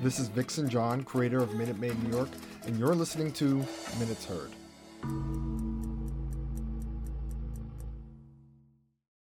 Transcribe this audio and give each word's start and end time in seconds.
This 0.00 0.20
is 0.20 0.28
Vixen 0.28 0.68
John, 0.68 1.02
creator 1.02 1.38
of 1.38 1.54
Minute 1.54 1.80
Maid 1.80 2.00
New 2.04 2.16
York, 2.16 2.28
and 2.66 2.78
you're 2.78 2.94
listening 2.94 3.32
to 3.32 3.66
Minutes 3.98 4.26
Heard. 4.26 4.52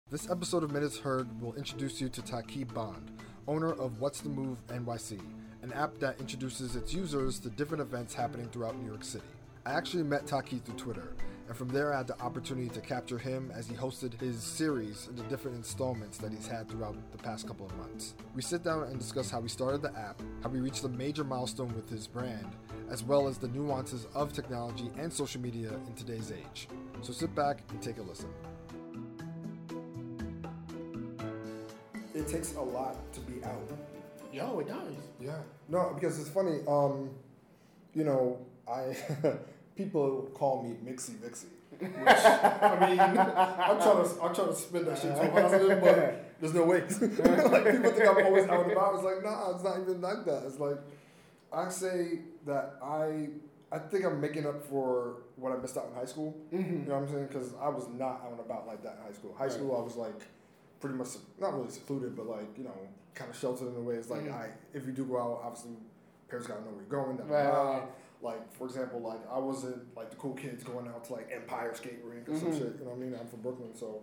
This 0.09 0.29
episode 0.29 0.63
of 0.63 0.71
Minutes 0.71 0.97
Heard 0.97 1.29
will 1.41 1.53
introduce 1.55 2.01
you 2.01 2.09
to 2.09 2.21
Taki 2.21 2.65
Bond, 2.65 3.09
owner 3.47 3.71
of 3.71 4.01
What's 4.01 4.19
the 4.19 4.27
Move 4.27 4.67
NYC, 4.67 5.21
an 5.61 5.71
app 5.71 5.97
that 5.99 6.19
introduces 6.19 6.75
its 6.75 6.93
users 6.93 7.39
to 7.39 7.49
different 7.49 7.79
events 7.79 8.13
happening 8.13 8.49
throughout 8.49 8.77
New 8.77 8.89
York 8.89 9.05
City. 9.05 9.23
I 9.65 9.71
actually 9.71 10.03
met 10.03 10.27
Taki 10.27 10.57
through 10.57 10.75
Twitter, 10.75 11.13
and 11.47 11.55
from 11.55 11.69
there 11.69 11.93
I 11.93 11.97
had 11.97 12.07
the 12.07 12.19
opportunity 12.21 12.69
to 12.69 12.81
capture 12.81 13.17
him 13.17 13.51
as 13.53 13.67
he 13.67 13.75
hosted 13.75 14.19
his 14.19 14.41
series 14.41 15.07
in 15.07 15.15
the 15.15 15.23
different 15.23 15.57
installments 15.57 16.17
that 16.17 16.31
he's 16.31 16.47
had 16.47 16.67
throughout 16.67 16.95
the 17.11 17.17
past 17.19 17.47
couple 17.47 17.67
of 17.67 17.75
months. 17.77 18.15
We 18.33 18.41
sit 18.41 18.63
down 18.63 18.83
and 18.83 18.97
discuss 18.97 19.29
how 19.29 19.41
he 19.41 19.47
started 19.47 19.81
the 19.81 19.95
app, 19.95 20.21
how 20.41 20.49
he 20.49 20.59
reached 20.59 20.83
a 20.83 20.89
major 20.89 21.23
milestone 21.23 21.73
with 21.75 21.89
his 21.89 22.07
brand, 22.07 22.55
as 22.89 23.03
well 23.03 23.27
as 23.27 23.37
the 23.37 23.47
nuances 23.49 24.07
of 24.15 24.33
technology 24.33 24.89
and 24.97 25.13
social 25.13 25.39
media 25.39 25.71
in 25.87 25.93
today's 25.93 26.31
age. 26.31 26.67
So 27.01 27.13
sit 27.13 27.35
back 27.35 27.61
and 27.69 27.81
take 27.81 27.99
a 27.99 28.01
listen. 28.01 28.29
It 32.15 32.27
takes 32.27 32.55
a 32.55 32.61
lot 32.61 32.95
to 33.13 33.19
be 33.21 33.43
out. 33.43 33.69
Yo, 34.33 34.59
it 34.59 34.67
does. 34.67 34.93
Yeah. 35.21 35.37
No, 35.69 35.91
because 35.93 36.19
it's 36.19 36.29
funny. 36.29 36.59
Um, 36.67 37.09
you 37.93 38.03
know, 38.03 38.39
I 38.67 38.95
people 39.75 40.29
call 40.33 40.63
me 40.63 40.75
Mixy 40.83 41.15
Vixy. 41.15 41.45
Which 41.77 41.91
I 41.91 42.87
mean, 42.89 42.99
I'm 42.99 43.15
trying 43.15 44.03
to 44.03 44.23
I'm 44.23 44.33
trying 44.33 44.47
to 44.47 44.55
spin 44.55 44.85
that 44.85 44.97
shit 44.97 45.13
to 45.15 45.21
a 45.23 45.29
positive, 45.29 45.81
but 45.81 46.39
there's 46.39 46.53
no 46.53 46.63
way. 46.63 46.79
like 46.89 46.89
people 46.89 47.91
think 47.91 48.07
I'm 48.07 48.25
always 48.25 48.45
out 48.47 48.63
and 48.63 48.71
about. 48.71 48.95
It's 48.95 49.03
like 49.03 49.23
nah, 49.23 49.51
it's 49.53 49.63
not 49.63 49.79
even 49.81 49.99
like 50.01 50.25
that. 50.25 50.43
It's 50.45 50.59
like 50.59 50.77
I 51.51 51.69
say 51.69 52.19
that 52.45 52.75
I 52.81 53.27
I 53.71 53.79
think 53.79 54.05
I'm 54.05 54.21
making 54.21 54.45
up 54.45 54.65
for 54.67 55.17
what 55.35 55.51
I 55.51 55.57
missed 55.57 55.75
out 55.75 55.87
in 55.91 55.95
high 55.99 56.05
school. 56.05 56.33
Mm-hmm. 56.53 56.73
You 56.73 56.79
know 56.87 56.93
what 56.93 57.03
I'm 57.03 57.09
saying? 57.09 57.27
Because 57.27 57.53
I 57.61 57.67
was 57.67 57.89
not 57.89 58.21
out 58.23 58.31
and 58.31 58.39
about 58.39 58.67
like 58.67 58.81
that 58.83 58.97
in 58.99 59.07
high 59.07 59.13
school. 59.13 59.35
High 59.37 59.49
school, 59.49 59.77
I 59.77 59.81
was 59.81 59.97
like 59.97 60.21
pretty 60.79 60.95
much 60.95 61.09
not 61.41 61.53
really 61.55 61.71
secluded, 61.71 62.15
but 62.15 62.27
like 62.27 62.57
you 62.57 62.63
know, 62.63 62.77
kind 63.15 63.29
of 63.29 63.35
sheltered 63.35 63.67
in 63.67 63.75
a 63.75 63.81
way. 63.81 63.95
It's 63.95 64.09
like 64.09 64.21
Mhm. 64.21 64.33
I 64.33 64.49
if 64.73 64.85
you 64.85 64.93
do 64.93 65.03
go 65.03 65.19
out, 65.19 65.41
obviously 65.43 65.71
parents 66.29 66.47
gotta 66.47 66.61
know 66.61 66.71
where 66.71 66.81
you're 66.83 67.05
going. 67.05 67.17
Right. 67.27 67.83
Like 68.25 68.53
for 68.57 68.65
example, 68.65 68.99
like 69.01 69.19
I 69.31 69.37
wasn't 69.37 69.95
like 69.95 70.09
the 70.09 70.15
cool 70.17 70.33
kids 70.33 70.63
going 70.63 70.87
out 70.87 71.05
to 71.05 71.13
like 71.13 71.29
Empire 71.31 71.73
Skate 71.75 71.99
Rink 72.03 72.27
or 72.27 72.35
some 72.35 72.49
Mhm. 72.51 72.57
shit. 72.57 72.75
You 72.79 72.85
know 72.85 72.91
what 72.91 72.95
I 72.97 73.05
mean? 73.05 73.15
I'm 73.19 73.27
from 73.27 73.41
Brooklyn, 73.41 73.75
so. 73.75 74.01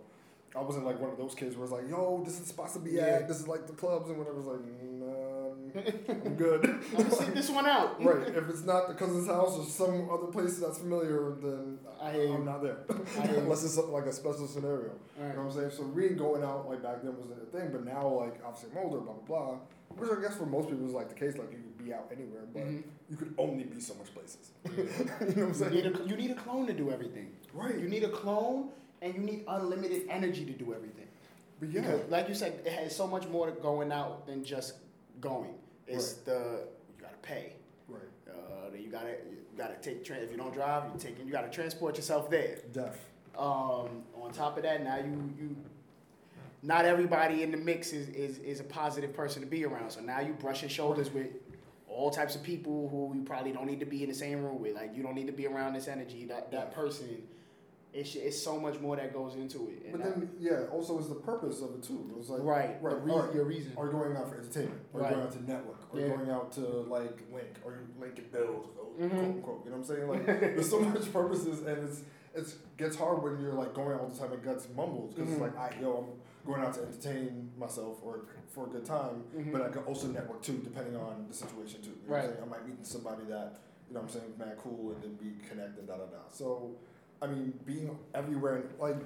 I 0.55 0.61
wasn't 0.61 0.85
like 0.85 0.99
one 0.99 1.09
of 1.09 1.17
those 1.17 1.33
kids 1.33 1.55
where 1.55 1.63
it's 1.63 1.73
like, 1.73 1.89
yo, 1.89 2.21
this 2.23 2.39
is 2.39 2.45
supposed 2.45 2.73
to 2.75 2.79
be 2.79 2.91
Yeah. 2.91 3.05
at. 3.17 3.27
This 3.27 3.39
is 3.39 3.47
like 3.47 3.65
the 3.65 3.73
clubs 3.73 4.07
and 4.11 4.19
whatever. 4.19 4.37
It's 4.37 4.45
like, 4.45 4.59
um, 4.59 6.25
I'm 6.27 6.35
good. 6.35 6.63
I'm 6.65 6.97
gonna 6.97 7.09
sit 7.11 7.33
this 7.33 7.49
one 7.49 7.65
out. 7.65 7.99
right. 8.05 8.27
If 8.27 8.47
it's 8.49 8.63
not 8.63 8.87
the 8.87 8.93
cousin's 8.93 9.25
house 9.27 9.57
or 9.57 9.65
some 9.65 10.07
other 10.11 10.27
place 10.27 10.59
that's 10.59 10.77
familiar, 10.77 11.33
then 11.41 11.79
I, 11.99 12.11
I'm 12.35 12.45
not 12.45 12.61
there. 12.61 12.77
Unless 13.17 13.63
it's 13.63 13.77
like 13.79 14.05
a 14.05 14.13
special 14.13 14.47
scenario. 14.47 14.91
Right. 15.17 15.29
You 15.29 15.33
know 15.33 15.43
what 15.45 15.55
I'm 15.55 15.59
saying? 15.59 15.71
So 15.71 15.83
reading 15.85 16.17
going 16.17 16.43
out 16.43 16.69
like 16.69 16.83
back 16.83 17.01
then 17.01 17.17
wasn't 17.17 17.41
a 17.41 17.45
thing, 17.57 17.69
but 17.71 17.83
now 17.83 18.07
like 18.07 18.39
obviously 18.45 18.69
I'm 18.73 18.85
older, 18.85 18.99
blah 18.99 19.13
blah 19.13 19.25
blah. 19.25 19.57
Which 19.97 20.09
I 20.09 20.21
guess 20.21 20.35
for 20.35 20.45
most 20.45 20.69
people 20.69 20.85
is 20.87 20.93
like 20.93 21.09
the 21.09 21.15
case, 21.15 21.37
like 21.37 21.51
you 21.51 21.57
could 21.57 21.85
be 21.85 21.93
out 21.93 22.11
anywhere, 22.11 22.41
but 22.53 22.63
Mhm. 22.63 22.83
you 23.09 23.17
could 23.17 23.33
only 23.37 23.63
be 23.65 23.79
so 23.79 23.93
much 23.95 24.13
places. 24.13 24.51
you 24.65 24.83
know 24.83 24.83
what 24.83 25.21
I'm 25.37 25.47
You 25.47 25.53
saying? 25.53 25.73
need, 25.73 25.85
a, 25.85 26.03
you 26.07 26.15
need 26.15 26.31
a 26.31 26.35
clone 26.35 26.65
to 26.67 26.73
do 26.73 26.91
everything. 26.91 27.31
right. 27.53 27.77
You 27.77 27.87
need 27.87 28.03
a 28.03 28.09
clone, 28.09 28.69
and 29.01 29.13
you 29.13 29.21
need 29.21 29.43
unlimited 29.47 30.03
energy 30.09 30.45
to 30.45 30.53
do 30.53 30.73
everything. 30.73 31.07
but 31.59 31.69
yeah. 31.69 31.81
Because, 31.81 32.09
like 32.09 32.27
you 32.29 32.35
said, 32.35 32.61
it 32.65 32.71
has 32.73 32.95
so 32.95 33.05
much 33.07 33.27
more 33.27 33.45
to 33.45 33.53
going 33.61 33.91
out 33.91 34.25
than 34.27 34.43
just 34.43 34.73
going. 35.21 35.53
It's 35.87 36.13
the 36.13 36.67
you 36.89 37.01
gotta 37.01 37.17
pay. 37.21 37.53
right. 37.87 38.01
Uh, 38.27 38.69
then 38.71 38.81
you 38.81 38.89
gotta 38.89 39.11
you 39.29 39.37
gotta 39.57 39.75
take 39.75 40.03
tra- 40.03 40.17
if 40.17 40.31
you 40.31 40.37
don't 40.37 40.53
drive, 40.53 40.83
you 40.93 40.99
taking 40.99 41.25
you 41.27 41.31
gotta 41.31 41.49
transport 41.49 41.95
yourself 41.97 42.29
there. 42.29 42.59
Deaf. 42.71 42.97
Um, 43.37 44.03
on 44.21 44.31
top 44.31 44.57
of 44.57 44.63
that, 44.63 44.83
now 44.83 44.97
you 44.97 45.33
you 45.37 45.55
not 46.65 46.85
everybody 46.85 47.43
in 47.43 47.51
the 47.51 47.57
mix 47.57 47.91
is, 47.93 48.07
is 48.09 48.37
is 48.39 48.59
a 48.59 48.63
positive 48.63 49.13
person 49.13 49.41
to 49.41 49.47
be 49.47 49.65
around. 49.65 49.91
So 49.91 49.99
now 50.01 50.21
you 50.21 50.33
brushing 50.33 50.69
shoulders 50.69 51.11
with 51.11 51.27
all 51.87 52.09
types 52.09 52.35
of 52.35 52.41
people 52.43 52.89
who 52.89 53.13
you 53.15 53.23
probably 53.23 53.51
don't 53.51 53.67
need 53.67 53.81
to 53.81 53.85
be 53.85 54.01
in 54.03 54.09
the 54.09 54.15
same 54.15 54.41
room 54.43 54.61
with. 54.61 54.73
Like 54.75 54.95
you 54.95 55.03
don't 55.03 55.15
need 55.15 55.27
to 55.27 55.33
be 55.33 55.45
around 55.45 55.73
this 55.73 55.87
energy, 55.87 56.25
that 56.25 56.51
that 56.51 56.73
person. 56.73 57.23
It's 57.93 58.15
it's 58.15 58.41
so 58.41 58.59
much 58.59 58.79
more 58.79 58.95
that 58.95 59.13
goes 59.13 59.35
into 59.35 59.67
it. 59.69 59.91
But 59.91 60.03
then 60.03 60.31
yeah, 60.39 60.61
also 60.71 60.97
is 60.97 61.09
the 61.09 61.13
purpose 61.15 61.61
of 61.61 61.75
it 61.75 61.83
too. 61.83 62.07
It 62.09 62.17
was 62.17 62.27
like 62.29 62.41
right, 62.41 62.81
right, 62.81 62.99
rea- 63.03 63.11
alright. 63.13 63.35
your 63.35 63.45
reason. 63.45 63.71
Or 63.75 63.87
going 63.89 64.15
out 64.17 64.29
for 64.29 64.37
entertainment, 64.39 64.81
or 64.93 65.01
Right. 65.01 65.13
going 65.13 65.27
out 65.27 65.31
to 65.33 65.43
network, 65.43 65.93
or 65.93 65.99
Yeah. 65.99 66.07
going 66.07 66.29
out 66.31 66.51
to 66.53 66.61
like 66.61 67.21
link, 67.31 67.53
or 67.63 67.77
link 67.99 68.17
and 68.17 68.31
build, 68.31 68.69
quote 68.75 68.99
Mhm. 68.99 69.19
unquote. 69.35 69.65
You 69.65 69.71
know 69.71 69.77
what 69.77 69.89
I'm 69.89 69.95
saying? 69.95 70.07
Like 70.07 70.25
there's 70.25 70.69
so 70.71 70.79
much 70.79 71.13
purposes, 71.13 71.59
and 71.67 71.87
it's 71.87 72.01
it's 72.33 72.55
gets 72.77 72.95
hard 72.95 73.21
when 73.21 73.39
you're 73.39 73.53
like 73.53 73.75
going 73.75 73.91
out 73.93 74.01
all 74.01 74.07
the 74.07 74.17
time 74.17 74.31
and 74.33 74.41
guts 74.41 74.67
mumbles 74.75 75.13
because 75.13 75.29
Mhm. 75.29 75.33
it's 75.33 75.41
like 75.41 75.55
I 75.55 75.75
yo 75.79 75.97
I'm 75.97 76.19
going 76.45 76.61
out 76.61 76.73
to 76.75 76.81
entertain 76.81 77.51
myself 77.57 77.97
or 78.03 78.25
for 78.49 78.65
a 78.67 78.69
good 78.69 78.85
time, 78.85 79.23
Mhm. 79.35 79.51
but 79.51 79.61
I 79.61 79.69
can 79.69 79.83
also 79.83 80.07
network 80.07 80.41
too 80.41 80.57
depending 80.63 80.95
on 80.95 81.25
the 81.27 81.33
situation 81.33 81.81
too. 81.81 81.91
You 82.03 82.09
know 82.09 82.15
Right. 82.15 82.29
I 82.41 82.45
might 82.45 82.67
meet 82.67 82.85
somebody 82.85 83.25
that 83.25 83.59
you 83.87 83.93
know 83.95 84.01
what 84.01 84.13
I'm 84.13 84.19
saying 84.21 84.33
mad 84.37 84.57
cool 84.57 84.91
and 84.91 85.01
then 85.03 85.17
we 85.21 85.35
connect 85.47 85.77
and 85.79 85.87
da 85.87 85.97
da 85.97 86.05
da. 86.05 86.17
So 86.31 86.75
I 87.21 87.27
mean 87.27 87.59
being 87.65 87.97
everywhere 88.13 88.55
and 88.57 88.79
like. 88.79 88.97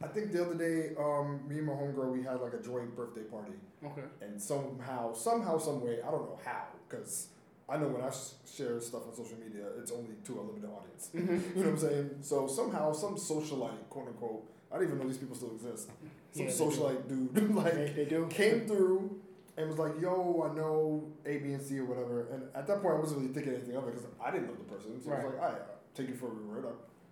I 0.00 0.06
think 0.06 0.30
the 0.30 0.40
other 0.44 0.54
day, 0.54 0.94
um, 0.96 1.40
me 1.48 1.58
and 1.58 1.66
my 1.66 1.72
homegirl, 1.72 2.12
we 2.12 2.22
had 2.22 2.40
like 2.40 2.52
a 2.54 2.58
joint 2.62 2.94
birthday 2.94 3.22
party, 3.24 3.54
Okay. 3.84 4.04
and 4.20 4.40
somehow, 4.40 5.12
somehow, 5.12 5.58
some 5.58 5.82
way, 5.82 6.00
I 6.00 6.10
don't 6.12 6.26
know 6.30 6.38
how, 6.44 6.66
because 6.88 7.28
I 7.68 7.78
know 7.78 7.88
when 7.88 8.02
I 8.02 8.10
sh- 8.10 8.34
share 8.44 8.80
stuff 8.80 9.08
on 9.08 9.14
social 9.16 9.36
media, 9.36 9.66
it's 9.80 9.90
only 9.90 10.14
to 10.26 10.32
a 10.40 10.42
limited 10.42 10.70
audience. 10.70 11.10
Mm-hmm. 11.12 11.34
You 11.58 11.64
know 11.64 11.70
what 11.70 11.82
I'm 11.82 11.88
saying? 11.88 12.10
So 12.20 12.46
somehow, 12.46 12.92
some 12.92 13.16
socialite, 13.16 13.88
quote 13.90 14.06
unquote, 14.08 14.44
I 14.70 14.76
don't 14.76 14.84
even 14.86 14.98
know 14.98 15.08
these 15.08 15.18
people 15.18 15.34
still 15.34 15.50
exist. 15.56 15.90
Some 16.34 16.46
Yeah, 16.46 16.50
they 16.52 16.56
socialite 16.58 17.08
dude, 17.08 17.54
like, 17.54 17.94
they 17.96 18.04
do. 18.06 18.26
came 18.28 18.66
through 18.66 19.20
and 19.56 19.68
was 19.68 19.78
like, 19.78 20.00
"Yo, 20.00 20.48
I 20.50 20.54
know 20.56 21.04
A, 21.24 21.36
B, 21.38 21.52
and 21.52 21.62
C 21.62 21.78
or 21.78 21.84
whatever." 21.84 22.26
And 22.32 22.42
at 22.56 22.66
that 22.66 22.82
point, 22.82 22.94
I 22.96 22.98
wasn't 22.98 23.20
really 23.20 23.32
thinking 23.32 23.54
anything 23.54 23.76
of 23.76 23.86
it 23.86 23.94
because 23.94 24.06
I 24.22 24.30
didn't 24.32 24.48
know 24.48 24.54
the 24.54 24.64
person. 24.64 25.00
So 25.02 25.12
I 25.12 25.16
was 25.24 25.34
like, 25.34 25.40
"I 25.42 25.54
take 25.94 26.08
you 26.08 26.14
for 26.16 26.26
a 26.26 26.34
word." 26.34 26.64
I- 26.66 26.70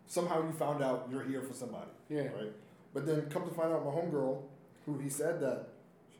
Somehow, 0.08 0.44
you 0.44 0.52
found 0.52 0.82
out 0.82 1.08
you're 1.10 1.22
here 1.22 1.40
for 1.40 1.54
somebody 1.54 1.88
Yeah. 2.10 2.22
right? 2.34 2.52
But 2.92 3.06
then 3.06 3.30
come 3.30 3.44
to 3.44 3.54
find 3.54 3.72
out, 3.72 3.84
my 3.84 3.92
homegirl, 3.92 4.42
who 4.84 4.98
he 4.98 5.08
said 5.08 5.40
that 5.40 5.68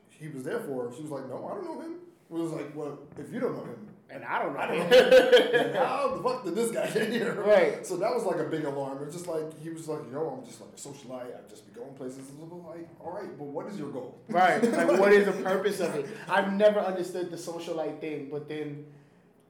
he 0.09 0.29
was 0.29 0.43
there 0.43 0.61
for, 0.61 0.91
she 0.95 1.01
was 1.01 1.11
like, 1.11 1.27
"No, 1.27 1.45
I 1.47 1.55
don't 1.55 1.65
know 1.65 1.81
him." 1.81 1.95
It 2.31 2.33
was 2.33 2.51
like, 2.53 2.73
"Well, 2.75 2.97
if 3.17 3.31
you 3.33 3.39
don't 3.41 3.55
know 3.57 3.65
him, 3.65 3.87
And 4.13 4.23
I 4.25 4.41
don't 4.43 4.53
know. 4.53 4.59
I 4.59 4.67
don't 4.67 5.73
know 5.73 5.85
how 5.85 6.15
the 6.15 6.23
fuck 6.23 6.43
did 6.45 6.55
this 6.55 6.71
guy 6.71 6.89
get 6.89 7.09
here?" 7.11 7.33
Right. 7.41 7.85
So 7.85 7.97
that 7.97 8.13
was 8.13 8.23
like 8.23 8.37
a 8.39 8.43
big 8.43 8.63
alarm. 8.65 8.99
It's 9.03 9.15
just 9.15 9.27
like 9.27 9.59
he 9.61 9.69
was 9.69 9.87
like, 9.87 10.01
"Yo, 10.11 10.37
I'm 10.39 10.45
just 10.45 10.61
like 10.61 10.69
a 10.71 10.75
socialite. 10.79 11.35
I 11.35 11.49
just 11.49 11.65
be 11.65 11.79
going 11.79 11.93
places." 11.93 12.29
Like, 12.39 12.87
"All 12.99 13.11
right, 13.11 13.37
but 13.37 13.45
what 13.45 13.67
is 13.67 13.77
your 13.79 13.89
goal?" 13.91 14.17
Right. 14.29 14.61
Like, 14.73 14.99
what 14.99 15.11
is 15.13 15.25
the 15.25 15.31
purpose 15.43 15.79
of 15.79 15.95
it? 15.95 16.05
I've 16.29 16.53
never 16.53 16.79
understood 16.79 17.31
the 17.31 17.37
socialite 17.37 17.99
thing, 17.99 18.29
but 18.31 18.47
then, 18.47 18.85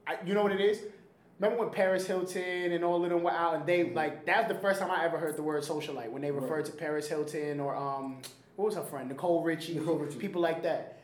I, 0.06 0.16
you 0.24 0.34
know 0.34 0.42
what 0.42 0.52
it 0.52 0.60
is? 0.60 0.80
Remember 1.40 1.64
when 1.64 1.72
Paris 1.74 2.06
Hilton 2.06 2.72
and 2.72 2.84
all 2.84 3.02
of 3.04 3.10
them 3.10 3.22
were 3.22 3.30
out, 3.32 3.54
and 3.56 3.66
they 3.66 3.90
like 3.92 4.24
that 4.26 4.46
was 4.48 4.56
the 4.56 4.62
first 4.62 4.80
time 4.80 4.90
I 4.90 5.04
ever 5.04 5.18
heard 5.18 5.36
the 5.36 5.42
word 5.42 5.62
socialite 5.62 6.10
when 6.10 6.22
they 6.22 6.30
referred 6.30 6.50
Right. 6.56 6.64
to 6.66 6.72
Paris 6.72 7.08
Hilton 7.08 7.58
or 7.60 7.74
um, 7.76 8.22
what 8.56 8.66
was 8.66 8.76
her 8.76 8.82
friend 8.84 9.08
Nicole 9.08 9.42
Richie, 9.42 9.74
Nicole 9.74 9.96
Richie. 9.96 10.18
people 10.18 10.40
like 10.40 10.62
that. 10.62 11.00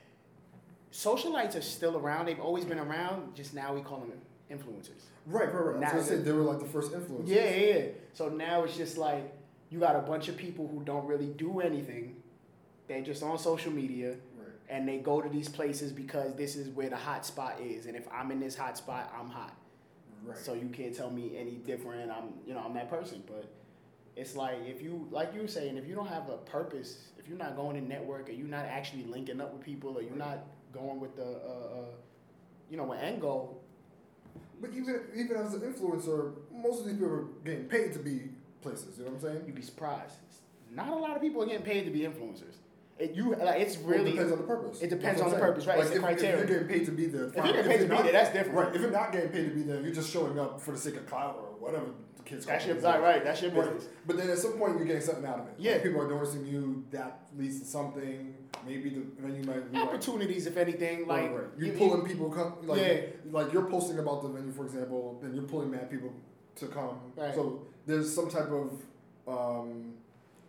Socialites 0.93 1.57
are 1.57 1.63
still 1.63 1.97
around. 1.97 2.27
They've 2.27 2.41
always 2.41 2.65
been 2.65 2.79
around. 2.79 3.35
Just 3.35 3.55
now 3.55 3.75
we 3.75 3.81
call 3.81 4.01
them 4.01 4.13
influencers. 4.51 5.05
Right, 5.27 5.53
right, 5.53 5.65
right. 5.67 5.77
I 5.77 5.81
Now 5.81 5.91
gonna 5.93 6.03
say 6.03 6.17
they 6.17 6.33
were 6.33 6.43
like 6.43 6.59
the 6.59 6.65
first 6.67 6.93
influencers. 6.93 7.29
Yeah, 7.29 7.49
yeah, 7.51 7.75
yeah. 7.77 7.85
So 8.13 8.29
now 8.29 8.65
it's 8.65 8.77
just 8.77 8.99
like 8.99 9.33
you 9.71 9.79
got 9.79 9.95
a 9.95 10.01
bunch 10.01 10.29
of 10.29 10.37
people 10.37 10.67
who 10.67 10.83
don't 10.83 11.07
really 11.07 11.27
do 11.29 11.61
anything. 11.61 12.17
They're 12.89 13.03
just 13.03 13.23
on 13.23 13.39
social 13.39 13.71
media 13.73 14.17
Right. 14.37 14.49
and 14.69 14.89
they 14.89 14.99
go 14.99 15.21
to 15.21 15.29
these 15.29 15.49
places 15.49 15.93
because 15.93 16.35
this 16.35 16.57
is 16.57 16.69
where 16.71 16.91
the 16.91 16.97
hot 16.97 17.25
spot 17.25 17.61
is. 17.61 17.87
And 17.87 17.95
if 17.97 18.09
I'm 18.13 18.33
in 18.33 18.41
this 18.41 18.57
hot 18.57 18.77
spot, 18.77 19.15
I'm 19.17 19.29
hot. 19.29 19.55
Right. 20.25 20.37
So 20.37 20.55
you 20.55 20.69
can't 20.71 20.95
tell 20.95 21.11
me 21.11 21.37
any 21.39 21.53
different. 21.53 22.11
I'm, 22.11 22.35
you 22.45 22.53
know, 22.53 22.63
I'm 22.67 22.75
that 22.75 22.91
person. 22.91 23.23
But 23.29 23.49
it's 24.17 24.35
like 24.35 24.57
if 24.67 24.83
you, 24.83 25.07
like 25.13 25.33
you 25.33 25.43
were 25.43 25.49
saying, 25.49 25.77
if 25.77 25.87
you 25.87 25.95
don't 25.95 26.09
have 26.09 26.29
a 26.29 26.37
purpose, 26.39 26.99
if 27.17 27.29
you're 27.29 27.39
not 27.39 27.55
going 27.55 27.81
to 27.81 27.89
network, 27.89 28.29
or 28.29 28.33
you're 28.33 28.49
not 28.49 28.65
actually 28.65 29.05
linking 29.05 29.41
up 29.41 29.53
with 29.53 29.63
people, 29.63 29.97
or 29.97 30.03
you're 30.03 30.17
not 30.17 30.47
going 30.73 31.01
with 31.01 31.17
the, 31.17 31.25
uh, 31.25 31.81
uh, 31.81 31.85
you 32.71 32.77
know, 32.77 32.91
an 32.93 33.01
end 33.01 33.21
goal. 33.21 33.63
But 34.61 34.71
even 34.71 35.01
even 35.15 35.37
as 35.37 35.55
an 35.55 35.61
influencer, 35.61 36.33
most 36.55 36.81
of 36.81 36.87
these 36.87 36.95
people 36.95 37.09
are 37.15 37.25
getting 37.45 37.65
paid 37.65 37.93
to 37.95 37.99
be 37.99 38.31
places. 38.63 38.99
You 38.99 39.05
know 39.05 39.13
what 39.13 39.25
I'm 39.25 39.33
saying? 39.35 39.43
You'd 39.47 39.55
be 39.57 39.63
surprised. 39.63 40.17
Not 40.75 40.89
a 40.89 40.95
lot 40.97 41.17
of 41.17 41.23
people 41.23 41.43
are 41.43 41.47
getting 41.47 41.63
paid 41.63 41.85
to 41.85 41.91
be 41.91 42.01
influencers. 42.01 42.57
it, 42.99 43.13
you 43.15 43.35
like 43.35 43.61
it's 43.61 43.79
Well, 43.79 43.89
really 43.99 44.11
it 44.11 44.13
depends 44.13 44.33
on 44.33 44.39
the 44.39 44.45
purpose. 44.45 44.83
it 44.83 44.91
depends 44.91 45.21
on 45.21 45.31
the 45.31 45.39
purpose, 45.39 45.67
right? 45.67 45.79
It's 45.81 45.89
the 45.89 45.97
if, 45.97 46.03
criteria. 46.03 46.43
If 46.43 46.51
you're 46.51 46.61
getting 46.65 46.79
paid 46.79 46.87
to 46.87 46.93
be 46.93 47.07
there, 47.07 47.25
If 47.25 47.35
you're 47.37 47.45
getting 47.47 47.65
paid 47.65 47.79
to 47.79 47.85
be 47.85 47.89
not- 47.89 48.03
there, 48.05 48.13
that's 48.13 48.33
different. 48.33 48.59
Right. 48.59 48.75
If 48.75 48.81
you're 48.83 48.91
not 48.91 49.13
getting 49.13 49.31
paid 49.31 49.49
to 49.49 49.55
be 49.55 49.63
there, 49.63 49.81
you're 49.81 49.95
just 49.95 50.13
showing 50.13 50.39
up 50.39 50.61
for 50.61 50.73
the 50.73 50.79
sake 50.79 50.97
of 50.97 51.07
clout 51.07 51.37
or 51.41 51.49
whatever 51.59 51.87
kids 52.31 52.47
That's 52.47 52.67
your 52.67 52.75
these 52.77 52.85
right. 52.85 53.25
That's 53.25 53.43
your 53.43 53.51
Right. 53.51 53.73
business. 53.75 53.89
But 54.07 54.17
then 54.17 54.31
at 54.31 54.39
some 54.39 54.53
point 54.53 54.77
you're 54.77 54.87
getting 54.87 55.03
something 55.03 55.25
out 55.27 55.41
of 55.41 55.47
it. 55.49 55.55
Yeah. 55.59 55.73
Like, 55.73 55.83
people 55.83 56.01
are 56.03 56.09
noticing 56.09 56.47
you. 56.47 56.85
That 56.91 57.29
leads 57.37 57.61
to 57.61 57.67
something. 57.67 58.35
Maybe 58.67 58.91
the 58.91 59.01
venue 59.21 59.43
might 59.45 59.71
be 59.71 59.79
like, 59.79 59.89
Opportunities, 59.89 60.47
if 60.47 60.57
anything, 60.57 61.07
like 61.07 61.23
right, 61.23 61.35
right. 61.35 61.45
you 61.59 61.67
you- 61.67 61.79
pulling 61.79 62.05
people 62.07 62.31
come 62.31 62.55
like 62.67 62.81
Yeah. 62.81 63.01
like 63.31 63.53
you're 63.53 63.69
posting 63.71 63.99
about 63.99 64.23
the 64.23 64.29
venue 64.29 64.53
for 64.53 64.65
example, 64.65 65.19
then 65.23 65.35
you're 65.35 65.45
pulling 65.45 65.71
mad 65.71 65.91
people 65.91 66.13
to 66.57 66.67
come. 66.67 66.97
Right. 67.17 67.35
So 67.35 67.63
there's 67.87 68.13
some 68.15 68.29
type 68.31 68.51
of 68.51 68.73
um, 69.29 69.95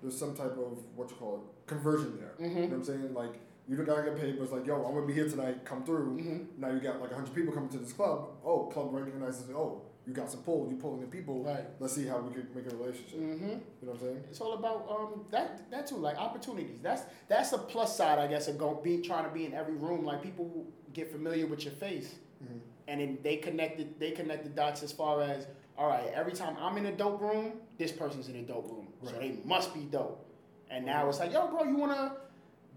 there's 0.02 0.18
some 0.18 0.36
type 0.36 0.58
of 0.58 0.78
what 0.96 1.10
you 1.10 1.16
call 1.16 1.36
it 1.38 1.68
conversion 1.68 2.18
there. 2.20 2.34
Mhm. 2.40 2.50
You 2.56 2.62
know 2.62 2.68
what 2.68 2.74
I'm 2.78 2.84
saying? 2.84 3.14
Like 3.14 3.34
you 3.68 3.78
don't 3.78 3.86
gotta 3.86 4.04
get 4.04 4.18
paid, 4.20 4.38
but 4.38 4.44
it's 4.44 4.52
like 4.52 4.66
yo, 4.66 4.84
I'm 4.84 4.94
gonna 4.94 5.06
be 5.06 5.14
here 5.14 5.30
tonight. 5.30 5.64
Come 5.64 5.84
through. 5.84 6.18
Mhm. 6.18 6.48
Now 6.58 6.70
you 6.72 6.80
got 6.80 7.00
like 7.02 7.12
hundred 7.14 7.34
people 7.34 7.54
coming 7.54 7.70
to 7.70 7.78
this 7.78 7.94
club. 7.94 8.30
Oh, 8.44 8.64
club 8.66 8.94
recognizes. 8.94 9.50
Oh, 9.52 9.82
you 10.08 10.14
got 10.14 10.32
some 10.32 10.42
pull. 10.42 10.68
You 10.70 10.78
pulling 10.78 11.02
the 11.02 11.08
people. 11.08 11.44
Right. 11.44 11.66
Let's 11.80 11.94
see 11.96 12.08
how 12.08 12.20
we 12.20 12.34
can 12.34 12.48
make 12.56 12.72
a 12.72 12.76
relationship. 12.76 13.20
Mm-hmm. 13.20 13.44
You 13.48 13.50
know 13.50 13.60
what 13.92 13.94
I'm 13.94 14.00
saying? 14.00 14.24
It's 14.30 14.42
all 14.42 14.54
about 14.54 14.88
um 14.90 15.26
that 15.32 15.70
that 15.72 15.88
too, 15.88 15.98
like 15.98 16.18
opportunities. 16.18 16.80
That's 16.82 17.04
that's 17.28 17.52
the 17.52 17.58
plus 17.60 17.96
side, 17.96 18.20
I 18.20 18.28
guess, 18.28 18.48
of 18.48 18.58
go 18.58 18.76
be 18.76 19.02
trying 19.02 19.26
to 19.26 19.32
be 19.32 19.46
in 19.46 19.54
every 19.54 19.76
room. 19.76 20.04
Like 20.04 20.22
people 20.24 20.66
get 20.94 21.12
familiar 21.12 21.46
with 21.48 21.64
your 21.64 21.74
face, 21.74 22.16
Mhm. 22.44 22.60
and 22.88 23.00
then 23.02 23.18
they 23.24 23.38
connected 23.38 24.00
they 24.00 24.12
connect 24.12 24.44
the 24.44 24.50
dots 24.50 24.82
as 24.84 24.92
far 24.92 25.22
as 25.22 25.48
all 25.78 25.88
right. 25.88 26.12
Every 26.14 26.34
time 26.34 26.56
I'm 26.60 26.78
in 26.78 26.88
a 26.88 26.92
dope 26.92 27.22
room, 27.22 27.54
this 27.78 27.92
person's 27.92 28.28
in 28.28 28.36
a 28.38 28.42
dope 28.44 28.70
room, 28.70 28.88
so 29.04 29.12
they 29.20 29.38
must 29.46 29.74
be 29.74 29.82
dope. 29.82 30.26
And 30.70 30.86
now 30.86 31.08
it's 31.10 31.20
like, 31.20 31.32
yo, 31.34 31.48
bro, 31.48 31.64
you 31.64 31.76
wanna 31.76 32.16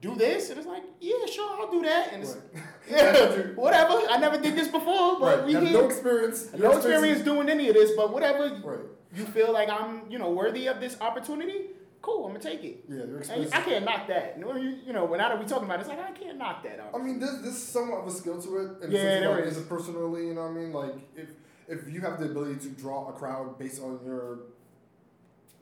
do 0.04 0.14
this? 0.16 0.50
And 0.50 0.58
it's 0.58 0.66
like, 0.68 0.82
yeah, 1.00 1.24
sure, 1.26 1.50
I'll 1.60 1.70
do 1.70 1.82
that. 1.82 2.12
And 2.12 2.22
it's 2.22 2.36
Right. 2.52 2.64
yeah, 2.90 3.46
whatever. 3.54 3.94
I 4.10 4.18
never 4.18 4.38
did 4.40 4.54
this 4.56 4.68
before, 4.68 5.18
but 5.18 5.38
right. 5.38 5.46
we 5.46 5.52
have 5.54 5.62
no 5.64 5.86
experience. 5.86 6.48
no 6.56 6.72
experience 6.76 7.22
doing 7.22 7.48
any 7.48 7.68
of 7.68 7.74
this, 7.74 7.92
but 7.96 8.12
whatever 8.12 8.42
Right. 8.62 8.80
you 9.14 9.24
feel 9.24 9.52
like 9.52 9.68
I'm, 9.70 10.10
you 10.10 10.18
know, 10.18 10.30
worthy 10.30 10.66
of 10.68 10.80
this 10.80 10.96
opportunity, 11.00 11.70
cool, 12.02 12.26
I'm 12.26 12.32
gonna 12.32 12.44
take 12.44 12.62
it. 12.64 12.84
Yeah, 12.88 12.96
your 12.96 13.04
And 13.04 13.18
experience. 13.20 13.52
I 13.54 13.60
can't 13.62 13.84
knock 13.86 14.06
that. 14.08 14.34
You 14.38 14.44
know, 14.44 14.56
you, 14.56 14.92
know, 14.92 15.04
when 15.06 15.18
now 15.18 15.30
that 15.30 15.40
we 15.40 15.46
talking 15.46 15.64
about 15.64 15.78
it, 15.78 15.82
it's 15.82 15.88
like 15.88 16.00
I 16.00 16.12
can't 16.12 16.36
knock 16.36 16.62
that 16.64 16.78
out. 16.80 16.90
I 16.94 16.98
mean, 16.98 17.18
there's, 17.18 17.40
there's 17.40 17.56
somewhat 17.58 18.00
of 18.02 18.06
a 18.08 18.10
skill 18.10 18.40
to 18.42 18.56
it. 18.58 18.70
And 18.82 18.92
Yeah, 18.92 19.02
there 19.20 19.30
like, 19.34 19.44
is. 19.44 19.56
It 19.56 19.68
personally, 19.68 20.26
you 20.28 20.34
know 20.34 20.42
what 20.42 20.50
I 20.50 20.60
mean? 20.60 20.72
Like, 20.72 20.94
if 21.16 21.28
if 21.66 21.80
you 21.92 22.02
have 22.02 22.18
the 22.20 22.26
ability 22.26 22.56
to 22.66 22.68
draw 22.82 23.08
a 23.08 23.12
crowd 23.12 23.58
based 23.58 23.80
on 23.80 23.98
your 24.04 24.40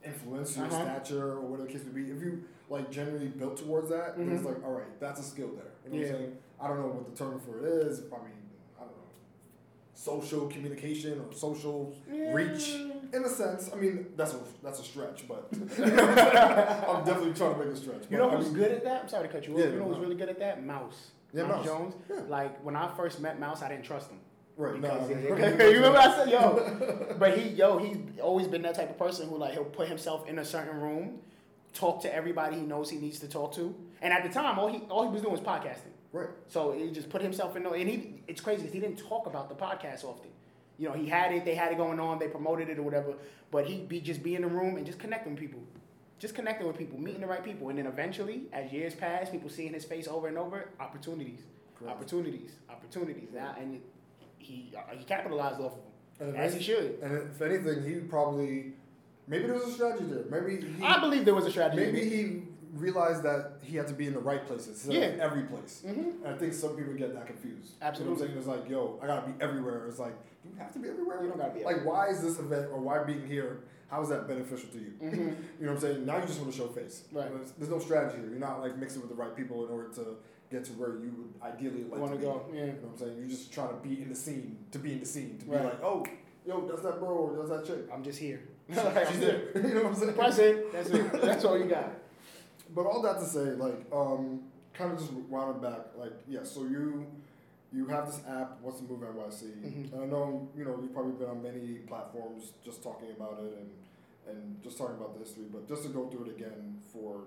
influence, 0.05 0.57
your 0.57 0.67
Uh-huh. 0.67 0.83
stature, 0.83 1.33
or 1.39 1.41
whatever 1.43 1.69
the 1.69 1.73
case 1.75 1.85
may 1.87 1.93
be, 2.03 2.11
if 2.11 2.21
you 2.21 2.43
like 2.69 2.91
generally 2.91 3.29
built 3.29 3.57
towards 3.59 3.89
that, 3.91 4.19
Mhm. 4.19 4.45
like, 4.45 4.65
all 4.65 4.73
right, 4.73 4.99
that's 5.01 5.21
a 5.21 5.23
skill 5.23 5.49
there. 5.55 5.65
You 5.93 6.01
know 6.01 6.07
what 6.07 6.15
I'm 6.15 6.21
saying? 6.21 6.37
I 6.61 6.69
don't 6.69 6.79
know 6.81 6.87
what 6.89 7.11
the 7.11 7.17
term 7.25 7.39
for 7.41 7.59
it 7.59 7.65
is. 7.87 8.01
Probably, 8.01 8.31
I 8.79 8.83
don't 8.85 8.91
know, 8.93 9.03
social 9.95 10.47
communication 10.49 11.21
or 11.21 11.33
social 11.35 11.93
Yeah. 12.11 12.33
reach. 12.33 12.75
In 13.13 13.25
a 13.25 13.29
sense, 13.29 13.71
I 13.73 13.77
mean, 13.77 14.07
that's 14.17 14.33
a 14.33 14.39
that's 14.63 14.81
a 14.81 14.83
stretch, 14.85 15.29
but 15.29 15.49
I'm 15.53 17.05
definitely 17.05 17.35
trying 17.35 17.55
to 17.55 17.59
make 17.65 17.75
a 17.75 17.77
stretch. 17.77 18.05
You 18.11 18.17
know 18.19 18.31
I 18.31 18.37
who's 18.37 18.47
mean, 18.47 18.55
good 18.55 18.71
at 18.73 18.85
that? 18.85 19.03
I'm 19.03 19.09
sorry 19.09 19.29
to 19.29 19.33
cut 19.35 19.47
you 19.47 19.55
off. 19.55 19.61
Yeah, 19.61 19.67
you 19.67 19.77
know 19.79 19.85
who's 19.85 19.97
no. 19.97 20.03
really 20.03 20.15
good 20.15 20.29
at 20.31 20.39
that? 20.39 20.65
Mouse. 20.65 21.11
Yeah, 21.35 21.45
Mouse. 21.45 21.65
Jones. 21.67 21.95
Yeah. 22.09 22.21
Like 22.29 22.63
when 22.65 22.75
I 22.77 22.89
first 22.97 23.21
met 23.21 23.39
Mouse, 23.39 23.63
I 23.63 23.69
didn't 23.69 23.85
trust 23.85 24.11
him. 24.11 24.19
Right, 24.57 24.81
Because 24.81 25.09
no, 25.09 25.17
you 25.69 25.77
remember 25.77 25.99
I 25.99 26.15
said, 26.15 26.29
yo, 26.31 27.15
but 27.19 27.37
he, 27.39 27.51
yo, 27.51 27.79
he's 27.79 27.97
always 28.23 28.47
been 28.47 28.61
that 28.63 28.75
type 28.75 28.91
of 28.91 28.99
person 28.99 29.29
who 29.29 29.37
like 29.39 29.53
he'll 29.55 29.65
put 29.65 29.89
himself 29.89 30.29
in 30.29 30.39
a 30.39 30.45
certain 30.45 30.79
room, 30.81 31.21
talk 31.73 32.03
to 32.03 32.15
everybody 32.15 32.57
he 32.57 32.63
knows 32.63 32.91
he 32.91 32.99
needs 32.99 33.19
to 33.21 33.29
talk 33.29 33.55
to, 33.55 33.75
and 34.01 34.13
at 34.13 34.23
the 34.23 34.29
time, 34.29 34.59
all 34.59 34.69
he 34.69 34.79
all 34.91 35.05
he 35.05 35.11
was 35.11 35.23
doing 35.23 35.33
was 35.33 35.41
podcasting. 35.41 35.93
Right. 36.13 36.29
So 36.49 36.73
he 36.73 36.91
just 36.91 37.09
put 37.09 37.23
himself 37.23 37.57
in, 37.57 37.65
and 37.67 37.89
he 37.89 38.23
it's 38.29 38.41
crazy 38.41 38.65
'cause 38.65 38.73
he 38.73 38.81
didn't 38.81 38.99
talk 38.99 39.27
about 39.27 39.49
the 39.49 39.55
podcast 39.55 40.05
often. 40.05 40.31
You 40.79 40.89
know, 40.89 40.95
he 40.95 41.07
had 41.09 41.33
it, 41.33 41.45
they 41.45 41.55
had 41.55 41.71
it 41.73 41.77
going 41.79 42.01
on, 42.01 42.19
they 42.19 42.29
promoted 42.29 42.69
it 42.69 42.79
or 42.79 42.83
whatever, 42.83 43.15
but 43.51 43.67
he'd 43.67 43.89
be 43.89 44.01
just 44.01 44.23
be 44.23 44.35
in 44.35 44.43
the 44.43 44.49
room 44.49 44.77
and 44.77 44.85
just 44.87 44.99
connecting 44.99 45.33
with 45.35 45.41
people. 45.41 45.61
Just 46.19 46.35
connecting 46.35 46.67
with 46.67 46.79
people, 46.79 46.99
meeting 47.01 47.21
the 47.21 47.27
right 47.27 47.43
people, 47.45 47.69
and 47.69 47.79
then 47.79 47.87
eventually, 47.87 48.43
as 48.53 48.73
years 48.73 48.95
pass, 48.95 49.29
people 49.29 49.51
seeing 49.51 49.73
his 49.75 49.85
face 49.85 50.07
over 50.07 50.29
and 50.29 50.39
over, 50.39 50.69
opportunities, 50.81 51.41
Correct. 51.77 51.97
opportunities, 51.97 52.53
opportunities. 52.71 53.31
Now, 53.35 53.55
and 53.59 53.81
he 54.39 54.73
he 54.93 55.05
capitalized 55.05 55.61
off 55.61 55.73
of 56.21 56.27
them 56.27 56.29
if 56.37 56.37
as 56.37 56.55
he 56.55 56.63
should. 56.63 56.99
And 57.03 57.31
if 57.31 57.41
anything, 57.43 57.83
he 57.85 58.01
probably 58.01 58.75
maybe 59.27 59.45
there 59.45 59.55
was 59.55 59.65
a 59.69 59.73
strategy 59.73 60.05
there. 60.05 60.25
Maybe 60.31 60.65
he 60.67 60.85
I 60.85 60.99
believe 61.01 61.25
there 61.25 61.35
was 61.35 61.47
a 61.47 61.51
strategy. 61.51 61.83
maybe 61.85 62.09
he 62.09 62.43
realized 62.75 63.23
that 63.23 63.59
he 63.63 63.77
had 63.77 63.87
to 63.89 63.93
be 63.95 64.07
in 64.07 64.15
the 64.15 64.19
right 64.21 64.45
places 64.47 64.87
Yeah. 64.89 65.01
every 65.21 65.43
place. 65.43 65.83
Mhm. 65.87 66.25
And 66.25 66.29
I 66.29 66.37
think 66.37 66.55
some 66.55 66.75
people 66.77 66.95
get 66.95 67.13
that 67.15 67.27
confused. 67.27 67.75
Absolutely. 67.83 68.29
You 68.29 68.35
know 68.35 68.41
what 68.41 68.41
I'm 68.41 68.53
saying? 68.53 68.57
It's 68.57 68.63
like, 68.65 68.71
yo, 68.71 68.99
I 69.03 69.07
gotta 69.07 69.27
be 69.31 69.35
everywhere. 69.43 69.87
It's 69.89 69.99
like, 69.99 70.15
do 70.43 70.49
you 70.49 70.55
have 70.57 70.73
to 70.73 70.79
be 70.79 70.89
everywhere? 70.89 71.23
You 71.23 71.29
don't 71.29 71.39
gotta 71.39 71.53
be 71.59 71.65
Like, 71.65 71.85
why 71.85 72.09
is 72.09 72.23
this 72.23 72.39
event 72.39 72.69
or 72.73 72.81
why 72.81 73.03
being 73.05 73.27
here? 73.27 73.61
How 73.89 74.01
is 74.03 74.09
that 74.09 74.27
beneficial 74.27 74.71
to 74.71 74.79
you? 74.79 74.93
Mhm. 75.03 75.13
you 75.61 75.67
know 75.67 75.73
what 75.73 75.77
I'm 75.77 75.79
saying? 75.81 76.07
Now 76.07 76.17
you 76.17 76.27
just 76.27 76.41
want 76.41 76.51
to 76.51 76.57
show 76.59 76.69
face. 76.69 77.05
Right. 77.13 77.29
There's, 77.35 77.51
there's 77.53 77.71
no 77.71 77.79
strategy 77.79 78.19
here. 78.23 78.31
You're 78.31 78.39
not 78.39 78.61
like 78.61 78.79
mixing 78.79 79.03
with 79.03 79.11
the 79.11 79.17
right 79.17 79.37
people 79.37 79.67
in 79.67 79.71
order 79.71 79.89
to 79.97 80.17
get 80.51 80.65
to 80.65 80.73
where 80.73 80.97
you 80.97 81.13
would 81.19 81.43
ideally 81.43 81.85
like 81.85 82.01
Want 82.01 82.13
to 82.13 82.19
be. 82.19 82.25
go? 82.25 82.47
Yeah. 82.55 82.61
You 82.61 82.67
know 82.69 82.73
what 82.73 82.93
I'm 82.93 82.99
saying? 82.99 83.19
You're 83.19 83.29
just 83.29 83.53
trying 83.53 83.69
to 83.69 83.87
be 83.87 84.01
in 84.03 84.09
the 84.09 84.15
scene, 84.15 84.57
to 84.71 84.79
be 84.79 84.93
in 84.95 85.01
the 85.01 85.07
scene, 85.07 85.37
to 85.41 85.45
be 85.45 85.51
Right. 85.53 85.65
like, 85.65 85.83
oh, 85.85 86.07
yo, 86.47 86.67
that's 86.67 86.83
that 86.83 86.99
bro, 87.01 87.09
or 87.09 87.37
that's 87.37 87.51
that 87.51 87.67
chick. 87.67 87.87
I'm 87.93 88.03
just 88.03 88.19
here. 88.19 88.41
She's 89.09 89.15
I'm 89.15 89.21
there. 89.21 89.43
you 89.55 89.75
know 89.75 89.83
what 89.83 89.87
I'm 89.87 89.95
saying? 89.95 90.15
That's 90.17 90.39
it. 90.39 90.73
That's 90.73 90.91
it. 90.91 91.13
That's 91.23 91.45
all 91.45 91.59
you 91.59 91.65
got. 91.67 91.91
But 92.75 92.87
all 92.87 93.03
that 93.03 93.19
to 93.21 93.27
say, 93.27 93.51
like, 93.53 93.85
um, 93.93 94.41
kind 94.75 94.93
of 94.93 94.99
just 94.99 95.11
round 95.29 95.57
it 95.57 95.63
back, 95.63 95.81
like, 95.97 96.13
yeah. 96.27 96.43
So 96.45 96.63
you, 96.63 97.07
you 97.73 97.87
have 97.87 98.07
this 98.07 98.21
app, 98.29 98.59
What's 98.63 98.81
the 98.81 98.87
Move 98.89 99.01
NYC. 99.01 99.43
Mhm. 99.45 99.93
And 99.93 100.03
I 100.03 100.07
know, 100.07 100.49
you 100.57 100.65
know, 100.65 100.79
you've 100.81 100.93
probably 100.95 101.13
been 101.13 101.29
on 101.29 101.43
many 101.43 101.79
platforms 101.87 102.53
just 102.65 102.83
talking 102.83 103.11
about 103.17 103.39
it 103.45 103.59
and 103.59 103.71
and 104.29 104.63
just 104.63 104.79
talking 104.79 104.95
about 104.95 105.15
the 105.15 105.19
history. 105.21 105.45
But 105.53 105.67
just 105.69 105.83
to 105.83 105.89
go 105.89 106.07
through 106.09 106.27
it 106.27 106.37
again 106.37 106.79
for, 106.93 107.23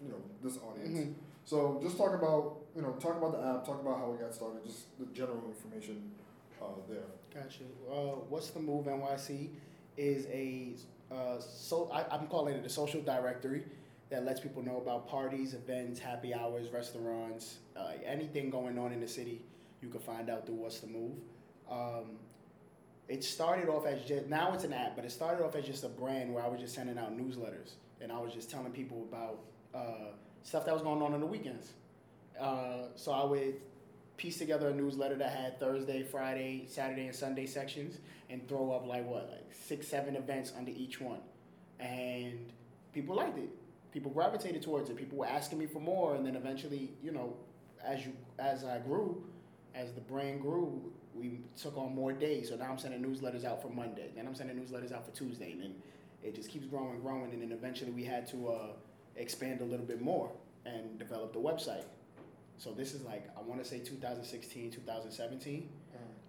you 0.00 0.08
know, 0.10 0.20
this 0.42 0.58
audience. 0.58 0.96
Mhm. 0.98 1.14
So 1.44 1.80
just 1.82 1.96
talk 1.98 2.14
about, 2.14 2.58
you 2.76 2.82
know, 2.82 2.92
talk 3.00 3.16
about 3.16 3.32
the 3.32 3.42
app, 3.46 3.64
talk 3.66 3.80
about 3.82 3.98
how 3.98 4.12
it 4.12 4.20
got 4.20 4.32
started, 4.32 4.64
just 4.64 4.96
the 4.98 5.06
general 5.06 5.42
information 5.48 6.12
uh, 6.62 6.66
there. 6.88 7.02
Gotcha. 7.34 7.64
Uh, 7.90 8.16
What's 8.30 8.50
the 8.50 8.60
Move 8.60 8.86
NYC 8.86 9.50
is 9.96 10.26
a 10.26 10.74
uh, 11.10 11.38
so 11.40 11.90
I, 11.92 12.04
I'm 12.14 12.26
calling 12.26 12.54
it 12.54 12.64
a 12.64 12.68
social 12.68 13.00
directory 13.00 13.64
that 14.10 14.24
lets 14.24 14.40
people 14.40 14.62
know 14.62 14.78
about 14.78 15.08
parties, 15.08 15.54
events, 15.54 15.98
happy 15.98 16.32
hours, 16.32 16.68
restaurants, 16.70 17.56
uh, 17.76 17.92
anything 18.04 18.50
going 18.50 18.78
on 18.78 18.92
in 18.92 19.00
the 19.00 19.08
city. 19.08 19.42
You 19.82 19.88
can 19.88 20.00
find 20.00 20.30
out 20.30 20.46
through 20.46 20.56
What's 20.56 20.80
the 20.80 20.86
Move. 20.86 21.12
Um, 21.70 22.18
it 23.08 23.22
started 23.22 23.68
off 23.68 23.86
as 23.86 24.02
just 24.04 24.26
now 24.26 24.52
it's 24.52 24.64
an 24.64 24.72
app, 24.72 24.96
but 24.96 25.04
it 25.04 25.12
started 25.12 25.44
off 25.44 25.54
as 25.54 25.64
just 25.64 25.84
a 25.84 25.88
brand 25.88 26.32
where 26.32 26.44
I 26.44 26.48
was 26.48 26.60
just 26.60 26.74
sending 26.74 26.98
out 26.98 27.16
newsletters 27.16 27.74
and 28.00 28.10
I 28.10 28.18
was 28.18 28.32
just 28.32 28.50
telling 28.50 28.72
people 28.72 29.06
about 29.10 29.38
uh, 29.74 30.12
stuff 30.42 30.64
that 30.66 30.74
was 30.74 30.82
going 30.82 31.02
on 31.02 31.14
on 31.14 31.20
the 31.20 31.26
weekends. 31.26 31.72
Uh, 32.38 32.88
so 32.96 33.12
I 33.12 33.24
would 33.24 33.54
piece 34.16 34.38
together 34.38 34.68
a 34.68 34.74
newsletter 34.74 35.16
that 35.16 35.30
had 35.30 35.60
Thursday, 35.60 36.02
Friday, 36.02 36.66
Saturday, 36.68 37.06
and 37.06 37.14
Sunday 37.14 37.46
sections, 37.46 37.98
and 38.30 38.46
throw 38.48 38.72
up 38.72 38.86
like 38.86 39.06
what, 39.06 39.28
like 39.30 39.52
six, 39.52 39.86
seven 39.88 40.16
events 40.16 40.52
under 40.56 40.70
each 40.70 41.00
one, 41.00 41.20
and 41.78 42.52
people 42.92 43.16
liked 43.16 43.38
it. 43.38 43.50
People 43.92 44.10
gravitated 44.10 44.62
towards 44.62 44.90
it. 44.90 44.96
People 44.96 45.18
were 45.18 45.26
asking 45.26 45.58
me 45.58 45.66
for 45.66 45.80
more, 45.80 46.16
and 46.16 46.26
then 46.26 46.36
eventually, 46.36 46.90
you 47.02 47.12
know, 47.12 47.34
as 47.84 48.04
you 48.04 48.12
as 48.38 48.64
I 48.64 48.78
grew, 48.78 49.22
as 49.74 49.92
the 49.92 50.00
brand 50.00 50.42
grew, 50.42 50.92
we 51.14 51.40
took 51.60 51.76
on 51.76 51.94
more 51.94 52.12
days. 52.12 52.48
So 52.48 52.56
now 52.56 52.70
I'm 52.70 52.78
sending 52.78 53.02
newsletters 53.02 53.44
out 53.44 53.62
for 53.62 53.68
Monday. 53.68 54.10
Then 54.14 54.26
I'm 54.26 54.34
sending 54.34 54.56
newsletters 54.56 54.92
out 54.92 55.06
for 55.06 55.12
Tuesday, 55.12 55.52
and 55.52 55.62
then 55.62 55.74
it 56.22 56.34
just 56.34 56.50
keeps 56.50 56.66
growing 56.66 57.00
growing. 57.00 57.32
And 57.32 57.42
then 57.42 57.52
eventually 57.52 57.90
we 57.90 58.04
had 58.04 58.26
to 58.28 58.48
uh, 58.48 58.66
expand 59.16 59.60
a 59.60 59.64
little 59.64 59.86
bit 59.86 60.00
more 60.00 60.30
and 60.64 60.98
develop 60.98 61.32
the 61.32 61.38
website. 61.38 61.84
So 62.58 62.72
this 62.72 62.94
is 62.94 63.02
like 63.02 63.28
I 63.36 63.42
want 63.42 63.62
to 63.62 63.68
say 63.68 63.78
2016, 63.80 64.70
2017. 64.70 65.68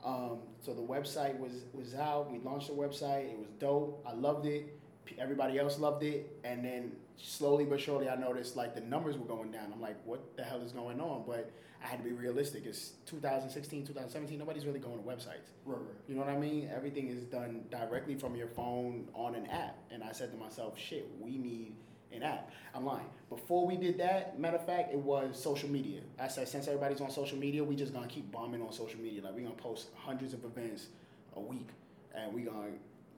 Um, 0.06 0.40
so 0.62 0.74
the 0.74 0.82
website 0.82 1.38
was 1.38 1.66
was 1.74 1.96
out. 1.96 2.32
We 2.32 2.40
launched 2.40 2.68
the 2.68 2.74
website. 2.74 3.32
It 3.32 3.38
was 3.38 3.50
dope. 3.60 4.04
I 4.08 4.14
loved 4.14 4.46
it. 4.46 4.80
Everybody 5.18 5.58
else 5.58 5.80
loved 5.80 6.04
it. 6.04 6.38
And 6.44 6.64
then 6.64 6.92
slowly 7.18 7.66
but 7.66 7.80
surely, 7.80 8.10
I 8.10 8.16
noticed 8.16 8.56
like 8.56 8.76
the 8.76 8.82
numbers 8.82 9.18
were 9.18 9.26
going 9.26 9.52
down. 9.52 9.72
I'm 9.74 9.82
like, 9.82 9.98
what 10.06 10.36
the 10.38 10.44
hell 10.44 10.62
is 10.62 10.72
going 10.72 11.00
on? 11.00 11.24
But 11.26 11.52
I 11.84 11.88
had 11.88 11.98
to 12.00 12.04
be 12.04 12.12
realistic. 12.12 12.66
It's 12.66 12.94
2016, 13.06 13.86
2017. 13.88 14.38
Nobody's 14.38 14.66
really 14.66 14.80
going 14.80 14.98
to 14.98 15.04
websites. 15.04 15.52
Right, 15.66 15.78
right. 15.78 15.96
You 16.08 16.16
know 16.16 16.22
what 16.22 16.30
I 16.30 16.38
mean? 16.38 16.70
Everything 16.76 17.08
is 17.10 17.24
done 17.24 17.64
directly 17.70 18.16
from 18.16 18.36
your 18.36 18.48
phone 18.48 19.08
on 19.14 19.36
an 19.36 19.48
app. 19.48 19.78
And 19.92 20.04
I 20.04 20.12
said 20.12 20.32
to 20.32 20.38
myself, 20.38 20.78
shit, 20.78 21.10
we 21.20 21.38
need 21.38 21.76
an 22.12 22.24
app. 22.24 22.52
I'm 22.74 22.86
lying. 22.86 23.06
Before 23.30 23.66
we 23.66 23.76
did 23.76 23.98
that, 24.00 24.40
matter 24.40 24.58
of 24.58 24.66
fact, 24.66 24.94
it 24.94 25.00
was 25.00 25.42
social 25.42 25.70
media. 25.70 26.02
I 26.20 26.28
said, 26.28 26.48
since 26.48 26.68
everybody's 26.68 27.02
on 27.02 27.12
social 27.12 27.38
media, 27.38 27.64
we 27.64 27.76
just 27.76 27.94
gonna 27.94 28.08
keep 28.08 28.32
bombing 28.32 28.62
on 28.62 28.72
social 28.72 29.00
media. 29.00 29.22
Like, 29.22 29.36
we 29.36 29.42
gonna 29.42 29.56
post 29.56 29.90
hundreds 29.96 30.34
of 30.34 30.44
events 30.46 30.88
a 31.36 31.40
week. 31.40 31.68
And 32.16 32.34
we 32.34 32.44
gonna, 32.44 32.70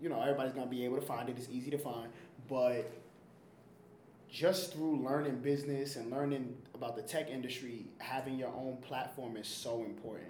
you 0.01 0.10
know, 0.10 0.22
everybody's 0.22 0.53
gonna 0.53 0.67
be 0.67 0.86
able 0.86 0.96
to 0.96 1.05
find 1.05 1.29
it. 1.29 1.38
It's 1.38 1.50
easy 1.50 1.69
to 1.72 1.77
find. 1.77 2.10
But 2.48 2.91
just 4.29 4.74
through 4.74 5.03
learning 5.03 5.38
business 5.39 5.96
and 5.96 6.12
learning 6.12 6.55
about 6.74 6.96
the 6.96 7.01
tech 7.01 7.29
industry, 7.29 7.86
having 7.98 8.38
your 8.38 8.50
own 8.50 8.77
platform 8.81 9.38
is 9.38 9.48
so 9.48 9.84
important. 9.84 10.29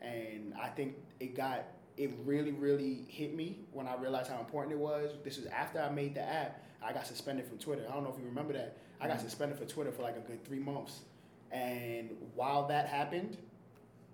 And 0.00 0.54
I 0.60 0.68
think 0.68 0.94
it 1.18 1.34
got 1.36 1.64
it 1.96 2.12
really, 2.24 2.52
really 2.52 3.04
hit 3.08 3.34
me 3.34 3.58
when 3.72 3.86
I 3.86 3.94
realized 3.96 4.30
how 4.30 4.38
important 4.38 4.72
it 4.74 4.78
was. 4.78 5.10
This 5.24 5.36
was 5.36 5.46
after 5.46 5.80
I 5.80 5.90
made 5.90 6.14
the 6.14 6.22
app. 6.22 6.64
I 6.82 6.92
got 6.92 7.06
suspended 7.06 7.46
from 7.46 7.58
Twitter. 7.58 7.84
I 7.88 7.92
don't 7.92 8.04
know 8.04 8.10
if 8.10 8.18
you 8.18 8.26
remember 8.26 8.52
that. 8.54 8.76
I 9.00 9.06
got 9.06 9.16
mm-hmm. 9.16 9.26
suspended 9.26 9.58
for 9.58 9.64
Twitter 9.64 9.92
for 9.92 10.02
like 10.02 10.16
a 10.16 10.20
good 10.20 10.44
three 10.44 10.58
months. 10.58 11.00
And 11.50 12.10
while 12.34 12.66
that 12.68 12.86
happened, 12.86 13.36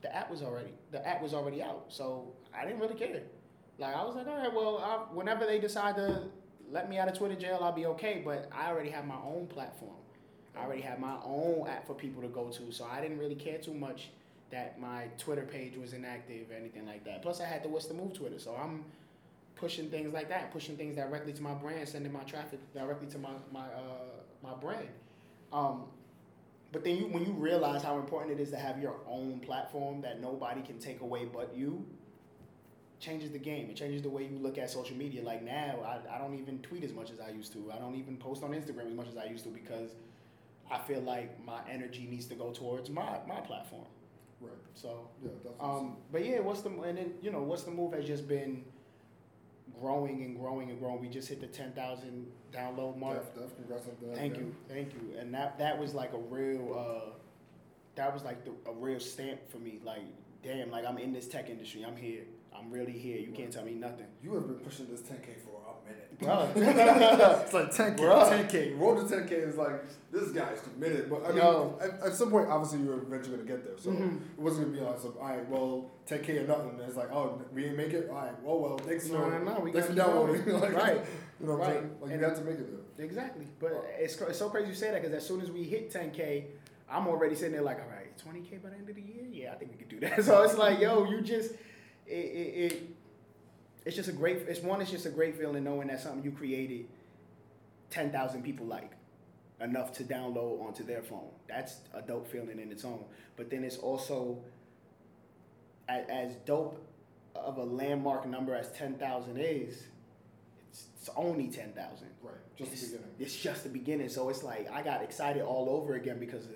the 0.03 0.15
app 0.15 0.31
was 0.31 0.43
already 0.43 0.71
the 0.91 1.07
app 1.07 1.23
was 1.23 1.35
already 1.35 1.63
out. 1.63 1.87
So 1.89 2.33
I 2.57 2.65
didn't 2.65 2.81
really 2.81 2.95
care. 2.95 3.23
Like 3.79 3.95
I 3.95 4.05
was 4.05 4.17
like, 4.17 4.27
all 4.27 4.39
right, 4.39 4.53
well, 4.53 4.79
I, 4.79 5.15
whenever 5.15 5.47
they 5.47 5.59
decide 5.59 5.97
to 5.97 6.23
let 6.71 6.89
me 6.89 6.99
out 6.99 7.09
of 7.09 7.17
Twitter 7.17 7.35
jail, 7.35 7.59
I'll 7.63 7.73
be 7.73 7.87
okay. 7.87 8.23
But 8.25 8.49
I 8.53 8.71
already 8.71 8.91
have 8.91 9.07
my 9.07 9.17
own 9.17 9.47
platform. 9.49 9.97
I 10.57 10.65
already 10.65 10.83
have 10.83 10.99
my 10.99 11.17
own 11.25 11.67
app 11.69 11.87
for 11.87 11.95
people 11.95 12.23
to 12.23 12.29
go 12.29 12.49
to, 12.49 12.73
so 12.73 12.87
I 12.91 13.03
didn't 13.03 13.19
really 13.19 13.35
care 13.35 13.59
too 13.59 13.75
much 13.75 14.09
that 14.51 14.81
my 14.81 15.09
Twitter 15.19 15.43
page 15.43 15.77
was 15.77 15.93
inactive 15.93 16.51
or 16.51 16.55
anything 16.55 16.87
like 16.87 17.05
that. 17.05 17.21
Plus, 17.21 17.41
I 17.41 17.45
had 17.45 17.63
the 17.63 17.69
What's 17.69 17.87
the 17.87 17.95
Move 17.95 18.15
Twitter, 18.15 18.39
so 18.39 18.57
I'm 18.57 18.85
pushing 19.57 19.91
things 19.91 20.13
like 20.13 20.29
that, 20.29 20.53
pushing 20.53 20.77
things 20.77 20.97
directly 20.97 21.33
to 21.33 21.43
my 21.43 21.55
brand, 21.55 21.89
sending 21.89 22.13
my 22.13 22.23
traffic 22.23 22.61
directly 22.73 23.09
to 23.09 23.19
my 23.19 23.31
my 23.53 23.65
uh, 23.65 24.21
my 24.43 24.55
brand. 24.55 24.89
Um, 25.53 25.85
but 26.73 26.85
then 26.85 26.97
you, 26.97 27.07
when 27.07 27.25
you 27.25 27.33
realize 27.33 27.83
how 27.83 27.99
important 27.99 28.39
it 28.39 28.43
is 28.43 28.51
to 28.51 28.57
have 28.57 28.81
your 28.81 28.97
own 29.09 29.41
platform 29.41 30.03
that 30.03 30.21
nobody 30.21 30.61
can 30.63 30.79
take 30.79 31.01
away 31.01 31.25
but 31.25 31.55
you, 31.57 31.87
changes 33.01 33.31
the 33.31 33.39
game. 33.39 33.71
It 33.71 33.77
changes 33.77 34.03
the 34.03 34.11
way 34.11 34.25
you 34.25 34.39
look 34.39 34.59
at 34.59 34.71
social 34.71 34.97
media. 34.97 35.23
Like 35.23 35.43
now, 35.43 35.81
I, 35.85 36.17
I 36.17 36.19
don't 36.19 36.35
even 36.39 36.59
tweet 36.61 36.85
as 36.85 36.93
much 36.93 37.11
as 37.11 37.21
I 37.21 37.31
used 37.31 37.53
to. 37.53 37.73
I 37.75 37.79
don't 37.79 37.95
even 37.95 38.17
post 38.17 38.43
on 38.43 38.51
Instagram 38.51 38.89
as 38.89 38.95
much 38.95 39.09
as 39.09 39.17
I 39.17 39.25
used 39.25 39.45
to 39.45 39.51
because 39.51 39.91
I 40.71 40.79
feel 40.79 41.01
like 41.01 41.45
my 41.47 41.61
energy 41.71 42.07
needs 42.11 42.27
to 42.27 42.35
go 42.35 42.51
towards 42.51 42.91
my, 42.91 43.19
my 43.29 43.41
platform. 43.41 43.87
Right. 44.41 44.53
So, 44.75 45.09
Yeah, 45.25 45.31
um, 45.61 45.97
but 46.13 46.25
yeah, 46.25 46.41
what's 46.41 46.61
the 46.61 46.69
and 46.69 46.99
then 46.99 47.15
you 47.23 47.31
know 47.31 47.43
what's 47.43 47.63
the 47.63 47.71
move 47.71 47.95
has 47.95 48.07
just 48.07 48.29
been 48.29 48.65
growing 49.81 50.23
and 50.23 50.39
growing 50.39 50.71
and 50.71 50.79
growing. 50.79 51.01
We 51.01 51.09
just 51.09 51.29
hit 51.29 51.41
the 51.41 51.47
ten 51.47 51.73
thousand 51.73 52.27
download 52.53 52.97
mark. 52.99 53.35
Def, 53.35 53.43
def, 53.43 53.57
congrats 53.57 53.87
on 53.87 54.09
that. 54.09 54.17
Thank 54.17 54.35
yeah. 54.35 54.41
you, 54.41 54.55
thank 54.69 54.93
you. 54.95 55.19
And 55.19 55.33
that 55.35 55.59
that 55.59 55.79
was 55.79 55.95
like 55.95 56.13
a 56.13 56.19
real 56.19 56.77
uh, 56.79 57.11
that 57.97 58.13
was 58.13 58.23
like 58.23 58.45
the, 58.45 58.53
a 58.71 58.73
real 58.75 59.01
stamp 59.01 59.41
for 59.51 59.59
me. 59.59 59.81
Like, 59.85 60.03
damn, 60.43 60.71
like 60.71 60.85
I'm 60.87 60.99
in 60.99 61.13
this 61.13 61.27
tech 61.27 61.51
industry. 61.51 61.85
I'm 61.85 61.97
here. 61.97 62.23
I'm 62.55 62.71
really 62.71 62.93
here. 62.93 63.19
You 63.19 63.33
can't 63.33 63.53
tell 63.53 63.65
me 63.65 63.75
nothing. 63.75 64.07
You 64.23 64.35
have 64.35 64.47
been 64.47 64.57
pushing 64.57 64.87
this 64.89 65.01
10K 65.01 65.41
for 65.45 65.51
a 65.51 65.56
minute. 65.87 66.03
It's 67.45 67.53
like 67.53 67.71
10K, 67.71 67.99
Bruh. 67.99 68.49
10K. 68.49 68.79
Road 68.79 69.07
to 69.09 69.15
10K 69.17 69.33
is 69.49 69.57
like, 69.57 69.85
this 70.11 70.31
guy's 70.31 70.61
committed. 70.61 71.11
But 71.11 71.25
I 71.27 71.29
mean, 71.29 71.37
Yo. 71.39 71.79
at, 71.81 72.07
at 72.07 72.15
some 72.15 72.31
point, 72.31 72.49
obviously, 72.49 72.81
you 72.81 72.87
were 72.87 73.03
eventually 73.03 73.37
going 73.37 73.47
to 73.47 73.53
get 73.53 73.65
there. 73.65 73.77
So 73.79 73.91
Mhm. 73.91 74.17
it 74.17 74.39
wasn't 74.39 74.67
going 74.67 74.77
to 74.77 74.81
be 74.81 74.87
like, 74.87 74.99
some, 74.99 75.15
all 75.21 75.29
right, 75.29 75.49
well, 75.49 75.91
10K 76.09 76.43
or 76.43 76.47
nothing. 76.47 76.71
And 76.71 76.81
it's 76.81 76.97
like, 76.97 77.11
oh, 77.13 77.41
we 77.53 77.63
didn't 77.63 77.77
make 77.77 77.93
it? 77.93 78.09
All 78.09 78.17
right, 78.17 78.43
well, 78.43 78.59
well, 78.61 78.79
thanks 78.79 79.07
No, 79.09 79.19
for, 79.25 79.31
no, 79.39 79.55
no, 79.55 79.61
we 79.61 79.73
thanks 79.73 79.89
for 79.89 79.95
downloading. 79.95 80.47
like, 80.61 80.73
Right. 80.75 81.01
You 81.39 81.47
know 81.47 81.53
what 81.53 81.61
Right. 81.61 81.69
I'm 81.69 81.75
saying? 81.75 81.91
Like, 82.01 82.13
And- 82.13 82.21
you 82.23 82.27
got 82.27 82.37
to 82.37 82.45
make 82.45 82.59
it 82.59 82.97
there. 82.97 83.05
Exactly. 83.05 83.47
But 83.61 83.85
it's, 83.99 84.19
it's 84.19 84.39
so 84.39 84.49
crazy 84.49 84.69
you 84.71 84.75
say 84.75 84.91
that 84.93 85.03
because 85.03 85.15
as 85.15 85.27
soon 85.27 85.43
as 85.43 85.51
we 85.51 85.65
hit 85.65 85.93
10K, 85.93 86.45
I'm 86.89 87.07
already 87.09 87.35
sitting 87.35 87.53
there 87.53 87.63
like, 87.63 87.79
all 87.81 87.89
right, 87.95 88.17
20K 88.17 88.63
by 88.63 88.71
the 88.71 88.77
end 88.77 88.89
of 88.89 88.95
the 88.97 89.03
year? 89.03 89.25
Yeah, 89.31 89.53
I 89.53 89.57
think 89.57 89.73
we 89.73 89.77
could 89.77 89.89
do 89.91 90.01
that. 90.01 90.25
So 90.25 90.43
it's 90.45 90.57
like, 90.57 90.81
yo, 90.81 91.05
you 91.05 91.21
just, 91.21 91.51
it, 92.07 92.13
it, 92.15 92.73
it 92.73 92.96
it's 93.87 93.95
just 93.95 94.09
a 94.09 94.13
great, 94.13 94.39
it's 94.49 94.61
one, 94.61 94.81
it's 94.83 94.91
just 94.91 95.07
a 95.07 95.11
great 95.11 95.39
feeling 95.39 95.63
knowing 95.63 95.89
that 95.89 96.01
something 96.01 96.25
you 96.25 96.33
created 96.33 96.87
10,000 97.91 98.43
people 98.43 98.67
like 98.67 98.91
enough 99.61 99.93
to 99.93 100.03
download 100.03 100.61
onto 100.61 100.85
their 100.85 101.03
phone. 101.03 101.31
That's 101.49 101.77
a 101.95 102.03
dope 102.03 102.27
feeling 102.27 102.59
in 102.59 102.73
its 102.73 102.85
own. 102.85 103.05
But 103.37 103.49
then 103.49 103.63
it's 103.63 103.79
also 103.79 104.39
as, 105.89 106.05
as 106.09 106.35
dope 106.45 106.85
of 107.37 107.59
a 107.59 107.63
landmark 107.63 108.27
number 108.27 108.57
as 108.57 108.73
10,000 108.73 109.39
is, 109.39 109.85
it's, 110.69 110.87
it's 110.99 111.11
only 111.17 111.47
10,000 111.47 112.09
Right. 112.23 112.35
Just 112.57 112.73
it's, 112.73 112.81
the 112.83 112.97
beginning. 112.97 113.15
It's 113.21 113.37
just 113.37 113.63
the 113.63 113.69
beginning. 113.69 114.09
So 114.09 114.29
it's 114.31 114.43
like 114.43 114.69
I 114.73 114.83
got 114.83 115.03
excited 115.03 115.43
all 115.43 115.69
over 115.71 115.95
again 115.95 116.19
because 116.19 116.45
of 116.47 116.51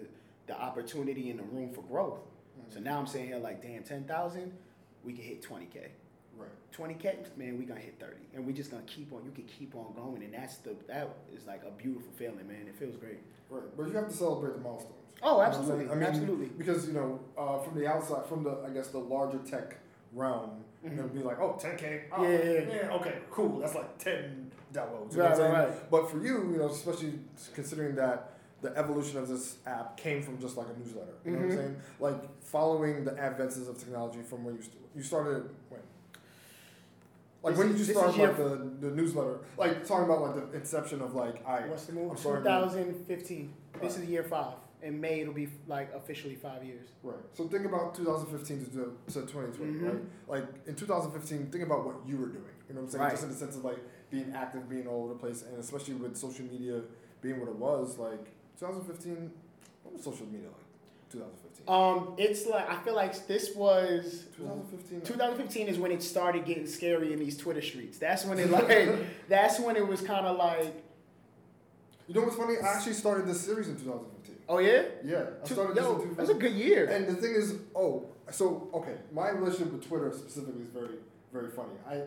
the 0.49 0.61
opportunity 0.61 1.31
and 1.31 1.39
the 1.39 1.45
room 1.45 1.73
for 1.73 1.83
growth. 1.83 2.19
Mm-hmm. 2.59 2.75
So 2.75 2.81
now 2.81 2.99
I'm 2.99 3.07
saying 3.07 3.29
here 3.29 3.39
like, 3.39 3.63
damn, 3.63 3.85
ten 3.85 4.05
thousand, 4.05 4.53
we 5.05 5.13
can 5.13 5.23
hit 5.23 5.43
twenty 5.43 5.67
k. 5.67 5.93
Right. 6.41 6.49
Twenty 6.73 6.95
k, 6.95 7.19
man, 7.37 7.59
we 7.59 7.65
gonna 7.65 7.81
hit 7.81 7.99
thirty, 8.01 8.23
and 8.35 8.47
we 8.47 8.53
just 8.53 8.71
gonna 8.71 8.83
keep 8.85 9.13
on. 9.13 9.25
You 9.25 9.31
can 9.33 9.45
keep 9.45 9.75
on 9.75 9.93
going, 9.95 10.23
and 10.23 10.33
that's 10.33 10.57
the 10.59 10.75
that 10.89 11.09
is 11.35 11.47
like 11.47 11.63
a 11.67 11.71
beautiful 11.71 12.11
feeling, 12.13 12.47
man. 12.49 12.67
It 12.69 12.77
feels 12.77 12.97
great. 12.97 13.19
Right. 13.51 13.63
But 13.77 13.87
you 13.89 13.93
have 13.95 14.09
to 14.09 14.15
celebrate 14.17 14.55
the 14.55 14.61
milestones. 14.61 14.95
Oh, 15.23 15.33
You 15.33 15.37
know 15.39 15.43
absolutely. 15.43 15.91
I 15.91 15.95
mean, 15.95 16.03
absolutely. 16.05 16.47
Because 16.47 16.87
you 16.87 16.95
know, 16.95 17.21
uh, 17.37 17.59
from 17.59 17.79
the 17.79 17.87
outside, 17.87 18.25
from 18.27 18.43
the 18.45 18.59
I 18.67 18.71
guess 18.71 18.89
the 18.89 18.99
larger 18.99 19.39
tech 19.39 19.77
realm, 20.13 20.65
Mhm. 20.85 20.99
it'll 20.99 21.09
be 21.09 21.23
like, 21.23 21.39
oh, 21.41 21.57
10k. 21.61 22.05
Oh, 22.13 22.23
Yeah, 22.23 22.39
yeah, 22.43 22.61
yeah. 22.83 22.95
okay, 22.95 23.19
cool. 23.31 23.59
That's 23.61 23.75
like 23.75 23.99
10 23.99 24.51
downloads. 24.73 25.15
You 25.15 25.21
Right, 25.23 25.23
know 25.23 25.23
what 25.23 25.31
I'm 25.31 25.37
saying? 25.37 25.53
right, 25.53 25.69
right. 25.69 25.91
But 25.91 26.11
for 26.11 26.19
you, 26.19 26.51
you 26.53 26.57
know, 26.59 26.69
especially 26.69 27.19
considering 27.55 27.95
that 27.97 28.33
the 28.63 28.77
evolution 28.77 29.19
of 29.19 29.29
this 29.29 29.59
app 29.67 29.97
came 29.97 30.23
from 30.23 30.39
just 30.41 30.57
like 30.57 30.67
a 30.75 30.79
newsletter. 30.79 31.13
You 31.25 31.33
know 31.33 31.39
what 31.39 31.45
I'm 31.45 31.51
Mhm. 31.51 31.57
saying? 31.57 31.77
Like 32.01 32.41
following 32.43 33.05
the 33.05 33.13
advances 33.13 33.69
of 33.69 33.79
technology 33.79 34.23
from 34.23 34.45
when 34.45 34.55
you 34.57 34.63
st- 34.63 34.77
you 34.95 35.03
started 35.03 35.49
when. 35.69 35.81
Like 37.43 37.57
when 37.57 37.69
you 37.69 37.75
this 37.75 37.91
start 37.91 38.17
like 38.17 38.37
the, 38.37 38.71
the 38.81 38.91
newsletter? 38.95 39.41
Like 39.57 39.87
talking 39.87 40.05
about 40.05 40.21
like 40.23 40.51
the 40.53 40.57
inception 40.59 41.01
of 41.01 41.15
like 41.15 41.47
I 41.47 41.61
What's 41.67 41.87
the 41.87 41.93
move? 41.95 42.11
I'm 42.11 42.17
sorry, 42.17 42.43
man. 42.43 42.63
2015. 42.63 43.53
This 43.81 43.97
is 43.97 44.05
year 44.09 44.25
five. 44.25 44.55
In 44.83 44.99
May, 45.01 45.21
it'll 45.21 45.35
be 45.35 45.49
like 45.67 45.93
officially 45.95 46.35
five 46.35 46.65
years. 46.65 46.89
Right. 47.03 47.17
So 47.35 47.47
think 47.49 47.67
about 47.67 47.95
2015 47.95 48.65
to, 48.65 48.71
to 49.13 49.27
2020, 49.27 49.73
Mhm. 49.73 49.87
right? 49.87 50.03
Like 50.27 50.47
in 50.67 50.75
2015, 50.75 51.51
think 51.51 51.65
about 51.65 51.85
what 51.85 51.97
you 52.07 52.17
were 52.17 52.27
doing. 52.29 52.45
You 52.69 52.75
know 52.75 52.81
what 52.83 52.87
I'm 52.87 52.91
saying? 52.93 53.03
Right. 53.05 53.11
Just 53.11 53.25
in 53.25 53.29
the 53.31 53.35
sense 53.37 53.57
of 53.57 53.65
like 53.65 53.79
being 54.11 54.33
active, 54.35 54.69
being 54.69 54.87
all 54.87 55.05
over 55.05 55.13
the 55.15 55.19
place, 55.19 55.43
and 55.43 55.59
especially 55.59 55.95
with 55.95 56.17
social 56.17 56.45
media 56.47 56.81
being 57.21 57.39
what 57.41 57.49
it 57.49 57.57
was. 57.57 57.99
Like 57.99 58.25
2015, 58.59 59.31
what 59.83 59.95
was 59.95 60.05
social 60.05 60.27
media 60.27 60.49
like? 60.49 60.67
2015. 61.11 61.69
Um, 61.69 62.15
it's 62.19 62.47
like 62.47 62.69
I 62.71 62.77
feel 62.83 62.95
like 62.95 63.27
this 63.27 63.55
was 63.55 64.27
2015. 64.37 65.03
2015 65.03 65.69
is 65.69 65.79
when 65.79 65.93
it 65.93 66.03
started 66.03 66.45
getting 66.45 66.67
scary 66.67 67.13
in 67.13 67.19
these 67.19 67.37
Twitter 67.37 67.63
streets. 67.63 67.99
That's 67.99 68.25
when 68.25 68.39
it 68.39 68.51
like 68.51 68.91
that's 69.29 69.61
when 69.61 69.77
it 69.77 69.87
was 69.87 70.01
kind 70.01 70.27
of 70.27 70.37
like, 70.39 70.73
You 72.09 72.15
know 72.15 72.23
what's 72.23 72.37
funny? 72.37 72.55
I 72.63 72.75
actually 72.75 72.95
started 72.95 73.27
this 73.27 73.41
series 73.41 73.69
in 73.69 73.77
2015. 73.77 74.37
oh 74.49 74.59
yeah, 74.59 74.83
Yeah, 75.05 75.25
I 75.43 75.47
started 75.47 75.77
this 75.77 75.85
yo, 75.85 75.93
in 75.93 76.09
2015. 76.09 76.17
that's 76.17 76.31
a 76.31 76.35
good 76.35 76.53
year. 76.53 76.87
And 76.87 77.07
the 77.07 77.15
thing 77.15 77.35
is, 77.35 77.55
oh, 77.75 78.07
so 78.31 78.69
okay, 78.75 78.97
my 79.13 79.29
relationship 79.31 79.73
with 79.73 79.87
Twitter 79.87 80.13
specifically 80.13 80.63
is 80.63 80.69
very, 80.69 80.97
very 81.33 81.51
funny. 81.51 81.75
I, 81.89 82.03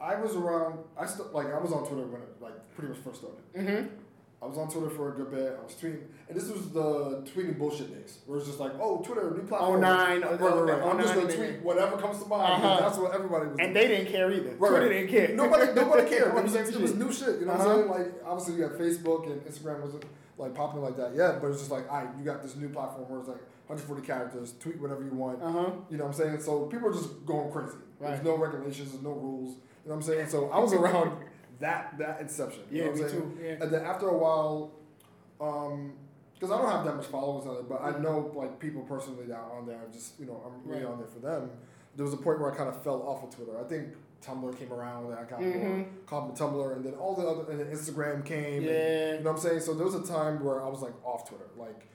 I 0.00 0.16
was 0.20 0.34
around. 0.36 0.78
I 0.98 1.06
st- 1.06 1.32
like 1.32 1.46
I 1.46 1.58
was 1.58 1.72
on 1.72 1.86
Twitter 1.86 2.06
when 2.06 2.20
it 2.20 2.28
like 2.40 2.54
pretty 2.74 2.92
much 2.92 2.98
first 3.02 3.20
started. 3.22 3.40
mm-hmm. 3.54 3.86
I 4.42 4.46
was 4.46 4.58
on 4.58 4.68
Twitter 4.70 4.90
for 4.90 5.12
a 5.12 5.16
good 5.16 5.30
bit. 5.30 5.58
I 5.58 5.64
was 5.64 5.72
tweeting, 5.74 6.02
and 6.28 6.36
this 6.38 6.48
was 6.48 6.68
the 6.70 7.24
tweeting 7.34 7.58
bullshit 7.58 7.90
days, 7.92 8.18
where 8.26 8.36
it's 8.38 8.46
just 8.46 8.60
like, 8.60 8.72
oh, 8.78 9.00
Twitter, 9.02 9.30
new 9.34 9.42
platform. 9.42 9.80
09, 9.80 10.20
right, 10.20 10.22
right, 10.22 10.40
right. 10.40 10.82
I'm 10.82 11.00
just 11.00 11.14
gonna 11.14 11.32
tweet 11.34 11.62
whatever 11.62 11.96
comes 11.96 12.22
to 12.22 12.28
mind. 12.28 12.62
Uh-huh. 12.62 12.76
That's 12.80 12.98
what 12.98 13.14
everybody 13.14 13.46
was. 13.46 13.56
And 13.58 13.72
doing. 13.72 13.74
they 13.74 13.88
didn't 13.88 14.12
care 14.12 14.30
either. 14.30 14.50
Right, 14.58 14.68
Twitter 14.68 14.88
didn't 14.90 15.08
care. 15.10 15.34
nobody, 15.34 15.72
nobody 15.72 16.08
cared. 16.08 16.36
It 16.36 16.42
was, 16.44 16.54
it 16.54 16.80
was 16.80 16.94
new 16.94 17.10
shit. 17.12 17.40
You 17.40 17.46
know 17.46 17.52
what 17.52 17.60
Uh-huh. 17.62 17.70
I'm 17.70 17.76
saying? 17.78 17.90
Like 17.90 18.14
obviously 18.26 18.54
you 18.56 18.68
got 18.68 18.78
Facebook 18.78 19.26
and 19.32 19.40
Instagram 19.42 19.80
wasn't 19.80 20.04
like 20.36 20.54
popping 20.54 20.82
like 20.82 20.98
that 20.98 21.14
yet, 21.16 21.40
but 21.40 21.48
it's 21.48 21.60
just 21.60 21.70
like, 21.70 21.90
all 21.90 22.04
right, 22.04 22.08
you 22.18 22.22
got 22.24 22.42
this 22.42 22.56
new 22.56 22.68
platform 22.68 23.08
where 23.08 23.20
it's 23.20 23.28
like 23.28 23.40
140 23.68 24.06
characters, 24.06 24.52
tweet 24.60 24.78
whatever 24.80 25.02
you 25.02 25.12
want. 25.14 25.42
Uh 25.42 25.50
huh. 25.50 25.70
You 25.90 25.96
know 25.96 26.04
what 26.04 26.14
I'm 26.14 26.24
saying? 26.24 26.40
So 26.40 26.66
people 26.66 26.88
are 26.90 26.92
just 26.92 27.24
going 27.24 27.50
crazy. 27.50 27.72
Right. 27.98 28.10
There's 28.12 28.22
no 28.24 28.36
regulations, 28.36 28.92
there's 28.92 29.02
no 29.02 29.12
rules. 29.12 29.54
You 29.84 29.90
know 29.90 29.96
what 29.96 30.06
I'm 30.06 30.12
saying? 30.14 30.28
So 30.28 30.50
I 30.50 30.58
was 30.58 30.72
around 30.80 31.12
that 31.60 31.96
that 31.98 32.20
inception. 32.20 32.62
You 32.70 32.78
Yeah, 32.78 32.84
know 32.84 32.90
what 32.90 32.98
me 32.98 33.04
I'm 33.04 33.10
saying? 33.10 33.36
too. 33.36 33.42
Yeah. 33.44 33.50
And 33.64 33.70
then 33.72 33.82
after 33.84 34.08
a 34.08 34.16
while, 34.16 34.72
um, 35.40 35.92
because 36.34 36.50
I 36.50 36.58
don't 36.60 36.70
have 36.70 36.84
that 36.84 36.96
much 36.96 37.06
followers 37.06 37.46
on 37.46 37.56
it, 37.56 37.68
but 37.68 37.80
I 37.82 37.98
know 37.98 38.30
like 38.34 38.58
people 38.58 38.82
personally 38.82 39.26
that 39.26 39.36
are 39.38 39.58
on 39.58 39.66
there. 39.66 39.78
I'm 39.84 39.92
just 39.92 40.18
you 40.20 40.26
know 40.26 40.42
I'm 40.44 40.68
really 40.70 40.84
Right. 40.84 40.92
on 40.92 40.98
there 40.98 41.06
for 41.08 41.20
them. 41.20 41.50
There 41.96 42.04
was 42.04 42.12
a 42.14 42.18
point 42.18 42.40
where 42.40 42.52
I 42.52 42.54
kind 42.56 42.68
of 42.68 42.82
fell 42.82 43.02
off 43.02 43.24
of 43.24 43.30
Twitter. 43.34 43.58
I 43.58 43.64
think 43.64 43.88
Tumblr 44.22 44.58
came 44.58 44.72
around 44.72 45.06
and 45.06 45.14
I 45.14 45.24
got 45.24 45.40
more 45.40 45.50
Mhm. 45.52 45.86
called 46.06 46.28
me 46.28 46.34
Tumblr, 46.34 46.76
and 46.76 46.84
then 46.84 46.94
all 46.94 47.14
the 47.14 47.26
other 47.26 47.50
and 47.50 47.60
then 47.60 47.68
Instagram 47.68 48.24
came. 48.24 48.58
and- 48.58 48.64
Yeah. 48.64 49.12
you 49.14 49.18
know 49.20 49.30
what 49.30 49.36
I'm 49.36 49.42
saying? 49.42 49.60
So 49.60 49.72
there 49.74 49.84
was 49.86 49.94
a 49.94 50.02
time 50.02 50.42
where 50.44 50.60
I 50.62 50.68
was 50.68 50.82
like 50.82 50.92
off 51.04 51.28
Twitter. 51.28 51.46
Like 51.56 51.86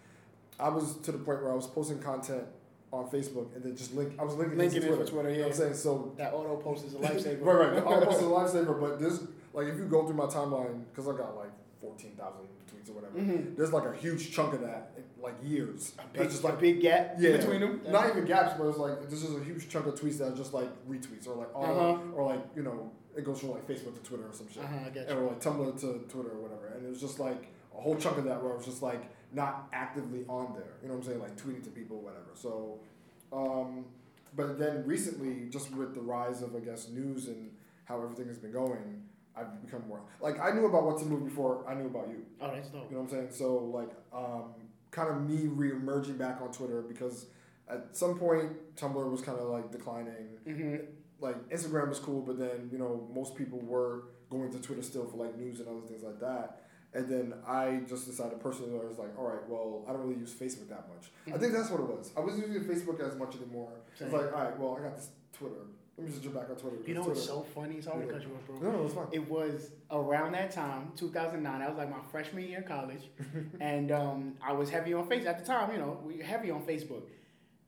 I 0.60 0.70
was 0.70 0.96
to 1.00 1.12
the 1.12 1.18
point 1.20 1.42
where 1.44 1.52
I 1.52 1.56
was 1.56 1.68
posting 1.68 2.00
content 2.00 2.46
on 2.94 3.08
Facebook 3.10 3.56
and 3.56 3.64
then 3.64 3.76
just 3.76 3.94
link. 3.96 4.14
I 4.20 4.24
was 4.24 4.36
linking, 4.36 4.58
Linking 4.58 4.82
to 4.82 4.88
it 4.88 4.96
Twitter. 4.96 5.12
Twitter, 5.12 5.30
You 5.30 5.38
know 5.38 5.44
what 5.44 5.52
I'm 5.54 5.58
saying? 5.58 5.74
So 5.76 6.12
That 6.18 6.34
auto 6.34 6.58
post 6.58 6.86
is 6.86 6.94
a 6.94 6.98
lifesaver. 6.98 7.42
right, 7.46 7.74
right. 7.74 7.88
I'll 7.88 8.06
post 8.06 8.22
a 8.22 8.26
lifesaver, 8.58 8.80
but 8.80 9.00
this 9.00 9.22
like 9.54 9.68
if 9.68 9.78
you 9.78 9.86
go 9.86 10.06
through 10.06 10.16
my 10.16 10.26
timeline 10.26 10.84
because 10.92 11.08
I 11.08 11.18
got 11.18 11.36
like 11.36 11.52
fourteen 11.80 12.12
thousand 12.16 12.46
tweets 12.72 12.90
or 12.90 12.94
whatever. 12.94 13.18
Mhm. 13.20 13.56
There's 13.58 13.74
like 13.74 13.86
a 13.86 13.96
huge 13.96 14.32
chunk 14.32 14.54
of 14.54 14.62
that, 14.62 14.92
like 15.22 15.36
years. 15.44 15.94
A 16.00 16.18
big, 16.18 16.30
just 16.30 16.44
a 16.44 16.48
like 16.48 16.60
big 16.60 16.82
gap 16.82 17.16
yeah, 17.20 17.38
between 17.38 17.62
them. 17.62 17.82
Not 17.90 18.10
even 18.10 18.26
gaps, 18.26 18.54
but 18.58 18.68
it's 18.68 18.78
like 18.78 19.10
this 19.10 19.24
is 19.24 19.36
a 19.36 19.44
huge 19.44 19.68
chunk 19.70 19.86
of 19.88 19.96
tweets 19.96 20.18
that 20.20 20.34
are 20.34 20.36
just 20.36 20.54
like 20.54 20.70
retweets 20.88 21.28
or 21.28 21.36
like 21.36 21.50
auto, 21.56 21.94
Uh-huh. 21.96 22.04
or 22.16 22.26
like 22.34 22.44
you 22.56 22.64
know 22.64 22.92
it 23.16 23.26
goes 23.26 23.40
from 23.40 23.52
like 23.52 23.68
Facebook 23.68 23.94
to 23.96 24.02
Twitter 24.04 24.28
or 24.28 24.34
some 24.34 24.48
shit, 24.50 24.64
Uh-huh, 24.64 25.16
or 25.16 25.28
like 25.28 25.42
Tumblr 25.42 25.80
to 25.82 25.88
Twitter 26.08 26.30
or 26.32 26.40
whatever. 26.42 26.68
And 26.76 26.86
it 26.86 26.90
was 26.90 27.02
just 27.02 27.20
like 27.20 27.48
a 27.78 27.82
whole 27.82 27.96
chunk 27.98 28.18
of 28.18 28.24
that 28.26 28.42
where 28.42 28.54
I 28.54 28.56
was 28.56 28.66
just 28.66 28.82
like 28.82 29.04
not 29.34 29.68
actively 29.74 30.24
on 30.30 30.54
there. 30.54 30.74
You 30.82 30.88
know 30.90 30.96
what 30.96 31.02
I'm 31.02 31.08
saying? 31.08 31.20
Like 31.20 31.36
tweeting 31.36 31.64
to 31.64 31.70
people, 31.72 32.00
whatever. 32.02 32.30
So, 32.36 32.80
um, 33.34 33.86
but 34.36 34.58
then 34.60 34.86
recently, 34.86 35.48
just 35.50 35.74
with 35.74 35.94
the 35.94 36.02
rise 36.02 36.42
of 36.42 36.56
I 36.56 36.60
guess 36.60 36.88
news 36.90 37.28
and 37.28 37.52
how 37.86 38.02
everything 38.02 38.28
has 38.28 38.38
been 38.38 38.52
going, 38.54 39.04
I've 39.36 39.62
become 39.66 39.88
more 39.88 40.02
like 40.20 40.40
I 40.40 40.52
knew 40.52 40.66
about 40.66 40.84
What's 40.84 41.04
the 41.04 41.10
Move 41.10 41.24
before 41.24 41.66
I 41.68 41.74
knew 41.74 41.88
about 41.88 42.10
you. 42.10 42.26
Oh, 42.40 42.52
that's 42.54 42.70
dope. 42.70 42.90
You 42.90 42.98
know 42.98 43.04
what 43.04 43.14
I'm 43.14 43.18
saying? 43.18 43.28
So 43.32 43.58
like, 43.58 43.90
um, 44.14 44.54
kind 44.92 45.10
of 45.10 45.30
me 45.30 45.48
re-emerging 45.48 46.18
back 46.18 46.42
on 46.42 46.52
Twitter 46.52 46.82
because 46.82 47.28
at 47.70 47.96
some 47.96 48.20
point 48.20 48.76
Tumblr 48.76 49.10
was 49.10 49.22
kind 49.22 49.40
of 49.40 49.48
like 49.48 49.72
declining. 49.72 50.38
Mm-hmm. 50.48 50.76
Like 51.20 51.50
Instagram 51.50 51.90
was 51.90 52.00
cool, 52.00 52.22
but 52.22 52.38
then 52.38 52.70
you 52.72 52.78
know 52.78 53.08
most 53.14 53.36
people 53.36 53.60
were 53.60 54.06
going 54.30 54.52
to 54.52 54.60
Twitter 54.60 54.82
still 54.82 55.06
for 55.06 55.18
like 55.18 55.38
news 55.38 55.60
and 55.60 55.68
other 55.68 55.86
things 55.88 56.04
like 56.04 56.20
that. 56.20 56.62
And 56.94 57.08
then 57.10 57.34
I 57.48 57.82
just 57.88 58.06
decided 58.06 58.42
personally, 58.42 58.78
I 58.78 58.86
was 58.86 58.98
like, 58.98 59.18
all 59.18 59.26
right, 59.26 59.48
well, 59.48 59.86
I 59.88 59.94
don't 59.94 60.02
really 60.02 60.20
use 60.20 60.34
Facebook 60.34 60.68
that 60.70 60.90
much. 60.90 61.10
I 61.34 61.38
think 61.38 61.54
that's 61.54 61.70
what 61.70 61.80
it 61.80 61.88
was. 61.88 62.12
I 62.18 62.20
wasn't 62.20 62.48
using 62.48 62.64
Facebook 62.64 63.00
as 63.00 63.16
much 63.16 63.36
anymore. 63.36 63.72
It's 63.92 64.00
Same. 64.00 64.12
like, 64.12 64.34
all 64.34 64.44
right, 64.44 64.60
well, 64.60 64.78
I 64.78 64.84
got 64.84 64.98
this 64.98 65.10
Twitter. 65.32 65.56
Let 65.98 66.08
me 66.08 66.12
just 66.14 66.24
jump 66.24 66.36
back 66.36 66.50
on 66.50 66.56
Twitter. 66.56 66.78
You 66.88 66.94
know 66.96 67.02
what's 67.04 67.24
so 67.26 67.42
funny? 67.54 67.80
Sorry 67.82 68.02
to 68.02 68.06
Yeah. 68.08 68.14
cut 68.14 68.22
you 68.28 68.34
off, 68.34 68.48
bro. 68.48 68.72
No, 68.72 68.78
no, 68.78 68.86
it's 68.86 68.94
fine. 68.94 69.08
It 69.12 69.30
was 69.30 69.72
around 69.92 70.32
that 70.32 70.52
time, 70.52 70.92
2009. 70.96 71.60
That 71.60 71.70
was 71.70 71.78
like 71.78 71.90
my 71.92 72.02
freshman 72.12 72.44
year 72.48 72.60
in 72.60 72.64
college, 72.64 73.10
and 73.60 73.92
um, 73.92 74.36
I 74.42 74.54
was 74.54 74.70
heavy 74.70 74.94
on 74.94 75.08
Facebook 75.08 75.26
at 75.28 75.40
the 75.40 75.46
time. 75.46 75.72
You 75.72 75.78
know, 75.80 76.00
we 76.04 76.18
were 76.18 76.24
heavy 76.24 76.50
on 76.50 76.62
Facebook. 76.64 77.04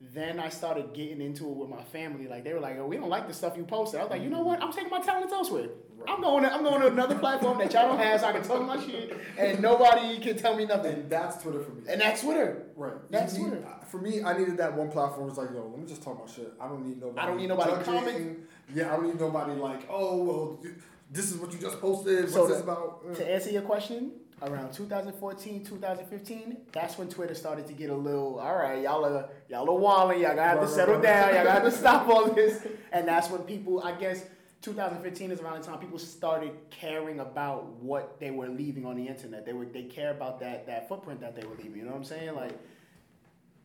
Then 0.00 0.40
I 0.40 0.48
started 0.48 0.92
getting 0.94 1.20
into 1.22 1.48
it 1.48 1.56
with 1.56 1.68
my 1.70 1.82
family. 1.84 2.26
Like 2.26 2.44
they 2.44 2.52
were 2.54 2.60
like, 2.60 2.76
"Oh, 2.78 2.86
we 2.86 2.96
don't 2.96 3.08
like 3.08 3.28
the 3.28 3.34
stuff 3.34 3.56
you 3.56 3.64
posted." 3.64 4.00
I 4.00 4.04
was 4.04 4.10
like, 4.10 4.22
"You 4.22 4.30
know 4.30 4.42
what? 4.42 4.60
I'm 4.62 4.72
taking 4.72 4.90
my 4.90 5.00
talents 5.00 5.32
elsewhere. 5.32 5.68
I'm 6.08 6.20
going. 6.20 6.44
To, 6.44 6.52
I'm 6.52 6.62
going 6.62 6.80
to 6.80 6.86
another 6.88 7.16
platform 7.18 7.58
that 7.58 7.72
y'all 7.72 7.88
don't 7.88 7.98
have, 7.98 8.20
so 8.20 8.26
I 8.28 8.32
can 8.32 8.42
talk 8.42 8.62
my 8.66 8.84
shit, 8.84 9.16
and 9.38 9.60
nobody 9.60 10.18
can 10.20 10.36
tell 10.36 10.56
me 10.56 10.64
nothing." 10.66 10.92
And 10.94 11.10
that's 11.10 11.42
Twitter 11.42 11.60
for 11.60 11.70
me. 11.72 11.82
And 11.88 12.00
that's 12.00 12.22
Twitter. 12.22 12.64
Right. 12.76 12.92
That's 13.10 13.34
need- 13.34 13.48
Twitter. 13.48 13.66
For 13.88 13.98
me, 14.00 14.22
I 14.22 14.36
needed 14.36 14.56
that 14.56 14.74
one 14.74 14.90
platform. 14.90 15.28
It's 15.28 15.38
like, 15.38 15.50
yo, 15.52 15.68
let 15.68 15.78
me 15.78 15.86
just 15.86 16.02
talk 16.02 16.18
my 16.18 16.32
shit. 16.32 16.52
I 16.60 16.66
don't 16.68 16.84
need 16.86 17.00
nobody. 17.00 17.18
I 17.20 17.26
don't 17.26 17.36
need 17.36 17.48
nobody 17.48 17.70
judging. 17.70 17.84
comment. 17.94 18.38
Yeah, 18.74 18.92
I 18.92 18.96
don't 18.96 19.06
need 19.06 19.20
nobody 19.20 19.52
like, 19.52 19.86
oh, 19.88 20.16
well, 20.24 20.58
you- 20.62 20.74
this 21.10 21.30
is 21.30 21.36
what 21.38 21.52
you 21.52 21.58
just 21.58 21.80
posted. 21.80 22.22
What's 22.22 22.34
So 22.34 22.46
this 22.46 22.56
the- 22.58 22.62
about? 22.64 23.02
Uh, 23.08 23.14
To 23.14 23.30
answer 23.30 23.50
your 23.50 23.62
question, 23.62 24.12
around 24.42 24.72
2014, 24.72 25.64
2015, 25.64 26.56
that's 26.72 26.98
when 26.98 27.08
Twitter 27.08 27.34
started 27.34 27.66
to 27.68 27.72
get 27.72 27.90
a 27.90 27.94
little, 27.94 28.40
all 28.40 28.56
right, 28.56 28.82
y'all 28.82 29.04
are 29.04 29.28
y'all 29.48 29.68
are 29.70 29.78
walling, 29.78 30.20
y'all 30.20 30.34
gotta 30.34 30.42
have 30.42 30.60
to 30.60 30.68
settle 30.68 31.00
down, 31.00 31.34
y'all 31.34 31.44
gotta 31.44 31.50
have 31.52 31.64
to 31.64 31.70
stop 31.78 32.08
all 32.08 32.26
this. 32.30 32.66
And 32.92 33.06
that's 33.06 33.30
when 33.30 33.42
people, 33.42 33.82
I 33.82 33.92
guess 33.92 34.24
2015 34.64 35.30
is 35.30 35.40
around 35.42 35.60
the 35.60 35.66
time 35.66 35.78
people 35.78 35.98
started 35.98 36.52
caring 36.70 37.20
about 37.20 37.66
what 37.82 38.18
they 38.18 38.30
were 38.30 38.48
leaving 38.48 38.86
on 38.86 38.96
the 38.96 39.06
internet. 39.06 39.44
They 39.44 39.52
were 39.52 39.66
they 39.66 39.82
care 39.82 40.10
about 40.10 40.40
that 40.40 40.66
that 40.66 40.88
footprint 40.88 41.20
that 41.20 41.36
they 41.36 41.46
were 41.46 41.54
leaving. 41.56 41.76
You 41.76 41.84
know 41.84 41.90
what 41.90 41.98
I'm 41.98 42.04
saying? 42.04 42.34
Like 42.34 42.58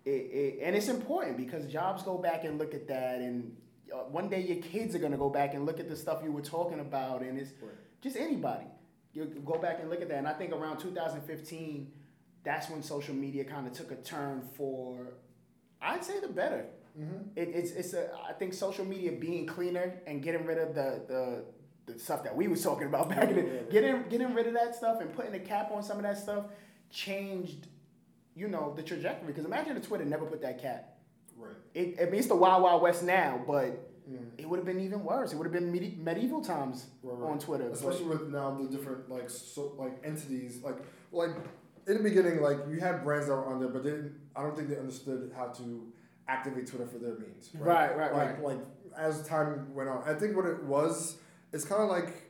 it, 0.03 0.09
it 0.09 0.59
and 0.61 0.75
it's 0.75 0.89
important 0.89 1.37
because 1.37 1.65
jobs 1.67 2.03
go 2.03 2.17
back 2.17 2.43
and 2.43 2.57
look 2.57 2.73
at 2.73 2.85
that 2.89 3.21
and 3.21 3.55
uh, 3.93 3.99
one 4.09 4.27
day 4.27 4.41
your 4.41 4.61
kids 4.61 4.93
are 4.93 4.99
gonna 4.99 5.17
go 5.17 5.29
back 5.29 5.53
and 5.53 5.65
look 5.65 5.79
at 5.79 5.87
the 5.87 5.95
stuff 5.95 6.19
you 6.21 6.33
were 6.33 6.41
talking 6.41 6.81
about 6.81 7.21
and 7.21 7.39
it's 7.39 7.51
Right. 7.61 7.71
just 8.01 8.17
anybody. 8.17 8.65
You 9.13 9.25
go 9.45 9.57
back 9.57 9.79
and 9.79 9.89
look 9.89 10.01
at 10.01 10.09
that. 10.09 10.17
And 10.17 10.27
I 10.27 10.33
think 10.33 10.51
around 10.51 10.79
2015, 10.79 11.91
that's 12.43 12.69
when 12.69 12.83
social 12.83 13.15
media 13.15 13.45
kind 13.45 13.65
of 13.65 13.73
took 13.73 13.91
a 13.91 13.95
turn 13.95 14.47
for, 14.55 15.13
I'd 15.81 16.03
say 16.03 16.19
the 16.19 16.27
better. 16.27 16.65
Mhm. 16.98 17.27
It, 17.36 17.50
it's 17.50 17.72
it's 17.72 17.93
a 17.93 18.10
I 18.27 18.34
think 18.34 18.53
social 18.53 18.86
media 18.86 19.12
being 19.12 19.46
cleaner 19.46 20.01
and 20.08 20.22
getting 20.24 20.46
rid 20.46 20.58
of 20.58 20.74
the 20.75 21.01
the, 21.86 21.93
the 21.93 22.00
stuff 22.00 22.24
that 22.24 22.36
we 22.36 22.48
was 22.48 22.62
talking 22.63 22.88
about 22.88 23.10
back 23.10 23.29
in 23.29 23.36
the, 23.36 23.65
getting 23.72 24.03
getting 24.10 24.34
rid 24.34 24.48
of 24.48 24.53
that 24.53 24.75
stuff 24.75 25.01
and 25.01 25.12
putting 25.13 25.34
a 25.36 25.39
cap 25.39 25.72
on 25.72 25.84
some 25.84 25.98
of 25.98 26.03
that 26.03 26.17
stuff 26.17 26.46
changed, 26.89 27.67
you 28.36 28.48
know, 28.48 28.74
the 28.75 28.84
trajectory. 28.84 29.27
Because 29.27 29.46
imagine 29.46 29.77
if 29.77 29.88
Twitter 29.88 30.05
never 30.05 30.25
put 30.25 30.41
that 30.41 30.62
cap. 30.62 30.98
Right. 31.38 31.53
It, 31.74 31.98
I 32.01 32.05
mean, 32.05 32.15
it's 32.15 32.27
the 32.27 32.36
wild 32.36 32.63
wild 32.63 32.81
west 32.81 33.03
now, 33.03 33.41
but 33.46 33.86
Mm. 34.10 34.25
it 34.39 34.50
would 34.50 34.58
have 34.58 34.65
been 34.65 34.79
even 34.79 35.03
worse. 35.03 35.34
It 35.34 35.36
would 35.38 35.43
have 35.46 35.53
been 35.53 35.72
medi- 35.72 35.96
medieval 36.01 36.41
times 36.41 36.88
Right, 37.03 37.15
right. 37.15 37.31
on 37.31 37.38
Twitter. 37.38 37.65
But- 37.65 37.74
Especially 37.74 38.05
with 38.05 38.29
now 38.29 38.50
the 38.60 38.67
different 38.67 39.08
like 39.08 39.29
so 39.29 39.75
like 39.77 40.00
entities 40.03 40.63
like 40.63 40.77
like 41.12 41.29
in 41.86 41.98
the 41.98 42.01
beginning 42.03 42.41
like 42.41 42.58
you 42.72 42.79
had 42.79 43.03
brands 43.03 43.27
that 43.27 43.34
were 43.36 43.46
on 43.46 43.60
there, 43.60 43.69
but 43.69 43.84
they 43.84 43.91
didn't. 43.91 44.15
I 44.36 44.41
don't 44.41 44.55
think 44.55 44.67
they 44.69 44.77
understood 44.79 45.31
how 45.38 45.50
to 45.50 45.93
activate 46.29 46.67
Twitter 46.67 46.86
for 46.86 47.00
their 47.00 47.17
means. 47.17 47.50
Right, 47.55 47.98
right, 47.98 48.13
like, 48.13 48.38
right. 48.38 48.43
Like 48.43 48.59
as 48.98 49.25
time 49.27 49.74
went 49.74 49.89
on, 49.89 50.03
I 50.05 50.13
think 50.13 50.36
what 50.36 50.45
it 50.45 50.63
was, 50.63 51.17
it's 51.51 51.65
kind 51.65 51.81
of 51.81 51.89
like, 51.89 52.28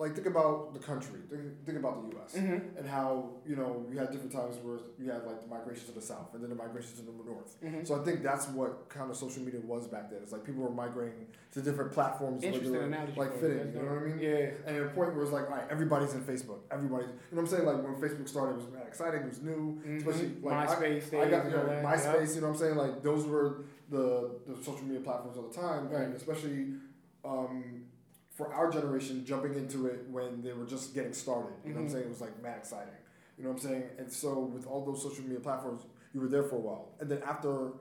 like 0.00 0.14
think 0.14 0.26
about 0.26 0.72
the 0.72 0.80
country, 0.80 1.20
think, 1.30 1.42
think 1.66 1.78
about 1.78 1.94
the 2.02 2.16
U.S. 2.16 2.34
Mhm. 2.34 2.78
and 2.78 2.88
how 2.88 3.28
you 3.46 3.54
know 3.54 3.84
you 3.90 3.98
had 3.98 4.10
different 4.10 4.32
times 4.32 4.56
where 4.64 4.78
you 4.98 5.10
had 5.10 5.24
like 5.26 5.40
the 5.42 5.46
migration 5.46 5.84
to 5.86 5.92
the 5.92 6.00
south 6.00 6.32
and 6.32 6.42
then 6.42 6.48
the 6.48 6.56
migration 6.56 6.92
to 6.96 7.02
the 7.02 7.12
north. 7.32 7.52
Mhm. 7.62 7.86
So 7.86 8.00
I 8.00 8.02
think 8.04 8.22
that's 8.22 8.48
what 8.48 8.88
kind 8.88 9.10
of 9.10 9.16
social 9.16 9.42
media 9.42 9.60
was 9.60 9.86
back 9.86 10.08
then. 10.10 10.20
It's 10.22 10.32
like 10.32 10.42
people 10.44 10.62
were 10.62 10.70
migrating 10.84 11.26
to 11.52 11.60
different 11.60 11.92
platforms, 11.92 12.42
where 12.42 12.52
they 12.52 12.70
were, 12.70 12.86
like 13.16 13.34
fitting. 13.38 13.74
You 13.74 13.82
know 13.82 13.88
what 13.94 14.02
I 14.02 14.06
mean? 14.06 14.18
Yeah. 14.20 14.50
And 14.66 14.76
at 14.78 14.82
a 14.84 14.88
point 14.90 15.14
where 15.14 15.22
it's 15.24 15.32
like, 15.32 15.50
all 15.50 15.56
right, 15.58 15.66
everybody's 15.70 16.14
in 16.14 16.22
Facebook. 16.22 16.60
Everybody's, 16.70 17.08
you 17.08 17.36
know 17.36 17.42
what 17.42 17.42
I'm 17.42 17.46
saying? 17.48 17.66
Like 17.66 17.82
when 17.84 17.94
Facebook 17.96 18.28
started, 18.28 18.52
it 18.52 18.62
was 18.62 18.70
mad 18.72 18.84
exciting. 18.88 19.20
It 19.22 19.28
was 19.28 19.42
new, 19.42 19.82
Mhm. 19.84 19.98
especially 19.98 20.32
like 20.42 20.54
I- 20.70 20.76
MySpace 20.76 21.14
I, 21.20 21.28
got 21.30 21.44
you 21.44 21.50
know, 21.50 21.66
that, 21.66 21.84
MySpace. 21.84 22.34
You 22.36 22.40
know 22.40 22.46
what 22.48 22.52
I'm 22.54 22.60
saying? 22.60 22.76
Like 22.76 23.02
those 23.02 23.26
were 23.26 23.64
the 23.90 24.30
the 24.46 24.56
social 24.64 24.84
media 24.86 25.00
platforms 25.00 25.36
at 25.36 25.44
the 25.52 25.60
time, 25.60 25.90
Right. 25.90 26.04
and 26.04 26.14
especially 26.14 26.74
um, 27.22 27.84
for 28.40 28.52
our 28.54 28.70
generation, 28.70 29.22
jumping 29.26 29.54
into 29.54 29.86
it 29.86 30.06
when 30.10 30.40
they 30.42 30.54
were 30.54 30.64
just 30.64 30.94
getting 30.94 31.12
started. 31.12 31.52
You 31.62 31.74
know 31.74 31.80
what 31.80 31.82
I'm 31.82 31.88
Mhm. 31.88 31.92
saying? 31.92 32.04
It 32.04 32.08
was 32.08 32.20
like 32.22 32.42
mad 32.42 32.56
exciting. 32.56 32.94
You 33.36 33.44
know 33.44 33.50
what 33.50 33.62
I'm 33.62 33.68
saying? 33.68 33.84
And 33.98 34.10
so 34.10 34.40
with 34.40 34.66
all 34.66 34.82
those 34.84 35.02
social 35.02 35.22
media 35.24 35.40
platforms, 35.40 35.82
you 36.14 36.20
were 36.22 36.28
there 36.28 36.42
for 36.42 36.56
a 36.56 36.60
while, 36.68 36.88
and 37.00 37.10
then 37.10 37.22
after 37.22 37.72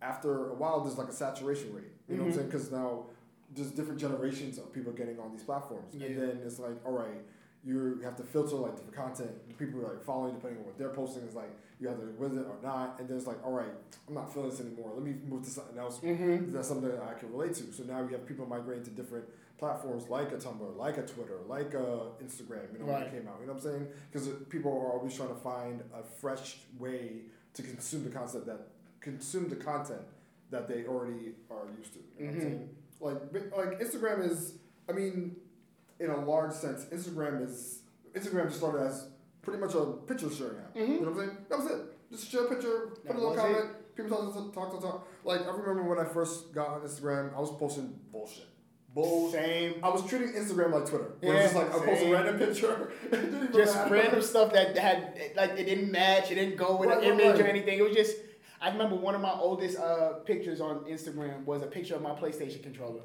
after 0.00 0.50
a 0.50 0.54
while, 0.54 0.80
there's 0.80 0.96
like 0.96 1.08
a 1.08 1.12
saturation 1.12 1.74
rate. 1.74 1.90
You 2.08 2.16
know 2.16 2.22
what 2.22 2.26
I'm 2.28 2.32
Mhm. 2.32 2.36
saying? 2.36 2.46
Because 2.50 2.70
now 2.70 3.06
there's 3.52 3.72
different 3.72 3.98
generations 3.98 4.56
of 4.56 4.72
people 4.72 4.92
getting 4.92 5.18
on 5.18 5.32
these 5.32 5.42
platforms, 5.42 5.92
Yeah. 5.92 6.06
and 6.06 6.16
then 6.22 6.36
it's 6.46 6.60
like, 6.60 6.76
all 6.86 6.92
right, 6.92 7.20
you 7.64 7.98
have 8.04 8.14
to 8.16 8.22
filter 8.22 8.54
like 8.56 8.76
different 8.76 8.94
content. 8.94 9.32
The 9.48 9.54
people 9.54 9.80
are 9.84 9.88
like 9.94 10.02
following 10.04 10.34
depending 10.34 10.60
on 10.60 10.66
what 10.66 10.78
they're 10.78 10.90
posting 11.00 11.24
is 11.24 11.34
like 11.34 11.50
you 11.80 11.88
have 11.88 11.98
to 11.98 12.06
with 12.12 12.36
it 12.38 12.46
or 12.46 12.58
not, 12.62 13.00
and 13.00 13.08
then 13.08 13.16
it's 13.16 13.26
like, 13.26 13.44
all 13.44 13.52
right, 13.52 13.74
I'm 14.06 14.14
not 14.14 14.32
feeling 14.32 14.50
this 14.50 14.60
anymore. 14.60 14.92
Let 14.94 15.02
me 15.02 15.14
move 15.26 15.42
to 15.42 15.50
something 15.50 15.78
else. 15.78 15.98
Mm-hmm. 15.98 16.52
That's 16.52 16.68
something 16.68 16.88
that 16.90 17.02
I 17.02 17.14
can 17.14 17.32
relate 17.32 17.54
to. 17.54 17.72
So 17.72 17.82
now 17.82 18.00
you 18.02 18.08
have 18.10 18.24
people 18.24 18.46
migrating 18.46 18.84
to 18.84 18.90
different 18.90 19.24
platforms 19.58 20.08
like 20.08 20.30
a 20.32 20.36
Tumblr, 20.36 20.76
like 20.76 20.96
a 20.98 21.02
Twitter, 21.02 21.38
like 21.48 21.74
a 21.74 22.06
Instagram. 22.24 22.72
You 22.72 22.78
know 22.80 22.92
when 22.92 23.02
it 23.02 23.10
came 23.10 23.26
out. 23.28 23.36
You 23.40 23.46
know 23.46 23.52
what 23.54 23.64
I'm 23.64 23.70
saying? 23.70 23.86
Because 24.10 24.28
people 24.48 24.70
are 24.72 24.92
always 24.92 25.14
trying 25.16 25.28
to 25.30 25.34
find 25.34 25.82
a 25.94 26.02
fresh 26.02 26.58
way 26.78 27.22
to 27.54 27.62
consume 27.62 28.04
the 28.04 28.10
concept 28.10 28.46
that 28.46 28.68
consume 29.00 29.48
the 29.48 29.56
content 29.56 30.02
that 30.50 30.68
they 30.68 30.84
already 30.86 31.32
are 31.50 31.66
used 31.76 31.92
to. 31.94 31.98
You 32.18 32.26
know 32.26 32.32
what 32.32 32.40
I'm 32.40 32.40
Mhm. 32.40 32.42
saying? 32.42 32.76
Like 33.00 33.56
like 33.56 33.80
Instagram 33.80 34.24
is. 34.30 34.54
I 34.88 34.92
mean, 34.92 35.36
in 36.00 36.10
a 36.10 36.24
large 36.24 36.52
sense, 36.52 36.84
Instagram 36.86 37.44
is 37.44 37.82
Instagram 38.14 38.44
just 38.46 38.58
started 38.58 38.82
as 38.86 39.08
pretty 39.42 39.60
much 39.60 39.74
a 39.74 39.84
picture 40.06 40.30
sharing 40.30 40.58
app. 40.58 40.74
Mhm. 40.74 40.88
You 40.88 41.00
know 41.00 41.10
what 41.10 41.20
I'm 41.22 41.28
saying? 41.28 41.46
That 41.48 41.58
was 41.58 41.70
it. 41.70 41.80
Just 42.10 42.28
share 42.28 42.44
a 42.46 42.48
picture, 42.48 42.86
put 43.06 43.16
a 43.16 43.18
little 43.18 43.34
comment. 43.34 43.66
People 43.94 44.16
talk, 44.16 44.32
talk, 44.34 44.54
talk, 44.54 44.70
talk, 44.72 44.80
talk. 44.82 45.08
Like 45.24 45.42
I 45.42 45.50
remember 45.50 45.82
when 45.82 45.98
I 45.98 46.04
first 46.04 46.52
got 46.52 46.68
on 46.68 46.80
Instagram, 46.82 47.34
I 47.36 47.40
was 47.40 47.50
posting 47.50 47.98
bullshit. 48.12 48.46
Bull. 48.98 49.30
Same. 49.30 49.74
I 49.82 49.88
was 49.88 50.04
treating 50.06 50.32
Instagram 50.32 50.72
like 50.72 50.86
Twitter. 50.86 51.12
Where 51.20 51.34
it's 51.36 51.52
just 51.52 51.54
Yeah, 51.54 51.60
like 51.62 51.82
I 51.82 51.86
post 51.86 52.02
a 52.02 52.12
random 52.12 52.38
picture. 52.38 52.92
it 53.04 53.10
didn't 53.10 53.36
even 53.44 53.52
Just 53.52 53.74
matter. 53.76 53.94
random 53.94 54.22
stuff 54.22 54.52
that 54.52 54.76
had 54.76 54.98
like 55.36 55.50
it 55.52 55.64
didn't 55.64 55.90
match, 55.92 56.30
it 56.32 56.34
didn't 56.34 56.56
go 56.56 56.76
with 56.76 56.88
Right, 56.90 57.02
an 57.04 57.10
right, 57.10 57.20
image 57.20 57.40
or 57.40 57.46
anything. 57.46 57.78
It 57.78 57.82
was 57.82 57.96
just. 57.96 58.16
I 58.60 58.70
remember 58.70 58.96
one 58.96 59.14
of 59.14 59.20
my 59.20 59.30
oldest 59.32 59.78
uh, 59.78 60.14
pictures 60.30 60.60
on 60.60 60.80
Instagram 60.86 61.44
was 61.44 61.62
a 61.62 61.66
picture 61.66 61.94
of 61.94 62.02
my 62.02 62.10
PlayStation 62.10 62.60
controller. 62.60 63.02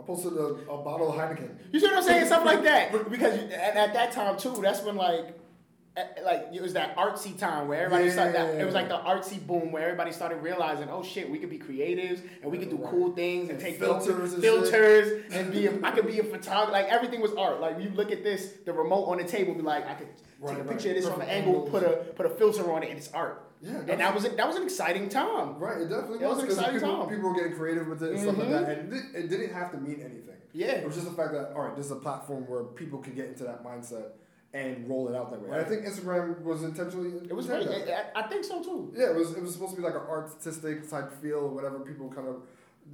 I 0.00 0.02
posted 0.02 0.32
a, 0.32 0.46
a 0.70 0.78
bottle 0.82 1.10
of 1.12 1.16
Heineken. 1.18 1.50
You 1.72 1.78
see 1.78 1.86
what 1.86 1.96
I'm 1.96 2.02
saying? 2.02 2.26
Stuff 2.26 2.44
like 2.46 2.62
that. 2.62 2.90
Because 3.10 3.34
at, 3.38 3.76
at 3.76 3.92
that 3.92 4.12
time 4.12 4.38
too, 4.38 4.58
that's 4.62 4.82
when 4.82 4.96
like, 4.96 5.36
Eh, 5.94 6.04
like 6.24 6.48
it 6.54 6.62
was 6.62 6.72
that 6.72 6.96
artsy 6.96 7.38
time 7.38 7.68
where 7.68 7.84
everybody 7.84 8.10
started. 8.10 8.34
That, 8.34 8.58
it 8.58 8.64
was 8.64 8.74
like 8.74 8.88
the 8.88 8.96
artsy 8.96 9.46
boom 9.46 9.72
where 9.72 9.82
everybody 9.82 10.10
started 10.10 10.36
realizing, 10.36 10.88
oh 10.88 11.02
shit, 11.02 11.28
we 11.28 11.38
could 11.38 11.50
be 11.50 11.58
creatives 11.58 12.22
and 12.42 12.50
we 12.50 12.56
could 12.56 12.70
do 12.70 12.78
cool 12.88 13.12
things 13.12 13.50
and, 13.50 13.58
And 13.58 13.60
take 13.60 13.78
filters 13.78 14.06
filters, 14.06 14.32
and 14.32 14.42
filters 14.42 15.32
and 15.32 15.52
be. 15.52 15.66
A, 15.66 15.78
I 15.82 15.90
could 15.90 16.06
be 16.06 16.18
a 16.18 16.24
photographer. 16.24 16.72
Like 16.72 16.86
everything 16.86 17.20
was 17.20 17.32
art. 17.34 17.60
Like 17.60 17.78
you 17.78 17.90
look 17.90 18.10
at 18.10 18.22
this, 18.22 18.54
the 18.64 18.72
remote 18.72 19.04
on 19.04 19.18
the 19.18 19.24
table, 19.24 19.54
be 19.54 19.60
like, 19.60 19.86
I 19.86 19.94
could 19.94 20.08
Right, 20.42 20.56
take 20.56 20.64
a 20.64 20.66
right. 20.66 20.72
picture 20.72 20.88
of 20.88 20.96
this 20.96 21.08
from 21.08 21.20
an 21.20 21.28
angle, 21.28 21.60
put 21.70 21.84
a 21.84 22.04
put 22.16 22.26
a 22.26 22.30
filter 22.30 22.72
on 22.72 22.82
it, 22.82 22.88
and 22.88 22.98
it's 22.98 23.12
art. 23.12 23.48
Yeah, 23.60 23.78
And 23.78 24.00
that 24.00 24.12
was 24.12 24.24
that 24.24 24.46
was 24.46 24.56
an 24.56 24.64
exciting 24.64 25.08
time. 25.08 25.56
Right, 25.56 25.82
it 25.82 25.88
definitely 25.88 26.18
That 26.18 26.30
was 26.30 26.42
was 26.42 26.44
an 26.44 26.50
exciting 26.50 26.80
people, 26.80 26.96
time. 26.96 27.08
people 27.08 27.28
were 27.28 27.36
getting 27.36 27.56
creative 27.56 27.86
with 27.86 28.02
it 28.02 28.10
and 28.10 28.20
stuff 28.20 28.38
like 28.38 28.48
that, 28.48 28.66
mm-hmm. 28.66 28.92
and 28.92 29.14
it, 29.14 29.24
it 29.24 29.28
didn't 29.28 29.54
have 29.54 29.70
to 29.70 29.78
mean 29.78 30.00
anything. 30.00 30.34
Yeah. 30.52 30.72
It 30.72 30.86
was 30.86 30.96
just 30.96 31.08
the 31.08 31.14
fact 31.14 31.32
that 31.34 31.52
all 31.54 31.62
right, 31.62 31.76
this 31.76 31.86
is 31.86 31.92
a 31.92 31.96
platform 31.96 32.42
where 32.48 32.64
people 32.64 32.98
can 32.98 33.14
get 33.14 33.26
into 33.26 33.44
that 33.44 33.62
mindset 33.62 34.14
and 34.54 34.88
roll 34.88 35.08
it 35.08 35.14
out 35.16 35.30
that 35.30 35.40
way. 35.40 35.48
And 35.56 35.60
I 35.60 35.64
think 35.64 35.84
Instagram 35.86 36.40
was 36.42 36.62
intentionally. 36.62 37.10
It 37.28 37.34
was 37.34 37.46
intended 37.46 37.68
great. 37.68 37.86
that. 37.86 38.12
I, 38.14 38.20
I 38.22 38.28
think 38.28 38.44
so 38.44 38.62
too. 38.62 38.92
Yeah, 38.96 39.10
it 39.10 39.16
was. 39.16 39.32
It 39.32 39.42
was 39.42 39.52
supposed 39.54 39.74
to 39.74 39.80
be 39.80 39.82
like 39.86 39.94
an 39.94 40.02
artistic 40.08 40.88
type 40.88 41.12
feel 41.22 41.38
or 41.38 41.48
whatever. 41.48 41.80
People 41.80 42.08
kind 42.10 42.28
of 42.28 42.42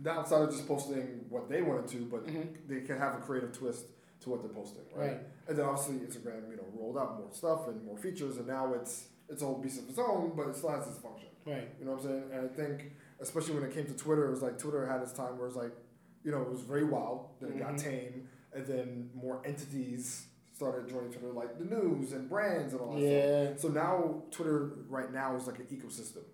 outside 0.07 0.43
of 0.43 0.51
just 0.51 0.69
posting 0.69 1.25
what 1.29 1.49
they 1.49 1.63
wanted 1.63 1.89
to, 1.89 2.05
but 2.07 2.27
Mhm. 2.27 2.49
they 2.69 2.81
can 2.83 2.99
have 2.99 3.15
a 3.15 3.19
creative 3.19 3.53
twist 3.53 3.87
to 4.21 4.31
what 4.31 4.41
they're 4.43 4.51
posting, 4.53 4.83
right? 4.95 5.13
Right. 5.13 5.21
And 5.49 5.57
then 5.57 5.65
obviously 5.65 5.97
Instagram, 6.07 6.51
you 6.51 6.57
know, 6.57 6.65
rolled 6.75 6.99
out 6.99 7.19
more 7.19 7.29
stuff 7.33 7.69
and 7.69 7.83
more 7.85 7.97
features, 7.97 8.37
and 8.37 8.47
now 8.47 8.75
it's 8.75 9.09
it's 9.31 9.43
a 9.43 9.45
whole 9.45 9.59
beast 9.59 9.79
of 9.83 9.89
its 9.91 9.99
own, 9.99 10.33
but 10.37 10.49
it 10.49 10.57
still 10.57 10.71
has 10.71 10.87
its 10.87 10.99
function. 10.99 11.29
Right. 11.47 11.69
You 11.79 11.85
know 11.87 11.93
what 11.93 12.01
I'm 12.05 12.07
saying? 12.07 12.25
And 12.33 12.45
I 12.45 12.49
think, 12.49 12.93
especially 13.21 13.55
when 13.55 13.65
it 13.65 13.75
came 13.75 13.85
to 13.87 13.93
Twitter, 13.95 14.27
it 14.27 14.31
was 14.31 14.41
like 14.43 14.57
Twitter 14.59 14.87
had 14.87 15.03
its 15.03 15.13
time 15.13 15.37
where 15.37 15.47
it 15.47 15.55
was 15.55 15.57
like, 15.57 15.73
you 16.25 16.31
know, 16.31 16.41
it 16.41 16.49
was 16.51 16.63
very 16.63 16.85
wild, 16.85 17.29
then 17.41 17.51
it 17.53 17.59
got 17.59 17.75
Mhm. 17.75 17.79
tame, 17.83 18.29
and 18.55 18.67
then 18.67 19.11
more 19.15 19.43
entities 19.45 20.28
started 20.59 20.89
joining 20.89 21.11
Twitter, 21.13 21.33
like 21.33 21.57
the 21.57 21.65
news 21.65 22.13
and 22.13 22.29
brands 22.29 22.73
and 22.73 22.83
all 22.83 22.95
that 22.95 22.99
stuff. 23.01 23.13
Yeah. 23.13 23.57
So 23.63 23.69
now 23.69 24.23
Twitter 24.33 24.73
right 24.89 25.13
now 25.13 25.37
is 25.37 25.47
like 25.47 25.61
an 25.61 25.67
ecosystem 25.67 26.25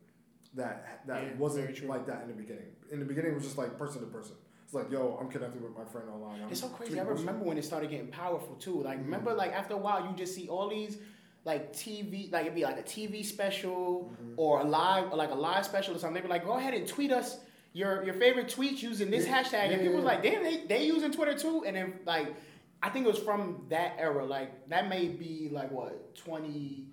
that 0.55 1.03
that 1.07 1.23
Yeah, 1.23 1.35
wasn't 1.37 1.77
true. 1.77 1.89
like 1.89 2.07
that 2.07 2.23
in 2.23 2.29
the 2.29 2.35
beginning. 2.35 2.71
In 2.91 3.01
the 3.01 3.05
beginning, 3.05 3.33
it 3.33 3.35
was 3.35 3.45
just 3.45 3.59
like 3.59 3.77
person 3.79 4.01
to 4.01 4.07
person. 4.07 4.37
It's 4.65 4.73
like, 4.73 4.91
yo, 4.91 5.19
I'm 5.21 5.29
connected 5.29 5.63
with 5.63 5.77
my 5.77 5.85
friend 5.85 6.09
online. 6.09 6.41
I'm 6.43 6.49
It's 6.51 6.61
so 6.61 6.69
crazy. 6.69 6.99
I 6.99 7.03
remember 7.03 7.45
when 7.45 7.59
it 7.59 7.65
started 7.67 7.91
getting 7.91 8.07
powerful 8.09 8.55
too. 8.55 8.83
Like, 8.83 8.99
Mhm. 8.99 9.05
remember, 9.05 9.35
like 9.35 9.53
after 9.53 9.75
a 9.75 9.77
while, 9.77 10.07
you 10.09 10.17
just 10.17 10.35
see 10.35 10.49
all 10.49 10.71
these, 10.71 10.97
like 11.45 11.75
TV, 11.75 12.31
like 12.33 12.43
it'd 12.47 12.55
be 12.55 12.63
like 12.63 12.79
a 12.79 12.83
TV 12.83 13.23
special 13.23 14.11
Mhm. 14.23 14.35
or 14.39 14.61
a 14.61 14.65
live, 14.65 15.13
or 15.13 15.17
like 15.19 15.31
a 15.33 15.35
live 15.35 15.67
special 15.67 15.95
or 15.95 15.99
something. 15.99 16.15
They'd 16.15 16.29
be 16.29 16.33
like, 16.33 16.47
go 16.47 16.53
ahead 16.55 16.73
and 16.73 16.89
tweet 16.89 17.13
us 17.13 17.41
your 17.75 18.05
your 18.05 18.15
favorite 18.15 18.47
tweets 18.47 18.83
using 18.83 19.11
this 19.11 19.27
Yeah, 19.27 19.43
hashtag, 19.43 19.73
and 19.73 19.81
people 19.83 19.97
was 19.97 20.05
like, 20.05 20.23
damn, 20.23 20.43
they 20.43 20.65
they 20.67 20.87
using 20.87 21.13
Twitter 21.13 21.37
too. 21.37 21.65
And 21.67 21.77
then 21.77 22.01
like, 22.07 22.29
I 22.85 22.91
think 22.91 23.07
it 23.07 23.09
was 23.09 23.19
from 23.19 23.65
that 23.71 23.97
era. 23.99 24.25
Like 24.27 24.69
that 24.69 24.89
may 24.91 25.09
be 25.09 25.49
like 25.51 25.71
what 25.73 26.15
20, 26.17 26.85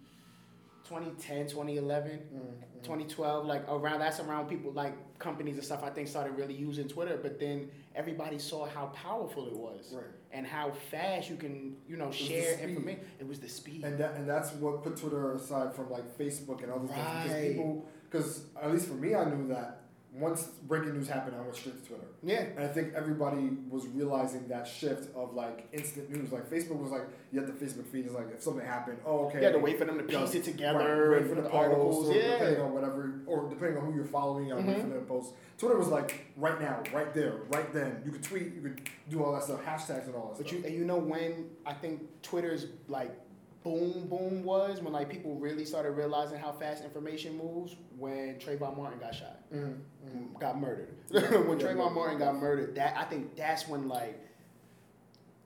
2010, 0.87 1.47
2011. 1.47 2.11
Mhm. 2.33 2.83
2012, 2.83 3.45
like 3.45 3.63
around 3.69 3.99
that's 3.99 4.19
around 4.19 4.47
people 4.47 4.71
like 4.71 4.93
companies 5.19 5.55
and 5.55 5.63
stuff. 5.63 5.83
I 5.83 5.91
think 5.91 6.07
started 6.07 6.35
really 6.35 6.55
using 6.55 6.87
Twitter, 6.87 7.19
but 7.21 7.39
then 7.39 7.69
everybody 7.93 8.39
saw 8.39 8.65
how 8.65 8.87
powerful 8.87 9.45
it 9.47 9.55
was 9.55 9.93
Right. 9.95 10.05
and 10.31 10.47
how 10.47 10.71
fast 10.71 11.29
you 11.29 11.35
can, 11.35 11.77
you 11.87 11.97
know, 11.97 12.09
share 12.09 12.57
information. 12.57 13.01
It 13.19 13.27
was 13.27 13.39
the 13.39 13.49
speed. 13.49 13.83
And 13.85 13.99
that 13.99 14.15
and 14.15 14.27
that's 14.27 14.51
what 14.53 14.81
put 14.83 14.97
Twitter 14.97 15.33
aside 15.33 15.75
from 15.75 15.91
like 15.91 16.17
Facebook 16.17 16.63
and 16.63 16.71
other 16.71 16.87
things 16.87 16.97
because 16.97 17.31
Right. 17.31 17.51
people 17.51 17.85
because 18.09 18.45
at 18.59 18.71
least 18.71 18.87
for 18.87 18.95
me 18.95 19.13
I 19.13 19.25
knew 19.25 19.47
that 19.49 19.80
once 20.13 20.43
breaking 20.67 20.93
news 20.93 21.07
happened 21.07 21.35
I 21.37 21.41
went 21.41 21.55
straight 21.55 21.81
to 21.81 21.87
Twitter 21.87 22.05
yeah, 22.23 22.41
and 22.41 22.59
I 22.59 22.67
think 22.67 22.93
everybody 22.93 23.49
was 23.69 23.87
realizing 23.87 24.47
that 24.49 24.67
shift 24.67 25.15
of 25.15 25.33
like 25.33 25.67
instant 25.71 26.09
news 26.09 26.31
like 26.31 26.49
Facebook 26.49 26.77
was 26.79 26.91
like 26.91 27.07
you 27.31 27.39
had 27.39 27.47
the 27.47 27.65
Facebook 27.65 27.87
feed 27.87 28.05
is 28.05 28.13
like 28.13 28.27
if 28.33 28.41
something 28.41 28.65
happened 28.65 28.99
oh 29.05 29.27
okay 29.27 29.39
you 29.39 29.45
had 29.45 29.53
to 29.53 29.59
wait 29.59 29.77
for 29.79 29.85
them 29.85 29.97
to 29.97 30.03
piece 30.03 30.33
it 30.33 30.37
right, 30.37 30.43
together 30.43 31.11
wait 31.11 31.27
for 31.29 31.35
the 31.35 31.43
the 31.43 31.49
articles. 31.51 32.09
or 32.09 32.13
Yeah, 32.13 32.31
depending 32.33 32.61
on 32.61 32.73
whatever, 32.73 33.21
or 33.25 33.49
depending 33.49 33.77
on 33.77 33.85
who 33.85 33.95
you're 33.95 34.05
following, 34.05 34.47
you 34.47 34.53
gotta 34.53 34.67
wait 34.67 34.81
for 34.81 34.87
them 34.87 34.99
to 34.99 35.05
post. 35.05 35.33
Twitter 35.57 35.77
was 35.77 35.87
like 35.87 36.25
right 36.37 36.59
now, 36.59 36.81
right 36.93 37.13
there, 37.13 37.35
right 37.49 37.71
then. 37.73 38.01
You 38.05 38.11
could 38.11 38.23
tweet, 38.23 38.53
you 38.53 38.61
could 38.61 38.81
do 39.09 39.23
all 39.23 39.33
that 39.33 39.43
stuff, 39.43 39.63
hashtags 39.63 40.07
and 40.07 40.15
all 40.15 40.29
that 40.29 40.37
but 40.37 40.47
stuff. 40.47 40.51
you 40.59 40.65
and 40.65 40.73
you 40.75 40.85
know 40.85 40.97
when 40.97 41.49
I 41.65 41.73
think 41.73 42.01
Twitter's 42.21 42.67
like 42.87 43.11
boom 43.63 44.07
boom 44.07 44.43
was 44.43 44.81
when 44.81 44.93
like 44.93 45.09
people 45.09 45.35
really 45.35 45.65
started 45.65 45.91
realizing 45.91 46.39
how 46.39 46.51
fast 46.51 46.83
information 46.83 47.37
moves 47.37 47.75
when 47.97 48.35
Trayvon 48.35 48.75
Martin 48.77 48.99
got 48.99 49.13
shot. 49.13 49.39
Mhm, 49.53 49.77
mhm. 50.07 50.39
got 50.39 50.59
murdered. 50.59 50.89
When 51.11 51.59
yeah, 51.59 51.67
Trayvon. 51.67 51.93
Martin 51.93 52.17
got 52.17 52.35
murdered, 52.37 52.75
that 52.75 52.95
I 52.97 53.03
think 53.05 53.35
that's 53.35 53.67
when 53.67 53.87
like 53.87 54.19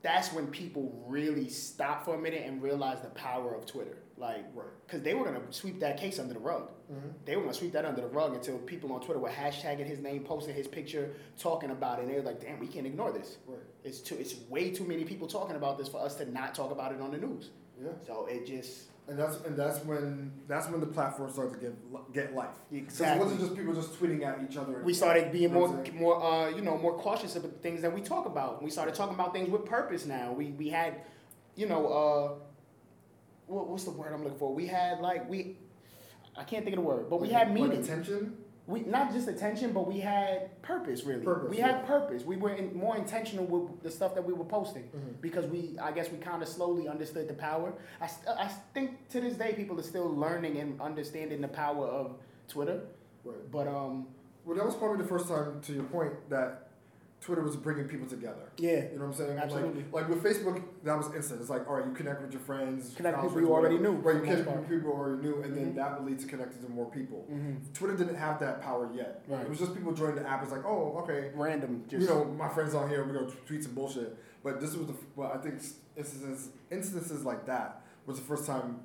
that's 0.02 0.32
when 0.32 0.48
people 0.48 1.04
really 1.08 1.50
stopped 1.50 2.06
for 2.06 2.14
a 2.16 2.18
minute 2.18 2.44
and 2.46 2.62
realized 2.62 3.04
the 3.04 3.10
power 3.10 3.56
of 3.56 3.66
Twitter. 3.66 3.98
Like, 4.18 4.46
because 4.86 5.02
they 5.02 5.14
were 5.14 5.26
gonna 5.26 5.42
sweep 5.52 5.80
that 5.82 5.98
case 5.98 6.20
under 6.20 6.34
the 6.34 6.40
rug. 6.40 6.70
Mhm. 6.90 7.14
They 7.26 7.36
were 7.36 7.42
gonna 7.42 7.54
sweep 7.56 7.74
that 7.74 7.84
under 7.84 8.00
the 8.02 8.08
rug 8.08 8.34
until 8.34 8.58
people 8.60 8.94
on 8.94 9.02
Twitter 9.02 9.20
were 9.20 9.30
hashtagging 9.30 9.86
his 9.86 10.00
name, 10.00 10.24
posting 10.24 10.54
his 10.54 10.68
picture, 10.70 11.16
talking 11.38 11.72
about 11.72 12.00
it. 12.00 12.04
And 12.04 12.12
they 12.12 12.16
were 12.18 12.22
like, 12.22 12.40
"Damn, 12.40 12.60
we 12.60 12.68
can't 12.68 12.86
ignore 12.88 13.12
this. 13.12 13.40
Right. 13.48 13.60
It's 13.84 14.00
too. 14.00 14.16
It's 14.16 14.36
way 14.50 14.72
too 14.72 14.86
many 14.86 15.04
people 15.04 15.28
talking 15.28 15.56
about 15.58 15.78
this 15.78 15.90
for 15.90 15.98
us 16.00 16.16
to 16.16 16.32
not 16.32 16.56
talk 16.56 16.72
about 16.72 16.94
it 16.94 17.02
on 17.02 17.12
the 17.12 17.18
news." 17.18 17.50
Yeah. 17.82 17.90
So 18.06 18.26
it 18.30 18.46
just 18.48 18.90
And 19.08 19.20
that's 19.20 19.38
and 19.46 19.56
that's 19.58 19.80
when 19.86 20.32
that's 20.48 20.68
when 20.70 20.80
the 20.80 20.88
platform 20.88 21.32
started 21.32 21.54
to 21.56 21.60
get 21.66 22.14
get 22.14 22.36
life. 22.36 22.56
exactly. 22.72 23.16
It 23.20 23.24
wasn't 23.24 23.42
just 23.42 23.56
people 23.56 23.74
just 23.74 24.00
tweeting 24.00 24.24
at 24.26 24.40
each 24.50 24.58
other. 24.58 24.82
we 24.84 24.94
started 24.94 25.32
being 25.32 25.54
more 25.54 25.84
more 25.94 26.24
uh, 26.24 26.50
you 26.50 26.62
know 26.62 26.78
more 26.78 26.98
cautious 26.98 27.36
about 27.36 27.52
the 27.52 27.60
things 27.60 27.82
that 27.82 27.94
we 27.94 28.02
talk 28.02 28.26
about. 28.26 28.64
We 28.64 28.70
started 28.72 28.96
talking 28.96 29.16
about 29.16 29.34
things 29.34 29.50
with 29.50 29.66
purpose 29.66 30.06
now. 30.06 30.32
We 30.32 30.46
we 30.52 30.70
had 30.70 31.02
you 31.56 31.68
know 31.68 31.82
uh, 31.88 32.34
what, 33.48 33.68
what's 33.70 33.84
the 33.84 33.92
word 33.92 34.12
I'm 34.14 34.24
looking 34.24 34.40
for? 34.40 34.54
We 34.54 34.68
had 34.68 35.00
like 35.02 35.30
we 35.30 35.58
I 36.38 36.44
can't 36.44 36.64
think 36.66 36.76
of 36.78 36.84
the 36.84 36.88
word, 36.90 37.10
but 37.10 37.22
we 37.22 37.30
had 37.30 37.48
Like 37.50 37.56
meaning. 37.56 37.80
attention. 37.84 38.38
We 38.68 38.82
not 38.82 39.14
just 39.14 39.28
attention, 39.28 39.74
but 39.74 39.86
we 39.88 40.00
had 40.00 40.60
purpose. 40.64 41.04
Really, 41.04 41.24
Purpose, 41.24 41.52
we 41.52 41.58
yeah. 41.60 41.68
had 41.78 41.86
purpose. 41.86 42.24
We 42.24 42.36
were 42.36 42.50
in, 42.52 42.76
more 42.76 42.98
intentional 42.98 43.46
with 43.46 43.84
the 43.84 43.92
stuff 43.92 44.16
that 44.16 44.26
we 44.26 44.34
were 44.34 44.44
posting 44.46 44.84
Mhm. 44.86 45.22
because 45.22 45.46
we 45.46 45.78
I 45.80 45.92
guess 45.92 46.12
we 46.12 46.18
kind 46.18 46.42
of 46.42 46.48
slowly 46.48 46.88
understood 46.88 47.28
the 47.28 47.36
power. 47.36 47.74
I 48.02 48.08
st- 48.08 48.28
I 48.38 48.48
think 48.74 49.08
to 49.10 49.22
this 49.22 49.36
day 49.36 49.54
people 49.54 49.80
are 49.80 49.84
still 49.84 50.10
learning 50.10 50.58
and 50.58 50.82
understanding 50.82 51.42
the 51.42 51.48
power 51.48 51.86
of 51.86 52.16
Twitter. 52.48 52.82
Right. 53.24 53.52
But 53.52 53.68
um 53.68 54.08
Well, 54.46 54.56
that 54.58 54.66
was 54.66 54.76
probably 54.76 54.98
the 55.02 55.08
first 55.10 55.28
time, 55.28 55.60
to 55.62 55.74
your 55.74 55.86
point, 55.86 56.14
that 56.30 56.65
Twitter 57.26 57.42
was 57.42 57.56
bringing 57.56 57.86
people 57.88 58.06
together. 58.06 58.52
yeah, 58.58 58.70
You 58.92 59.00
know 59.00 59.06
what 59.06 59.06
I'm 59.08 59.14
saying? 59.14 59.38
Absolutely. 59.40 59.84
Like, 59.92 59.94
like 59.94 60.10
with 60.10 60.24
Facebook, 60.24 60.62
that 60.84 60.96
was 60.96 61.08
instant. 61.16 61.42
It's 61.42 61.50
like, 61.50 61.68
all 61.68 61.78
right, 61.78 61.88
you 61.88 61.92
connect 61.92 62.22
with 62.22 62.32
your 62.32 62.42
friends, 62.42 62.94
Connect 62.96 63.18
with 63.18 63.32
people 63.32 63.42
you 63.42 63.52
already 63.52 63.80
knew, 63.80 63.94
Right, 63.94 64.18
you 64.18 64.22
connect 64.22 64.46
with 64.48 64.70
people 64.70 64.90
you 64.92 64.96
already 64.96 65.24
knew, 65.24 65.42
and 65.42 65.58
then 65.58 65.72
Mhm. 65.72 65.76
that 65.76 66.00
would 66.00 66.08
lead 66.08 66.20
to 66.20 66.28
connecting 66.28 66.62
to 66.62 66.70
more 66.70 66.86
people. 66.92 67.22
hmm 67.28 67.54
Twitter 67.74 67.98
didn't 67.98 68.14
have 68.16 68.40
that 68.42 68.62
power 68.62 68.92
yet. 68.94 69.24
Right. 69.28 69.42
It 69.42 69.50
was 69.50 69.58
just 69.58 69.74
people 69.74 69.92
joining 69.94 70.18
the 70.18 70.30
app. 70.30 70.44
It's 70.44 70.52
like, 70.52 70.66
oh, 70.66 71.00
okay, 71.00 71.32
random 71.34 71.84
just 71.88 72.04
you 72.04 72.08
know, 72.14 72.26
my 72.26 72.48
friends 72.48 72.76
on 72.76 72.90
here, 72.90 73.04
we're 73.04 73.14
gonna 73.14 73.32
tweet 73.48 73.64
some 73.64 73.74
bullshit. 73.74 74.16
But 74.44 74.62
this 74.62 74.76
was 74.76 74.86
the, 74.86 74.94
well, 75.16 75.32
I 75.34 75.40
think 75.40 75.56
instances, 75.98 76.50
instances 76.70 77.26
like 77.26 77.48
that 77.48 77.82
was 78.06 78.20
the 78.20 78.26
first 78.26 78.46
time, 78.46 78.82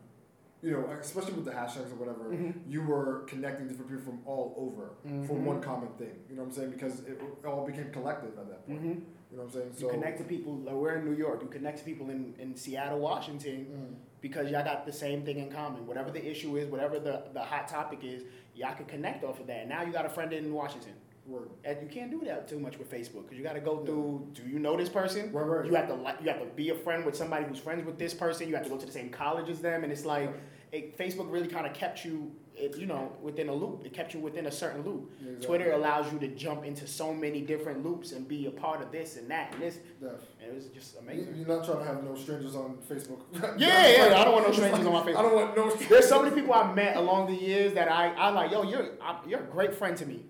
you 0.62 0.72
know, 0.72 0.84
especially 1.00 1.32
with 1.32 1.44
the 1.46 1.50
hashtags 1.52 1.90
or 1.90 1.96
whatever, 1.96 2.24
Mhm. 2.30 2.54
you 2.66 2.82
were 2.82 3.20
connecting 3.26 3.66
different 3.68 3.90
people 3.90 4.04
from 4.04 4.20
all 4.26 4.54
over 4.58 4.90
for 5.26 5.34
Mhm. 5.34 5.44
one 5.44 5.60
common 5.62 5.88
thing. 5.94 6.14
You 6.28 6.36
know 6.36 6.42
what 6.42 6.48
I'm 6.48 6.54
saying? 6.54 6.70
Because 6.70 7.00
it, 7.06 7.18
all 7.46 7.64
became 7.66 7.90
collective 7.90 8.38
at 8.38 8.48
that 8.48 8.66
point. 8.66 8.80
hmm 8.80 8.86
You 9.30 9.36
know 9.36 9.44
what 9.44 9.54
I'm 9.54 9.60
saying? 9.60 9.72
So 9.74 9.86
You 9.86 9.92
connect 9.92 10.18
to 10.18 10.24
people. 10.24 10.54
Like 10.56 10.74
we're 10.74 10.96
in 10.96 11.04
New 11.04 11.14
York. 11.16 11.40
You 11.42 11.48
connect 11.48 11.78
to 11.78 11.84
people 11.84 12.10
in, 12.10 12.34
in 12.38 12.54
Seattle, 12.56 12.98
Washington, 12.98 13.66
Mm. 13.92 13.94
because 14.20 14.50
y'all 14.50 14.64
got 14.64 14.84
the 14.84 14.92
same 14.92 15.22
thing 15.24 15.38
in 15.38 15.50
common. 15.50 15.86
Whatever 15.86 16.10
the 16.10 16.24
issue 16.30 16.56
is, 16.56 16.68
whatever 16.68 16.98
the, 16.98 17.22
the 17.32 17.40
hot 17.40 17.68
topic 17.68 18.00
is, 18.04 18.24
y'all 18.54 18.74
can 18.74 18.86
connect 18.86 19.22
off 19.24 19.38
of 19.40 19.46
that. 19.46 19.66
Now 19.68 19.82
you 19.82 19.92
got 19.92 20.04
a 20.04 20.08
friend 20.10 20.32
in 20.32 20.52
Washington. 20.52 20.92
Word. 21.26 21.50
And 21.64 21.78
you 21.83 21.88
can't 21.88 22.11
do 22.11 22.22
that 22.26 22.48
too 22.48 22.59
much 22.59 22.78
with 22.78 22.90
Facebook 22.90 23.22
because 23.24 23.38
you 23.38 23.44
got 23.44 23.52
to 23.54 23.61
go 23.61 23.85
through. 23.85 24.28
Do 24.33 24.42
you 24.48 24.59
know 24.59 24.76
this 24.76 24.88
person? 24.88 25.33
Right, 25.33 25.42
right. 25.42 25.66
You 25.66 25.74
have 25.74 25.88
to 25.88 25.94
like. 25.94 26.16
You 26.20 26.28
have 26.28 26.40
to 26.40 26.46
be 26.46 26.70
a 26.70 26.74
friend 26.74 27.04
with 27.04 27.16
somebody 27.16 27.44
who's 27.44 27.59
friends 27.59 27.85
with 27.85 27.98
this 27.98 28.14
person. 28.14 28.48
You 28.48 28.54
have 28.54 28.64
to 28.64 28.70
go 28.70 28.78
to 28.78 28.87
the 28.87 28.92
same 28.92 29.11
college 29.11 29.48
as 29.48 29.61
them, 29.61 29.85
and 29.85 29.92
it's 29.92 30.04
like 30.04 30.33
it, 30.72 30.96
Facebook 30.96 31.30
really 31.30 31.48
kind 31.48 31.66
of 31.66 31.74
kept 31.74 32.04
you, 32.04 32.33
it, 32.54 32.76
you 32.76 32.87
know, 32.87 33.12
within 33.22 33.48
a 33.48 33.52
loop. 33.52 33.85
It 33.85 33.92
kept 33.92 34.14
you 34.14 34.20
within 34.20 34.46
a 34.46 34.50
certain 34.52 34.85
loop. 34.85 35.11
Exactly. 35.20 35.46
Twitter 35.46 35.72
allows 35.72 36.12
you 36.12 36.18
to 36.20 36.28
jump 36.28 36.64
into 36.64 36.87
so 36.87 37.12
many 37.12 37.40
different 37.40 37.85
loops 37.85 38.12
and 38.12 38.26
be 38.28 38.46
a 38.46 38.50
part 38.50 38.80
of 38.80 38.92
this 38.92 39.16
and 39.16 39.30
that 39.30 39.52
and 39.52 39.62
this. 39.62 39.78
Def. 40.00 40.12
It 40.40 40.54
was 40.54 40.66
just 40.66 40.98
amazing. 40.98 41.35
You're 41.37 41.48
not 41.48 41.64
trying 41.64 41.78
to 41.78 41.85
have 41.85 42.04
no 42.04 42.14
strangers 42.14 42.54
on 42.54 42.78
Facebook. 42.88 43.20
Yeah, 43.59 44.09
yeah, 44.09 44.20
I 44.20 44.24
don't 44.24 44.35
want 44.35 44.46
no 44.46 44.52
strangers 44.52 44.87
on 44.87 44.92
my 44.92 45.00
I 45.18 45.22
don't 45.22 45.35
want 45.35 45.56
no 45.56 45.68
strangers. 45.68 45.88
There's 45.88 46.09
so 46.09 46.22
many 46.22 46.35
people 46.35 46.54
I 46.54 46.72
met 46.72 46.96
along 46.96 47.26
the 47.26 47.40
years 47.40 47.74
that 47.74 47.90
I 47.90 48.12
I 48.14 48.30
like. 48.30 48.50
Yo, 48.50 48.62
you're 48.62 48.90
I, 49.02 49.18
you're 49.26 49.40
a 49.40 49.46
great 49.46 49.74
friend 49.74 49.96
to 49.96 50.06
me. 50.06 50.24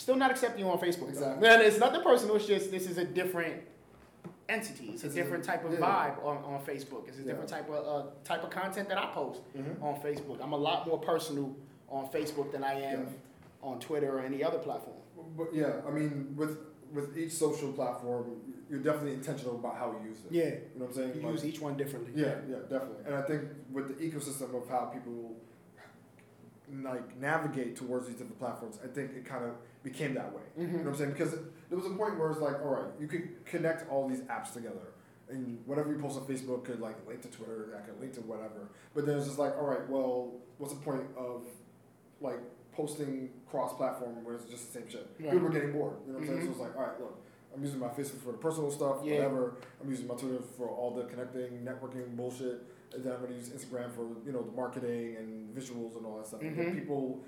Still 0.00 0.16
not 0.16 0.30
accepting 0.30 0.64
you 0.64 0.70
on 0.70 0.78
Facebook. 0.78 1.10
Exactly. 1.10 1.46
Man, 1.46 1.60
it's 1.60 1.78
nothing 1.78 2.00
personal. 2.02 2.36
It's 2.36 2.46
just 2.46 2.70
this 2.70 2.88
is 2.88 2.96
a 2.96 3.04
different 3.04 3.56
entity. 4.48 4.86
It's 4.94 5.04
a 5.04 5.10
different 5.10 5.44
type 5.44 5.62
of 5.62 5.72
yeah. 5.74 5.78
vibe 5.80 6.24
on, 6.24 6.38
on 6.38 6.64
Facebook. 6.64 7.06
It's 7.06 7.18
a 7.18 7.20
Yeah. 7.20 7.26
different 7.26 7.50
type 7.50 7.68
of 7.68 7.86
uh, 7.86 8.08
type 8.24 8.42
of 8.42 8.48
content 8.48 8.88
that 8.88 8.96
I 8.96 9.06
post 9.12 9.40
Mhm. 9.54 9.82
on 9.82 10.00
Facebook. 10.00 10.38
I'm 10.42 10.52
a 10.54 10.56
lot 10.56 10.86
more 10.86 10.98
personal 10.98 11.54
on 11.90 12.08
Facebook 12.08 12.50
than 12.50 12.64
I 12.64 12.72
am 12.80 13.00
Yeah. 13.00 13.68
on 13.68 13.78
Twitter 13.78 14.10
or 14.16 14.20
any 14.20 14.42
other 14.42 14.58
platform. 14.58 14.96
But 15.36 15.54
yeah, 15.54 15.82
I 15.86 15.90
mean, 15.90 16.34
with 16.34 16.56
with 16.94 17.16
each 17.18 17.32
social 17.32 17.70
platform, 17.72 18.24
you're 18.70 18.80
definitely 18.80 19.12
intentional 19.12 19.54
about 19.56 19.76
how 19.76 19.92
you 20.02 20.08
use 20.08 20.18
it. 20.24 20.32
Yeah, 20.32 20.44
You 20.44 20.50
know 20.50 20.86
what 20.86 20.88
I'm 20.88 20.92
saying? 20.94 21.14
you 21.16 21.20
Like- 21.22 21.32
use 21.34 21.44
each 21.44 21.60
one 21.60 21.76
differently. 21.76 22.12
Yeah, 22.16 22.34
yeah, 22.48 22.56
definitely. 22.68 23.04
And 23.06 23.14
I 23.14 23.22
think 23.22 23.42
with 23.70 23.86
the 23.88 23.94
ecosystem 24.10 24.54
of 24.60 24.66
how 24.68 24.86
people 24.86 25.36
like 26.82 27.16
navigate 27.20 27.76
towards 27.76 28.06
these 28.06 28.16
different 28.16 28.38
platforms, 28.38 28.78
I 28.84 28.88
think 28.88 29.12
it 29.16 29.24
kind 29.24 29.44
of 29.44 29.52
became 29.82 30.14
that 30.14 30.32
way. 30.34 30.42
You 30.56 30.66
know 30.66 30.78
what 30.78 30.86
I'm 30.88 30.96
saying? 30.96 31.12
Because 31.12 31.32
there 31.68 31.78
was 31.78 31.86
a 31.86 31.90
point 31.90 32.18
where 32.18 32.30
it's 32.30 32.40
like, 32.40 32.60
all 32.62 32.70
right, 32.70 32.90
you 33.00 33.06
could 33.08 33.44
connect 33.44 33.90
all 33.90 34.08
these 34.08 34.20
apps 34.22 34.52
together. 34.52 34.92
And 35.28 35.58
whatever 35.64 35.92
you 35.92 35.98
post 35.98 36.18
on 36.18 36.24
Facebook 36.26 36.64
could 36.64 36.80
like 36.80 36.96
link 37.06 37.22
to 37.22 37.28
Twitter, 37.28 37.68
that 37.72 37.86
could 37.86 38.00
link 38.00 38.12
to 38.14 38.20
whatever. 38.20 38.68
But 38.94 39.06
then 39.06 39.16
it's 39.18 39.26
just 39.26 39.38
like, 39.38 39.56
all 39.56 39.66
right, 39.66 39.88
well, 39.88 40.32
what's 40.58 40.74
the 40.74 40.80
point 40.80 41.04
of 41.16 41.44
like 42.20 42.40
posting 42.72 43.30
cross 43.48 43.72
platform 43.74 44.24
when 44.24 44.34
it's 44.34 44.44
just 44.44 44.72
the 44.72 44.80
same 44.80 44.88
shit? 44.90 45.06
Right. 45.20 45.30
People 45.32 45.46
are 45.48 45.50
getting 45.50 45.72
bored. 45.72 45.94
You 46.06 46.12
know 46.14 46.18
what 46.18 46.28
I'm 46.28 46.28
saying? 46.28 46.40
Mhm. 46.40 46.44
So 46.46 46.50
it's 46.50 46.60
like, 46.60 46.76
all 46.76 46.82
right, 46.82 47.00
look, 47.00 47.22
I'm 47.54 47.62
using 47.64 47.78
my 47.80 47.88
Facebook 47.88 48.20
for 48.22 48.32
the 48.32 48.38
personal 48.38 48.70
stuff, 48.70 48.98
Yeah. 49.04 49.14
whatever. 49.16 49.54
I'm 49.82 49.88
using 49.90 50.06
my 50.06 50.14
Twitter 50.14 50.42
for 50.56 50.68
all 50.68 50.94
the 50.94 51.04
connecting, 51.04 51.64
networking 51.64 52.16
bullshit. 52.16 52.62
Then 52.96 53.12
I'm 53.12 53.20
gonna 53.22 53.34
use 53.36 53.50
Instagram 53.50 53.92
for 53.94 54.02
you 54.26 54.32
know 54.32 54.42
the 54.42 54.52
marketing 54.52 55.16
and 55.16 55.54
visuals 55.56 55.96
and 55.96 56.04
all 56.06 56.18
that 56.18 56.26
stuff. 56.26 56.40
Mhm. 56.40 56.74
people 56.74 57.20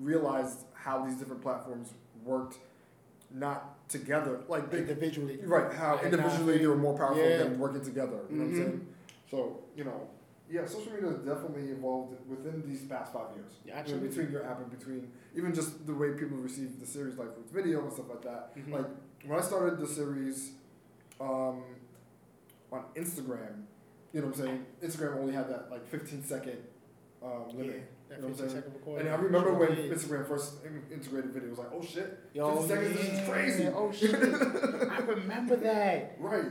realized 0.00 0.64
how 0.74 1.04
these 1.04 1.16
different 1.16 1.42
platforms 1.42 1.92
worked 2.24 2.58
not 3.30 3.88
together. 3.88 4.40
Like 4.48 4.70
they, 4.70 4.78
individually. 4.78 5.38
right, 5.44 5.72
how 5.72 5.98
individually 6.00 6.58
they 6.58 6.66
were 6.66 6.76
more 6.76 6.96
powerful 6.96 7.22
yeah. 7.22 7.38
than 7.38 7.58
working 7.58 7.82
together. 7.84 8.20
You 8.30 8.36
know 8.36 8.44
what 8.44 8.50
I'm 8.50 8.54
Mhm. 8.54 8.64
saying? 8.64 8.86
So 9.30 9.58
you 9.76 9.84
know, 9.84 10.08
yeah, 10.50 10.66
social 10.66 10.92
media 10.92 11.08
has 11.10 11.18
definitely 11.20 11.70
evolved 11.70 12.14
within 12.28 12.62
these 12.66 12.82
past 12.82 13.12
five 13.12 13.34
years. 13.34 13.52
Yeah, 13.64 13.70
You 13.70 13.72
know, 13.74 13.80
absolutely. 13.80 14.08
between 14.08 14.30
your 14.32 14.44
app 14.44 14.58
and 14.60 14.70
between 14.70 15.12
even 15.34 15.54
just 15.54 15.86
the 15.86 15.94
way 15.94 16.12
people 16.12 16.36
receive 16.38 16.78
the 16.80 16.86
series, 16.86 17.16
like 17.16 17.34
with 17.36 17.50
video 17.50 17.82
and 17.82 17.92
stuff 17.92 18.08
like 18.10 18.22
that. 18.22 18.54
Mhm. 18.56 18.70
Like 18.72 18.86
when 19.26 19.38
I 19.38 19.42
started 19.42 19.78
the 19.80 19.86
series 19.86 20.52
um, 21.20 21.62
on 22.72 22.84
Instagram, 22.96 23.64
you 24.12 24.20
know 24.20 24.26
what 24.28 24.38
I'm 24.38 24.44
saying? 24.44 24.66
Instagram 24.84 25.16
only 25.18 25.32
had 25.32 25.48
that 25.48 25.70
like 25.70 25.88
15 25.88 26.24
second 26.24 26.58
um, 27.22 27.46
limit. 27.54 27.88
that 28.08 28.16
You 28.16 28.22
know 28.22 28.28
what 28.28 28.40
I'm 28.40 28.48
saying? 28.50 28.62
And 28.98 29.08
I 29.08 29.14
remember 29.14 29.54
when 29.54 29.70
Instagram 29.70 30.26
first 30.28 30.56
integrated 30.92 31.32
video, 31.32 31.50
was 31.50 31.58
like, 31.58 31.70
oh 31.72 31.82
shit, 31.82 32.18
Yo, 32.34 32.56
50 32.62 32.68
seconds, 32.68 32.96
this 32.96 33.06
is 33.06 33.18
yeah. 33.18 33.26
crazy. 33.26 33.66
Oh 33.68 33.92
shit! 33.92 34.14
I 34.90 34.98
remember 34.98 35.56
that. 35.56 36.16
right. 36.18 36.44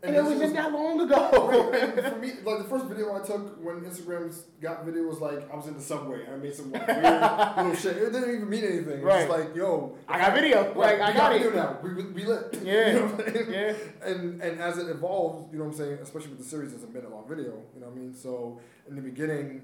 And, 0.00 0.14
this 0.14 0.20
it 0.20 0.28
was- 0.28 0.34
wasn't 0.38 0.54
that 0.54 0.72
long 0.72 1.00
ago. 1.00 1.48
Right, 1.72 1.82
and 1.98 2.14
for 2.14 2.18
me, 2.20 2.32
like 2.44 2.58
the 2.58 2.64
first 2.68 2.86
video 2.86 3.14
I 3.20 3.26
took 3.26 3.62
when 3.64 3.80
Instagram 3.80 4.32
got 4.60 4.84
video 4.84 5.02
was 5.02 5.18
like 5.20 5.50
I 5.52 5.56
was 5.56 5.66
in 5.66 5.74
the 5.74 5.80
subway 5.82 6.24
and 6.24 6.34
I 6.34 6.36
made 6.36 6.54
some 6.54 6.70
like, 6.70 6.86
weird 6.86 7.02
little 7.56 7.74
shit. 7.74 7.96
It 7.96 8.12
didn't 8.12 8.34
even 8.36 8.48
mean 8.48 8.64
anything. 8.64 9.00
It 9.00 9.04
was 9.04 9.26
Right. 9.26 9.28
like, 9.28 9.56
yo, 9.56 9.96
I 10.08 10.18
got 10.18 10.34
video. 10.34 10.62
right, 10.74 10.98
Like 10.98 11.00
I 11.00 11.12
got 11.16 11.32
video 11.32 11.48
it. 11.50 11.54
now. 11.56 11.78
We, 11.82 11.94
we, 12.12 12.24
lit. 12.24 12.58
Yeah. 12.62 12.86
You 12.88 12.92
know 13.00 13.04
I'm 13.06 13.32
saying? 13.32 13.50
Yeah. 13.52 13.74
And 14.08 14.42
and 14.42 14.60
as 14.60 14.78
it 14.78 14.88
evolved, 14.88 15.52
you 15.52 15.58
know 15.58 15.64
what 15.64 15.72
I'm 15.72 15.78
saying, 15.78 15.98
especially 16.00 16.28
with 16.30 16.38
the 16.38 16.44
series, 16.44 16.72
it's 16.72 16.84
a 16.84 16.88
minute 16.88 17.10
long 17.10 17.26
video. 17.28 17.60
You 17.74 17.80
know 17.80 17.88
what 17.88 17.96
I 17.96 18.00
mean? 18.00 18.14
So 18.14 18.60
in 18.88 18.94
the 18.94 19.02
beginning, 19.02 19.62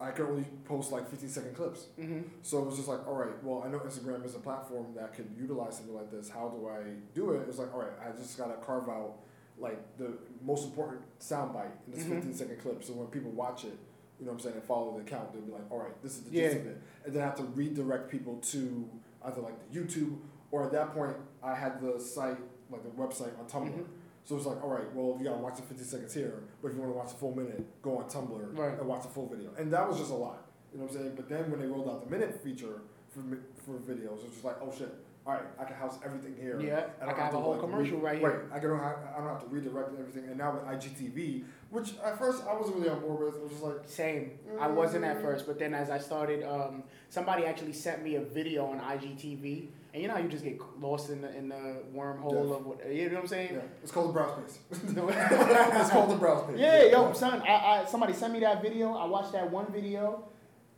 I 0.00 0.10
could 0.10 0.26
only 0.26 0.44
post 0.64 0.90
like 0.90 1.08
15 1.08 1.28
second 1.28 1.54
clips. 1.54 1.86
Mm-hmm. 2.00 2.22
So 2.42 2.58
it 2.58 2.66
was 2.66 2.76
just 2.76 2.88
like, 2.88 3.06
all 3.06 3.14
right, 3.14 3.42
well, 3.44 3.62
I 3.64 3.68
know 3.70 3.78
Instagram 3.78 4.24
is 4.24 4.34
a 4.34 4.40
platform 4.40 4.86
that 4.96 5.14
could 5.14 5.30
utilize 5.38 5.76
something 5.76 5.94
like 5.94 6.10
this. 6.10 6.28
How 6.28 6.48
do 6.48 6.68
I 6.68 6.80
do 7.14 7.30
it? 7.32 7.42
It 7.42 7.46
was 7.46 7.58
like, 7.60 7.72
all 7.72 7.80
right, 7.80 7.92
I 8.04 8.10
just 8.18 8.36
gotta 8.36 8.54
carve 8.54 8.88
out 8.88 9.14
like 9.58 9.96
the 9.98 10.12
most 10.42 10.64
important 10.64 11.00
soundbite 11.20 11.70
in 11.86 11.92
this 11.92 12.04
Mhm. 12.04 12.14
15 12.16 12.34
second 12.34 12.58
clip. 12.60 12.82
So 12.82 12.92
when 12.94 13.06
people 13.08 13.30
watch 13.30 13.64
it, 13.64 13.76
you 14.18 14.26
know 14.26 14.32
what 14.32 14.38
I'm 14.38 14.40
saying, 14.40 14.54
and 14.56 14.64
follow 14.64 14.92
the 14.94 15.00
account, 15.00 15.32
they'll 15.32 15.42
be 15.42 15.52
like, 15.52 15.70
all 15.70 15.78
right, 15.78 16.02
this 16.02 16.16
is 16.16 16.24
the 16.24 16.30
Yeah. 16.30 16.48
gist 16.48 16.60
of 16.60 16.66
it. 16.66 16.78
And 17.04 17.14
then 17.14 17.22
I 17.22 17.26
have 17.26 17.36
to 17.36 17.44
redirect 17.44 18.10
people 18.10 18.36
to 18.38 18.88
either 19.24 19.40
like 19.40 19.54
the 19.70 19.78
YouTube 19.78 20.18
or 20.50 20.64
at 20.64 20.72
that 20.72 20.92
point, 20.92 21.16
I 21.42 21.54
had 21.54 21.80
the 21.80 21.98
site, 21.98 22.38
like 22.70 22.82
the 22.82 22.90
website 22.90 23.38
on 23.38 23.46
Tumblr. 23.46 23.72
Mhm. 23.72 23.86
So 24.24 24.36
it's 24.36 24.46
like, 24.46 24.62
all 24.62 24.70
right, 24.70 24.92
well, 24.94 25.16
you 25.18 25.24
gotta 25.24 25.40
watch 25.42 25.56
the 25.56 25.62
50 25.62 25.84
seconds 25.84 26.14
here, 26.14 26.42
but 26.62 26.68
if 26.68 26.74
you 26.74 26.80
wanna 26.80 26.94
watch 26.94 27.10
the 27.10 27.18
full 27.18 27.34
minute, 27.34 27.64
go 27.82 27.98
on 27.98 28.04
Tumblr 28.08 28.56
Right. 28.58 28.78
and 28.78 28.88
watch 28.88 29.02
the 29.02 29.08
full 29.10 29.26
video. 29.26 29.52
And 29.58 29.72
that 29.72 29.86
was 29.88 29.98
just 29.98 30.10
a 30.10 30.14
lot. 30.14 30.46
You 30.72 30.78
know 30.78 30.86
what 30.86 30.94
I'm 30.96 31.02
saying? 31.02 31.12
But 31.16 31.28
then 31.28 31.50
when 31.50 31.60
they 31.60 31.66
rolled 31.66 31.88
out 31.88 32.04
the 32.04 32.10
minute 32.10 32.40
feature 32.40 32.80
for 33.10 33.20
for 33.64 33.78
videos, 33.78 34.18
it 34.18 34.24
was 34.24 34.32
just 34.32 34.44
like, 34.44 34.56
oh 34.60 34.70
shit, 34.72 34.92
all 35.26 35.32
right, 35.32 35.42
I 35.58 35.64
can 35.64 35.74
house 35.76 35.98
everything 36.04 36.34
here. 36.38 36.60
Yeah, 36.60 36.84
I 37.00 37.04
I 37.06 37.12
can 37.14 37.22
have 37.22 37.30
to, 37.32 37.38
a 37.38 37.40
whole 37.40 37.52
like, 37.52 37.60
commercial 37.60 37.96
re- 37.98 38.04
right 38.04 38.18
here. 38.18 38.46
Right, 38.50 38.56
I 38.58 38.60
don't 38.60 38.78
have, 38.78 38.96
I 39.14 39.18
don't 39.20 39.28
have 39.28 39.40
to 39.40 39.46
redirect 39.48 39.90
everything. 39.98 40.24
And 40.28 40.36
now 40.36 40.52
with 40.52 40.64
IGTV, 40.64 41.44
which 41.70 41.94
at 42.04 42.18
first 42.18 42.42
I 42.46 42.54
wasn't 42.54 42.76
really 42.76 42.90
on 42.90 43.00
board 43.00 43.24
with, 43.24 43.36
it 43.36 43.42
was 43.42 43.50
just 43.52 43.62
like, 43.62 43.76
Same. 43.86 44.32
I 44.60 44.66
wasn't 44.68 45.04
at 45.04 45.22
first, 45.22 45.46
but 45.46 45.58
then 45.58 45.72
as 45.72 45.88
I 45.88 45.98
started, 45.98 46.42
um, 46.44 46.82
somebody 47.08 47.46
actually 47.46 47.72
sent 47.72 48.02
me 48.02 48.16
a 48.16 48.20
video 48.20 48.66
on 48.66 48.80
IGTV, 48.80 49.68
and 49.94 50.02
you 50.02 50.08
know 50.08 50.14
how 50.14 50.20
you 50.20 50.28
just 50.28 50.44
get 50.44 50.60
lost 50.78 51.08
in 51.08 51.22
the 51.22 51.34
in 51.34 51.48
the 51.48 51.76
wormhole 51.96 52.32
Yeah. 52.48 52.54
of 52.56 52.66
what 52.66 52.92
you 52.92 53.08
know 53.08 53.14
what 53.14 53.20
I'm 53.22 53.26
saying? 53.28 53.54
yeah, 53.54 53.60
it's 53.82 53.92
called 53.92 54.10
the 54.10 54.12
browse 54.12 54.58
page. 54.68 54.80
Yeah, 54.96 55.80
it's 55.80 55.90
called 55.90 56.10
the 56.10 56.16
browse 56.16 56.46
page. 56.50 56.58
yo, 56.60 57.12
son, 57.14 57.40
I, 57.42 57.80
I 57.80 57.84
somebody 57.86 58.12
sent 58.12 58.32
me 58.34 58.40
that 58.40 58.60
video. 58.60 58.92
I 58.94 59.06
watched 59.06 59.32
that 59.32 59.50
one 59.50 59.72
video, 59.72 60.24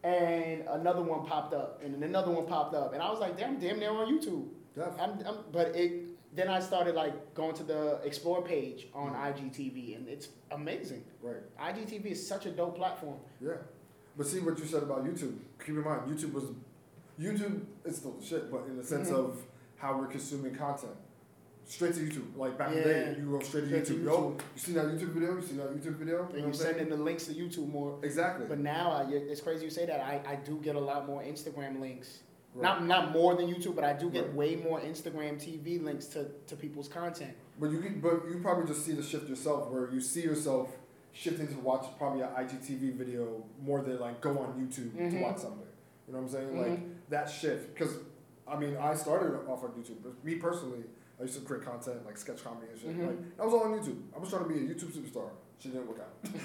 and 0.07 0.63
another 0.69 1.03
one 1.03 1.27
popped 1.27 1.53
up, 1.53 1.81
and 1.85 1.93
then 1.95 2.03
another 2.05 2.31
one 2.31 2.47
popped 2.47 2.75
up, 2.75 2.93
and 2.95 3.03
I 3.03 3.11
was 3.11 3.19
like, 3.19 3.37
damn, 3.37 3.59
damn, 3.59 3.81
they're 3.81 3.91
on 3.91 4.07
YouTube. 4.19 4.47
I'm, 5.01 5.11
I'm, 5.27 5.39
but 5.53 5.75
it 5.75 6.05
then 6.37 6.49
I 6.49 6.61
started 6.61 6.95
like 6.95 7.35
going 7.35 7.55
to 7.57 7.63
the 7.65 7.99
explore 8.05 8.43
page 8.43 8.89
on 8.95 9.13
Mm. 9.13 9.35
IGTV, 9.35 9.97
and 9.97 10.07
it's 10.07 10.29
amazing. 10.51 11.03
Right. 11.23 11.43
IGTV 11.59 12.07
is 12.07 12.29
such 12.29 12.45
a 12.47 12.51
dope 12.51 12.77
platform. 12.77 13.17
Yeah. 13.41 13.53
But 14.19 14.27
see 14.27 14.41
what 14.41 14.59
you 14.59 14.67
said 14.67 14.83
about 14.83 15.05
YouTube. 15.05 15.35
Keep 15.65 15.77
in 15.77 15.85
mind, 15.85 16.03
YouTube 16.11 16.33
was 16.35 16.45
YouTube 17.19 17.63
is 17.87 17.97
still 17.97 18.13
the 18.13 18.25
shit, 18.25 18.51
but 18.51 18.65
in 18.69 18.77
the 18.77 18.85
sense 18.85 19.09
Mhm. 19.09 19.15
of 19.25 19.43
how 19.77 19.99
we're 19.99 20.07
consuming 20.07 20.55
content. 20.55 20.93
Straight 21.69 21.95
to 21.95 22.01
YouTube. 22.01 22.37
Like 22.37 22.57
back 22.57 22.69
in 22.71 22.77
the 22.77 22.83
day, 22.85 23.15
you 23.19 23.25
go 23.31 23.41
straight 23.41 23.63
to 23.63 23.67
Straight 23.69 23.85
to 23.87 23.93
YouTube. 23.95 24.05
Yo, 24.05 24.37
you 24.55 24.61
see 24.61 24.73
that 24.75 24.85
YouTube 24.87 25.09
video? 25.15 25.35
You 25.35 25.43
see 25.43 25.57
that 25.57 25.75
YouTube 25.77 25.97
video? 25.97 26.19
You 26.19 26.23
And 26.23 26.33
know 26.35 26.39
you 26.39 26.45
I'm 26.47 26.55
sending 26.55 26.89
the 26.89 26.97
links 26.97 27.25
to 27.27 27.35
YouTube 27.35 27.69
more. 27.69 27.99
Exactly. 28.05 28.47
But 28.47 28.59
now 28.61 28.93
I, 28.93 29.11
it's 29.11 29.41
crazy 29.41 29.65
you 29.65 29.71
say 29.71 29.85
that. 29.87 30.01
I, 30.01 30.21
I 30.27 30.37
do 30.37 30.61
get 30.63 30.77
a 30.77 30.81
lot 30.81 31.09
more 31.09 31.23
Instagram 31.23 31.81
links. 31.81 32.21
Right. 32.55 32.63
Not 32.63 32.87
not 32.87 33.11
more 33.13 33.35
than 33.35 33.53
YouTube, 33.53 33.75
but 33.75 33.83
I 33.85 33.95
do 33.95 34.09
get 34.11 34.27
Right. 34.27 34.35
way 34.35 34.57
more 34.57 34.81
Instagram 34.81 35.35
TV 35.43 35.83
links 35.83 36.07
to, 36.07 36.29
to 36.47 36.55
people's 36.57 36.87
content. 36.89 37.35
But 37.59 37.71
you 37.73 37.81
can, 37.81 38.01
but 38.01 38.23
you 38.31 38.39
probably 38.41 38.67
just 38.67 38.87
see 38.87 38.93
the 38.93 39.03
shift 39.03 39.29
yourself, 39.29 39.69
where 39.69 39.91
you 39.93 40.01
see 40.01 40.23
yourself 40.23 40.71
shifting 41.13 41.49
to 41.49 41.59
watch 41.59 41.85
probably 41.99 42.21
an 42.23 42.29
IGTV 42.29 42.95
video 42.95 43.43
more 43.61 43.83
than 43.83 43.99
like 43.99 44.21
go 44.21 44.39
on 44.39 44.53
YouTube 44.55 44.93
to 44.95 45.17
Mhm. 45.17 45.21
watch 45.21 45.39
something. 45.39 45.67
You 46.07 46.13
know 46.15 46.21
what 46.21 46.27
I'm 46.27 46.33
saying? 46.33 46.49
Mhm. 46.51 46.71
Like 46.71 47.09
that 47.11 47.29
shift, 47.29 47.75
because 47.75 47.97
I 48.47 48.57
mean, 48.57 48.77
I 48.77 48.95
started 48.95 49.35
off 49.49 49.65
on 49.65 49.71
YouTube. 49.71 49.97
But 50.05 50.25
me 50.25 50.37
personally, 50.37 50.85
I 51.19 51.23
used 51.23 51.35
to 51.39 51.41
create 51.45 51.65
content 51.65 52.05
like 52.05 52.19
sketch 52.19 52.45
comedy 52.45 52.67
and 52.73 52.81
shit. 52.81 52.97
Mhm. 52.97 53.07
Like 53.07 53.37
that 53.37 53.45
was 53.47 53.55
all 53.55 53.65
on 53.65 53.73
YouTube. 53.79 54.01
I 54.15 54.19
was 54.19 54.29
trying 54.31 54.45
to 54.45 54.49
be 54.49 54.57
a 54.61 54.75
YouTube 54.75 54.93
superstar. 54.93 55.31
She 55.59 55.69
didn't 55.71 55.89
work 55.89 56.01
out. 56.01 56.23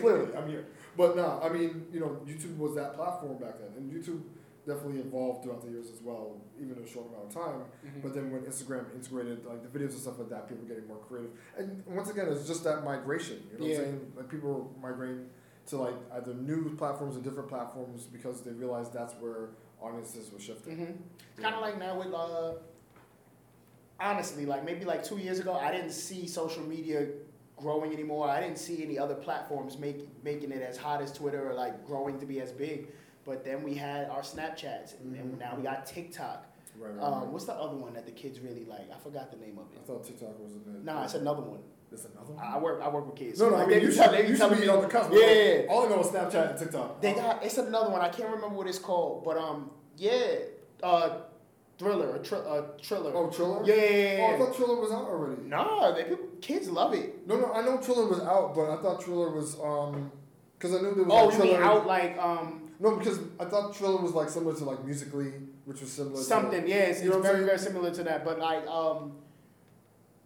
Clearly, 0.00 0.36
I'm 0.36 0.48
here. 0.48 0.66
But 0.96 1.16
no, 1.16 1.40
I 1.42 1.48
mean, 1.48 1.86
you 1.92 2.00
know, 2.00 2.20
YouTube 2.26 2.58
was 2.58 2.74
that 2.74 2.94
platform 2.94 3.38
back 3.38 3.58
then, 3.58 3.70
and 3.76 3.90
YouTube 3.90 4.20
definitely 4.66 5.00
evolved 5.00 5.44
throughout 5.44 5.62
the 5.62 5.70
years 5.70 5.90
as 5.90 6.02
well, 6.02 6.36
even 6.60 6.76
in 6.76 6.82
a 6.82 6.86
short 6.86 7.06
amount 7.08 7.28
of 7.28 7.32
time. 7.34 7.64
Mhm. 7.86 8.02
But 8.02 8.14
then 8.14 8.30
when 8.32 8.42
Instagram 8.42 8.92
integrated 8.94 9.46
like 9.46 9.62
the 9.62 9.78
videos 9.78 9.90
and 9.92 10.00
stuff 10.00 10.18
like 10.18 10.28
that, 10.28 10.48
people 10.48 10.64
were 10.64 10.68
getting 10.68 10.88
more 10.88 10.98
creative. 11.08 11.30
And 11.56 11.82
once 11.86 12.10
again, 12.10 12.28
it's 12.28 12.46
just 12.46 12.64
that 12.64 12.84
migration. 12.84 13.48
You 13.52 13.58
know 13.58 13.64
Yeah. 13.66 13.78
what 13.78 13.86
I'm 13.86 13.92
saying? 14.00 14.12
Like 14.16 14.28
people 14.28 14.52
were 14.52 14.80
migrating 14.90 15.30
to 15.68 15.76
like 15.78 15.94
either 16.14 16.34
new 16.34 16.74
platforms 16.76 17.16
or 17.16 17.20
different 17.20 17.48
platforms 17.48 18.06
because 18.06 18.42
they 18.42 18.50
realized 18.52 18.92
that's 18.92 19.14
where 19.14 19.50
audiences 19.80 20.30
were 20.32 20.40
shifting. 20.40 20.76
Mhm. 20.78 20.96
It's 21.30 21.40
kind 21.40 21.54
of 21.54 21.60
like 21.60 21.78
now 21.78 21.96
with 21.98 22.12
uh, 22.12 22.54
honestly, 24.00 24.46
like 24.46 24.64
maybe 24.64 24.84
like 24.84 25.04
two 25.04 25.18
years 25.18 25.38
ago, 25.38 25.52
I 25.54 25.72
didn't 25.72 25.90
see 25.90 26.26
social 26.26 26.62
media 26.62 27.06
growing 27.56 27.92
anymore. 27.92 28.28
I 28.28 28.40
didn't 28.40 28.58
see 28.58 28.82
any 28.82 28.98
other 28.98 29.14
platforms 29.14 29.78
make, 29.78 30.06
making 30.22 30.52
it 30.52 30.62
as 30.62 30.76
hot 30.76 31.00
as 31.02 31.12
Twitter 31.12 31.48
or 31.50 31.54
like 31.54 31.86
growing 31.86 32.18
to 32.20 32.26
be 32.26 32.40
as 32.40 32.52
big. 32.52 32.88
But 33.24 33.44
then 33.44 33.62
we 33.62 33.74
had 33.74 34.08
our 34.10 34.20
Snapchats, 34.20 35.00
and 35.00 35.16
Mhm. 35.16 35.38
now 35.40 35.54
we 35.56 35.62
got 35.62 35.84
TikTok. 35.86 36.46
Right, 36.78 36.92
right, 36.94 37.02
Um, 37.02 37.12
right. 37.22 37.26
what's 37.28 37.46
the 37.46 37.54
other 37.54 37.76
one 37.76 37.94
that 37.94 38.04
the 38.04 38.12
kids 38.12 38.38
really 38.40 38.64
like? 38.66 38.90
I 38.94 38.98
forgot 38.98 39.30
the 39.30 39.38
name 39.38 39.58
of 39.58 39.64
I 39.74 39.80
it. 39.80 39.86
thought 39.86 40.04
TikTok 40.04 40.38
was 40.38 40.54
a 40.54 40.58
bit. 40.58 40.84
Nah, 40.84 41.04
it's 41.04 41.14
another 41.14 41.40
one. 41.42 41.60
It's 41.90 42.04
another 42.04 42.34
one. 42.34 42.44
I 42.44 42.58
work. 42.58 42.80
I 42.82 42.88
work 42.88 43.06
with 43.06 43.16
kids. 43.16 43.40
no, 43.40 43.48
no, 43.48 43.56
I 43.56 43.60
mean, 43.60 43.70
they 43.70 43.80
you 43.80 43.90
should, 43.90 43.96
tell- 44.02 44.12
they 44.12 44.28
you 44.28 44.36
should 44.36 44.50
be 44.50 44.60
me- 44.60 44.68
on 44.68 44.82
the 44.82 44.88
cusp. 44.88 45.10
Yeah. 45.12 45.66
All 45.70 45.86
I 45.86 45.88
know 45.88 46.00
is 46.00 46.08
Snapchat 46.08 46.50
and 46.50 46.58
TikTok. 46.58 47.00
They 47.00 47.14
got 47.14 47.42
it's 47.42 47.56
another 47.58 47.90
one. 47.90 48.00
I 48.02 48.10
can't 48.10 48.28
remember 48.28 48.54
what 48.56 48.66
it's 48.66 48.78
called, 48.78 49.24
but 49.24 49.38
um, 49.38 49.70
yeah, 49.96 50.36
uh, 50.82 51.20
Thriller, 51.78 52.16
a, 52.16 52.18
tr- 52.20 52.36
a 52.36 52.64
Triller. 52.80 53.12
Oh, 53.14 53.28
Triller? 53.30 53.62
Yeah, 53.66 53.74
yeah, 53.74 53.80
Oh, 53.82 54.28
yeah, 54.30 54.34
I 54.34 54.38
thought 54.38 54.56
Triller 54.56 54.80
was 54.80 54.90
out 54.92 55.04
already. 55.08 55.42
No, 55.42 55.94
they 55.94 56.04
people, 56.04 56.26
kids 56.40 56.70
love 56.70 56.94
it. 56.94 57.26
No, 57.26 57.38
no, 57.38 57.52
I 57.52 57.62
know 57.62 57.76
Triller 57.78 58.06
was 58.08 58.20
out, 58.20 58.54
but 58.54 58.70
I 58.70 58.80
thought 58.80 59.00
Triller 59.02 59.30
was 59.30 59.58
um, 59.60 60.10
because 60.58 60.74
I 60.74 60.80
knew 60.80 60.94
there 60.94 61.04
was. 61.04 61.12
Oh, 61.12 61.26
like, 61.26 61.38
you 61.38 61.54
mean 61.54 61.62
out 61.62 61.86
like 61.86 62.16
um 62.18 62.70
No, 62.80 62.96
because 62.96 63.18
I 63.38 63.44
thought 63.44 63.74
Triller 63.74 64.00
was 64.00 64.12
like 64.12 64.30
similar 64.30 64.56
to 64.56 64.64
like 64.64 64.84
Musical.ly, 64.86 65.32
which 65.66 65.80
was 65.82 65.92
similar. 65.92 66.16
something? 66.22 66.62
To, 66.62 66.68
Yeah, 66.68 66.76
it's, 66.76 67.00
it's 67.00 67.16
very 67.16 67.44
very 67.44 67.58
similar 67.58 67.90
to 67.94 68.02
that. 68.04 68.24
But 68.24 68.38
like 68.38 68.66
um, 68.66 69.12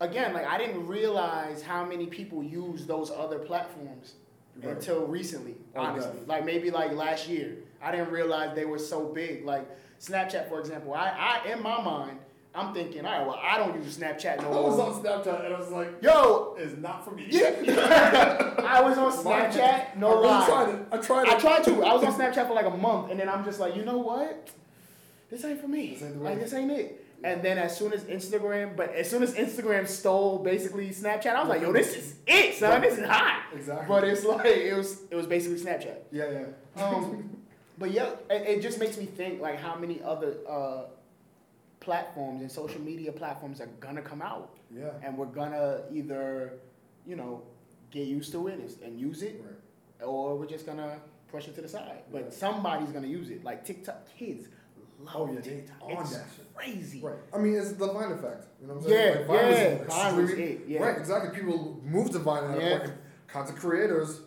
again, 0.00 0.32
like 0.32 0.46
I 0.46 0.56
didn't 0.56 0.86
realize 0.86 1.62
how 1.62 1.84
many 1.84 2.06
people 2.06 2.42
use 2.44 2.86
those 2.86 3.10
other 3.10 3.38
platforms 3.40 4.14
Right. 4.62 4.76
until 4.76 5.06
recently. 5.06 5.54
Oh, 5.74 5.80
Honestly, 5.80 6.02
definitely. 6.10 6.26
like 6.28 6.44
maybe 6.44 6.70
like 6.70 6.92
last 6.92 7.28
year, 7.28 7.56
I 7.82 7.90
didn't 7.90 8.10
realize 8.10 8.54
they 8.54 8.64
were 8.64 8.78
so 8.78 9.06
big. 9.06 9.44
Like 9.44 9.68
Snapchat, 10.00 10.48
for 10.48 10.60
example, 10.60 10.94
I, 10.94 11.40
I 11.46 11.52
in 11.52 11.62
my 11.62 11.80
mind, 11.82 12.18
I'm 12.54 12.74
thinking, 12.74 13.06
all 13.06 13.12
right, 13.12 13.26
well, 13.26 13.40
I 13.42 13.58
don't 13.58 13.76
use 13.82 13.96
Snapchat 13.96 14.42
no 14.42 14.48
I 14.50 14.60
was 14.68 14.78
on 14.78 15.02
Snapchat 15.02 15.44
and 15.44 15.54
I 15.54 15.58
was 15.58 15.70
like, 15.70 16.02
Yo, 16.02 16.56
"It's 16.58 16.76
not 16.76 17.04
for 17.04 17.12
me." 17.12 17.26
yeah, 17.30 18.54
I 18.64 18.82
was 18.82 18.98
on 18.98 19.12
Snapchat. 19.12 19.96
No 19.96 20.08
I 20.08 20.12
really 20.14 20.26
lie. 20.26 20.46
tried 20.46 20.68
it. 20.74 20.86
I 20.90 20.96
tried 20.98 21.28
it. 21.28 21.34
I 21.34 21.38
tried 21.38 21.64
to. 21.64 21.84
I 21.84 21.94
was 21.94 22.02
on 22.04 22.12
Snapchat 22.12 22.48
for 22.48 22.54
like 22.54 22.66
a 22.66 22.76
month, 22.76 23.10
and 23.10 23.20
then 23.20 23.28
I'm 23.28 23.44
just 23.44 23.60
like, 23.60 23.76
you 23.76 23.84
know 23.84 23.98
what? 23.98 24.50
This 25.30 25.44
ain't 25.44 25.60
for 25.60 25.68
me. 25.68 25.92
This 25.94 26.02
ain't 26.02 26.22
like 26.22 26.40
this 26.40 26.52
ain't 26.54 26.72
it. 26.72 27.06
And 27.22 27.42
then 27.42 27.58
as 27.58 27.76
soon 27.76 27.92
as 27.92 28.04
Instagram, 28.04 28.76
but 28.76 28.94
as 28.94 29.08
soon 29.08 29.22
as 29.22 29.34
Instagram 29.34 29.86
stole 29.86 30.38
basically 30.38 30.88
Snapchat, 30.88 31.36
I 31.36 31.40
was 31.40 31.50
like, 31.50 31.60
yo, 31.60 31.70
this 31.72 31.94
is 31.94 32.14
it, 32.26 32.54
son. 32.54 32.80
This 32.80 32.98
is 32.98 33.06
hot. 33.06 33.44
Exactly. 33.54 33.86
But 33.86 34.04
it's 34.04 34.24
like 34.24 34.46
it 34.46 34.74
was 34.74 35.02
it 35.10 35.14
was 35.14 35.26
basically 35.26 35.60
Snapchat. 35.60 35.96
yeah, 36.10 36.30
yeah. 36.30 36.44
Um, 36.82 37.36
but 37.80 37.90
yeah, 37.90 38.10
it, 38.28 38.58
it 38.58 38.62
just 38.62 38.78
makes 38.78 38.96
me 38.98 39.06
think 39.06 39.40
like 39.40 39.58
how 39.58 39.74
many 39.74 40.00
other 40.04 40.36
uh, 40.48 40.82
platforms 41.80 42.42
and 42.42 42.52
social 42.52 42.80
media 42.80 43.10
platforms 43.10 43.60
are 43.60 43.70
gonna 43.80 44.02
come 44.02 44.20
out, 44.22 44.54
yeah. 44.70 44.90
and 45.02 45.16
we're 45.16 45.24
gonna 45.26 45.80
either, 45.90 46.52
you 47.06 47.16
know, 47.16 47.42
get 47.90 48.06
used 48.06 48.30
to 48.32 48.46
it 48.48 48.60
and, 48.84 49.00
use 49.00 49.22
it, 49.22 49.42
Right. 49.42 50.06
or 50.06 50.36
we're 50.36 50.46
just 50.46 50.66
gonna 50.66 50.98
push 51.32 51.48
it 51.48 51.54
to 51.56 51.62
the 51.62 51.68
side. 51.68 52.02
But 52.12 52.24
Yeah. 52.24 52.30
somebody's 52.30 52.90
gonna 52.92 53.06
use 53.06 53.30
it. 53.30 53.42
Like 53.42 53.64
TikTok 53.64 54.06
kids 54.16 54.48
love 55.02 55.14
Oh, 55.16 55.32
yeah, 55.32 55.40
TikTok. 55.40 55.82
on 55.82 56.02
it's 56.02 56.16
that 56.16 56.26
crazy. 56.54 57.00
Right. 57.00 57.16
I 57.32 57.38
mean, 57.38 57.54
it's 57.54 57.72
the 57.72 57.86
Vine 57.86 58.12
effect. 58.12 58.44
You 58.60 58.66
know 58.68 58.74
what 58.74 58.84
I'm 58.84 58.90
Yeah, 58.92 59.14
saying? 59.14 59.26
Vine 59.26 59.36
yeah, 59.36 59.84
Vine 59.84 60.16
was 60.22 60.30
it, 60.32 60.60
yeah. 60.68 60.80
Right, 60.82 60.98
exactly. 60.98 61.40
People 61.40 61.80
moved 61.82 62.12
to 62.12 62.18
Vine 62.18 62.44
and 62.44 62.60
Yeah. 62.60 62.78
like, 62.80 62.90
content 63.26 63.58
creators 63.58 64.20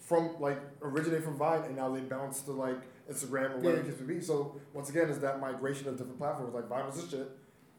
from 0.00 0.40
like 0.40 0.58
originate 0.82 1.22
from 1.22 1.36
Vine 1.36 1.62
and 1.62 1.76
now 1.76 1.94
they 1.94 2.00
bounce 2.00 2.40
to 2.42 2.52
like 2.52 2.78
Instagram 3.10 3.54
or 3.54 3.58
whatever 3.58 3.76
Yeah. 3.82 3.90
case 3.92 4.00
be. 4.00 4.20
So 4.20 4.60
once 4.74 4.88
again, 4.90 5.08
is 5.08 5.18
that 5.20 5.40
migration 5.40 5.88
of 5.88 5.96
different 5.96 6.18
platforms. 6.18 6.54
Like 6.54 6.68
Vine 6.68 6.86
was 6.86 7.02
the 7.02 7.16
shit. 7.16 7.30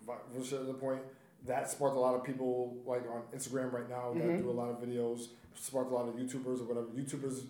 Vine 0.05 0.17
was 0.35 0.47
shit 0.47 0.59
at 0.61 0.67
the 0.67 0.73
point 0.73 1.01
that 1.45 1.69
sparked 1.69 1.95
a 1.95 1.99
lot 1.99 2.15
of 2.15 2.23
people 2.23 2.77
like 2.85 3.03
on 3.09 3.21
Instagram 3.35 3.71
right 3.71 3.89
now 3.89 4.13
that 4.13 4.23
Mhm. 4.23 4.41
do 4.41 4.49
a 4.49 4.51
lot 4.51 4.69
of 4.69 4.77
videos. 4.81 5.27
Sparked 5.55 5.91
a 5.91 5.93
lot 5.95 6.07
of 6.07 6.15
YouTubers 6.15 6.61
or 6.61 6.65
whatever. 6.65 6.87
YouTubers 6.87 7.45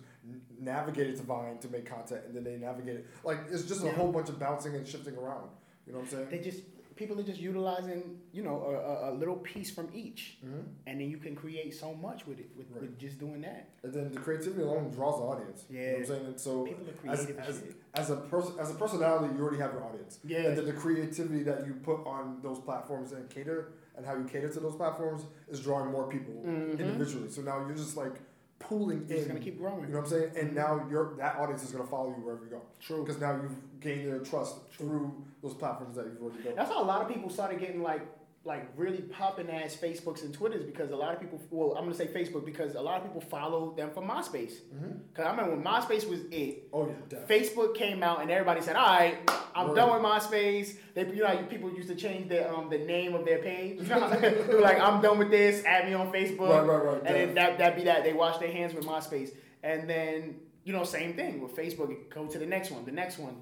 navigated 0.60 1.18
to 1.18 1.24
Vine 1.24 1.58
to 1.60 1.68
make 1.70 1.86
content 1.86 2.22
and 2.26 2.36
then 2.36 2.44
they 2.44 2.58
navigated 2.58 3.06
like 3.24 3.40
it's 3.52 3.64
just 3.64 3.82
a 3.84 3.86
Yeah. 3.88 3.92
whole 3.94 4.12
bunch 4.12 4.30
of 4.30 4.40
bouncing 4.40 4.76
and 4.76 4.88
shifting 4.88 5.16
around. 5.18 5.50
You 5.86 5.94
know 5.94 6.00
what 6.00 6.06
I'm 6.06 6.12
saying? 6.12 6.30
They 6.30 6.40
just 6.40 6.64
people 6.98 7.20
are 7.20 7.24
just 7.24 7.40
utilizing 7.40 8.20
you 8.34 8.44
know 8.44 8.58
a, 8.64 9.12
a, 9.12 9.14
little 9.14 9.36
piece 9.38 9.70
from 9.72 9.88
each, 9.94 10.38
hmm 10.44 10.60
and 10.88 11.00
then 11.00 11.10
you 11.10 11.18
can 11.18 11.36
create 11.36 11.74
so 11.74 11.94
much 11.94 12.26
with 12.28 12.40
it 12.40 12.50
with, 12.58 12.68
Right. 12.72 12.82
with 12.82 12.98
just 13.00 13.20
doing 13.20 13.42
that. 13.42 13.70
And 13.84 13.94
then 13.94 14.12
the 14.12 14.20
creativity 14.20 14.62
alone 14.64 14.90
draws 14.92 15.18
the 15.20 15.26
audience. 15.26 15.66
You 15.70 15.78
know 15.80 15.86
what 15.92 15.98
I'm 16.00 16.06
saying? 16.06 16.26
And 16.26 16.40
so 16.40 16.66
People 16.66 16.86
are 16.86 17.14
as, 17.14 17.20
creative 17.26 17.40
as, 17.40 17.50
as, 17.50 17.64
as 17.94 18.10
a 18.10 18.16
person 18.18 18.54
as 18.60 18.72
a 18.72 18.74
personality, 18.76 19.34
you 19.36 19.42
already 19.42 19.60
have 19.60 19.72
your 19.74 19.84
audience. 19.86 20.20
Yeah. 20.26 20.40
And 20.48 20.58
then 20.58 20.66
the 20.66 20.74
creativity 20.74 21.44
that 21.44 21.66
you 21.66 21.74
put 21.76 22.06
on 22.06 22.40
those 22.42 22.60
platforms 22.60 23.12
and 23.14 23.30
cater 23.30 23.74
and 23.96 24.06
how 24.06 24.16
you 24.16 24.26
cater 24.26 24.50
to 24.50 24.60
those 24.60 24.76
platforms 24.76 25.24
is 25.48 25.60
drawing 25.62 25.92
more 25.92 26.08
people 26.08 26.34
Mhm. 26.46 26.80
individually. 26.80 27.30
So 27.30 27.42
now 27.42 27.60
you're 27.66 27.76
just 27.76 27.98
like 27.98 28.16
pulling 28.60 29.02
It's 29.04 29.12
in. 29.12 29.18
It's 29.18 29.28
gonna 29.28 29.40
keep 29.40 29.58
growing. 29.60 29.82
you 29.88 29.90
know 29.94 30.02
what 30.02 30.06
I'm 30.06 30.10
saying? 30.10 30.32
And 30.40 30.56
now 30.56 30.86
your 30.90 31.16
that 31.18 31.36
audience 31.38 31.64
is 31.64 31.72
gonna 31.72 31.86
follow 31.88 32.10
you 32.10 32.24
wherever 32.24 32.44
you 32.44 32.52
go. 32.52 32.62
True. 32.80 33.04
Because 33.04 33.20
now 33.22 33.34
you've 33.42 33.80
gained 33.80 34.08
their 34.08 34.20
trust 34.20 34.56
through 34.72 35.14
those 35.42 35.54
platforms 35.54 35.96
that 35.96 36.06
you've 36.06 36.22
already 36.22 36.42
built. 36.44 36.56
That's 36.56 36.70
how 36.72 36.82
a 36.84 36.86
lot 36.86 37.02
of 37.02 37.08
people 37.10 37.30
started 37.30 37.60
getting 37.60 37.82
like 37.82 38.02
like 38.46 38.70
really 38.78 39.00
popping 39.02 39.50
as 39.50 39.76
Facebooks 39.76 40.24
and 40.24 40.34
Twitters 40.34 40.64
because 40.64 40.92
a 40.92 40.96
lot 40.96 41.14
of 41.14 41.20
people 41.20 41.42
well 41.52 41.78
I'm 41.78 41.84
gonna 41.84 41.96
say 41.96 42.08
Facebook 42.08 42.46
because 42.46 42.76
a 42.76 42.82
lot 42.82 42.96
of 42.98 43.04
people 43.04 43.20
follow 43.20 43.74
them 43.76 43.92
from 43.92 44.08
MySpace. 44.08 44.54
Mhm. 44.74 45.00
Cause 45.14 45.26
I 45.26 45.32
remember 45.32 45.56
when 45.56 45.64
MySpace 45.64 46.10
was 46.10 46.22
it, 46.32 46.64
Oh 46.72 46.88
yeah, 46.88 46.94
definitely. 47.10 47.36
Facebook 47.40 47.76
came 47.76 48.04
out 48.04 48.22
and 48.22 48.32
everybody 48.32 48.62
said, 48.62 48.78
"All 48.78 48.86
right, 48.88 49.18
I'm 49.54 49.70
Word. 49.70 49.76
done 49.76 49.92
with 49.94 50.02
MySpace." 50.02 50.78
They, 50.94 51.06
you 51.08 51.24
know, 51.24 51.28
how 51.28 51.42
people 51.44 51.70
used 51.74 51.90
to 51.90 51.96
change 51.96 52.30
the 52.30 52.50
um 52.50 52.70
the 52.70 52.78
name 52.78 53.16
of 53.16 53.26
their 53.26 53.40
page. 53.40 53.80
they 53.82 54.46
were 54.48 54.62
like, 54.62 54.80
"I'm 54.80 55.02
done 55.02 55.18
with 55.18 55.30
this. 55.30 55.66
Add 55.66 55.86
me 55.88 55.94
on 55.94 56.12
Facebook." 56.14 56.50
Right, 56.50 56.66
right, 56.66 56.86
right. 56.86 57.02
And 57.06 57.16
then 57.16 57.36
that 57.36 57.58
that 57.58 57.76
be 57.76 57.84
that. 57.84 58.04
They 58.06 58.14
wash 58.14 58.38
their 58.38 58.52
hands 58.52 58.74
with 58.74 58.86
MySpace, 58.86 59.32
and 59.62 59.90
then 59.90 60.40
you 60.64 60.72
know, 60.74 60.84
same 60.86 61.16
thing 61.16 61.42
with 61.42 61.54
Facebook. 61.56 62.10
Go 62.10 62.28
to 62.28 62.40
the 62.40 62.46
next 62.46 62.72
one, 62.72 62.86
the 62.86 62.92
next 62.94 63.18
one. 63.20 63.36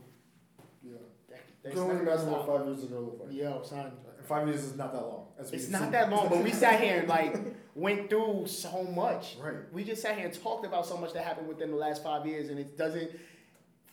Yeah. 1.66 1.70
That- 1.74 1.76
You 1.76 1.76
that's 1.76 1.80
only 1.80 1.96
never 1.96 2.12
imagine 2.12 2.32
what 2.32 2.48
five 2.48 2.66
years 2.68 2.84
ago 2.84 3.00
looked 3.00 3.26
like. 3.26 3.34
Yo, 3.34 3.62
son. 3.64 3.92
Five 4.24 4.48
years 4.48 4.64
is 4.64 4.76
not 4.76 4.92
that 4.94 5.02
long. 5.04 5.28
It's 5.38 5.70
not 5.70 5.92
that 5.92 6.10
long, 6.10 6.30
but 6.30 6.44
we 6.44 6.52
sat 6.64 6.80
here 6.80 7.00
and 7.02 7.08
like 7.08 7.38
went 7.76 8.10
through 8.10 8.48
so 8.48 8.84
much. 8.84 9.38
Right. 9.40 9.72
We 9.72 9.84
just 9.84 10.02
sat 10.02 10.16
here 10.18 10.26
and 10.26 10.34
talked 10.44 10.66
about 10.66 10.86
so 10.88 10.98
much 10.98 11.14
that 11.14 11.24
happened 11.24 11.48
within 11.48 11.70
the 11.70 11.78
last 11.78 12.02
five 12.04 12.26
years, 12.26 12.50
and 12.50 12.58
it 12.60 12.76
doesn't. 12.78 13.12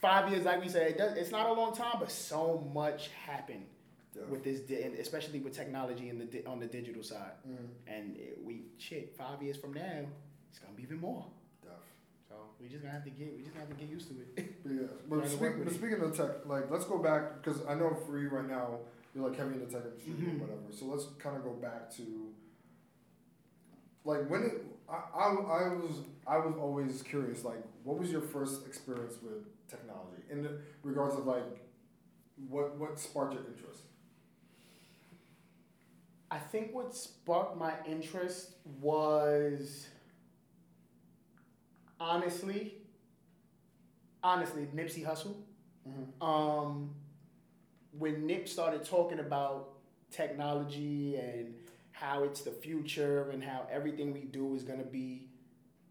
Five 0.01 0.31
years, 0.33 0.45
like 0.45 0.61
we 0.61 0.69
said, 0.69 0.89
it 0.91 0.99
does, 0.99 1.17
it's 1.17 1.31
not 1.31 1.49
a 1.49 1.53
long 1.53 1.73
time, 1.77 1.97
but 2.01 2.11
so 2.11 2.69
much 2.75 3.09
happened 3.25 3.67
Yeah. 4.17 4.23
with 4.31 4.43
this, 4.43 4.59
di- 4.61 4.83
and 4.83 4.97
especially 4.99 5.39
with 5.39 5.55
technology 5.55 6.09
and 6.09 6.21
the 6.21 6.25
di- 6.25 6.45
on 6.45 6.59
the 6.59 6.67
digital 6.67 7.05
side. 7.05 7.33
Mm, 7.49 7.69
And 7.87 8.17
it, 8.17 8.39
we 8.43 8.63
shit, 8.79 9.15
five 9.17 9.41
years 9.43 9.57
from 9.59 9.75
now, 9.75 10.01
it's 10.51 10.59
gonna 10.59 10.75
be 10.75 10.83
even 10.83 10.99
more. 10.99 11.25
Def. 12.33 12.39
So 12.39 12.63
we 12.63 12.69
just 12.69 12.83
gonna 12.83 12.95
have 12.95 13.05
to 13.05 13.11
get, 13.11 13.35
we 13.37 13.43
just 13.43 13.55
gonna 13.55 13.67
have 13.67 13.75
to 13.77 13.81
get 13.81 13.91
used 13.91 14.09
to 14.09 14.15
it. 14.21 14.63
But 14.63 14.73
yeah, 14.73 14.81
but, 15.09 15.29
speak, 15.29 15.59
but 15.59 15.69
it. 15.73 15.75
speaking 15.75 16.01
of 16.01 16.17
tech, 16.17 16.47
like 16.47 16.71
let's 16.71 16.85
go 16.85 16.99
back 16.99 17.43
because 17.43 17.61
I 17.69 17.75
know 17.75 17.95
for 18.07 18.19
you 18.19 18.29
right 18.29 18.49
now 18.49 18.79
you're 19.15 19.29
like 19.29 19.37
heavy 19.39 19.55
in 19.55 19.61
the 19.61 19.67
tech 19.67 19.83
industry 19.85 20.13
Mhm. 20.15 20.41
or 20.41 20.45
whatever. 20.47 20.73
So 20.73 20.87
let's 20.87 21.07
kind 21.19 21.37
of 21.37 21.45
go 21.45 21.53
back 21.53 21.91
to 21.97 22.33
like 24.05 24.29
when 24.29 24.43
it. 24.45 24.65
I, 24.89 24.95
I, 25.19 25.27
I 25.29 25.69
was 25.75 25.97
I 26.27 26.37
was 26.39 26.55
always 26.61 27.03
curious 27.03 27.45
like 27.45 27.63
what 27.85 27.99
was 27.99 28.11
your 28.11 28.21
first 28.21 28.67
experience 28.67 29.15
with 29.23 29.45
technology 29.69 30.23
in 30.31 30.49
regards 30.83 31.15
of 31.17 31.27
like 31.27 31.65
what 32.49 32.77
what 32.79 32.99
sparked 32.99 33.35
your 33.35 33.45
interest? 33.47 33.83
I 36.31 36.39
think 36.39 36.75
what 36.75 36.95
sparked 36.95 37.57
my 37.59 37.75
interest 37.87 38.53
was 38.81 39.87
honestly, 42.03 42.75
honestly, 44.23 44.67
Nipsey 44.75 45.07
Hussle. 45.07 45.37
Mm-hmm. 45.89 46.23
Um, 46.23 46.91
when 47.99 48.27
Nip 48.27 48.49
started 48.49 48.85
talking 48.85 49.21
about 49.21 49.75
technology 50.11 51.17
and 51.17 51.55
how 51.93 52.25
it's 52.25 52.43
the 52.43 52.51
future 52.51 53.31
and 53.31 53.43
how 53.43 53.67
everything 53.71 54.13
we 54.13 54.21
do 54.21 54.55
is 54.55 54.63
gonna 54.63 54.85
be 54.85 55.29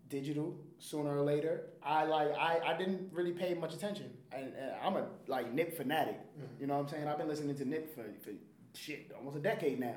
digital 0.09 0.57
sooner 0.77 1.17
or 1.17 1.21
later, 1.21 1.63
I 1.83 2.05
like 2.05 2.31
I, 2.37 2.59
I 2.65 2.77
didn't 2.77 3.09
really 3.13 3.31
pay 3.31 3.53
much 3.53 3.73
attention. 3.73 4.11
And, 4.33 4.53
and 4.53 4.71
I'm 4.83 4.95
a 4.95 5.07
like 5.27 5.53
Nip 5.53 5.77
fanatic. 5.77 6.19
You 6.59 6.67
know 6.67 6.75
what 6.75 6.83
I'm 6.83 6.89
saying? 6.89 7.07
I've 7.07 7.17
been 7.17 7.27
listening 7.27 7.55
to 7.57 7.65
Nip 7.65 7.95
for, 7.95 8.03
for 8.23 8.31
shit 8.73 9.11
almost 9.15 9.37
a 9.37 9.39
decade 9.39 9.79
now. 9.79 9.95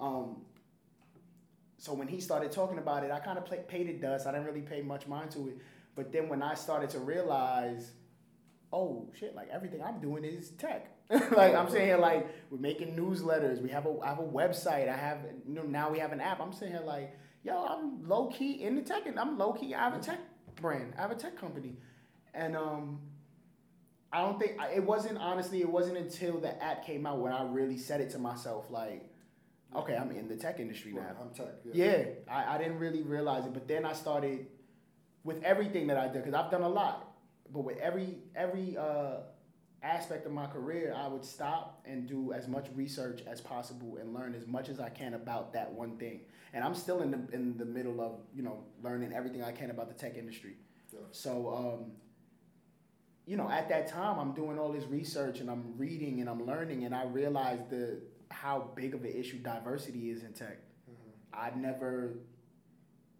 Um, 0.00 0.42
so 1.80 1.94
when 1.94 2.08
he 2.08 2.20
started 2.20 2.52
talking 2.52 2.76
about 2.76 3.04
it, 3.04 3.10
I 3.10 3.20
kind 3.20 3.38
of 3.38 3.46
play, 3.46 3.60
paid 3.66 3.88
it 3.88 4.02
dust. 4.02 4.26
I 4.26 4.32
didn't 4.32 4.46
really 4.46 4.60
pay 4.60 4.82
much 4.82 5.06
mind 5.06 5.30
to 5.30 5.48
it. 5.48 5.58
But 5.96 6.12
then 6.12 6.28
when 6.28 6.42
I 6.42 6.52
started 6.52 6.90
to 6.90 6.98
realize, 6.98 7.92
oh 8.70 9.08
shit, 9.18 9.34
like 9.34 9.48
everything 9.50 9.82
I'm 9.82 9.98
doing 9.98 10.22
is 10.22 10.50
tech. 10.50 10.94
like 11.10 11.54
I'm 11.54 11.70
saying 11.70 11.98
like 11.98 12.28
we're 12.50 12.58
making 12.58 12.94
newsletters. 12.94 13.62
We 13.62 13.70
have 13.70 13.86
a 13.86 13.98
I 14.02 14.08
have 14.08 14.18
a 14.18 14.24
website. 14.24 14.90
I 14.90 14.96
have 14.96 15.20
you 15.48 15.54
know 15.54 15.62
now 15.62 15.90
we 15.90 15.98
have 16.00 16.12
an 16.12 16.20
app. 16.20 16.38
I'm 16.38 16.52
here 16.52 16.82
like, 16.84 17.16
yo, 17.42 17.64
I'm 17.64 18.06
low 18.06 18.26
key 18.26 18.62
in 18.62 18.76
the 18.76 18.82
tech, 18.82 19.06
and 19.06 19.18
I'm 19.18 19.38
low 19.38 19.54
key. 19.54 19.74
I 19.74 19.78
have 19.78 19.94
a 19.94 20.00
tech 20.00 20.20
brand. 20.60 20.92
I 20.98 21.00
have 21.00 21.10
a 21.10 21.16
tech 21.16 21.36
company, 21.38 21.78
and 22.34 22.54
um, 22.54 23.00
I 24.12 24.20
don't 24.20 24.38
think 24.38 24.58
it 24.74 24.84
wasn't 24.84 25.16
honestly. 25.16 25.62
It 25.62 25.70
wasn't 25.70 25.96
until 25.96 26.38
the 26.38 26.62
app 26.62 26.84
came 26.84 27.06
out 27.06 27.20
when 27.20 27.32
I 27.32 27.42
really 27.44 27.78
said 27.78 28.02
it 28.02 28.10
to 28.10 28.18
myself, 28.18 28.70
like, 28.70 29.09
okay, 29.74 29.96
I'm 29.96 30.10
in 30.12 30.28
the 30.28 30.36
tech 30.36 30.60
industry 30.60 30.92
now. 30.92 31.16
I'm 31.20 31.30
tech. 31.30 31.54
Yeah. 31.72 31.84
Yeah, 31.84 32.04
I, 32.30 32.54
I 32.54 32.58
didn't 32.58 32.78
really 32.78 33.02
realize 33.02 33.46
it, 33.46 33.52
but 33.52 33.68
then 33.68 33.84
I 33.84 33.92
started 33.92 34.46
with 35.24 35.42
everything 35.42 35.86
that 35.88 35.96
I 35.96 36.08
did 36.08 36.24
because 36.24 36.34
I've 36.34 36.50
done 36.50 36.62
a 36.62 36.68
lot. 36.68 37.14
But 37.52 37.64
with 37.64 37.78
every 37.78 38.18
every 38.36 38.76
uh, 38.76 39.18
aspect 39.82 40.26
of 40.26 40.32
my 40.32 40.46
career, 40.46 40.94
I 40.96 41.08
would 41.08 41.24
stop 41.24 41.82
and 41.84 42.08
do 42.08 42.32
as 42.32 42.48
much 42.48 42.66
research 42.74 43.22
as 43.26 43.40
possible 43.40 43.98
and 44.00 44.14
learn 44.14 44.34
as 44.34 44.46
much 44.46 44.68
as 44.68 44.80
I 44.80 44.88
can 44.88 45.14
about 45.14 45.52
that 45.54 45.72
one 45.72 45.96
thing. 45.96 46.20
And 46.52 46.64
I'm 46.64 46.74
still 46.74 47.02
in 47.02 47.10
the 47.10 47.20
in 47.32 47.56
the 47.56 47.64
middle 47.64 48.00
of 48.00 48.20
you 48.34 48.42
know 48.42 48.64
learning 48.82 49.12
everything 49.12 49.42
I 49.42 49.52
can 49.52 49.70
about 49.70 49.88
the 49.88 49.94
tech 49.94 50.16
industry. 50.16 50.56
Yeah. 50.92 51.00
So 51.12 51.54
um, 51.54 51.92
you 53.26 53.36
know, 53.36 53.48
at 53.48 53.68
that 53.68 53.86
time, 53.86 54.18
I'm 54.18 54.32
doing 54.32 54.58
all 54.58 54.72
this 54.72 54.84
research 54.86 55.38
and 55.40 55.48
I'm 55.48 55.74
reading 55.76 56.20
and 56.20 56.28
I'm 56.28 56.44
learning, 56.44 56.84
and 56.84 56.94
I 56.94 57.04
realized 57.04 57.70
the 57.70 58.00
how 58.30 58.70
big 58.74 58.94
of 58.94 59.04
an 59.04 59.12
issue 59.12 59.38
diversity 59.38 60.10
is 60.10 60.22
in 60.22 60.32
tech. 60.32 60.58
I 61.32 61.50
never 61.56 62.14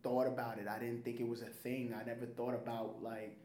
thought 0.03 0.27
about 0.27 0.59
it. 0.59 0.67
I 0.69 0.79
didn't 0.79 1.05
think 1.05 1.21
it 1.21 1.29
was 1.29 1.43
a 1.43 1.47
thing. 1.47 1.95
I 1.95 2.05
never 2.05 2.27
thought 2.27 2.55
about 2.55 3.03
like 3.03 3.37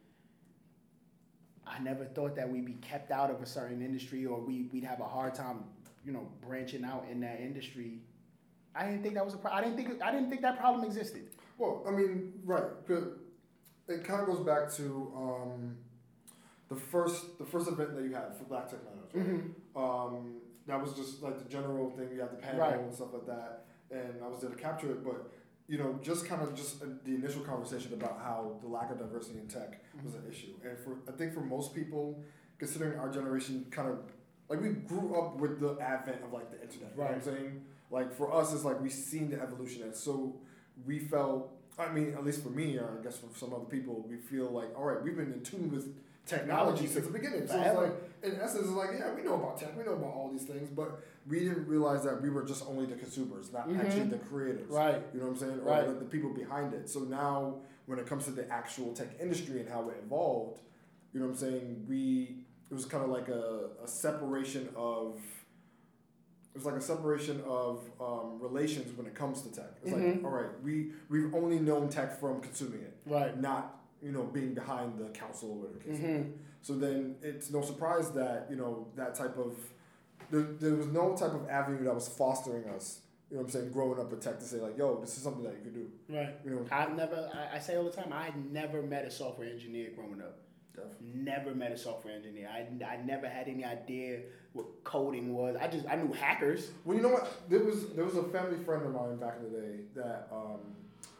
I 1.68 1.80
never 1.80 2.06
thought 2.06 2.36
that 2.36 2.50
we'd 2.50 2.66
be 2.66 2.74
kept 2.74 3.12
out 3.12 3.30
of 3.32 3.42
a 3.42 3.46
certain 3.46 3.82
industry 3.82 4.26
or 4.26 4.40
we 4.40 4.70
we'd 4.72 4.84
have 4.84 5.00
a 5.00 5.06
hard 5.06 5.34
time, 5.36 5.64
you 6.06 6.12
know, 6.14 6.28
branching 6.48 6.84
out 6.84 7.06
in 7.12 7.20
that 7.22 7.40
industry. 7.40 8.00
I 8.76 8.86
didn't 8.86 9.04
think 9.04 9.16
that 9.16 9.26
was 9.26 9.34
a 9.34 9.38
pro- 9.38 9.52
I 9.52 9.62
didn't 9.62 9.78
think 9.78 10.02
I 10.02 10.12
didn't 10.12 10.30
think 10.30 10.42
that 10.42 10.58
problem 10.60 10.86
existed. 10.86 11.30
Well, 11.58 11.84
I 11.88 11.92
mean, 11.92 12.34
right. 12.44 12.64
It 13.88 14.04
kind 14.04 14.22
of 14.22 14.28
goes 14.28 14.40
back 14.40 14.72
to 14.76 15.14
um, 15.16 15.78
the 16.70 16.76
first 16.76 17.38
the 17.38 17.46
first 17.46 17.68
event 17.68 17.96
that 17.96 18.04
you 18.04 18.14
had 18.14 18.36
for 18.36 18.46
Black 18.46 18.70
Tech 18.70 18.80
Miners. 18.84 19.30
Right? 19.76 20.06
Um, 20.08 20.36
that 20.68 20.82
was 20.82 20.94
just 20.94 21.22
like 21.22 21.38
the 21.38 21.50
general 21.50 21.90
thing. 21.92 22.10
You 22.14 22.22
have 22.22 22.32
the 22.32 22.38
panel 22.38 22.62
Right. 22.62 22.80
and 22.80 22.94
stuff 22.94 23.14
like 23.14 23.26
that, 23.28 23.66
and 23.92 24.24
I 24.24 24.28
was 24.28 24.42
there 24.42 24.50
to 24.50 24.56
capture 24.56 24.92
it. 24.92 25.04
But 25.04 25.32
you 25.68 25.78
know, 25.78 26.00
just 26.02 26.26
kind 26.28 26.42
of 26.42 26.54
just 26.56 26.82
uh, 26.84 26.88
the 27.04 27.16
initial 27.16 27.42
conversation 27.42 27.94
about 27.94 28.20
how 28.24 28.58
the 28.62 28.68
lack 28.68 28.92
of 28.92 29.00
diversity 29.00 29.40
in 29.40 29.48
tech 29.48 29.82
was 30.04 30.14
an 30.16 30.24
issue, 30.30 30.54
and 30.64 30.78
for 30.80 30.98
I 31.08 31.16
think 31.18 31.34
for 31.34 31.42
most 31.42 31.74
people, 31.74 32.20
considering 32.58 33.00
our 33.00 33.10
generation, 33.10 33.66
kind 33.72 33.90
of 33.90 34.00
like 34.50 34.62
we 34.62 34.70
grew 34.70 35.16
up 35.16 35.38
with 35.38 35.60
the 35.60 35.78
advent 35.82 36.24
of 36.24 36.32
like 36.34 36.52
the 36.52 36.62
internet. 36.62 36.92
You 36.92 36.98
know 36.98 37.04
what 37.06 37.14
I'm 37.16 37.22
saying? 37.22 37.62
Like 37.92 38.14
for 38.14 38.34
us, 38.34 38.54
it's 38.54 38.64
like 38.64 38.80
we've 38.82 38.92
seen 38.92 39.30
the 39.30 39.42
evolution, 39.42 39.84
and 39.84 39.96
so 39.96 40.36
we 40.86 41.00
felt. 41.00 41.52
I 41.78 41.92
mean, 41.92 42.14
at 42.14 42.24
least 42.24 42.42
for 42.42 42.50
me, 42.52 42.78
or 42.78 42.98
I 43.00 43.04
guess 43.04 43.18
for 43.18 43.28
some 43.38 43.54
other 43.54 43.66
people, 43.66 44.06
we 44.10 44.16
feel 44.16 44.50
like, 44.50 44.70
all 44.78 44.86
right, 44.86 45.04
we've 45.04 45.18
been 45.18 45.34
in 45.34 45.42
tune 45.42 45.70
with 45.70 45.94
technology 46.26 46.88
since 46.88 47.06
the 47.06 47.12
beginning. 47.12 47.48
So 47.48 47.60
it's 47.62 47.76
like, 47.78 47.92
in 48.24 48.40
essence, 48.42 48.64
it's 48.66 48.72
like, 48.72 48.90
yeah, 48.98 49.14
we 49.14 49.22
know 49.22 49.36
about 49.36 49.60
tech, 49.60 49.78
we 49.78 49.84
know 49.84 49.94
about 49.94 50.14
all 50.14 50.30
these 50.32 50.44
things, 50.44 50.70
but 50.70 51.00
we 51.28 51.40
didn't 51.42 51.68
realize 51.68 52.04
that 52.04 52.22
we 52.22 52.30
were 52.30 52.44
just 52.44 52.66
only 52.68 52.86
the 52.86 52.96
consumers, 52.96 53.52
not 53.54 53.70
Mhm. 53.70 53.80
actually 53.86 54.08
the 54.08 54.18
creators. 54.18 54.70
Right. 54.70 55.02
You 55.14 55.20
know 55.20 55.28
what 55.28 55.34
I'm 55.34 55.38
saying? 55.38 55.60
Or 55.60 55.64
Right. 55.72 55.88
like 55.88 56.00
the 56.00 56.06
people 56.06 56.32
behind 56.32 56.74
it. 56.74 56.90
So 56.90 57.02
now, 57.02 57.60
when 57.86 58.00
it 58.00 58.08
comes 58.08 58.26
to 58.26 58.32
the 58.32 58.50
actual 58.52 58.94
tech 58.94 59.10
industry 59.20 59.60
and 59.60 59.70
how 59.70 59.88
it 59.90 59.98
evolved, 60.04 60.62
you 61.14 61.20
know 61.20 61.28
what 61.28 61.34
I'm 61.34 61.38
saying? 61.38 61.86
We 61.88 62.42
it 62.72 62.74
was 62.74 62.86
kind 62.86 63.04
of 63.04 63.12
like 63.12 63.28
a, 63.28 63.70
a 63.84 63.88
separation 63.88 64.70
of 64.76 65.20
it 66.54 66.58
was 66.60 66.66
like 66.66 66.76
a 66.76 66.82
separation 66.82 67.42
of 67.46 67.84
um, 68.02 68.40
relations 68.40 68.98
when 68.98 69.06
it 69.06 69.14
comes 69.14 69.42
to 69.44 69.52
tech. 69.52 69.72
It's 69.84 69.92
Mhm. 69.94 70.16
like, 70.16 70.24
all 70.26 70.32
right, 70.32 70.64
we 70.64 70.94
we've 71.10 71.34
only 71.36 71.60
known 71.60 71.90
tech 71.90 72.18
from 72.20 72.42
consuming 72.42 72.82
it, 72.82 72.98
Right. 73.06 73.40
not 73.40 73.75
you 74.06 74.12
know 74.12 74.24
being 74.24 74.54
behind 74.54 74.90
the 75.00 75.10
council 75.22 75.50
or 75.52 75.56
whatever. 75.62 75.80
case 75.80 76.00
may 76.00 76.08
be. 76.08 76.14
hmm 76.14 76.30
So 76.62 76.72
then 76.84 77.16
it's 77.22 77.48
no 77.58 77.62
surprise 77.72 78.08
that 78.12 78.48
you 78.52 78.58
know 78.62 78.88
that 78.96 79.16
type 79.16 79.38
of 79.38 79.52
there, 80.32 80.44
there 80.64 80.76
was 80.76 80.88
no 80.88 81.16
type 81.16 81.34
of 81.40 81.44
avenue 81.50 81.84
that 81.86 81.96
was 82.02 82.08
fostering 82.08 82.66
us. 82.76 83.02
You 83.30 83.38
know 83.38 83.42
what 83.44 83.48
I'm 83.48 83.52
saying? 83.54 83.72
Growing 83.72 84.00
up 84.00 84.10
with 84.12 84.22
tech 84.22 84.38
to 84.40 84.46
say 84.46 84.58
like, 84.58 84.78
yo, 84.78 85.00
this 85.02 85.18
is 85.18 85.24
something 85.24 85.44
that 85.44 85.54
you 85.58 85.64
could 85.66 85.74
do. 85.82 85.88
Right. 86.18 86.34
You 86.46 86.52
know, 86.52 86.66
I've 86.72 86.96
never. 86.96 87.20
I, 87.34 87.56
I 87.58 87.60
say 87.60 87.76
all 87.78 87.84
the 87.84 87.92
time. 87.92 88.12
I 88.14 88.26
had 88.26 88.52
never 88.52 88.82
met 88.84 89.06
a 89.06 89.12
software 89.12 89.50
engineer 89.50 89.90
growing 89.96 90.22
up. 90.22 90.38
Definitely. 90.76 91.24
Never 91.32 91.56
met 91.56 91.72
a 91.72 91.78
software 91.78 92.14
engineer. 92.14 92.50
I, 92.54 92.60
I 92.86 92.98
never 92.98 93.28
had 93.28 93.48
any 93.48 93.64
idea 93.64 94.20
what 94.54 94.66
coding 94.84 95.34
was. 95.34 95.56
I 95.60 95.68
just 95.68 95.86
I 95.88 95.96
knew 95.96 96.12
hackers. 96.14 96.72
Well, 96.84 96.96
you 96.98 97.04
know 97.04 97.10
what? 97.10 97.50
There 97.50 97.64
was 97.64 97.90
there 97.96 98.06
was 98.06 98.18
a 98.18 98.24
family 98.24 98.64
friend 98.64 98.86
of 98.86 98.94
mine 98.94 99.18
back 99.18 99.38
in 99.40 99.52
the 99.52 99.60
day 99.60 99.76
that 99.96 100.28
um, 100.32 100.60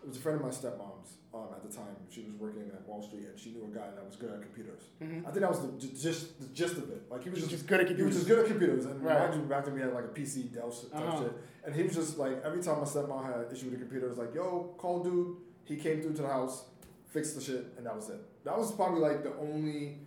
it 0.06 0.08
was 0.10 0.18
a 0.18 0.22
friend 0.22 0.38
of 0.40 0.46
my 0.46 0.52
stepmom's 0.52 1.18
um, 1.34 1.48
at 1.56 1.64
the 1.68 1.76
time. 1.76 1.96
She 2.10 2.22
was 2.22 2.36
working 2.36 2.70
at 2.74 2.88
Wall 2.88 3.02
Street 3.02 3.26
and 3.26 3.38
she 3.40 3.50
knew 3.52 3.64
a 3.66 3.76
guy 3.76 3.88
that 3.96 4.06
was 4.06 4.16
good 4.16 4.30
at 4.32 4.42
computers. 4.42 4.84
Mhm. 5.02 5.22
I 5.28 5.32
think 5.32 5.42
that 5.42 5.50
was 5.50 5.62
the 5.62 5.72
just 6.08 6.40
the 6.40 6.48
gist 6.54 6.78
of 6.78 6.90
it. 6.92 7.10
Like 7.10 7.24
he 7.24 7.30
was 7.32 7.40
Just, 7.40 7.52
just 7.52 7.68
good 7.68 7.80
at 7.82 7.88
computers. 7.88 8.14
he 8.14 8.20
was 8.20 8.28
just 8.28 8.28
good 8.28 8.40
at 8.40 8.48
computers. 8.48 8.86
And 8.86 9.02
Right. 9.04 9.20
mind 9.30 9.42
you, 9.42 9.50
back 9.50 9.66
then 9.66 9.74
we 9.74 9.82
had 9.82 9.94
like 9.94 10.06
a 10.06 10.10
PC 10.10 10.44
Dell 10.54 10.70
type 10.72 10.90
Uh-huh. 10.94 11.24
shit. 11.24 11.34
And 11.66 11.76
he 11.76 11.82
was 11.84 11.96
just 11.96 12.18
like 12.20 12.42
every 12.44 12.62
time 12.62 12.78
my 12.78 12.86
stepmom 12.86 13.26
had 13.26 13.36
an 13.48 13.52
issue 13.52 13.66
with 13.66 13.74
the 13.74 13.80
computer, 13.80 14.06
it 14.06 14.10
was 14.10 14.18
like, 14.20 14.34
yo, 14.36 14.76
call 14.78 15.04
dude. 15.04 15.38
He 15.66 15.76
came 15.78 16.00
through 16.02 16.14
to 16.14 16.22
the 16.22 16.28
house, 16.28 16.66
fixed 17.08 17.34
the 17.36 17.42
shit, 17.42 17.74
and 17.78 17.86
that 17.88 17.96
was 17.96 18.10
it. 18.10 18.22
That 18.44 18.56
was 18.58 18.72
probably 18.72 19.02
like 19.02 19.24
the 19.24 19.34
only. 19.38 20.00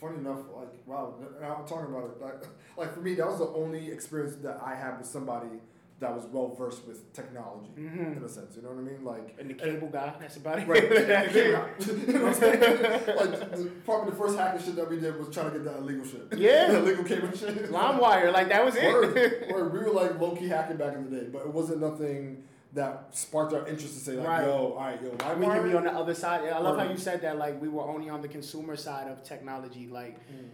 Funny 0.00 0.18
enough, 0.18 0.40
like 0.54 0.72
wow, 0.86 1.14
now 1.40 1.56
I'm 1.60 1.66
talking 1.68 1.94
about 1.94 2.10
it. 2.10 2.20
Like, 2.20 2.42
like 2.76 2.92
for 2.94 3.00
me, 3.00 3.14
that 3.14 3.26
was 3.26 3.38
the 3.38 3.46
only 3.48 3.90
experience 3.92 4.34
that 4.42 4.60
I 4.60 4.74
had 4.74 4.98
with 4.98 5.06
somebody 5.06 5.60
that 6.04 6.14
was 6.14 6.24
well 6.26 6.54
versed 6.54 6.86
with 6.86 7.12
technology 7.12 7.70
Mhm. 7.78 8.16
in 8.18 8.22
a 8.22 8.28
sense. 8.28 8.54
You 8.56 8.62
know 8.62 8.68
what 8.68 8.78
I 8.78 8.82
mean? 8.82 9.04
Like 9.04 9.34
And 9.40 9.50
the 9.50 9.54
cable 9.54 9.88
guy. 9.88 10.12
That's 10.20 10.36
about 10.36 10.58
it. 10.60 10.68
Right. 10.68 10.82
you 11.86 12.12
know 12.12 12.24
what 12.24 12.28
I'm 12.28 12.34
saying? 12.34 12.60
Like 12.60 13.50
the, 13.56 13.70
probably 13.84 14.10
the 14.10 14.16
first 14.16 14.38
hacking 14.38 14.62
shit 14.64 14.76
that 14.76 14.88
we 14.88 15.00
did 15.00 15.18
was 15.18 15.28
trying 15.34 15.50
to 15.50 15.58
get 15.58 15.64
that 15.64 15.78
illegal 15.78 16.04
shit. 16.04 16.38
Yeah. 16.38 16.76
illegal 16.78 17.04
cable 17.04 17.32
shit. 17.36 17.70
LimeWire. 17.70 18.32
Like 18.32 18.48
that 18.48 18.64
was 18.64 18.76
it. 18.76 18.92
Word, 18.92 19.14
word. 19.50 19.72
We 19.72 19.78
were 19.80 19.90
like 19.90 20.20
low 20.20 20.36
key 20.36 20.48
hacking 20.48 20.76
back 20.76 20.94
in 20.94 21.10
the 21.10 21.20
day, 21.20 21.26
but 21.32 21.42
it 21.42 21.52
wasn't 21.52 21.80
nothing 21.80 22.44
that 22.74 23.08
sparked 23.16 23.52
our 23.54 23.66
interest 23.68 23.94
to 23.94 24.00
say 24.00 24.12
like, 24.14 24.26
Right. 24.26 24.44
yo, 24.44 24.72
all 24.72 24.76
right, 24.76 25.00
yo, 25.00 25.08
why 25.10 25.34
we 25.34 25.46
can 25.46 25.62
be 25.70 25.74
on 25.76 25.84
the 25.84 25.92
other 25.92 26.12
side. 26.14 26.40
I 26.48 26.58
love 26.58 26.76
how 26.76 26.84
you 26.90 26.96
said 26.96 27.22
that. 27.22 27.38
Like 27.38 27.60
we 27.62 27.68
were 27.68 27.82
only 27.88 28.08
on 28.10 28.20
the 28.20 28.28
consumer 28.28 28.76
side 28.76 29.06
of 29.08 29.22
technology. 29.22 29.86
Like 29.88 30.16
Mm. 30.28 30.50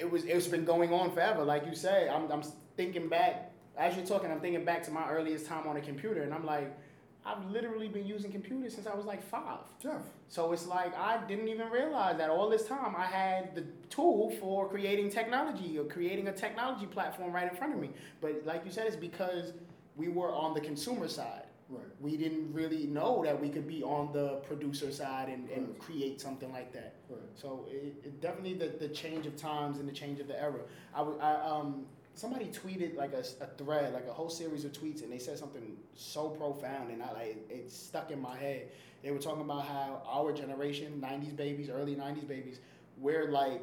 it 0.00 0.10
was. 0.10 0.24
It's 0.24 0.46
been 0.48 0.64
going 0.64 0.92
on 0.92 1.12
forever. 1.12 1.44
Like 1.44 1.66
you 1.66 1.74
say, 1.74 2.08
I'm. 2.08 2.30
I'm 2.32 2.42
thinking 2.78 3.08
back 3.10 3.51
as 3.76 3.96
you're 3.96 4.06
talking. 4.06 4.30
I'm 4.30 4.40
thinking 4.40 4.64
back 4.64 4.82
to 4.84 4.90
my 4.90 5.08
earliest 5.10 5.46
time 5.46 5.66
on 5.66 5.76
a 5.76 5.80
computer, 5.80 6.22
and 6.22 6.32
I'm 6.34 6.44
like, 6.44 6.76
I've 7.24 7.44
literally 7.50 7.86
been 7.88 8.04
using 8.06 8.32
computers 8.32 8.74
since 8.74 8.86
I 8.86 8.94
was 8.94 9.06
like 9.06 9.22
five. 9.22 9.60
Jeff. 9.80 10.02
So 10.28 10.52
it's 10.52 10.66
like 10.66 10.96
I 10.98 11.18
didn't 11.28 11.48
even 11.48 11.68
realize 11.70 12.16
that 12.18 12.30
all 12.30 12.48
this 12.50 12.66
time 12.66 12.96
I 12.96 13.04
had 13.06 13.54
the 13.54 13.64
tool 13.90 14.30
for 14.40 14.68
creating 14.68 15.08
technology 15.10 15.78
or 15.78 15.84
creating 15.84 16.26
a 16.28 16.32
technology 16.32 16.86
platform 16.86 17.32
right 17.32 17.48
in 17.48 17.56
front 17.56 17.74
of 17.74 17.80
me. 17.80 17.90
But 18.20 18.42
like 18.44 18.64
you 18.64 18.72
said, 18.72 18.88
it's 18.88 18.96
because 18.96 19.52
we 19.96 20.08
were 20.08 20.32
on 20.34 20.52
the 20.52 20.60
consumer 20.60 21.06
side. 21.06 21.44
Right. 21.68 21.84
We 22.00 22.16
didn't 22.16 22.52
really 22.52 22.86
know 22.86 23.22
that 23.24 23.40
we 23.40 23.48
could 23.48 23.68
be 23.68 23.82
on 23.84 24.12
the 24.12 24.40
producer 24.48 24.90
side 24.90 25.28
and, 25.28 25.48
and 25.50 25.68
Right. 25.68 25.78
create 25.78 26.20
something 26.20 26.52
like 26.52 26.72
that. 26.72 26.94
Right. 27.08 27.20
So 27.34 27.66
it, 27.70 27.94
it 28.04 28.20
definitely 28.20 28.54
the, 28.54 28.68
the 28.78 28.88
change 28.88 29.26
of 29.26 29.36
times 29.36 29.78
and 29.78 29.88
the 29.88 29.92
change 29.92 30.18
of 30.18 30.26
the 30.26 30.38
era. 30.42 30.60
I, 30.94 31.02
I, 31.02 31.34
um 31.48 31.86
somebody 32.14 32.46
tweeted 32.46 32.96
like 32.96 33.12
a 33.14 33.22
thread, 33.58 33.92
like 33.94 34.06
a 34.06 34.12
whole 34.12 34.28
series 34.30 34.64
of 34.64 34.72
tweets, 34.72 35.02
and 35.02 35.10
they 35.12 35.18
said 35.18 35.38
something 35.38 35.76
so 35.94 36.28
profound, 36.28 36.90
and 36.90 37.02
I 37.02 37.12
like 37.12 37.46
it 37.50 37.70
stuck 37.72 38.10
in 38.10 38.20
my 38.20 38.36
head. 38.36 38.68
They 39.02 39.10
were 39.10 39.18
talking 39.18 39.42
about 39.42 39.64
how 39.66 40.02
our 40.08 40.32
generation, 40.32 41.00
'90s 41.00 41.34
babies, 41.36 41.70
early 41.70 41.94
'90s 41.96 42.24
babies, 42.28 42.60
we're 42.98 43.30
like 43.30 43.62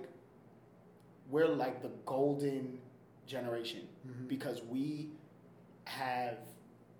we're 1.30 1.48
like 1.48 1.82
the 1.82 1.92
golden 2.06 2.80
generation 3.28 3.88
Mhm. 4.08 4.28
because 4.28 4.64
we 4.64 5.12
have 5.86 6.38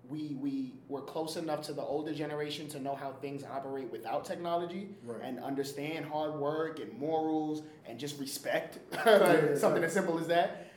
we 0.08 0.36
we 0.40 0.74
were 0.88 1.02
close 1.02 1.36
enough 1.36 1.62
to 1.62 1.72
the 1.72 1.82
older 1.82 2.12
generation 2.12 2.66
to 2.68 2.80
know 2.80 2.94
how 2.94 3.12
things 3.12 3.44
operate 3.44 3.90
without 3.92 4.24
technology 4.24 4.94
Right. 5.04 5.20
and 5.22 5.38
understand 5.40 6.04
hard 6.04 6.34
work 6.38 6.80
and 6.80 6.92
morals 6.98 7.62
and 7.86 7.98
just 7.98 8.18
respect 8.18 8.78
something 9.58 9.84
as 9.84 9.92
simple 9.92 10.18
as 10.18 10.26
that 10.28 10.69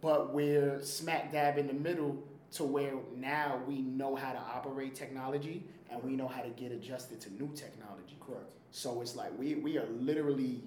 but 0.00 0.32
we're 0.32 0.80
smack 0.82 1.32
dab 1.32 1.58
in 1.58 1.66
the 1.66 1.72
middle 1.74 2.16
to 2.52 2.64
where 2.64 2.94
now 3.16 3.60
we 3.66 3.80
know 3.82 4.14
how 4.16 4.32
to 4.32 4.38
operate 4.38 4.94
technology 4.94 5.64
and 5.90 6.02
we 6.02 6.16
know 6.16 6.26
how 6.28 6.42
to 6.42 6.48
get 6.50 6.72
adjusted 6.72 7.20
to 7.20 7.30
new 7.34 7.50
technology 7.54 8.16
Correct. 8.24 8.52
so 8.70 9.00
it's 9.02 9.14
like 9.16 9.36
we 9.38 9.54
we 9.56 9.78
are 9.78 9.86
literally 9.98 10.62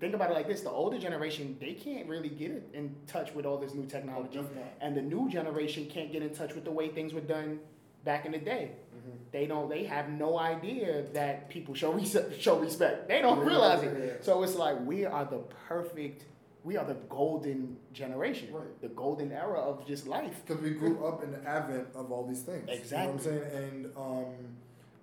think 0.00 0.14
about 0.14 0.30
it 0.30 0.34
like 0.34 0.48
this: 0.48 0.60
the 0.62 0.70
older 0.70 0.98
generation 0.98 1.56
they 1.60 1.72
can't 1.74 2.06
really 2.08 2.28
get 2.28 2.68
in 2.74 2.94
touch 3.06 3.34
with 3.34 3.46
all 3.46 3.56
this 3.58 3.74
new 3.74 3.86
technology, 3.86 4.40
and 4.80 4.96
the 4.96 5.00
new 5.02 5.30
generation 5.30 5.86
can't 5.86 6.10
get 6.12 6.22
in 6.22 6.34
touch 6.34 6.54
with 6.54 6.64
the 6.64 6.70
way 6.70 6.88
things 6.88 7.14
were 7.14 7.20
done 7.20 7.60
back 8.04 8.26
in 8.26 8.32
the 8.32 8.38
day. 8.38 8.72
Mhm. 8.94 9.12
They 9.30 9.46
don't. 9.46 9.68
They 9.70 9.84
have 9.84 10.08
no 10.10 10.38
idea 10.38 11.04
that 11.14 11.48
people 11.48 11.74
show 11.74 11.92
res- 11.92 12.18
show 12.38 12.58
respect. 12.58 13.08
They 13.08 13.22
don't 13.22 13.38
realize 13.38 13.82
it. 13.82 14.24
So 14.24 14.42
it's 14.42 14.56
like 14.56 14.84
we 14.84 15.04
are 15.06 15.24
the 15.24 15.38
perfect. 15.68 16.24
We 16.64 16.78
are 16.78 16.84
the 16.84 16.94
golden 17.10 17.76
generation, 17.92 18.48
Right. 18.52 18.80
the 18.80 18.88
golden 18.88 19.30
era 19.32 19.60
of 19.60 19.86
just 19.86 20.06
life. 20.06 20.42
Because 20.46 20.62
we 20.62 20.70
grew 20.70 21.06
up 21.06 21.22
in 21.22 21.30
the 21.30 21.46
advent 21.46 21.88
of 21.94 22.10
all 22.10 22.26
these 22.26 22.42
things. 22.42 22.66
You 22.68 22.96
know 22.96 23.04
what 23.04 23.12
I'm 23.14 23.18
saying? 23.20 23.42
And, 23.54 23.96
um, 23.96 24.24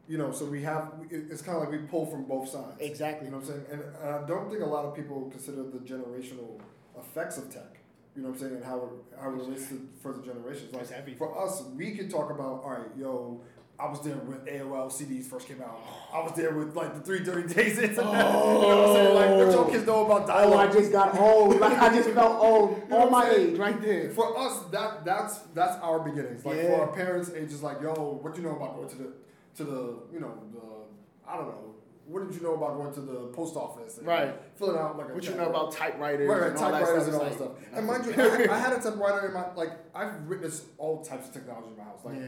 you 0.07 0.17
know, 0.17 0.31
so 0.31 0.45
we 0.45 0.63
have, 0.63 0.91
it's 1.11 1.43
kind 1.43 1.57
of 1.57 1.63
like 1.63 1.71
we 1.71 1.77
pull 1.87 2.07
from 2.07 2.23
both 2.23 2.49
sides. 2.49 2.77
Exactly. 2.79 3.27
You 3.27 3.31
know 3.31 3.37
what 3.37 3.47
I'm 3.49 3.53
saying? 3.53 3.65
And, 3.71 3.81
and 4.03 4.15
I 4.15 4.27
don't 4.27 4.49
think 4.49 4.63
a 4.63 4.65
lot 4.65 4.85
of 4.85 4.95
people 4.95 5.29
consider 5.29 5.63
the 5.63 5.77
generational 5.79 6.59
effects 6.97 7.37
of 7.37 7.53
tech. 7.53 7.77
You 8.15 8.23
know 8.23 8.29
what 8.29 8.35
I'm 8.35 8.41
saying? 8.41 8.55
And 8.55 8.65
how 8.65 8.77
it, 8.77 9.19
how 9.21 9.29
it 9.29 9.33
relates 9.33 9.69
to 9.69 9.87
further 10.01 10.21
generations. 10.21 10.73
Like 10.73 11.17
for 11.17 11.39
us, 11.45 11.63
we 11.77 11.91
could 11.91 12.09
talk 12.09 12.31
about, 12.31 12.63
all 12.63 12.71
right, 12.71 12.89
yo, 12.97 13.39
I 13.81 13.89
was 13.89 13.99
there 14.01 14.13
when 14.13 14.39
AOL 14.41 14.91
CDs 14.91 15.25
first 15.25 15.47
came 15.47 15.59
out. 15.61 15.79
I 16.13 16.19
was 16.19 16.33
there 16.35 16.53
with 16.53 16.75
like 16.75 16.93
the 16.93 16.99
three 16.99 17.23
dirty 17.23 17.51
days. 17.51 17.77
you 17.81 17.87
know 17.87 18.03
what 18.03 18.77
I'm 18.77 18.95
saying? 18.95 19.15
Like, 19.15 19.29
what 19.31 19.51
your 19.51 19.65
oh. 19.65 19.71
kids 19.71 19.85
know 19.87 20.05
about 20.05 20.23
Oh, 20.23 20.27
dial-up? 20.27 20.69
I 20.69 20.71
just 20.71 20.91
got 20.91 21.17
old. 21.17 21.59
Like 21.59 21.81
I 21.81 21.95
just 21.95 22.09
felt 22.11 22.39
old. 22.39 22.77
You 22.83 22.89
know 22.89 22.99
All 22.99 23.09
my 23.09 23.29
age, 23.31 23.57
right 23.57 23.81
there. 23.81 24.11
For 24.11 24.37
us, 24.37 24.59
that 24.71 25.03
that's 25.03 25.39
that's 25.55 25.77
our 25.81 25.99
beginnings. 25.99 26.45
Like 26.45 26.57
Yeah. 26.57 26.75
for 26.75 26.81
our 26.81 26.93
parents, 26.93 27.29
it's 27.29 27.51
just 27.51 27.63
like, 27.63 27.81
yo, 27.81 28.19
what 28.21 28.35
do 28.35 28.41
you 28.41 28.47
know 28.47 28.55
about 28.55 28.75
going 28.75 28.89
to 28.89 28.95
the 28.97 29.13
to 29.55 29.63
the 29.63 29.99
you 30.13 30.19
know 30.19 30.33
the 30.53 31.29
I 31.29 31.37
don't 31.37 31.47
know. 31.47 31.75
What 32.05 32.27
did 32.27 32.35
you 32.35 32.43
know 32.43 32.55
about 32.55 32.75
going 32.75 32.93
to 32.93 33.01
the 33.01 33.27
post 33.27 33.55
office? 33.55 33.99
Right. 34.01 34.35
Filling 34.55 34.77
out 34.77 34.97
like 34.97 35.09
a 35.09 35.13
What 35.13 35.23
you 35.23 35.35
know 35.35 35.49
about 35.49 35.71
typewriters? 35.71 36.27
Right, 36.27 36.41
right, 36.41 36.49
and 36.51 36.57
all 36.59 36.71
typewriters 36.71 37.07
and 37.07 37.15
all 37.15 37.23
that 37.23 37.33
stuff. 37.33 37.51
And 37.73 37.87
mind 37.87 38.05
you, 38.05 38.13
I, 38.13 38.53
I 38.53 38.59
had 38.59 38.73
a 38.77 38.81
typewriter 38.81 39.27
in 39.27 39.33
my 39.33 39.45
like 39.55 39.71
I've 39.95 40.21
witnessed 40.27 40.65
all 40.77 41.03
types 41.03 41.29
of 41.29 41.33
technology 41.33 41.69
in 41.71 41.77
my 41.77 41.83
house. 41.85 41.99
Like, 42.03 42.15
Yeah. 42.15 42.27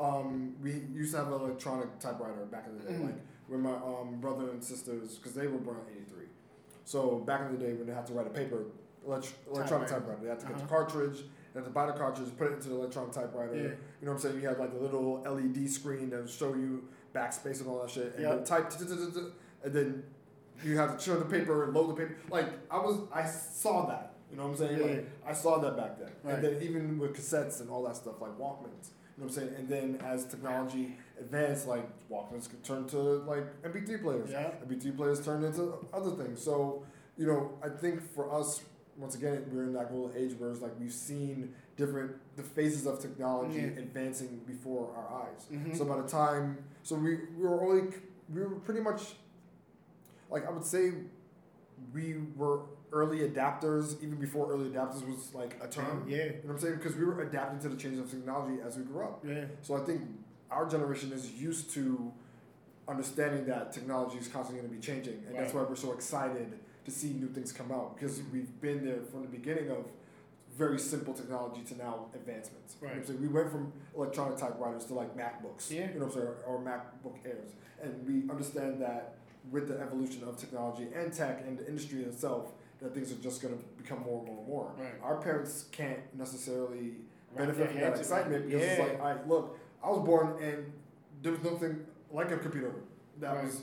Um, 0.00 0.54
we 0.62 0.72
used 0.92 1.12
to 1.12 1.18
have 1.18 1.26
an 1.28 1.34
electronic 1.34 1.98
typewriter 1.98 2.44
back 2.50 2.66
in 2.68 2.78
the 2.78 2.84
day. 2.84 2.92
Mhm. 2.98 3.04
Like 3.06 3.14
when 3.48 3.60
my 3.62 3.72
um 3.74 4.18
brother 4.20 4.50
and 4.50 4.62
sisters, 4.62 5.16
because 5.16 5.34
they 5.34 5.46
were 5.46 5.58
born 5.58 5.78
in 5.88 5.96
'83. 6.02 6.26
So 6.84 7.18
back 7.18 7.42
in 7.48 7.58
the 7.58 7.64
day 7.64 7.74
when 7.74 7.86
they 7.86 7.92
had 7.94 8.06
to 8.06 8.12
write 8.12 8.26
a 8.26 8.30
paper, 8.30 8.64
elect- 9.06 9.34
electronic 9.50 9.88
Typewriter. 9.88 9.94
typewriter, 10.14 10.22
they 10.22 10.28
had 10.28 10.40
to 10.40 10.46
get 10.46 10.54
Uh-huh. 10.56 10.62
the 10.64 10.68
cartridge. 10.68 11.24
They 11.52 11.60
had 11.60 11.64
to 11.64 11.70
buy 11.70 11.86
the 11.86 11.92
cartridge, 11.92 12.28
put 12.36 12.48
it 12.50 12.54
into 12.54 12.68
the 12.68 12.74
electronic 12.76 13.12
typewriter. 13.12 13.54
Yeah. 13.56 13.62
You 13.62 13.68
know 14.02 14.12
what 14.12 14.12
I'm 14.12 14.18
saying? 14.18 14.40
You 14.40 14.48
had 14.48 14.58
like 14.58 14.72
the 14.72 14.80
little 14.80 15.22
LED 15.24 15.66
screen 15.68 16.10
that 16.10 16.20
would 16.20 16.30
show 16.30 16.54
you 16.54 16.88
backspace 17.14 17.60
and 17.60 17.68
all 17.68 17.80
that 17.80 17.90
shit, 17.90 18.14
and 18.14 18.22
Yep. 18.22 18.34
then 18.36 18.44
type, 18.44 18.72
and 19.64 19.72
then 19.72 20.04
you 20.62 20.76
have 20.76 20.96
to 20.96 21.02
show 21.02 21.16
the 21.18 21.24
paper 21.24 21.64
and 21.64 21.74
load 21.74 21.88
the 21.90 21.94
paper. 21.94 22.16
Like 22.30 22.46
I 22.70 22.78
was, 22.78 23.00
I 23.12 23.24
saw 23.26 23.86
that. 23.86 24.14
You 24.30 24.36
know 24.36 24.44
what 24.46 24.50
I'm 24.50 24.56
saying? 24.68 24.78
Yeah. 24.78 24.84
Like 24.86 25.06
I 25.26 25.32
saw 25.32 25.58
that 25.58 25.76
back 25.76 25.98
then. 25.98 26.10
Right. 26.22 26.34
And 26.34 26.44
then 26.44 26.62
even 26.62 26.98
with 26.98 27.14
cassettes 27.16 27.60
and 27.60 27.70
all 27.70 27.82
that 27.84 27.96
stuff, 27.96 28.20
like 28.20 28.36
Walkmans. 28.38 28.90
You 29.18 29.24
know 29.24 29.30
what 29.32 29.42
I'm 29.42 29.48
saying? 29.48 29.54
And 29.58 29.68
then 29.68 29.98
as 30.06 30.26
technology 30.26 30.96
advanced, 31.18 31.66
like 31.66 31.84
Walkmans 32.08 32.48
could 32.48 32.62
turn 32.62 32.86
to 32.90 32.96
like 32.98 33.44
MP3 33.64 34.00
players. 34.00 34.30
Yeah. 34.30 34.52
MP3 34.64 34.96
players 34.96 35.24
turned 35.24 35.44
into 35.44 35.74
other 35.92 36.12
things. 36.12 36.40
So, 36.40 36.84
you 37.16 37.26
know, 37.26 37.50
I 37.60 37.68
think 37.68 38.00
for 38.14 38.32
us, 38.32 38.62
once 38.96 39.16
again, 39.16 39.44
we're 39.52 39.64
in 39.64 39.72
that 39.72 39.90
golden 39.90 40.16
age 40.16 40.34
where 40.38 40.50
it's 40.50 40.60
like 40.62 40.70
we've 40.78 40.92
seen 40.92 41.52
different 41.76 42.12
the 42.36 42.44
phases 42.44 42.86
of 42.86 43.00
technology 43.00 43.58
Yeah. 43.58 43.82
advancing 43.82 44.40
before 44.46 44.88
our 44.96 45.22
eyes. 45.22 45.46
Mhm. 45.52 45.76
So 45.76 45.84
by 45.84 45.96
the 46.00 46.06
time, 46.08 46.58
so 46.84 46.94
we, 46.94 47.16
we 47.36 47.42
were 47.44 47.60
only 47.60 47.92
we 48.32 48.40
were 48.42 48.56
pretty 48.60 48.80
much 48.80 49.16
like 50.30 50.46
I 50.46 50.50
would 50.50 50.64
say 50.64 50.92
we 51.92 52.16
were 52.36 52.60
early 52.92 53.20
adapters 53.20 54.02
even 54.02 54.16
before 54.16 54.50
early 54.52 54.70
adapters 54.70 55.06
was 55.06 55.34
like 55.34 55.56
a 55.62 55.68
term. 55.68 56.06
Yeah. 56.08 56.16
You 56.16 56.24
know 56.24 56.34
what 56.44 56.52
I'm 56.54 56.58
saying? 56.60 56.76
Because 56.76 56.96
we 56.96 57.04
were 57.04 57.20
adapting 57.22 57.60
to 57.60 57.68
the 57.68 57.76
changes 57.76 58.00
of 58.00 58.10
technology 58.10 58.60
as 58.66 58.76
we 58.76 58.84
grew 58.84 59.02
up. 59.02 59.24
Yeah. 59.26 59.44
So 59.62 59.76
I 59.76 59.80
think 59.80 60.02
our 60.50 60.66
generation 60.66 61.12
is 61.12 61.30
used 61.32 61.70
to 61.74 62.12
understanding 62.88 63.44
that 63.46 63.72
technology 63.72 64.18
is 64.18 64.28
constantly 64.28 64.62
going 64.62 64.74
to 64.74 64.80
be 64.80 64.80
changing, 64.80 65.22
and 65.26 65.36
that's 65.36 65.52
why 65.52 65.62
we're 65.62 65.76
so 65.76 65.92
excited 65.92 66.58
to 66.86 66.90
see 66.90 67.08
new 67.08 67.28
things 67.28 67.52
come 67.52 67.70
out 67.70 67.94
because 67.94 68.22
we've 68.32 68.60
been 68.62 68.84
there 68.84 69.02
from 69.10 69.20
the 69.22 69.28
beginning 69.28 69.70
of 69.70 69.84
very 70.56 70.78
simple 70.78 71.14
technology 71.14 71.62
to 71.62 71.76
now 71.76 72.06
advancements. 72.14 72.76
You 72.80 72.88
know 72.88 72.94
I'm 72.94 73.04
saying? 73.04 73.20
We 73.20 73.28
went 73.28 73.50
from 73.50 73.72
electronic 73.94 74.38
typewriters 74.38 74.86
to 74.86 74.94
like 74.94 75.16
MacBooks. 75.16 75.70
Yeah. 75.70 75.92
You 75.92 76.00
know 76.00 76.06
what 76.06 76.16
I'm 76.16 76.20
saying? 76.20 76.34
Or 76.46 76.58
MacBook 76.58 77.16
Airs. 77.24 77.50
And 77.80 78.06
we 78.06 78.28
understand 78.28 78.82
that 78.82 79.18
with 79.52 79.68
the 79.68 79.78
evolution 79.80 80.24
of 80.24 80.36
technology 80.36 80.88
and 80.94 81.12
tech 81.12 81.44
and 81.46 81.58
the 81.58 81.66
industry 81.68 82.02
itself, 82.02 82.52
that 82.80 82.94
things 82.94 83.10
are 83.12 83.16
just 83.16 83.42
going 83.42 83.56
to 83.56 83.64
become 83.82 84.00
more 84.02 84.18
and 84.18 84.26
more 84.28 84.38
and 84.38 84.48
more. 84.48 84.72
Right. 84.78 84.92
Our 85.02 85.16
parents 85.20 85.66
can't 85.72 85.98
necessarily 86.16 86.92
Wrap 87.34 87.46
benefit 87.48 87.70
from 87.72 87.80
that 87.80 87.98
excitement 87.98 88.44
it. 88.44 88.50
because 88.50 88.62
it's 88.62 88.78
like, 88.80 89.00
all 89.00 89.06
right, 89.06 89.28
look, 89.28 89.58
I 89.82 89.90
was 89.90 90.04
born 90.06 90.42
and 90.42 90.72
there 91.22 91.32
was 91.32 91.42
nothing 91.42 91.80
like 92.12 92.30
a 92.30 92.38
computer 92.38 92.72
that 93.20 93.34
Right. 93.34 93.44
was 93.44 93.62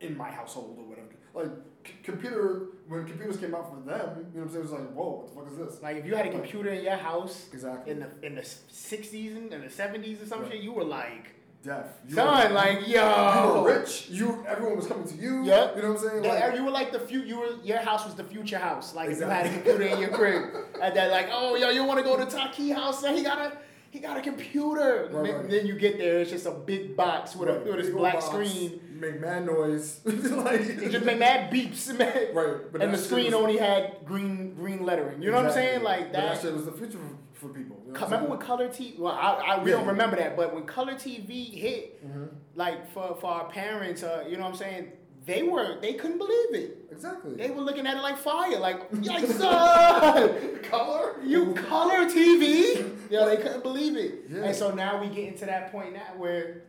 in 0.00 0.16
my 0.16 0.30
household 0.30 0.76
or 0.78 0.84
whatever. 0.84 1.08
Like, 1.34 1.48
c- 1.86 1.92
computer, 2.02 2.66
when 2.88 3.04
computers 3.06 3.36
came 3.36 3.54
out 3.54 3.68
for 3.70 3.76
them, 3.88 4.26
you 4.32 4.40
know 4.40 4.46
what 4.46 4.46
I'm 4.46 4.48
saying? 4.48 4.58
It 4.60 4.62
was 4.62 4.72
like, 4.72 4.92
whoa, 4.94 5.10
what 5.10 5.28
the 5.28 5.34
fuck 5.34 5.52
is 5.68 5.72
this? 5.74 5.82
Like 5.82 5.96
if 5.98 6.06
you 6.06 6.14
had 6.16 6.26
a 6.26 6.30
computer 6.30 6.70
in 6.70 6.82
your 6.82 6.96
house 6.96 7.46
Exactly. 7.52 7.92
in 7.92 8.00
the 8.00 8.08
in 8.26 8.34
the 8.34 8.44
sixties 8.44 9.36
and 9.36 9.52
in 9.52 9.60
the 9.60 9.70
seventies 9.70 10.22
or 10.22 10.26
some 10.26 10.42
Right. 10.42 10.52
shit, 10.52 10.62
you 10.62 10.72
were 10.72 10.84
like, 10.84 11.34
Deaf. 11.62 11.86
You 12.08 12.14
son, 12.14 12.48
were- 12.48 12.54
like 12.54 12.88
you 12.88 13.00
were 13.00 13.64
rich. 13.80 14.08
You 14.08 14.44
everyone 14.48 14.76
was 14.76 14.86
coming 14.86 15.06
to 15.06 15.14
you. 15.14 15.44
Yep. 15.44 15.76
You 15.76 15.82
know 15.82 15.92
what 15.92 16.02
I'm 16.02 16.08
saying? 16.08 16.22
Like, 16.22 16.54
you 16.56 16.64
were 16.64 16.70
like 16.70 16.90
the 16.90 17.00
few. 17.00 17.20
You 17.20 17.38
were 17.38 17.48
your 17.62 17.78
house 17.78 18.06
was 18.06 18.14
the 18.14 18.24
future 18.24 18.58
house. 18.58 18.94
Like 18.94 19.10
if 19.10 19.18
you 19.18 19.24
had 19.26 19.46
a 19.46 19.50
computer 19.52 19.82
in 19.82 19.98
your 19.98 20.08
crib, 20.10 20.42
and 20.80 20.96
then 20.96 21.10
like, 21.10 21.28
oh 21.30 21.56
yo, 21.56 21.68
you 21.68 21.84
want 21.84 21.98
to 21.98 22.04
go 22.04 22.16
to 22.16 22.24
Taki 22.24 22.70
house? 22.70 23.04
He 23.04 23.22
got 23.22 23.38
a 23.38 23.58
he 23.90 23.98
got 23.98 24.16
a 24.16 24.22
computer. 24.22 25.10
Right, 25.12 25.24
then, 25.24 25.34
right. 25.36 25.50
then 25.50 25.66
you 25.66 25.74
get 25.74 25.98
there, 25.98 26.20
it's 26.20 26.30
just 26.30 26.46
a 26.46 26.52
big 26.52 26.96
box 26.96 27.36
with 27.36 27.48
a 27.50 27.54
with 27.60 27.76
this 27.84 27.90
black 27.90 28.14
box, 28.14 28.26
screen. 28.26 28.80
Make 28.98 29.20
mad 29.20 29.44
noise. 29.46 30.00
like 30.04 30.60
It 30.60 30.90
just 30.92 31.04
made 31.04 31.18
mad 31.18 31.50
beeps, 31.52 31.88
man. 31.98 32.34
Right, 32.34 32.72
but 32.72 32.80
and 32.82 32.92
the 32.94 32.98
screen 32.98 33.26
was- 33.26 33.34
only 33.34 33.56
had 33.58 33.96
green 34.06 34.54
green 34.54 34.84
lettering. 34.84 35.20
You 35.22 35.30
know 35.30 35.36
what 35.38 35.46
I'm 35.46 35.52
saying? 35.52 35.80
Exactly. 35.80 35.84
Like 36.04 36.12
But 36.12 36.20
that. 36.20 36.34
that 36.34 36.42
shit 36.42 36.54
was 36.54 36.64
the 36.66 36.72
future 36.72 36.98
for, 37.34 37.48
for 37.48 37.52
people. 37.52 37.79
You 37.92 37.98
know 37.98 38.04
Remember 38.06 38.30
when 38.30 38.38
color 38.38 38.68
TV? 38.68 38.98
Well, 38.98 39.12
I, 39.12 39.32
I 39.56 39.62
we 39.62 39.70
Yeah. 39.70 39.78
don't 39.78 39.86
remember 39.88 40.16
that, 40.16 40.36
but 40.36 40.54
when 40.54 40.64
color 40.64 40.94
TV 40.94 41.52
hit? 41.52 42.06
Mhm. 42.06 42.28
like 42.54 42.90
for 42.92 43.16
for 43.20 43.30
our 43.30 43.48
parents, 43.48 44.02
uh, 44.02 44.24
you 44.28 44.36
know 44.36 44.42
what 44.44 44.50
I'm 44.50 44.56
saying? 44.56 44.92
They 45.26 45.42
were 45.42 45.78
they 45.80 45.94
couldn't 45.94 46.18
believe 46.18 46.54
it. 46.54 46.78
Exactly. 46.90 47.34
They 47.34 47.50
were 47.50 47.62
looking 47.62 47.86
at 47.86 47.96
it 47.96 48.02
like 48.02 48.16
fire, 48.16 48.58
like 48.58 48.90
yikes, 48.92 49.32
son, 49.38 50.58
color. 50.62 51.16
you 51.24 51.52
color 51.54 52.06
TV. 52.08 52.96
Yeah, 53.10 53.24
they 53.24 53.38
couldn't 53.38 53.64
believe 53.64 53.96
it. 53.96 54.26
Yeah. 54.30 54.44
And 54.44 54.54
so 54.54 54.70
now 54.72 55.00
we 55.00 55.08
get 55.08 55.24
into 55.26 55.44
that 55.46 55.72
point 55.72 55.94
now 55.94 56.12
where 56.16 56.62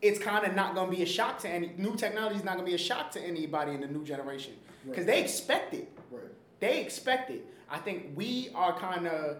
it's 0.00 0.18
kind 0.18 0.44
of 0.44 0.56
not 0.56 0.74
gonna 0.74 0.90
be 0.90 1.02
a 1.02 1.06
shock 1.06 1.38
to 1.40 1.48
any 1.48 1.70
new 1.78 1.94
technology 1.94 2.34
is 2.36 2.42
not 2.44 2.56
gonna 2.56 2.66
be 2.66 2.74
a 2.74 2.78
shock 2.90 3.12
to 3.12 3.20
anybody 3.20 3.70
in 3.72 3.82
the 3.82 3.86
new 3.86 4.04
generation 4.04 4.54
because 4.84 5.06
Right. 5.06 5.14
they 5.14 5.20
expect 5.22 5.74
it. 5.74 5.88
Right. 6.10 6.24
They 6.58 6.80
expect 6.80 7.30
it. 7.30 7.46
I 7.70 7.78
think 7.78 8.16
we 8.16 8.50
are 8.54 8.76
kind 8.76 9.06
of. 9.06 9.36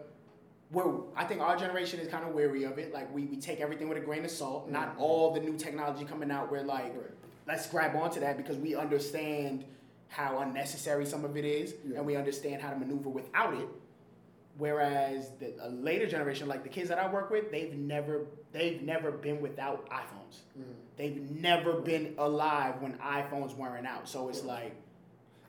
Well, 0.72 1.08
I 1.14 1.24
think 1.24 1.40
our 1.42 1.56
generation 1.56 2.00
is 2.00 2.08
kind 2.08 2.26
of 2.26 2.34
wary 2.34 2.64
of 2.64 2.78
it. 2.78 2.94
Like 2.94 3.12
we, 3.14 3.24
we 3.26 3.36
take 3.36 3.60
everything 3.60 3.88
with 3.88 3.98
a 3.98 4.00
grain 4.00 4.24
of 4.24 4.30
salt. 4.30 4.70
Not 4.70 4.96
Mhm. 4.96 5.00
all 5.00 5.30
the 5.32 5.40
new 5.40 5.56
technology 5.56 6.04
coming 6.04 6.30
out. 6.30 6.50
We're 6.50 6.62
like, 6.62 6.94
Right. 6.94 7.10
let's 7.46 7.66
grab 7.66 7.94
onto 7.94 8.20
that 8.20 8.36
because 8.38 8.56
we 8.56 8.74
understand 8.74 9.64
how 10.08 10.38
unnecessary 10.40 11.04
some 11.06 11.24
of 11.24 11.36
it 11.36 11.44
is, 11.44 11.74
Yeah. 11.84 11.98
and 11.98 12.06
we 12.06 12.16
understand 12.16 12.60
how 12.62 12.70
to 12.70 12.76
maneuver 12.76 13.08
without 13.10 13.54
it. 13.54 13.68
Whereas 14.58 15.30
the 15.40 15.54
a 15.60 15.70
later 15.70 16.06
generation, 16.06 16.46
like 16.48 16.62
the 16.62 16.68
kids 16.68 16.88
that 16.90 16.98
I 16.98 17.10
work 17.10 17.30
with, 17.30 17.50
they've 17.50 17.74
never 17.74 18.26
they've 18.52 18.82
never 18.82 19.10
been 19.10 19.40
without 19.40 19.88
iPhones. 19.88 20.40
Mhm. 20.58 20.74
They've 20.98 21.30
never 21.40 21.80
been 21.80 22.14
alive 22.18 22.82
when 22.82 22.98
iPhones 22.98 23.56
weren't 23.56 23.86
out. 23.86 24.06
So 24.08 24.28
it's 24.28 24.44
like, 24.44 24.72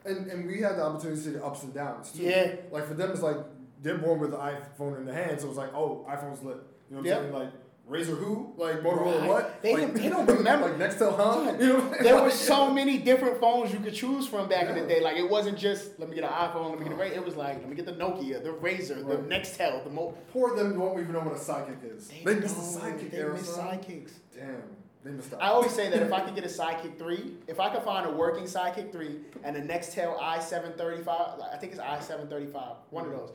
And 0.06 0.28
and 0.28 0.48
we 0.48 0.62
had 0.62 0.78
the 0.78 0.84
opportunity 0.84 1.18
to 1.20 1.26
see 1.28 1.32
the 1.32 1.46
ups 1.46 1.64
and 1.64 1.74
downs 1.74 2.12
too. 2.14 2.24
Yeah. 2.24 2.56
Like 2.72 2.86
for 2.86 2.94
them, 2.94 3.12
it's 3.12 3.22
like 3.22 3.38
they're 3.84 3.98
born 3.98 4.20
with 4.20 4.32
the 4.32 4.38
iPhone 4.38 4.98
in 4.98 5.06
the 5.06 5.14
hand, 5.14 5.40
so 5.40 5.48
it's 5.50 5.58
like, 5.58 5.74
oh, 5.76 6.06
iPhone's 6.10 6.42
lit. 6.42 6.58
You 6.90 6.96
know 6.96 7.02
what 7.02 7.06
Yep. 7.06 7.18
I'm 7.18 7.24
saying? 7.24 7.34
Like 7.34 7.54
Razr 7.90 8.18
who? 8.18 8.54
Like 8.56 8.82
Motorola 8.82 9.20
Right. 9.20 9.28
what? 9.30 9.62
They 9.62 9.74
like, 9.74 9.82
don't- 9.82 9.94
they 10.02 10.10
don't 10.10 10.26
remember. 10.26 10.70
like 10.70 10.78
Nextel 10.78 11.18
huh? 11.18 11.54
You 11.60 11.68
know 11.68 11.76
what 11.76 11.84
I'm 11.84 11.92
saying? 11.92 12.04
there 12.04 12.22
were 12.22 12.32
so 12.32 12.72
many 12.72 12.98
different 12.98 13.42
phones 13.42 13.74
you 13.74 13.80
could 13.80 13.94
choose 13.94 14.26
from 14.26 14.48
back 14.48 14.70
in 14.70 14.76
the 14.76 14.88
day. 14.88 15.02
Like 15.02 15.18
it 15.18 15.30
wasn't 15.30 15.58
just 15.58 16.00
let 16.00 16.08
me 16.10 16.16
get 16.16 16.24
an 16.24 16.30
iPhone, 16.30 16.70
let 16.70 16.80
me 16.80 16.86
get 16.86 16.94
a 16.94 16.96
Razr. 16.96 17.18
It 17.18 17.26
was 17.26 17.36
like 17.36 17.58
let 17.58 17.70
me 17.70 17.76
get 17.76 17.86
the 17.86 17.92
Nokia, 17.94 18.42
the 18.42 18.52
Razr, 18.52 19.06
the 19.06 19.18
Right. 19.18 19.30
Nextel, 19.44 19.84
the 19.84 19.90
Mo. 19.90 20.16
Poor 20.32 20.52
of 20.52 20.58
them 20.58 20.80
won't 20.80 21.00
even 21.02 21.12
know 21.12 21.20
what 21.20 21.34
a 21.34 21.38
sidekick 21.38 21.98
is. 21.98 22.08
They, 22.24 22.36
missed 22.36 22.56
the 22.56 22.80
sidekick 22.80 23.12
They 23.12 23.18
era. 23.18 23.38
son. 23.38 23.68
sidekicks. 23.68 24.12
Damn, 24.34 24.62
they 25.04 25.12
missed. 25.12 25.34
I 25.34 25.48
always 25.50 25.72
say 25.72 25.90
that 25.90 26.02
if 26.02 26.14
I 26.14 26.22
could 26.26 26.36
get 26.36 26.46
a 26.46 26.48
Sidekick 26.48 26.98
three, 26.98 27.34
if 27.48 27.60
I 27.60 27.70
could 27.70 27.84
find 27.84 28.06
a 28.08 28.12
working 28.12 28.46
Sidekick 28.46 28.94
three 28.94 29.18
and 29.44 29.58
a 29.58 29.62
Nextel 29.62 30.18
i 30.22 30.40
seven 30.40 30.72
thirty 30.78 31.04
five, 31.04 31.38
I 31.42 31.58
think 31.58 31.74
it's 31.74 31.82
i 31.82 32.00
seven 32.00 32.30
thirty 32.30 32.48
five, 32.48 32.78
one 32.92 33.06
of 33.08 33.12
mm. 33.12 33.18
those. 33.18 33.32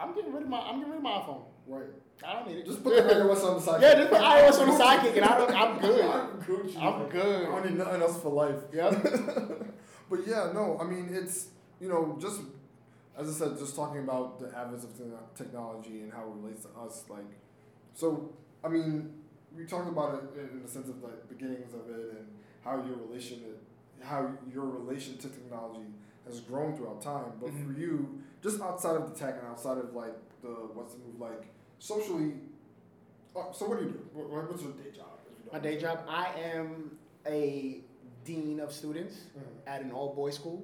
I'm 0.00 0.14
getting 0.14 0.32
rid 0.32 0.42
of 0.44 0.48
my 0.48 0.60
I'm 0.60 0.76
getting 0.78 0.90
rid 0.90 0.96
of 0.98 1.02
my 1.02 1.10
iPhone. 1.10 1.42
right. 1.66 1.86
I 2.26 2.32
don't 2.32 2.48
need 2.48 2.58
it. 2.58 2.66
Just 2.66 2.82
put 2.82 2.96
the 2.96 3.14
iOS 3.14 3.44
on 3.44 3.56
the 3.56 3.62
sidekick. 3.70 3.80
Yeah, 3.82 3.94
just 3.94 4.10
put 4.10 4.20
iOS 4.20 4.60
on 4.60 4.66
the 4.66 4.74
sidekick 4.84 5.16
and 5.16 5.24
I 5.24 5.38
don't, 5.38 5.54
I'm 5.54 5.78
good. 5.78 6.04
I'm 6.04 6.40
Gucci. 6.42 6.76
I'm 6.76 6.98
man. 7.00 7.08
good. 7.10 7.46
I 7.48 7.50
don't 7.50 7.64
need 7.66 7.78
nothing 7.78 8.02
else 8.02 8.20
for 8.20 8.30
life. 8.30 8.56
Yeah. 8.72 8.90
but 10.10 10.26
yeah, 10.26 10.50
no, 10.52 10.78
I 10.80 10.84
mean 10.84 11.08
it's 11.12 11.48
you 11.80 11.88
know 11.88 12.16
just 12.20 12.40
as 13.16 13.28
I 13.28 13.46
said, 13.46 13.58
just 13.58 13.74
talking 13.74 14.02
about 14.02 14.38
the 14.38 14.46
advance 14.46 14.84
of 14.84 14.90
technology 15.36 16.02
and 16.02 16.12
how 16.12 16.22
it 16.22 16.34
relates 16.40 16.62
to 16.62 16.68
us. 16.80 17.04
Like, 17.08 17.26
so 17.92 18.32
I 18.64 18.68
mean, 18.68 19.12
we 19.56 19.64
talked 19.64 19.88
about 19.88 20.14
it 20.36 20.50
in 20.52 20.62
the 20.62 20.68
sense 20.68 20.88
of 20.88 21.02
like 21.02 21.28
beginnings 21.28 21.74
of 21.74 21.80
it 21.90 22.16
and 22.16 22.26
how 22.64 22.76
your 22.76 22.96
relation, 23.08 23.40
how 24.02 24.30
your 24.52 24.66
relation 24.66 25.18
to 25.18 25.28
technology 25.28 25.86
has 26.26 26.40
grown 26.40 26.76
throughout 26.76 27.00
time. 27.02 27.32
But 27.40 27.50
Mhm. 27.50 27.66
for 27.74 27.80
you, 27.80 28.22
just 28.42 28.60
outside 28.60 28.96
of 28.96 29.12
the 29.12 29.18
tech 29.18 29.36
and 29.38 29.46
outside 29.48 29.78
of 29.78 29.94
like 29.94 30.14
the 30.42 30.48
what's 30.48 30.94
the 30.94 31.00
move 31.00 31.20
like 31.20 31.44
socially. 31.78 32.34
Uh, 33.36 33.52
so 33.52 33.66
what 33.68 33.78
do 33.78 33.84
you 33.86 33.90
do? 33.92 34.00
What, 34.12 34.30
what- 34.30 34.50
what's 34.50 34.62
your 34.62 34.72
day 34.72 34.90
job? 34.94 35.06
you 35.44 35.50
My 35.52 35.58
day 35.58 35.78
job, 35.78 36.00
I 36.08 36.28
am 36.42 36.96
a 37.26 37.80
dean 38.24 38.60
of 38.60 38.72
students 38.72 39.16
Mhm. 39.38 39.42
at 39.66 39.80
an 39.82 39.92
all 39.92 40.14
boys 40.14 40.34
school. 40.34 40.62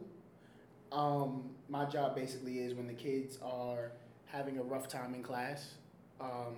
Um, 0.92 1.50
my 1.68 1.84
job 1.86 2.14
basically 2.14 2.58
is 2.60 2.74
when 2.74 2.86
the 2.86 2.94
kids 2.94 3.38
are 3.42 3.92
having 4.26 4.58
a 4.58 4.62
rough 4.62 4.88
time 4.88 5.14
in 5.14 5.22
class, 5.22 5.74
um, 6.20 6.56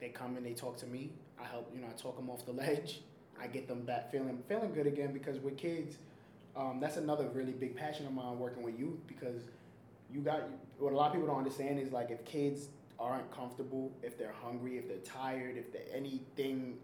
they 0.00 0.08
come 0.10 0.36
and 0.36 0.44
they 0.44 0.52
talk 0.54 0.76
to 0.78 0.86
me. 0.86 1.12
I 1.40 1.44
help, 1.44 1.70
you 1.74 1.80
know, 1.80 1.86
I 1.88 1.92
talk 1.92 2.16
them 2.16 2.28
off 2.30 2.44
the 2.44 2.52
ledge. 2.64 3.02
I 3.40 3.46
get 3.46 3.68
them 3.68 3.82
back 3.84 4.10
feeling 4.10 4.42
feeling 4.48 4.72
good 4.72 4.86
again 4.86 5.12
because 5.12 5.38
with 5.40 5.56
kids, 5.58 5.96
um, 6.56 6.80
that's 6.80 6.96
another 6.96 7.28
really 7.28 7.52
big 7.52 7.76
passion 7.76 8.06
of 8.06 8.12
mine 8.14 8.38
working 8.38 8.62
with 8.62 8.78
youth 8.78 8.98
because 9.06 9.42
you 10.12 10.20
got 10.20 10.42
what 10.78 10.92
a 10.92 10.96
lot 10.96 11.08
of 11.08 11.12
people 11.12 11.28
don't 11.28 11.38
understand 11.38 11.78
is 11.78 11.92
like 11.92 12.10
if 12.10 12.24
kids 12.24 12.68
aren't 12.98 13.30
comfortable, 13.30 13.92
if 14.02 14.18
they're 14.18 14.34
hungry, 14.42 14.78
if 14.78 14.88
they're 14.88 14.98
tired, 14.98 15.56
if 15.56 15.72
they 15.72 15.84
anything, 15.92 16.78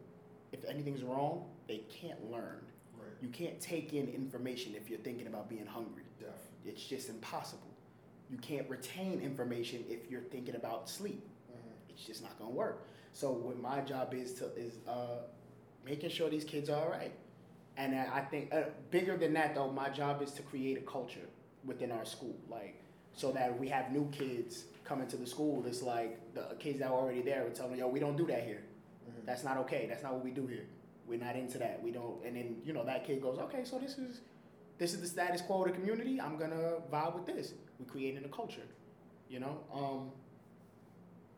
if 0.53 0.65
anything's 0.65 1.03
wrong, 1.03 1.45
they 1.67 1.79
can't 1.89 2.31
learn. 2.31 2.61
Right. 2.99 3.09
You 3.21 3.29
can't 3.29 3.61
take 3.61 3.93
in 3.93 4.09
information 4.09 4.75
if 4.75 4.91
you're 4.91 4.99
thinking 5.01 5.27
about 5.27 5.49
being 5.49 5.67
hungry. 5.67 6.03
Def. 6.19 6.29
It's 6.65 6.85
just 6.85 7.09
impossible. 7.09 7.69
You 8.31 8.39
can't 8.39 8.69
retain 8.69 9.21
information 9.21 9.85
if 9.89 10.11
you're 10.11 10.23
thinking 10.23 10.55
about 10.55 10.89
sleep. 10.89 11.29
It's 11.89 12.07
just 12.07 12.23
not 12.23 12.39
gonna 12.39 12.51
work. 12.51 12.87
So 13.13 13.31
what 13.31 13.61
my 13.61 13.81
job 13.81 14.15
is 14.15 14.35
to 14.35 14.47
is 14.57 14.79
uh, 14.89 15.23
making 15.85 16.11
sure 16.11 16.31
these 16.31 16.45
kids 16.45 16.71
are 16.71 16.83
all 16.83 16.91
right. 16.91 17.13
And 17.77 17.95
I 17.95 18.09
I 18.15 18.21
think 18.23 18.53
uh, 18.53 18.65
bigger 18.91 19.17
than 19.17 19.33
that 19.35 19.55
though, 19.55 19.71
my 19.71 19.89
job 19.91 20.23
is 20.23 20.33
to 20.33 20.43
create 20.43 20.79
a 20.79 20.81
culture 20.83 21.29
within 21.65 21.93
our 21.93 22.05
school, 22.05 22.37
like 22.49 22.82
so 23.15 23.33
that 23.33 23.59
we 23.59 23.69
have 23.69 23.93
new 23.93 24.09
kids 24.13 24.65
coming 24.85 25.07
to 25.09 25.17
the 25.17 25.27
school. 25.27 25.63
It's 25.67 25.83
like 25.83 26.19
the 26.35 26.57
kids 26.59 26.79
that 26.81 26.89
are 26.89 26.95
already 26.95 27.23
there. 27.23 27.45
We 27.49 27.55
tell 27.55 27.69
them, 27.69 27.79
yo, 27.79 27.89
we 27.89 28.01
don't 28.01 28.17
do 28.17 28.27
that 28.27 28.45
here. 28.45 28.63
Mhm. 29.09 29.25
That's 29.27 29.45
not 29.45 29.57
okay. 29.59 29.87
That's 29.89 30.03
not 30.03 30.15
what 30.15 30.25
we 30.25 30.31
do 30.31 30.47
here. 30.47 30.67
We're 31.07 31.19
not 31.21 31.37
into 31.37 31.59
that. 31.59 31.83
We 31.83 31.91
don't. 31.91 32.25
And 32.25 32.37
then 32.37 32.57
you 32.65 32.73
know 32.73 32.85
that 32.85 33.05
kid 33.07 33.21
goes, 33.23 33.39
okay, 33.39 33.65
so 33.65 33.79
this 33.79 33.99
is 33.99 34.21
this 34.79 34.95
is 34.95 35.01
the 35.01 35.07
status 35.07 35.43
quo 35.43 35.63
of 35.65 35.69
the 35.69 35.75
community. 35.79 36.21
I'm 36.21 36.37
gonna 36.39 36.75
vibe 36.93 37.15
with 37.15 37.27
this. 37.27 37.53
We're 37.79 37.87
creating 37.87 38.25
a 38.25 38.29
culture. 38.29 38.63
You 39.29 39.41
know. 39.41 39.59
Um, 39.73 40.11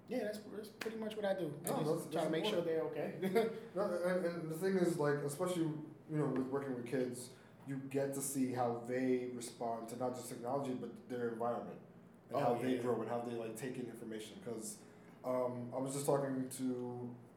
yeah, 0.08 0.18
that's, 0.24 0.38
that's 0.54 0.68
pretty 0.68 0.98
much 0.98 1.16
what 1.16 1.24
I 1.24 1.32
do. 1.32 1.50
I 1.64 1.70
No, 1.70 1.76
just 1.78 1.84
that's- 1.86 2.02
try 2.12 2.20
that's 2.20 2.24
to 2.26 2.30
make 2.30 2.44
sure 2.44 2.60
they're 2.60 2.82
okay. 2.82 3.14
No, 3.74 3.82
and, 4.04 4.24
and 4.26 4.50
the 4.50 4.54
thing 4.56 4.76
is, 4.76 4.98
like, 4.98 5.14
especially 5.24 5.62
you 5.62 6.18
know, 6.18 6.26
with 6.26 6.46
working 6.48 6.74
with 6.74 6.86
kids, 6.86 7.30
you 7.66 7.80
get 7.90 8.14
to 8.14 8.20
see 8.20 8.52
how 8.52 8.82
they 8.88 9.28
respond 9.34 9.88
to 9.88 9.98
not 9.98 10.14
just 10.14 10.28
technology 10.28 10.72
but 10.78 10.90
their 11.08 11.28
environment 11.30 11.78
and 12.30 12.38
how 12.40 12.58
Oh, 12.58 12.62
they 12.62 12.72
yeah. 12.72 12.82
grow 12.82 13.00
and 13.00 13.08
how 13.08 13.20
they 13.26 13.34
like 13.36 13.56
take 13.56 13.76
in 13.76 13.86
information. 13.86 14.32
Because 14.44 14.76
um, 15.24 15.68
I 15.74 15.78
was 15.80 15.94
just 15.94 16.06
talking 16.06 16.46
to 16.58 16.62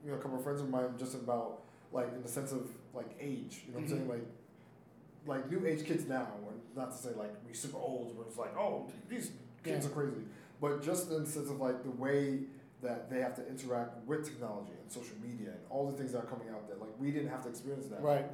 you 0.06 0.12
know 0.12 0.16
a 0.16 0.20
couple 0.20 0.38
of 0.38 0.44
friends 0.44 0.62
of 0.62 0.70
mine 0.70 0.90
just 0.98 1.16
about 1.16 1.62
like 1.94 2.14
in 2.14 2.22
the 2.22 2.28
sense 2.30 2.52
of 2.52 2.70
like 2.94 3.10
age. 3.20 3.62
You 3.68 3.74
know 3.74 3.80
what 3.80 3.84
I'm 3.84 3.88
saying? 3.90 4.06
Mhm. 4.06 4.10
Like 4.10 4.26
like 5.26 5.52
new 5.52 5.66
age 5.66 5.86
kids 5.86 6.06
now, 6.08 6.28
not 6.76 6.92
to 6.92 6.98
say 6.98 7.10
like 7.18 7.34
we 7.48 7.54
super 7.54 7.78
old 7.78 8.16
where 8.18 8.26
it's 8.28 8.38
like 8.38 8.56
oh 8.58 8.88
these 9.10 9.32
kids 9.64 9.86
Yeah. 9.86 9.92
are 9.92 9.94
crazy, 9.96 10.22
but 10.62 10.82
just 10.82 11.10
in 11.12 11.24
the 11.24 11.30
sense 11.30 11.50
of 11.50 11.60
like 11.60 11.84
the 11.84 11.92
way 11.92 12.40
that 12.82 13.10
they 13.10 13.20
have 13.22 13.36
to 13.36 13.48
interact 13.50 13.98
with 14.06 14.24
technology 14.24 14.72
and 14.82 14.92
social 14.92 15.16
media 15.22 15.50
and 15.50 15.60
all 15.70 15.90
the 15.92 15.98
things 15.98 16.12
that 16.12 16.20
are 16.20 16.28
coming 16.28 16.48
out 16.50 16.68
there. 16.68 16.78
Like 16.78 16.92
we 17.00 17.12
didn't 17.12 17.30
have 17.30 17.44
to 17.44 17.50
experience 17.50 17.88
that 17.88 18.02
Right. 18.02 18.26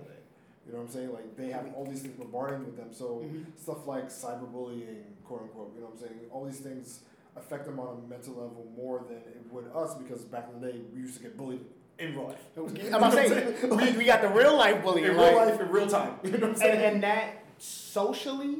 Back 0.66 0.74
in 0.74 0.74
the 0.74 0.74
day. 0.74 0.74
You 0.74 0.74
know 0.74 0.80
what 0.80 0.86
I'm 0.88 0.94
saying? 0.94 1.14
Like 1.14 1.38
they 1.38 1.50
have 1.52 1.74
all 1.76 1.86
these 1.86 2.02
things 2.02 2.16
bombarding 2.18 2.66
with 2.66 2.78
them. 2.78 2.94
So 2.94 3.24
Mhm. 3.26 3.46
stuff 3.60 3.88
like 3.88 4.08
cyberbullying, 4.10 5.04
quote 5.26 5.42
unquote. 5.44 5.74
You 5.76 5.82
know 5.82 5.88
what 5.88 5.96
I'm 6.02 6.08
saying? 6.08 6.20
All 6.32 6.46
these 6.46 6.60
things 6.60 7.02
affect 7.36 7.66
them 7.66 7.80
on 7.80 8.04
a 8.04 8.08
mental 8.08 8.34
level 8.34 8.68
more 8.76 9.04
than 9.08 9.18
it 9.18 9.42
would 9.52 9.66
us 9.74 9.96
because 9.96 10.22
back 10.26 10.50
in 10.54 10.62
the 10.62 10.72
day 10.72 10.80
we 10.94 11.02
used 11.02 11.18
to 11.18 11.24
get 11.24 11.36
bullied 11.38 11.66
in 12.00 12.14
real 12.16 12.28
life. 12.28 12.40
I'm 12.58 12.94
about 12.94 13.12
to 13.14 13.28
say 13.30 13.68
we, 13.92 13.98
we 14.00 14.06
got 14.06 14.22
the 14.22 14.28
real 14.30 14.56
life 14.58 14.84
bullying, 14.84 15.06
in 15.12 15.18
like- 15.18 15.32
real 15.32 15.38
life, 15.48 15.60
in 15.60 15.70
real 15.70 15.88
time. 15.88 16.20
You 16.24 16.32
know 16.32 16.38
what 16.40 16.50
I'm 16.50 16.56
saying? 16.56 16.76
and, 16.76 16.82
and 16.96 17.04
that 17.04 17.44
socially, 17.58 18.60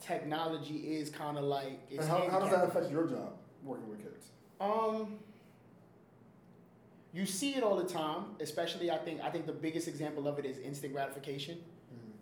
technology 0.00 0.96
is 0.96 1.10
kind 1.10 1.38
of 1.38 1.44
like 1.44 1.80
it's 1.90 2.06
how, 2.06 2.28
how 2.28 2.38
does 2.40 2.50
that 2.50 2.64
affect 2.64 2.90
your 2.90 3.06
job 3.06 3.34
working 3.64 3.88
with 3.88 4.02
kids? 4.02 4.26
Um, 4.60 5.18
you 7.16 7.24
see 7.24 7.54
it 7.54 7.62
all 7.62 7.76
the 7.76 7.88
time. 7.88 8.24
Especially, 8.40 8.90
I 8.90 8.98
think 8.98 9.22
I 9.22 9.30
think 9.30 9.46
the 9.46 9.52
biggest 9.52 9.88
example 9.88 10.28
of 10.28 10.38
it 10.38 10.44
is 10.44 10.58
instant 10.58 10.92
gratification. 10.92 11.58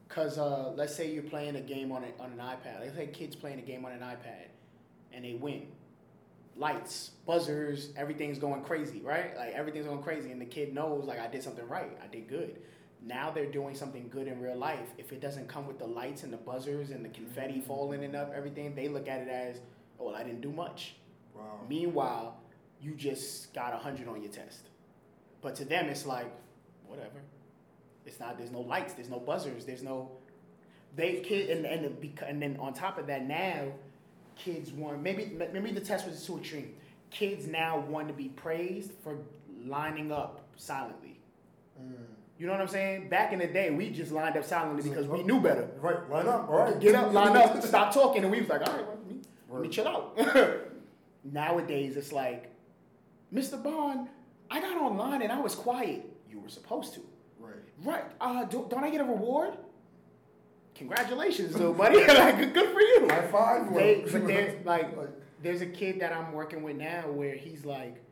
Cause 0.09 0.39
uh, 0.39 0.71
let's 0.77 0.95
say 0.95 1.11
you're 1.11 1.25
playing 1.25 1.57
a 1.57 1.61
game 1.61 1.91
on 1.91 2.05
a, 2.05 2.23
on 2.23 2.31
an 2.31 2.39
iPad. 2.39 2.81
Let's 2.81 2.95
say 2.95 3.09
kids 3.09 3.35
playing 3.35 3.59
a 3.59 3.63
game 3.63 3.85
on 3.85 3.91
an 3.91 4.01
iPad, 4.01 4.47
and 5.13 5.25
they 5.25 5.35
win. 5.35 5.67
Lights, 6.57 7.13
buzzers, 7.27 7.89
everything's 7.97 8.39
going 8.39 8.63
crazy, 8.63 9.01
right? 9.03 9.37
Like 9.37 9.55
everything's 9.55 9.87
going 9.87 10.03
crazy, 10.03 10.31
and 10.31 10.41
the 10.41 10.47
kid 10.47 10.73
knows 10.73 11.05
like 11.07 11.19
I 11.19 11.27
did 11.27 11.43
something 11.43 11.67
right. 11.67 11.99
I 12.01 12.07
did 12.07 12.29
good. 12.29 12.59
Now 13.03 13.33
they're 13.33 13.51
doing 13.51 13.75
something 13.75 14.09
good 14.09 14.29
in 14.29 14.41
real 14.41 14.57
life. 14.57 14.91
If 14.99 15.13
it 15.13 15.21
doesn't 15.21 15.49
come 15.49 15.67
with 15.67 15.79
the 15.79 15.87
lights 15.87 16.23
and 16.23 16.33
the 16.33 16.37
buzzers 16.39 16.91
and 16.91 17.05
the 17.05 17.09
confetti 17.09 17.61
falling 17.61 18.05
and 18.05 18.15
up 18.15 18.33
everything, 18.37 18.75
they 18.77 18.89
look 18.89 19.09
at 19.09 19.21
it 19.21 19.29
as, 19.29 19.61
oh, 19.99 20.07
well, 20.07 20.15
I 20.15 20.23
didn't 20.23 20.43
do 20.43 20.53
much. 20.53 20.95
Wow. 21.35 21.61
Meanwhile, 21.69 22.37
you 22.81 22.95
just 22.95 23.53
got 23.53 23.75
a 23.75 23.79
hundred 23.79 24.07
on 24.07 24.23
your 24.23 24.31
test. 24.31 24.69
But 25.45 25.55
to 25.57 25.67
them, 25.67 25.91
it's 25.91 26.07
like, 26.07 26.33
whatever. 26.89 27.21
It's 28.07 28.19
not. 28.19 28.39
There's 28.39 28.51
no 28.51 28.63
lights. 28.63 28.95
There's 28.95 29.11
no 29.11 29.21
buzzers. 29.21 29.67
There's 29.67 29.83
no. 29.83 30.11
They 30.97 31.17
kid 31.21 31.51
and 31.51 31.67
and 31.67 31.85
the, 31.85 32.27
and 32.27 32.41
then 32.41 32.57
on 32.59 32.73
top 32.73 32.99
of 32.99 33.07
that, 33.09 33.27
now 33.27 33.67
kids 34.37 34.73
want 34.73 35.03
maybe 35.03 35.37
maybe 35.53 35.71
the 35.71 35.81
test 35.81 36.09
was 36.09 36.25
too 36.25 36.39
extreme. 36.39 36.75
Kids 37.11 37.47
now 37.47 37.79
want 37.79 38.09
to 38.09 38.15
be 38.15 38.29
praised 38.31 38.93
for 39.03 39.19
lining 39.67 40.11
up 40.11 40.41
silently. 40.57 41.21
Mm. 41.81 41.93
You 42.39 42.47
know 42.47 42.53
what 42.53 42.63
I'm 42.63 42.69
saying? 42.69 43.11
Back 43.11 43.33
in 43.33 43.39
the 43.39 43.47
day, 43.47 43.71
we 43.71 43.91
just 43.91 44.13
lined 44.13 44.37
up 44.37 44.45
silently 44.45 44.89
because 44.89 45.07
we 45.07 45.23
knew 45.23 45.41
better. 45.41 45.69
Right, 45.79 46.09
line 46.11 46.27
up, 46.27 46.49
all 46.49 46.59
right. 46.59 46.81
Get 46.81 46.95
up, 46.95 47.13
line 47.13 47.37
up, 47.37 47.63
stop 47.63 47.95
talking, 47.95 48.23
and 48.23 48.31
we 48.31 48.41
was 48.41 48.49
like, 48.49 48.67
all 48.67 48.75
right, 48.75 48.89
let 48.89 49.07
me, 49.07 49.21
let 49.49 49.63
me 49.63 49.69
chill 49.69 49.87
out. 49.87 50.19
Nowadays, 51.25 51.97
it's 51.97 52.11
like, 52.11 52.51
Mr. 53.33 53.63
Bond, 53.63 54.09
I 54.51 54.61
got 54.61 54.77
online 54.77 55.23
and 55.23 55.33
I 55.33 55.41
was 55.41 55.55
quiet. 55.55 56.05
You 56.31 56.41
were 56.41 56.49
supposed 56.49 56.95
to. 56.95 57.01
Right. 57.39 57.55
Right. 57.83 58.05
Uh, 58.21 58.45
do, 58.45 58.67
don't 58.71 58.85
I 58.85 58.91
get 58.91 59.01
a 59.01 59.05
reward? 59.05 59.55
Congratulations, 60.75 61.55
little 61.55 61.73
buddy. 61.83 61.99
like, 62.07 62.39
good 62.39 62.55
good 62.55 62.73
for 62.73 62.81
you. 62.81 63.09
High 63.09 63.27
five. 63.29 63.75
They, 63.75 63.97
what- 64.01 64.13
but 64.13 64.27
there's 64.27 64.65
like, 64.67 64.97
there's 65.43 65.61
a 65.61 65.67
kid 65.67 66.01
that 66.01 66.13
I'm 66.13 66.33
working 66.33 66.63
with 66.63 66.77
now 66.77 67.11
where 67.11 67.35
he's 67.35 67.65
like, 67.65 68.03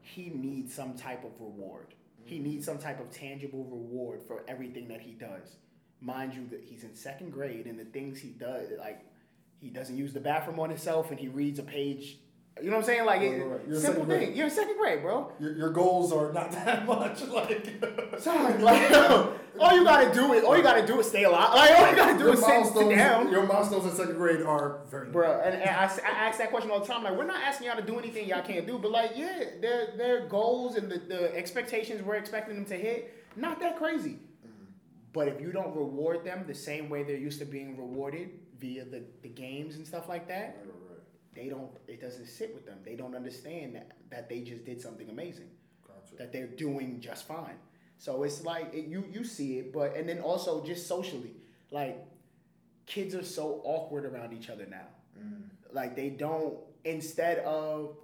he 0.00 0.30
needs 0.30 0.74
some 0.74 0.94
type 0.94 1.24
of 1.24 1.30
reward. 1.40 1.94
He 2.24 2.38
needs 2.38 2.64
some 2.66 2.78
type 2.78 3.00
of 3.00 3.10
tangible 3.10 3.64
reward 3.64 4.22
for 4.26 4.44
everything 4.48 4.88
that 4.88 5.00
he 5.00 5.12
does. 5.12 5.56
Mind 6.00 6.34
you, 6.34 6.46
that 6.50 6.62
he's 6.64 6.84
in 6.84 6.94
second 6.94 7.30
grade 7.30 7.66
and 7.66 7.78
the 7.78 7.84
things 7.84 8.18
he 8.20 8.30
does, 8.30 8.68
like, 8.78 9.04
he 9.60 9.68
doesn't 9.70 9.96
use 9.96 10.12
the 10.12 10.20
bathroom 10.20 10.58
on 10.60 10.68
himself 10.68 11.10
and 11.10 11.18
he 11.20 11.28
reads 11.28 11.58
a 11.58 11.62
page. 11.62 12.18
You 12.60 12.70
know 12.70 12.76
what 12.76 12.82
I'm 12.82 12.86
saying? 12.86 13.06
Like, 13.06 13.20
Right, 13.22 13.38
right, 13.40 13.48
right. 13.48 13.60
Simple 13.66 13.80
second 13.80 14.04
grade. 14.04 14.28
thing. 14.28 14.36
You're 14.36 14.46
in 14.46 14.52
second 14.52 14.76
grade, 14.78 15.00
bro. 15.02 15.32
your, 15.40 15.56
your 15.56 15.70
goals 15.70 16.12
are 16.12 16.32
not 16.32 16.52
that 16.52 16.86
much. 16.86 17.22
Like, 17.22 17.66
Son, 18.18 18.60
like, 18.60 18.92
all 19.58 19.74
you 19.74 19.84
gotta 19.84 20.12
do 20.12 20.32
is 20.34 20.44
all 20.44 20.56
you 20.56 20.62
gotta 20.62 20.86
do 20.86 21.00
is 21.00 21.08
stay 21.08 21.24
alive. 21.24 21.54
Like 21.54 21.70
all 21.78 21.90
you 21.90 21.96
gotta 21.96 22.18
do 22.18 22.24
your 22.24 22.34
is 22.34 22.44
sit, 22.44 22.66
sit 22.66 22.88
down, 22.90 23.30
your 23.30 23.46
milestones 23.46 23.86
in 23.86 23.92
second 23.92 24.16
grade 24.16 24.42
are 24.42 24.80
very 24.90 25.08
bro. 25.10 25.40
And, 25.40 25.54
and 25.54 25.70
I, 25.70 25.84
I 25.84 26.28
ask 26.28 26.38
that 26.38 26.50
question 26.50 26.70
all 26.70 26.80
the 26.80 26.86
time. 26.86 27.02
Like, 27.04 27.16
we're 27.16 27.26
not 27.26 27.42
asking 27.42 27.68
y'all 27.68 27.76
to 27.76 27.82
do 27.82 27.98
anything 27.98 28.28
y'all 28.28 28.42
can't 28.42 28.66
do, 28.66 28.78
but 28.78 28.90
like, 28.90 29.12
yeah, 29.16 29.44
their 29.60 29.96
their 29.96 30.28
goals 30.28 30.76
and 30.76 30.90
the, 30.90 30.98
the 30.98 31.34
expectations 31.36 32.02
we're 32.02 32.16
expecting 32.16 32.54
them 32.54 32.66
to 32.66 32.76
hit, 32.76 33.14
not 33.34 33.60
that 33.60 33.78
crazy. 33.78 34.18
Mm-hmm. 34.46 34.64
But 35.14 35.28
if 35.28 35.40
you 35.40 35.52
don't 35.52 35.74
reward 35.74 36.24
them 36.24 36.44
the 36.46 36.54
same 36.54 36.90
way 36.90 37.02
they're 37.02 37.16
used 37.16 37.38
to 37.38 37.46
being 37.46 37.76
rewarded 37.78 38.30
via 38.62 38.84
the, 38.84 39.02
the 39.22 39.28
games 39.28 39.74
and 39.74 39.86
stuff 39.86 40.08
like 40.08 40.28
that. 40.28 40.56
They 41.34 41.48
don't. 41.48 41.70
It 41.88 42.00
doesn't 42.00 42.26
sit 42.26 42.54
with 42.54 42.66
them. 42.66 42.78
They 42.84 42.94
don't 42.94 43.14
understand 43.14 43.74
that, 43.74 43.92
that 44.10 44.28
they 44.28 44.40
just 44.40 44.64
did 44.64 44.80
something 44.80 45.08
amazing. 45.08 45.48
Gotcha. 45.86 46.16
that 46.16 46.32
they're 46.32 46.46
doing 46.46 47.00
just 47.00 47.26
fine. 47.26 47.56
So 47.98 48.22
it's 48.24 48.44
like 48.44 48.74
it, 48.74 48.86
you 48.86 49.04
you 49.12 49.24
see 49.24 49.58
it, 49.58 49.72
but 49.72 49.96
and 49.96 50.08
then 50.08 50.20
also 50.20 50.64
just 50.64 50.86
socially, 50.86 51.32
like 51.70 52.04
kids 52.86 53.14
are 53.14 53.24
so 53.24 53.60
awkward 53.64 54.04
around 54.04 54.32
each 54.32 54.50
other 54.50 54.66
now. 54.66 54.88
Mm. 55.18 55.44
Like 55.72 55.96
they 55.96 56.10
don't. 56.10 56.58
Instead 56.84 57.38
of 57.38 57.96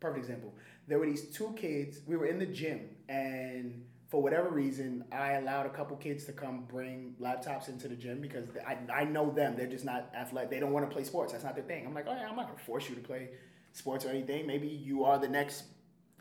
perfect 0.00 0.24
example, 0.24 0.54
there 0.88 0.98
were 0.98 1.06
these 1.06 1.28
two 1.28 1.54
kids. 1.56 2.00
We 2.06 2.16
were 2.16 2.26
in 2.26 2.38
the 2.38 2.46
gym, 2.46 2.88
and 3.08 3.84
for 4.16 4.22
whatever 4.22 4.48
reason, 4.48 5.04
I 5.12 5.32
allowed 5.32 5.66
a 5.66 5.68
couple 5.68 5.94
kids 5.98 6.24
to 6.24 6.32
come 6.32 6.64
bring 6.70 7.14
laptops 7.20 7.68
into 7.68 7.86
the 7.86 7.94
gym 7.94 8.18
because 8.22 8.46
I, 8.66 8.78
I 8.90 9.04
know 9.04 9.30
them. 9.30 9.56
They're 9.58 9.66
just 9.66 9.84
not 9.84 10.10
athletic. 10.16 10.48
They 10.48 10.58
don't 10.58 10.72
want 10.72 10.88
to 10.88 10.94
play 10.94 11.04
sports. 11.04 11.34
That's 11.34 11.44
not 11.44 11.54
their 11.54 11.64
thing. 11.64 11.84
I'm 11.84 11.92
like, 11.92 12.06
oh 12.08 12.14
yeah, 12.14 12.26
I'm 12.26 12.34
not 12.34 12.46
gonna 12.46 12.58
force 12.60 12.88
you 12.88 12.94
to 12.94 13.02
play 13.02 13.28
sports 13.74 14.06
or 14.06 14.08
anything. 14.08 14.46
Maybe 14.46 14.68
you 14.68 15.04
are 15.04 15.18
the 15.18 15.28
next, 15.28 15.64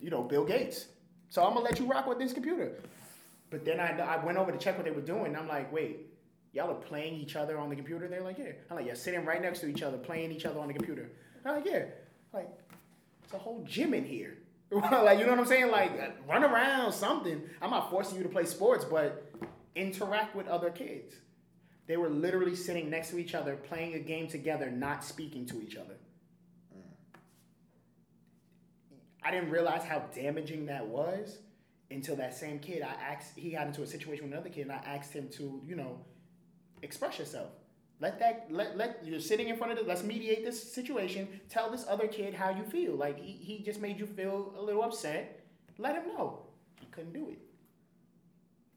you 0.01 0.09
know, 0.09 0.23
Bill 0.23 0.43
Gates. 0.43 0.87
So 1.29 1.41
I'm 1.45 1.53
gonna 1.53 1.63
let 1.63 1.79
you 1.79 1.85
rock 1.85 2.05
with 2.05 2.19
this 2.19 2.33
computer. 2.33 2.73
But 3.49 3.63
then 3.63 3.79
I, 3.79 3.97
I 3.97 4.25
went 4.25 4.37
over 4.37 4.51
to 4.51 4.57
check 4.57 4.75
what 4.75 4.83
they 4.83 4.91
were 4.91 4.99
doing. 4.99 5.33
I'm 5.33 5.47
like, 5.47 5.71
wait, 5.71 6.07
y'all 6.51 6.69
are 6.71 6.73
playing 6.73 7.13
each 7.13 7.37
other 7.37 7.57
on 7.57 7.69
the 7.69 7.77
computer? 7.77 8.09
They're 8.09 8.19
like, 8.19 8.37
yeah. 8.37 8.51
I'm 8.69 8.75
like, 8.75 8.87
yeah, 8.87 8.95
sitting 8.95 9.23
right 9.23 9.41
next 9.41 9.59
to 9.59 9.69
each 9.69 9.83
other, 9.83 9.97
playing 9.97 10.33
each 10.33 10.45
other 10.45 10.59
on 10.59 10.67
the 10.67 10.73
computer. 10.73 11.11
I'm 11.45 11.55
like, 11.55 11.65
yeah. 11.65 11.85
Like, 12.33 12.49
it's 13.23 13.33
a 13.33 13.37
whole 13.37 13.63
gym 13.63 13.93
in 13.93 14.03
here. 14.03 14.35
like, 14.72 15.20
you 15.20 15.26
know 15.26 15.32
what 15.32 15.39
I'm 15.39 15.45
saying? 15.45 15.72
Like, 15.72 15.91
run 16.28 16.43
around, 16.43 16.91
something. 16.91 17.41
I'm 17.61 17.70
not 17.70 17.89
forcing 17.89 18.18
you 18.18 18.24
to 18.24 18.30
play 18.30 18.45
sports, 18.45 18.84
but 18.84 19.32
interact 19.76 20.36
with 20.36 20.47
other 20.47 20.70
kids. 20.70 21.13
They 21.88 21.97
were 21.97 22.09
literally 22.09 22.55
sitting 22.55 22.89
next 22.89 23.09
to 23.11 23.20
each 23.20 23.36
other, 23.36 23.55
playing 23.55 23.93
a 23.93 23.99
game 23.99 24.28
together, 24.28 24.72
not 24.72 25.03
speaking 25.03 25.45
to 25.47 25.61
each 25.61 25.76
other. 25.76 25.95
I 29.24 29.32
didn't 29.32 29.49
realize 29.49 29.84
how 29.84 29.99
damaging 30.13 30.68
that 30.68 30.86
was 30.86 31.39
until 31.89 32.16
that 32.18 32.36
same 32.36 32.59
kid. 32.59 32.84
I 32.84 32.93
asked, 32.93 33.38
he 33.38 33.51
got 33.51 33.68
into 33.68 33.82
a 33.82 33.88
situation 33.88 34.26
with 34.26 34.34
another 34.34 34.49
kid, 34.49 34.61
and 34.61 34.72
I 34.72 34.82
asked 34.86 35.13
him 35.13 35.30
to, 35.34 35.61
you 35.66 35.76
know, 35.76 35.99
express 36.82 37.18
yourself. 37.18 37.49
Let 38.01 38.19
that 38.19 38.47
let 38.49 38.77
let 38.77 39.05
you're 39.05 39.19
sitting 39.19 39.47
in 39.47 39.55
front 39.55 39.71
of 39.71 39.77
this. 39.77 39.87
Let's 39.87 40.03
mediate 40.03 40.43
this 40.43 40.73
situation. 40.73 41.27
Tell 41.49 41.71
this 41.71 41.85
other 41.87 42.07
kid 42.07 42.33
how 42.33 42.49
you 42.49 42.63
feel. 42.63 42.93
Like 42.95 43.17
he, 43.19 43.31
he 43.31 43.63
just 43.63 43.79
made 43.79 43.99
you 43.99 44.05
feel 44.05 44.53
a 44.57 44.61
little 44.61 44.83
upset. 44.83 45.39
Let 45.77 45.95
him 45.95 46.07
know. 46.09 46.39
He 46.79 46.87
couldn't 46.87 47.13
do 47.13 47.29
it. 47.29 47.39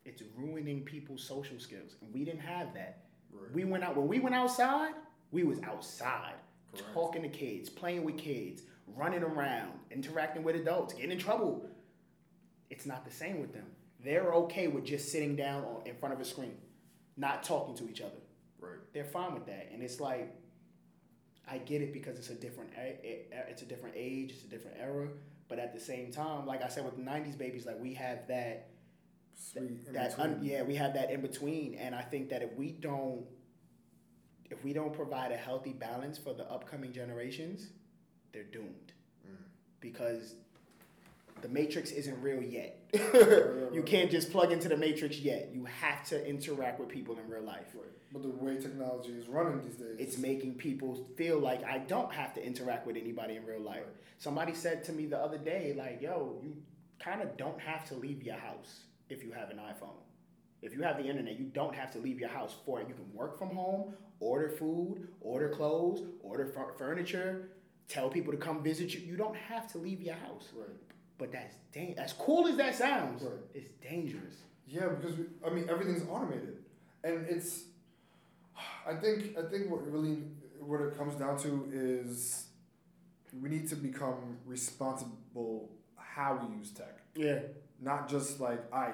It's 0.04 0.22
ruining 0.36 0.82
people's 0.84 1.22
social 1.22 1.58
skills, 1.58 1.96
and 2.00 2.14
we 2.14 2.24
didn't 2.24 2.40
have 2.40 2.72
that. 2.74 3.04
Right. 3.32 3.52
We 3.52 3.64
went 3.64 3.84
out 3.84 3.96
when 3.96 4.06
we 4.06 4.20
went 4.20 4.34
outside. 4.34 4.94
We 5.30 5.42
was 5.42 5.60
outside, 5.62 6.34
Correct. 6.72 6.94
talking 6.94 7.22
to 7.22 7.28
kids, 7.28 7.68
playing 7.68 8.04
with 8.04 8.16
kids, 8.16 8.62
running 8.96 9.22
around, 9.22 9.72
interacting 9.90 10.42
with 10.42 10.56
adults, 10.56 10.94
getting 10.94 11.10
in 11.10 11.18
trouble. 11.18 11.68
It's 12.70 12.86
not 12.86 13.04
the 13.04 13.10
same 13.10 13.40
with 13.40 13.52
them. 13.52 13.66
They're 14.02 14.32
okay 14.32 14.68
with 14.68 14.84
just 14.84 15.10
sitting 15.12 15.36
down 15.36 15.64
on, 15.64 15.86
in 15.86 15.96
front 15.96 16.14
of 16.14 16.20
a 16.20 16.24
screen, 16.24 16.56
not 17.16 17.42
talking 17.42 17.74
to 17.76 17.90
each 17.90 18.00
other. 18.00 18.16
Right. 18.68 18.92
They're 18.92 19.04
fine 19.04 19.34
with 19.34 19.46
that, 19.46 19.68
and 19.72 19.82
it's 19.82 20.00
like, 20.00 20.34
I 21.50 21.58
get 21.58 21.80
it 21.82 21.92
because 21.92 22.18
it's 22.18 22.30
a 22.30 22.34
different, 22.34 22.70
it's 22.76 23.62
a 23.62 23.66
different 23.66 23.94
age, 23.96 24.32
it's 24.32 24.44
a 24.44 24.48
different 24.48 24.76
era. 24.80 25.08
But 25.48 25.58
at 25.58 25.72
the 25.72 25.80
same 25.80 26.12
time, 26.12 26.46
like 26.46 26.62
I 26.62 26.68
said 26.68 26.84
with 26.84 26.96
the 26.96 27.02
'90s 27.02 27.36
babies, 27.38 27.64
like 27.66 27.80
we 27.80 27.94
have 27.94 28.26
that 28.28 28.68
Sweet. 29.34 29.92
that 29.94 30.18
un, 30.18 30.40
yeah 30.42 30.62
we 30.62 30.74
have 30.74 30.92
that 30.94 31.12
in 31.12 31.20
between 31.20 31.74
and 31.76 31.94
i 31.94 32.02
think 32.02 32.28
that 32.30 32.42
if 32.42 32.52
we 32.56 32.72
don't 32.72 33.24
if 34.50 34.64
we 34.64 34.72
don't 34.72 34.92
provide 34.92 35.30
a 35.30 35.36
healthy 35.36 35.72
balance 35.72 36.18
for 36.18 36.34
the 36.34 36.42
upcoming 36.50 36.92
generations 36.92 37.68
they're 38.32 38.42
doomed 38.42 38.92
Mm. 39.26 39.36
because 39.80 40.34
the 41.42 41.48
matrix 41.48 41.90
isn't 41.90 42.20
real 42.20 42.42
yet 42.42 42.78
you 43.72 43.82
can't 43.84 44.10
just 44.10 44.30
plug 44.30 44.52
into 44.52 44.68
the 44.68 44.76
matrix 44.76 45.18
yet 45.18 45.50
you 45.52 45.64
have 45.64 46.04
to 46.04 46.26
interact 46.26 46.80
with 46.80 46.88
people 46.88 47.18
in 47.18 47.28
real 47.28 47.42
life 47.42 47.66
Right. 47.74 47.84
But 48.12 48.22
the 48.22 48.30
way 48.30 48.56
technology 48.56 49.10
is 49.10 49.28
running 49.28 49.62
these 49.62 49.76
days, 49.76 49.96
it's 49.98 50.16
making 50.16 50.54
people 50.54 51.06
feel 51.16 51.38
like 51.38 51.62
I 51.64 51.78
don't 51.78 52.12
have 52.12 52.32
to 52.34 52.44
interact 52.44 52.86
with 52.86 52.96
anybody 52.96 53.36
in 53.36 53.44
real 53.44 53.60
life. 53.60 53.82
Right. 53.84 53.96
Somebody 54.18 54.54
said 54.54 54.82
to 54.84 54.92
me 54.92 55.06
the 55.06 55.18
other 55.18 55.36
day, 55.36 55.74
like, 55.76 56.00
yo, 56.00 56.40
you 56.42 56.56
kind 56.98 57.20
of 57.20 57.36
don't 57.36 57.60
have 57.60 57.86
to 57.88 57.94
leave 57.94 58.22
your 58.22 58.36
house 58.36 58.84
if 59.10 59.22
you 59.22 59.32
have 59.32 59.50
an 59.50 59.58
iPhone. 59.58 60.00
If 60.62 60.72
you 60.72 60.82
have 60.82 60.96
the 60.96 61.04
internet, 61.04 61.38
you 61.38 61.44
don't 61.46 61.74
have 61.74 61.90
to 61.92 61.98
leave 61.98 62.18
your 62.18 62.30
house 62.30 62.54
for 62.64 62.80
it. 62.80 62.88
You 62.88 62.94
can 62.94 63.12
work 63.14 63.38
from 63.38 63.50
home, 63.50 63.94
order 64.20 64.48
food, 64.48 65.08
order 65.20 65.50
clothes, 65.50 66.02
order 66.20 66.46
fur- 66.46 66.74
furniture, 66.78 67.50
tell 67.88 68.08
people 68.08 68.32
to 68.32 68.38
come 68.38 68.62
visit 68.62 68.94
you. 68.94 69.00
You 69.00 69.16
don't 69.16 69.36
have 69.36 69.70
to 69.72 69.78
leave 69.78 70.00
your 70.00 70.16
house. 70.16 70.48
Right. 70.56 70.68
But 71.18 71.32
that's 71.32 71.56
dang- 71.72 71.98
as 71.98 72.12
cool 72.12 72.46
as 72.48 72.56
that 72.56 72.74
sounds, 72.74 73.22
Right. 73.22 73.32
it's 73.54 73.68
dangerous. 73.82 74.36
Yeah, 74.66 74.88
because 74.88 75.16
we, 75.16 75.24
I 75.44 75.50
mean 75.50 75.68
everything's 75.68 76.06
automated, 76.08 76.58
and 77.02 77.26
it's. 77.28 77.64
I 78.86 78.94
think 78.94 79.36
I 79.36 79.42
think 79.42 79.70
what 79.70 79.90
really 79.90 80.22
what 80.60 80.80
it 80.80 80.96
comes 80.96 81.14
down 81.16 81.36
to 81.38 81.68
is 81.72 82.46
we 83.42 83.48
need 83.48 83.68
to 83.68 83.76
become 83.76 84.38
responsible 84.46 85.70
how 85.96 86.38
we 86.48 86.56
use 86.56 86.70
tech. 86.70 86.98
Yeah. 87.14 87.40
Not 87.80 88.08
just 88.08 88.40
like 88.40 88.60
I. 88.72 88.92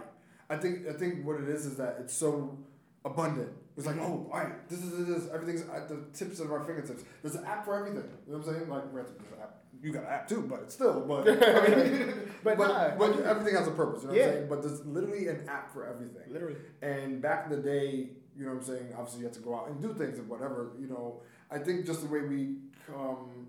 I 0.51 0.57
think 0.57 0.87
I 0.89 0.93
think 0.93 1.25
what 1.27 1.41
it 1.41 1.49
is 1.49 1.67
is 1.67 1.77
that 1.77 1.97
it's 2.01 2.13
so 2.15 2.59
abundant. 3.05 3.51
It's 3.77 3.87
like, 3.87 3.97
oh, 3.99 4.29
all 4.33 4.39
right, 4.39 4.69
this 4.69 4.81
is 4.83 5.07
this, 5.09 5.29
everything's 5.33 5.63
at 5.69 5.89
the 5.89 5.99
tips 6.13 6.39
of 6.39 6.53
our 6.53 6.63
fingertips. 6.63 7.03
There's 7.23 7.35
an 7.35 7.45
app 7.45 7.65
for 7.65 7.75
everything. 7.75 8.09
You 8.27 8.33
know 8.35 8.39
what 8.39 8.47
I'm 8.49 8.55
saying? 8.55 8.69
Like, 8.69 8.95
there's 8.95 9.09
an 9.11 9.17
app. 9.43 9.64
You 9.85 9.93
got 9.93 10.05
an 10.05 10.09
app 10.09 10.27
too, 10.29 10.41
but 10.49 10.61
it's 10.63 10.75
still, 10.75 11.01
but 11.07 11.29
I 11.43 11.69
mean, 11.69 12.15
But 12.43 12.57
but, 12.57 12.69
nah, 12.69 12.97
but 12.97 13.21
everything 13.21 13.55
has 13.55 13.69
a 13.69 13.71
purpose. 13.73 14.03
You 14.03 14.09
know 14.09 14.15
what 14.15 14.19
Yeah. 14.19 14.27
I'm 14.29 14.33
saying? 14.33 14.49
But 14.49 14.63
there's 14.63 14.87
literally 14.87 15.29
an 15.29 15.47
app 15.47 15.73
for 15.75 15.87
everything. 15.87 16.33
Literally. 16.33 16.57
And 16.81 17.21
back 17.21 17.45
in 17.45 17.51
the 17.51 17.63
day, 17.63 18.09
you 18.37 18.45
know 18.47 18.53
what 18.53 18.57
I'm 18.61 18.63
saying? 18.65 18.95
Obviously, 18.97 19.21
you 19.21 19.27
had 19.27 19.35
to 19.35 19.41
go 19.41 19.55
out 19.55 19.69
and 19.69 19.81
do 19.83 19.93
things 19.93 20.19
and 20.19 20.27
whatever. 20.29 20.73
You 20.81 20.87
know, 20.89 21.21
I 21.51 21.59
think 21.59 21.85
just 21.85 22.01
the 22.01 22.09
way 22.09 22.23
we 22.23 22.57
um, 22.95 23.47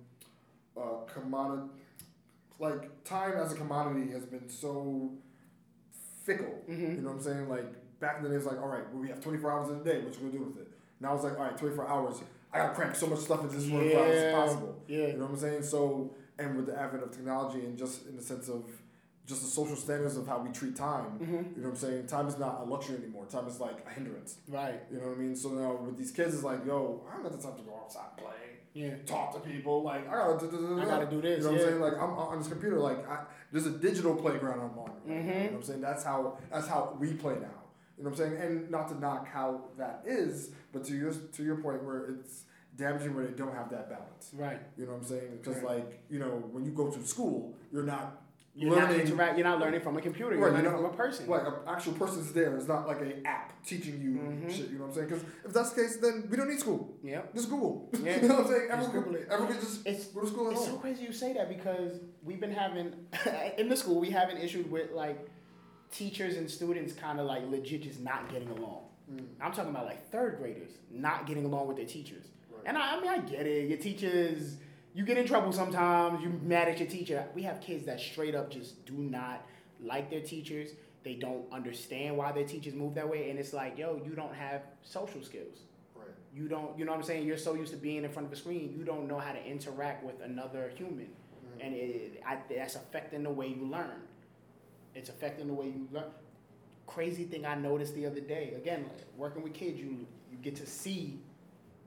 uh, 0.77 1.05
commodity, 1.11 1.69
like 2.59 3.03
time 3.05 3.33
as 3.38 3.53
a 3.53 3.55
commodity 3.55 4.11
has 4.11 4.25
been 4.25 4.49
so 4.49 5.11
fickle. 6.23 6.61
Mhm. 6.69 6.97
You 6.97 7.01
know 7.01 7.09
what 7.11 7.15
I'm 7.17 7.21
saying? 7.21 7.49
Like 7.49 7.65
back 7.99 8.17
in 8.17 8.23
the 8.23 8.29
day, 8.29 8.36
it's 8.36 8.45
like, 8.45 8.61
all 8.61 8.67
right, 8.67 8.83
well, 8.91 9.01
we 9.01 9.07
have 9.07 9.21
24 9.21 9.51
hours 9.51 9.69
in 9.69 9.77
a 9.77 9.83
day. 9.83 10.01
What 10.03 10.13
you 10.15 10.19
gonna 10.19 10.31
do 10.33 10.39
with 10.43 10.57
it? 10.57 10.67
Now 10.99 11.15
it's 11.15 11.23
like, 11.23 11.38
all 11.38 11.45
right, 11.45 11.57
24 11.57 11.88
hours. 11.88 12.15
I 12.53 12.57
gotta 12.59 12.73
crank 12.73 12.95
so 12.95 13.07
much 13.07 13.19
stuff 13.19 13.41
into 13.43 13.55
this 13.55 13.67
24 13.67 13.99
hours 13.99 14.15
as 14.15 14.33
possible. 14.33 14.81
Yeah. 14.88 15.07
You 15.07 15.13
know 15.13 15.25
what 15.25 15.31
I'm 15.31 15.38
saying? 15.38 15.63
So, 15.63 16.13
and 16.39 16.55
with 16.55 16.65
the 16.67 16.77
advent 16.79 17.03
of 17.03 17.11
technology 17.11 17.59
and 17.65 17.77
just 17.77 18.05
in 18.07 18.15
the 18.15 18.21
sense 18.21 18.49
of 18.49 18.63
just 19.25 19.41
the 19.41 19.47
social 19.47 19.75
standards 19.75 20.17
of 20.17 20.27
how 20.27 20.38
we 20.39 20.49
treat 20.51 20.75
time, 20.75 21.17
Mhm. 21.19 21.55
you 21.55 21.61
know 21.63 21.69
what 21.69 21.69
I'm 21.69 21.75
saying? 21.75 22.05
Time 22.07 22.27
is 22.27 22.38
not 22.38 22.61
a 22.61 22.63
luxury 22.63 22.97
anymore. 22.97 23.25
Time 23.25 23.47
is 23.47 23.59
like 23.59 23.83
a 23.86 23.89
hindrance. 23.89 24.38
Right. 24.47 24.81
You 24.91 24.99
know 24.99 25.07
what 25.07 25.17
I 25.17 25.19
mean? 25.19 25.36
So 25.36 25.49
now 25.49 25.73
with 25.75 25.97
these 25.97 26.11
kids, 26.11 26.36
it's 26.36 26.43
like, 26.43 26.63
yo, 26.65 27.01
I 27.09 27.13
don't 27.15 27.23
got 27.23 27.31
the 27.31 27.39
time 27.41 27.55
to 27.57 27.63
go 27.63 27.75
outside 27.75 28.05
and 28.11 28.17
play, 28.25 28.33
Yeah. 28.73 28.95
talk 29.07 29.33
to 29.33 29.39
people. 29.39 29.81
Like, 29.81 30.07
I 30.07 30.11
gotta, 30.11 30.45
I 30.45 30.86
gotta 30.86 31.07
do 31.09 31.21
this, 31.21 31.39
You 31.39 31.43
know 31.45 31.51
what 31.53 31.59
yeah. 31.59 31.65
I'm 31.65 31.69
saying? 31.71 31.81
Like, 31.81 31.93
I'm 31.93 32.11
on 32.11 32.38
this 32.38 32.47
computer. 32.49 32.77
Like, 32.77 33.09
I, 33.09 33.25
there's 33.51 33.65
a 33.65 33.71
digital 33.71 34.15
playground 34.15 34.59
I'm 34.61 34.77
on. 34.77 34.91
right 34.91 35.05
now, 35.07 35.13
Mhm. 35.15 35.25
You 35.25 35.33
know 35.33 35.43
what 35.45 35.53
I'm 35.53 35.63
saying? 35.63 35.81
That's 35.81 36.03
how 36.03 36.38
that's 36.51 36.67
how 36.67 36.95
we 36.99 37.13
play 37.13 37.33
now. 37.36 37.61
You 37.97 38.03
know 38.03 38.09
what 38.11 38.19
I'm 38.19 38.29
saying? 38.29 38.41
And 38.41 38.69
not 38.69 38.89
to 38.89 38.99
knock 38.99 39.25
how 39.27 39.61
that 39.77 40.03
is, 40.05 40.51
but 40.71 40.83
to 40.83 40.95
your 40.95 41.13
to 41.13 41.43
your 41.43 41.55
point 41.55 41.83
where 41.83 42.05
it's 42.07 42.43
damaging 42.76 43.15
where 43.15 43.26
they 43.26 43.34
don't 43.34 43.53
have 43.55 43.69
that 43.71 43.89
balance. 43.89 44.32
Right. 44.34 44.59
You 44.78 44.86
know 44.86 44.93
what 44.93 45.01
I'm 45.01 45.05
saying? 45.05 45.38
Because 45.41 45.57
Right. 45.63 45.78
like 45.78 46.03
you 46.09 46.19
know 46.19 46.43
when 46.51 46.65
you 46.65 46.71
go 46.71 46.89
to 46.89 47.05
school, 47.05 47.55
you're 47.71 47.84
not 47.84 48.21
You're 48.57 48.76
not 48.76 48.89
learning. 48.89 49.07
interact. 49.07 49.38
You're 49.38 49.47
not 49.47 49.59
learning 49.59 49.82
from 49.82 49.97
a 49.97 50.01
computer. 50.01 50.32
You're 50.34 50.41
Right, 50.45 50.53
learning 50.53 50.71
you're 50.71 50.82
from 50.82 50.93
a 50.93 50.97
person. 50.97 51.28
Like 51.28 51.45
an 51.45 51.53
actual 51.67 51.93
person's 51.93 52.32
there. 52.34 52.55
It's 52.55 52.67
not 52.67 52.88
like 52.88 53.01
an 53.01 53.26
app 53.26 53.51
teaching 53.65 53.99
you 54.01 54.11
Mhm. 54.11 54.49
shit. 54.51 54.69
You 54.69 54.78
know 54.78 54.86
what 54.86 54.89
I'm 54.89 54.93
saying? 54.95 55.07
Because 55.09 55.23
if 55.45 55.53
that's 55.53 55.71
the 55.73 55.82
case, 55.82 55.97
then 55.97 56.28
we 56.30 56.38
don't 56.38 56.49
need 56.49 56.59
school. 56.59 56.95
Yeah. 57.03 57.23
Just 57.34 57.49
Google. 57.49 57.89
Yeah. 58.03 58.21
you 58.21 58.28
know 58.30 58.36
what 58.36 58.45
I'm 58.45 58.51
saying? 58.53 58.67
Everyone, 58.71 58.91
Google 58.95 59.15
it. 59.15 59.28
everyone 59.30 59.53
just 59.59 59.86
It's 59.86 60.05
go 60.07 60.21
to 60.21 60.28
school 60.28 60.49
It's 60.51 60.65
so 60.65 60.78
crazy 60.78 61.03
you 61.03 61.11
say 61.11 61.34
that 61.34 61.49
because 61.49 61.99
we've 62.23 62.39
been 62.39 62.51
having 62.53 62.93
in 63.57 63.67
the 63.69 63.76
school 63.76 63.99
we 63.99 64.09
have 64.11 64.30
an 64.30 64.38
issue 64.38 64.63
with 64.69 64.91
like 64.91 65.28
teachers 65.91 66.36
and 66.38 66.49
students 66.49 66.93
kind 66.93 67.19
of 67.19 67.26
like 67.26 67.43
legit 67.49 67.84
just 67.84 67.99
not 68.01 68.30
getting 68.32 68.49
along. 68.49 68.84
Mm. 69.11 69.26
I'm 69.41 69.51
talking 69.51 69.69
about 69.69 69.86
like 69.86 70.09
third 70.11 70.38
graders 70.39 70.71
not 70.89 71.26
getting 71.28 71.45
along 71.45 71.67
with 71.67 71.78
their 71.78 71.86
teachers. 71.86 72.26
And 72.66 72.78
I, 72.78 72.95
I 72.97 72.99
mean 72.99 73.09
I 73.09 73.20
get 73.20 73.45
it. 73.45 73.70
Your 73.70 73.78
teachers 73.78 74.57
you 74.95 75.03
get 75.03 75.18
in 75.18 75.28
trouble 75.28 75.51
sometimes. 75.51 76.24
You 76.24 76.39
mad 76.41 76.70
at 76.70 76.80
your 76.80 76.88
teacher. 76.88 77.26
We 77.36 77.43
have 77.43 77.59
kids 77.59 77.86
that 77.86 77.99
straight 77.99 78.34
up 78.34 78.49
just 78.49 78.86
do 78.86 78.93
not 78.93 79.45
like 79.84 80.09
their 80.09 80.22
teachers. 80.22 80.70
They 81.03 81.16
don't 81.16 81.45
understand 81.51 82.16
why 82.16 82.32
their 82.32 82.45
teachers 82.45 82.74
move 82.74 82.95
that 82.95 83.07
way, 83.07 83.30
and 83.30 83.38
it's 83.38 83.53
like, 83.53 83.78
yo, 83.78 84.01
you 84.03 84.16
don't 84.16 84.34
have 84.34 84.61
social 84.82 85.22
skills. 85.22 85.59
Right. 85.95 86.07
You 86.34 86.47
don't, 86.47 86.80
you 86.80 86.86
know 86.86 86.93
what 86.93 86.99
I'm 86.99 87.03
saying? 87.03 87.28
You're 87.28 87.38
so 87.38 87.53
used 87.53 87.72
to 87.74 87.78
being 87.78 88.05
in 88.05 88.09
front 88.09 88.28
of 88.28 88.34
a 88.34 88.36
screen, 88.38 88.74
you 88.76 88.86
don't 88.86 89.07
know 89.07 89.20
how 89.20 89.34
to 89.34 89.45
interact 89.45 90.03
with 90.03 90.16
another 90.24 90.72
human, 90.76 91.09
and 91.59 91.76
it, 91.76 92.24
I, 92.26 92.38
that's 92.49 92.76
affecting 92.76 93.22
the 93.22 93.30
way 93.30 93.49
you 93.49 93.68
learn. 93.68 94.01
It's 94.95 95.09
affecting 95.09 95.47
the 95.47 95.53
way 95.53 95.66
you 95.66 95.88
learn. 95.91 96.09
Crazy 96.88 97.26
thing 97.26 97.45
I 97.45 97.55
noticed 97.55 97.93
the 97.93 98.05
other 98.05 98.22
day. 98.22 98.53
Again, 98.55 98.86
working 99.18 99.43
with 99.43 99.53
kids, 99.53 99.78
you 99.78 100.07
you 100.32 100.38
get 100.41 100.55
to 100.55 100.66
see 100.66 101.20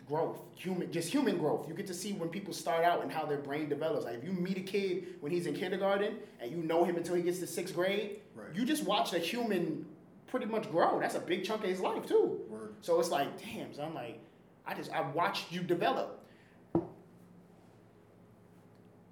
growth, 0.08 0.38
human, 0.54 0.90
just 0.90 1.10
human 1.12 1.36
growth. 1.38 1.68
You 1.68 1.74
get 1.74 1.86
to 1.88 1.94
see 1.94 2.12
when 2.12 2.28
people 2.30 2.52
start 2.54 2.84
out 2.84 3.02
and 3.02 3.12
how 3.12 3.26
their 3.26 3.38
brain 3.38 3.68
develops. 3.68 4.04
Like 4.06 4.14
if 4.16 4.24
you 4.24 4.32
meet 4.32 4.56
a 4.56 4.62
kid 4.62 5.16
when 5.20 5.30
he's 5.30 5.46
in 5.46 5.54
kindergarten 5.54 6.16
and 6.40 6.50
you 6.50 6.56
know 6.58 6.84
him 6.84 6.96
until 6.96 7.14
he 7.14 7.22
gets 7.22 7.38
to 7.40 7.46
sixth 7.46 7.74
grade, 7.74 8.20
Right. 8.34 8.48
you 8.54 8.64
just 8.64 8.84
watch 8.84 9.12
a 9.12 9.18
human 9.18 9.84
pretty 10.26 10.46
much 10.46 10.70
grow. 10.70 10.98
That's 10.98 11.14
a 11.14 11.20
big 11.20 11.44
chunk 11.44 11.62
of 11.64 11.68
his 11.70 11.80
life 11.80 12.06
too. 12.06 12.40
Word. 12.48 12.74
So 12.80 12.98
it's 13.00 13.10
like, 13.10 13.28
damn. 13.42 13.72
So 13.74 13.82
I'm 13.82 13.94
like, 13.94 14.18
I 14.66 14.74
just 14.74 14.90
I 14.92 15.02
watched 15.02 15.52
you 15.52 15.60
develop. 15.62 16.24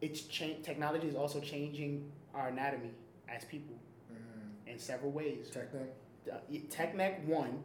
It's 0.00 0.20
change. 0.22 0.64
Technology 0.64 1.08
is 1.08 1.14
also 1.14 1.40
changing 1.40 2.10
our 2.34 2.48
anatomy 2.48 2.90
as 3.28 3.44
people 3.44 3.74
Mm. 4.12 4.72
in 4.72 4.78
several 4.78 5.10
ways. 5.10 5.50
Technic. 5.50 5.94
Uh, 6.30 6.36
tech 6.70 6.94
neck 6.96 7.26
one, 7.26 7.62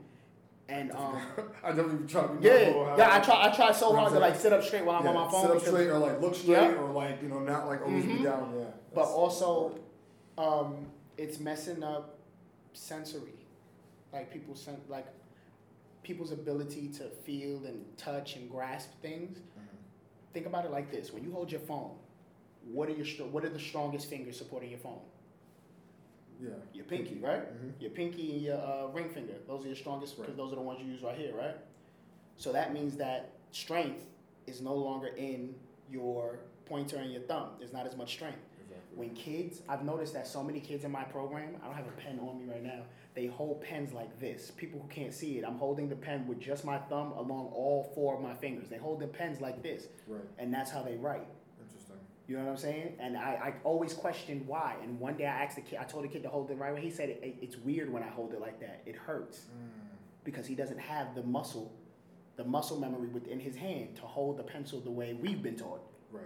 and 0.70 0.92
um, 0.94 1.20
I 1.64 1.72
never 1.74 1.94
even 1.94 2.08
try 2.08 2.22
to 2.24 2.28
be 2.34 2.48
yeah, 2.48 2.96
yeah. 2.98 3.10
I 3.16 3.20
try. 3.20 3.48
I 3.48 3.56
try 3.56 3.72
so 3.72 3.94
hard 3.96 4.14
to 4.14 4.20
like 4.20 4.36
sit 4.36 4.54
up 4.54 4.64
straight 4.64 4.86
while 4.86 5.00
I'm 5.02 5.08
on 5.08 5.16
my 5.16 5.30
phone. 5.32 5.42
Sit 5.48 5.52
up 5.58 5.62
straight 5.62 5.88
or 5.90 5.98
like 6.00 6.22
look 6.22 6.36
straight 6.36 6.52
Yeah. 6.54 6.76
or 6.76 6.92
like 6.92 7.22
you 7.22 7.30
know 7.30 7.40
not 7.40 7.68
like 7.68 7.82
always 7.82 8.06
Mhm. 8.06 8.18
be 8.18 8.24
down. 8.24 8.54
Yeah. 8.58 8.66
but 8.94 9.06
also, 9.06 9.80
um, 10.38 10.88
it's 11.18 11.40
messing 11.40 11.84
up 11.84 12.18
sensory, 12.74 13.34
like 14.14 14.32
people 14.32 14.56
sen- 14.56 14.82
like 14.90 15.08
people's 16.04 16.32
ability 16.32 16.88
to 16.90 17.04
feel 17.26 17.66
and 17.66 17.86
touch 17.98 18.36
and 18.36 18.50
grasp 18.50 18.90
things. 19.02 19.38
Mhm. 19.40 20.34
Think 20.34 20.46
about 20.46 20.66
it 20.66 20.72
like 20.72 20.92
this: 20.92 21.12
when 21.14 21.24
you 21.24 21.32
hold 21.32 21.52
your 21.52 21.62
phone, 21.62 21.96
what 22.72 22.88
are 22.90 22.94
your 22.94 23.28
what 23.28 23.44
are 23.44 23.50
the 23.50 23.60
strongest 23.60 24.10
fingers 24.10 24.38
supporting 24.38 24.70
your 24.70 24.80
phone? 24.80 25.02
Yeah. 26.42 26.50
Your 26.74 26.86
pinky, 26.86 27.20
right? 27.20 27.44
Mhm. 27.54 27.74
Your 27.80 27.92
pinky 27.92 28.34
and 28.34 28.42
your 28.42 28.58
uh, 28.58 28.88
ring 28.88 29.10
finger. 29.10 29.36
Those 29.48 29.64
are 29.64 29.68
your 29.68 29.76
strongest 29.76 30.16
because 30.16 30.30
Right. 30.30 30.38
those 30.38 30.52
are 30.52 30.56
the 30.56 30.62
ones 30.62 30.80
you 30.82 30.92
use 30.92 31.04
right 31.04 31.18
here, 31.18 31.36
right? 31.36 31.56
So 32.38 32.52
that 32.52 32.74
means 32.74 32.98
that 32.98 33.30
strength 33.52 34.06
is 34.48 34.62
no 34.62 34.74
longer 34.74 35.08
in 35.10 35.54
your 35.90 36.40
pointer 36.66 36.98
and 36.98 37.12
your 37.12 37.22
thumb. 37.24 37.50
There's 37.60 37.74
not 37.74 37.86
as 37.86 37.96
much 37.96 38.14
strength. 38.14 38.40
Exactly. 38.62 38.98
When 38.98 39.10
kids, 39.14 39.62
I've 39.70 39.84
noticed 39.84 40.14
that 40.14 40.26
so 40.26 40.42
many 40.44 40.60
kids 40.60 40.84
in 40.84 40.92
my 40.92 41.04
program, 41.04 41.58
I 41.62 41.66
don't 41.68 41.76
have 41.76 41.88
a 41.88 41.92
pen 41.92 42.20
on 42.20 42.40
me 42.40 42.52
right 42.52 42.64
now, 42.64 42.84
they 43.14 43.28
hold 43.28 43.62
pens 43.62 43.94
like 43.94 44.20
this. 44.20 44.52
People 44.52 44.80
who 44.80 44.88
can't 44.88 45.14
see 45.14 45.38
it, 45.38 45.44
I'm 45.46 45.58
holding 45.58 45.90
the 45.90 45.96
pen 45.98 46.26
with 46.28 46.40
just 46.40 46.64
my 46.66 46.78
thumb 46.78 47.12
along 47.12 47.52
all 47.54 47.84
four 47.94 48.16
of 48.16 48.22
my 48.22 48.34
fingers. 48.34 48.70
They 48.70 48.78
hold 48.78 49.00
the 49.02 49.08
pens 49.08 49.42
like 49.42 49.62
this, 49.62 49.88
Right. 50.08 50.22
and 50.40 50.52
that's 50.54 50.72
how 50.72 50.82
they 50.82 50.96
write. 50.96 51.28
You 52.32 52.38
know 52.38 52.46
what 52.46 52.52
I'm 52.52 52.58
saying? 52.58 52.94
And 52.98 53.18
I, 53.18 53.22
I 53.44 53.54
always 53.66 53.94
questioned 53.94 54.48
why. 54.48 54.78
And 54.82 54.98
one 55.02 55.18
day 55.18 55.26
I 55.26 55.44
asked 55.44 55.58
the 55.58 55.62
kid, 55.62 55.80
I 55.82 55.84
told 55.84 56.06
the 56.06 56.08
kid 56.08 56.24
to 56.24 56.30
hold 56.30 56.50
it 56.50 56.58
right 56.58 56.74
way. 56.74 56.80
He 56.80 56.90
said, 56.90 57.10
it, 57.10 57.36
it's 57.42 57.58
weird 57.58 57.92
when 57.92 58.04
I 58.04 58.08
hold 58.08 58.32
it 58.34 58.40
like 58.40 58.58
that. 58.62 58.82
It 58.86 58.96
hurts 58.96 59.40
Mm. 59.48 59.68
because 60.24 60.46
he 60.48 60.56
doesn't 60.56 60.80
have 60.80 61.14
the 61.14 61.24
muscle, 61.24 61.74
the 62.38 62.46
muscle 62.46 62.80
memory 62.80 63.10
within 63.10 63.38
his 63.38 63.58
hand 63.58 63.98
to 63.98 64.04
hold 64.04 64.38
the 64.38 64.44
pencil 64.44 64.80
the 64.80 64.90
way 64.90 65.12
we've 65.14 65.44
been 65.44 65.58
taught. 65.58 65.82
Right. 66.10 66.24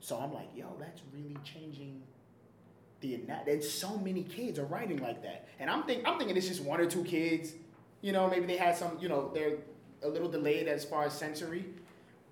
So 0.00 0.18
I'm 0.18 0.34
like, 0.34 0.48
yo, 0.54 0.66
that's 0.78 1.00
really 1.14 1.38
changing 1.42 2.02
the 3.00 3.14
anat. 3.14 3.48
And 3.48 3.64
so 3.64 3.96
many 3.96 4.24
kids 4.24 4.58
are 4.58 4.66
writing 4.66 4.98
like 4.98 5.22
that. 5.22 5.48
And 5.58 5.70
I'm 5.70 5.84
think 5.84 6.06
I'm 6.06 6.18
thinking 6.18 6.36
it's 6.36 6.48
just 6.48 6.64
one 6.64 6.82
or 6.82 6.86
two 6.86 7.02
kids. 7.02 7.54
You 8.02 8.12
know, 8.12 8.28
maybe 8.28 8.44
they 8.44 8.58
had 8.58 8.76
some. 8.76 8.98
You 9.00 9.08
know, 9.08 9.30
they're 9.32 9.56
a 10.02 10.08
little 10.08 10.28
delayed 10.28 10.68
as 10.68 10.84
far 10.84 11.06
as 11.06 11.14
sensory, 11.14 11.64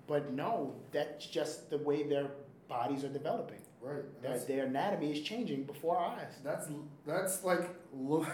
but 0.05 0.31
no, 0.31 0.75
that's 0.91 1.25
just 1.25 1.71
the 1.71 1.79
way 1.79 2.03
their 2.03 2.27
bodies 2.67 3.03
are 3.03 3.09
developing. 3.09 3.59
Right. 3.81 4.03
Their, 4.21 4.37
their 4.39 4.65
anatomy 4.65 5.11
is 5.11 5.21
changing 5.21 5.63
before 5.65 5.97
our 5.97 6.15
eyes. 6.17 6.33
that's 6.43 6.67
that's 7.05 7.43
like 7.43 7.69
low. 7.93 8.25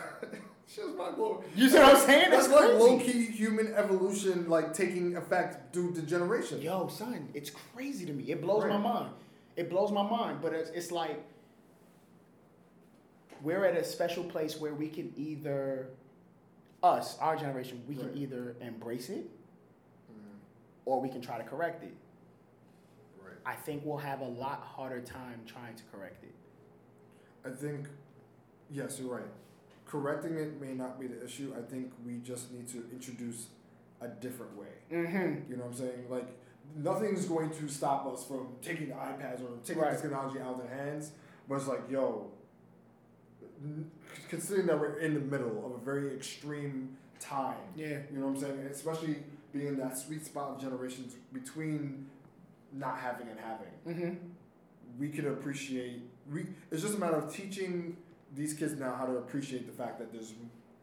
Shit's 0.65 0.88
mind 0.97 1.17
blowing. 1.17 1.43
You 1.55 1.67
see 1.67 1.77
what 1.77 1.95
I'm 1.95 2.05
saying? 2.05 2.32
That's, 2.32 2.47
That's 2.47 2.61
like 2.61 2.79
low 2.79 2.97
key 2.99 3.25
human 3.25 3.73
evolution, 3.73 4.47
like 4.49 4.73
taking 4.73 5.17
effect 5.17 5.73
due 5.73 5.91
to 5.93 6.01
generation. 6.03 6.61
Yo, 6.61 6.88
son, 6.88 7.27
it's 7.34 7.49
crazy 7.49 8.05
to 8.05 8.13
me. 8.13 8.32
It 8.32 8.41
blows 8.41 8.63
my 8.63 8.77
mind. 8.77 9.09
It 9.57 9.69
blows 9.69 9.91
my 9.91 10.03
mind. 10.09 10.39
But 10.41 10.53
it's, 10.53 10.69
it's 10.69 10.91
like 10.91 11.21
we're 13.41 13.65
at 13.65 13.75
a 13.75 13.84
special 13.84 14.23
place 14.23 14.57
where 14.59 14.73
we 14.73 14.88
can 14.88 15.11
either, 15.17 15.89
us, 16.84 17.17
our 17.19 17.36
generation, 17.36 17.82
we 17.88 17.95
Right. 17.95 18.07
can 18.13 18.17
either 18.21 18.55
embrace 18.61 19.09
it 19.09 19.25
Mm. 20.09 20.38
or 20.86 21.01
we 21.01 21.09
can 21.09 21.21
try 21.21 21.38
to 21.38 21.43
correct 21.43 21.84
it. 21.84 21.93
I 23.46 23.54
think 23.56 23.84
we'll 23.86 23.98
have 23.98 24.22
a 24.22 24.28
lot 24.28 24.64
harder 24.76 25.02
time 25.02 25.42
trying 25.48 25.76
to 25.76 25.84
correct 25.92 26.24
it. 26.24 26.34
I 27.46 27.50
think, 27.50 27.88
yes, 28.70 29.00
you're 29.00 29.14
right. 29.14 29.26
Correcting 29.88 30.38
it 30.38 30.62
may 30.62 30.74
not 30.74 31.00
be 31.00 31.08
the 31.08 31.24
issue. 31.24 31.54
I 31.58 31.62
think 31.62 31.92
we 32.06 32.18
just 32.20 32.52
need 32.52 32.68
to 32.70 32.86
introduce 32.92 33.48
a 34.00 34.08
different 34.08 34.56
way. 34.58 34.68
Mm-hmm. 34.92 35.52
You 35.52 35.58
know 35.58 35.64
what 35.64 35.72
I'm 35.72 35.78
saying? 35.78 36.06
Like, 36.10 36.28
nothing's 36.76 37.26
going 37.26 37.50
to 37.52 37.68
stop 37.68 38.06
us 38.12 38.24
from 38.24 38.48
taking 38.62 38.89
the 38.89 38.96
iPads 38.96 39.42
or 39.42 39.50
taking 39.66 39.82
Right. 39.82 39.92
this 39.94 40.02
technology 40.02 40.39
out 40.39 40.54
of 40.54 40.68
their 40.68 40.76
hands. 40.76 41.12
But 41.50 41.56
it's 41.56 41.68
like, 41.68 41.89
yo, 41.89 42.32
considering 44.30 44.68
that 44.68 44.80
we're 44.80 45.00
in 45.00 45.14
the 45.14 45.20
middle 45.20 45.66
of 45.66 45.82
a 45.82 45.84
very 45.84 46.14
extreme 46.16 46.96
time. 47.20 47.58
Yeah. 47.76 48.00
You 48.12 48.20
know 48.20 48.28
what 48.28 48.36
I'm 48.36 48.42
saying? 48.42 48.60
Especially 48.72 49.18
being 49.52 49.68
in 49.68 49.78
that 49.78 49.98
sweet 49.98 50.26
spot 50.26 50.52
of 50.52 50.62
generations 50.62 51.16
between 51.34 52.08
not 52.74 52.97
having 52.99 53.28
and 53.28 53.39
having. 53.39 53.67
Mm-hmm. 53.88 54.15
We 54.99 55.09
could 55.09 55.26
appreciate. 55.26 56.01
We. 56.32 56.45
It's 56.72 56.82
just 56.82 56.95
a 56.95 56.99
matter 56.99 57.15
of 57.17 57.34
teaching 57.34 57.97
these 58.36 58.53
kids 58.53 58.74
now 58.80 58.93
how 58.95 59.05
to 59.05 59.17
appreciate 59.17 59.65
the 59.65 59.74
fact 59.84 59.99
that 59.99 60.11
there's 60.11 60.34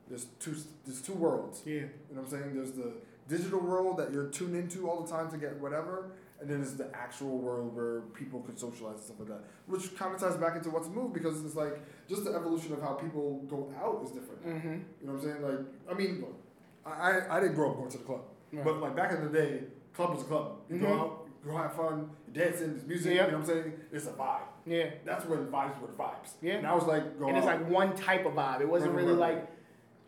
there's 0.09 0.26
two 0.41 0.55
there's 0.86 1.01
two 1.03 1.12
worlds. 1.14 1.62
Yeah. 1.64 1.74
You 1.74 1.80
know 2.14 2.22
what 2.22 2.24
I'm 2.24 2.30
saying? 2.30 2.55
There's 2.55 2.72
the 2.72 2.93
digital 3.28 3.61
world 3.61 3.99
that 3.99 4.12
you're 4.12 4.26
tuned 4.28 4.57
into 4.57 4.89
all 4.89 5.03
the 5.03 5.11
time 5.11 5.30
to 5.30 5.36
get 5.36 5.59
whatever, 5.61 6.11
and 6.41 6.49
then 6.49 6.59
there's 6.62 6.74
the 6.76 6.89
actual 6.97 7.36
world 7.39 7.76
where 7.76 8.01
people 8.14 8.41
could 8.41 8.59
socialize 8.59 8.97
and 8.97 9.05
stuff 9.05 9.18
like 9.20 9.28
that. 9.28 9.45
Which 9.66 9.95
kind 9.97 10.14
of 10.14 10.20
ties 10.20 10.36
back 10.36 10.57
into 10.57 10.70
what's 10.70 10.89
moved 10.89 11.12
because 11.12 11.45
it's 11.45 11.55
like 11.55 11.78
just 12.09 12.24
the 12.24 12.32
evolution 12.34 12.72
of 12.72 12.80
how 12.80 12.95
people 12.95 13.45
go 13.49 13.72
out 13.78 14.03
is 14.05 14.11
different. 14.12 14.47
Mm-hmm. 14.47 14.68
You 14.68 15.07
know 15.07 15.12
what 15.12 15.22
I'm 15.24 15.30
saying? 15.30 15.43
Like, 15.43 15.59
I 15.91 15.95
mean, 15.95 16.20
look, 16.20 16.41
I, 16.86 16.91
I, 16.91 17.36
I 17.36 17.41
didn't 17.41 17.55
grow 17.55 17.70
up 17.72 17.76
going 17.76 17.91
to 17.91 17.99
the 17.99 18.05
club, 18.05 18.22
Right. 18.53 18.64
but 18.64 18.80
like 18.80 18.97
back 18.97 19.12
in 19.12 19.22
the 19.22 19.28
day, 19.39 19.64
club 19.95 20.14
was 20.14 20.22
a 20.22 20.26
club. 20.26 20.53
You 20.70 20.76
Mhm. 20.76 20.80
go 20.80 20.95
out, 20.95 21.18
have 21.53 21.74
fun, 21.74 22.11
dancing, 22.32 22.72
there's 22.72 22.84
music. 22.86 23.14
Yep. 23.14 23.26
You 23.26 23.32
know 23.32 23.39
what 23.39 23.49
I'm 23.49 23.55
saying? 23.62 23.72
It's 23.93 24.07
a 24.07 24.11
vibe. 24.12 24.41
Yeah. 24.66 24.91
That's 25.05 25.24
when 25.26 25.47
vibes 25.47 25.80
were 25.80 25.89
vibes. 25.89 26.32
Yeah. 26.43 26.55
And 26.55 26.66
I 26.66 26.74
was 26.74 26.84
like 26.84 27.18
go 27.18 27.28
And 27.28 27.36
it's 27.36 27.47
out. 27.47 27.61
like 27.62 27.70
one 27.70 27.95
type 27.97 28.26
of 28.26 28.32
vibe. 28.34 28.61
It 28.61 28.68
wasn't 28.68 28.93
Right, 28.93 29.05
really 29.05 29.14
right, 29.18 29.34
like 29.36 29.51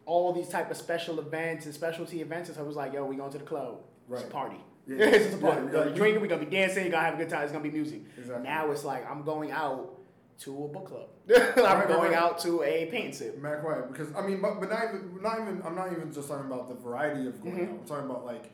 all 0.06 0.32
these 0.32 0.48
type 0.48 0.70
of 0.70 0.76
special 0.76 1.18
events 1.20 1.66
and 1.66 1.74
specialty 1.74 2.20
events. 2.20 2.48
And 2.48 2.56
so 2.56 2.62
it 2.64 2.66
was 2.66 2.76
like, 2.76 2.92
yo, 2.92 3.04
we 3.04 3.16
going 3.16 3.30
to 3.32 3.38
the 3.38 3.44
club. 3.44 3.78
It's 4.10 4.20
a 4.20 4.24
Right. 4.24 4.32
party. 4.32 4.56
Yeah. 4.86 4.96
it's 5.06 5.26
just 5.26 5.38
a 5.38 5.40
party. 5.40 5.60
Yeah, 5.60 5.64
we're 5.66 5.72
gonna 5.72 5.90
be 5.90 5.96
drinking, 5.96 6.20
we're 6.22 6.26
gonna 6.28 6.44
be 6.44 6.50
dancing, 6.50 6.82
you're 6.84 6.92
gonna 6.92 7.04
have 7.04 7.14
a 7.14 7.18
good 7.18 7.28
time, 7.28 7.42
it's 7.44 7.52
gonna 7.52 7.62
be 7.64 7.70
music. 7.70 8.00
Exactly. 8.18 8.42
Now 8.42 8.70
it's 8.72 8.84
like 8.84 9.08
I'm 9.10 9.22
going 9.22 9.50
out 9.52 9.96
to 10.40 10.64
a 10.64 10.68
book 10.68 10.86
club. 10.88 11.06
Right, 11.28 11.58
I'm 11.58 11.64
right, 11.80 11.86
going 11.88 12.10
right. 12.12 12.20
out 12.20 12.40
to 12.40 12.62
a 12.64 12.86
paint 12.86 13.14
sip. 13.14 13.38
Mac 13.40 13.62
White, 13.62 13.86
because 13.92 14.12
I 14.16 14.22
mean, 14.26 14.40
but, 14.40 14.58
but 14.58 14.68
not 14.68 14.82
even, 14.88 15.18
not 15.22 15.38
even, 15.40 15.62
I'm 15.64 15.76
not 15.76 15.92
even 15.92 16.12
just 16.12 16.28
talking 16.28 16.46
about 16.46 16.68
the 16.68 16.74
variety 16.74 17.28
of 17.28 17.40
going 17.40 17.56
Mhm. 17.56 17.62
out. 17.68 17.78
I'm 17.80 17.84
talking 17.86 18.10
about 18.10 18.24
like 18.26 18.50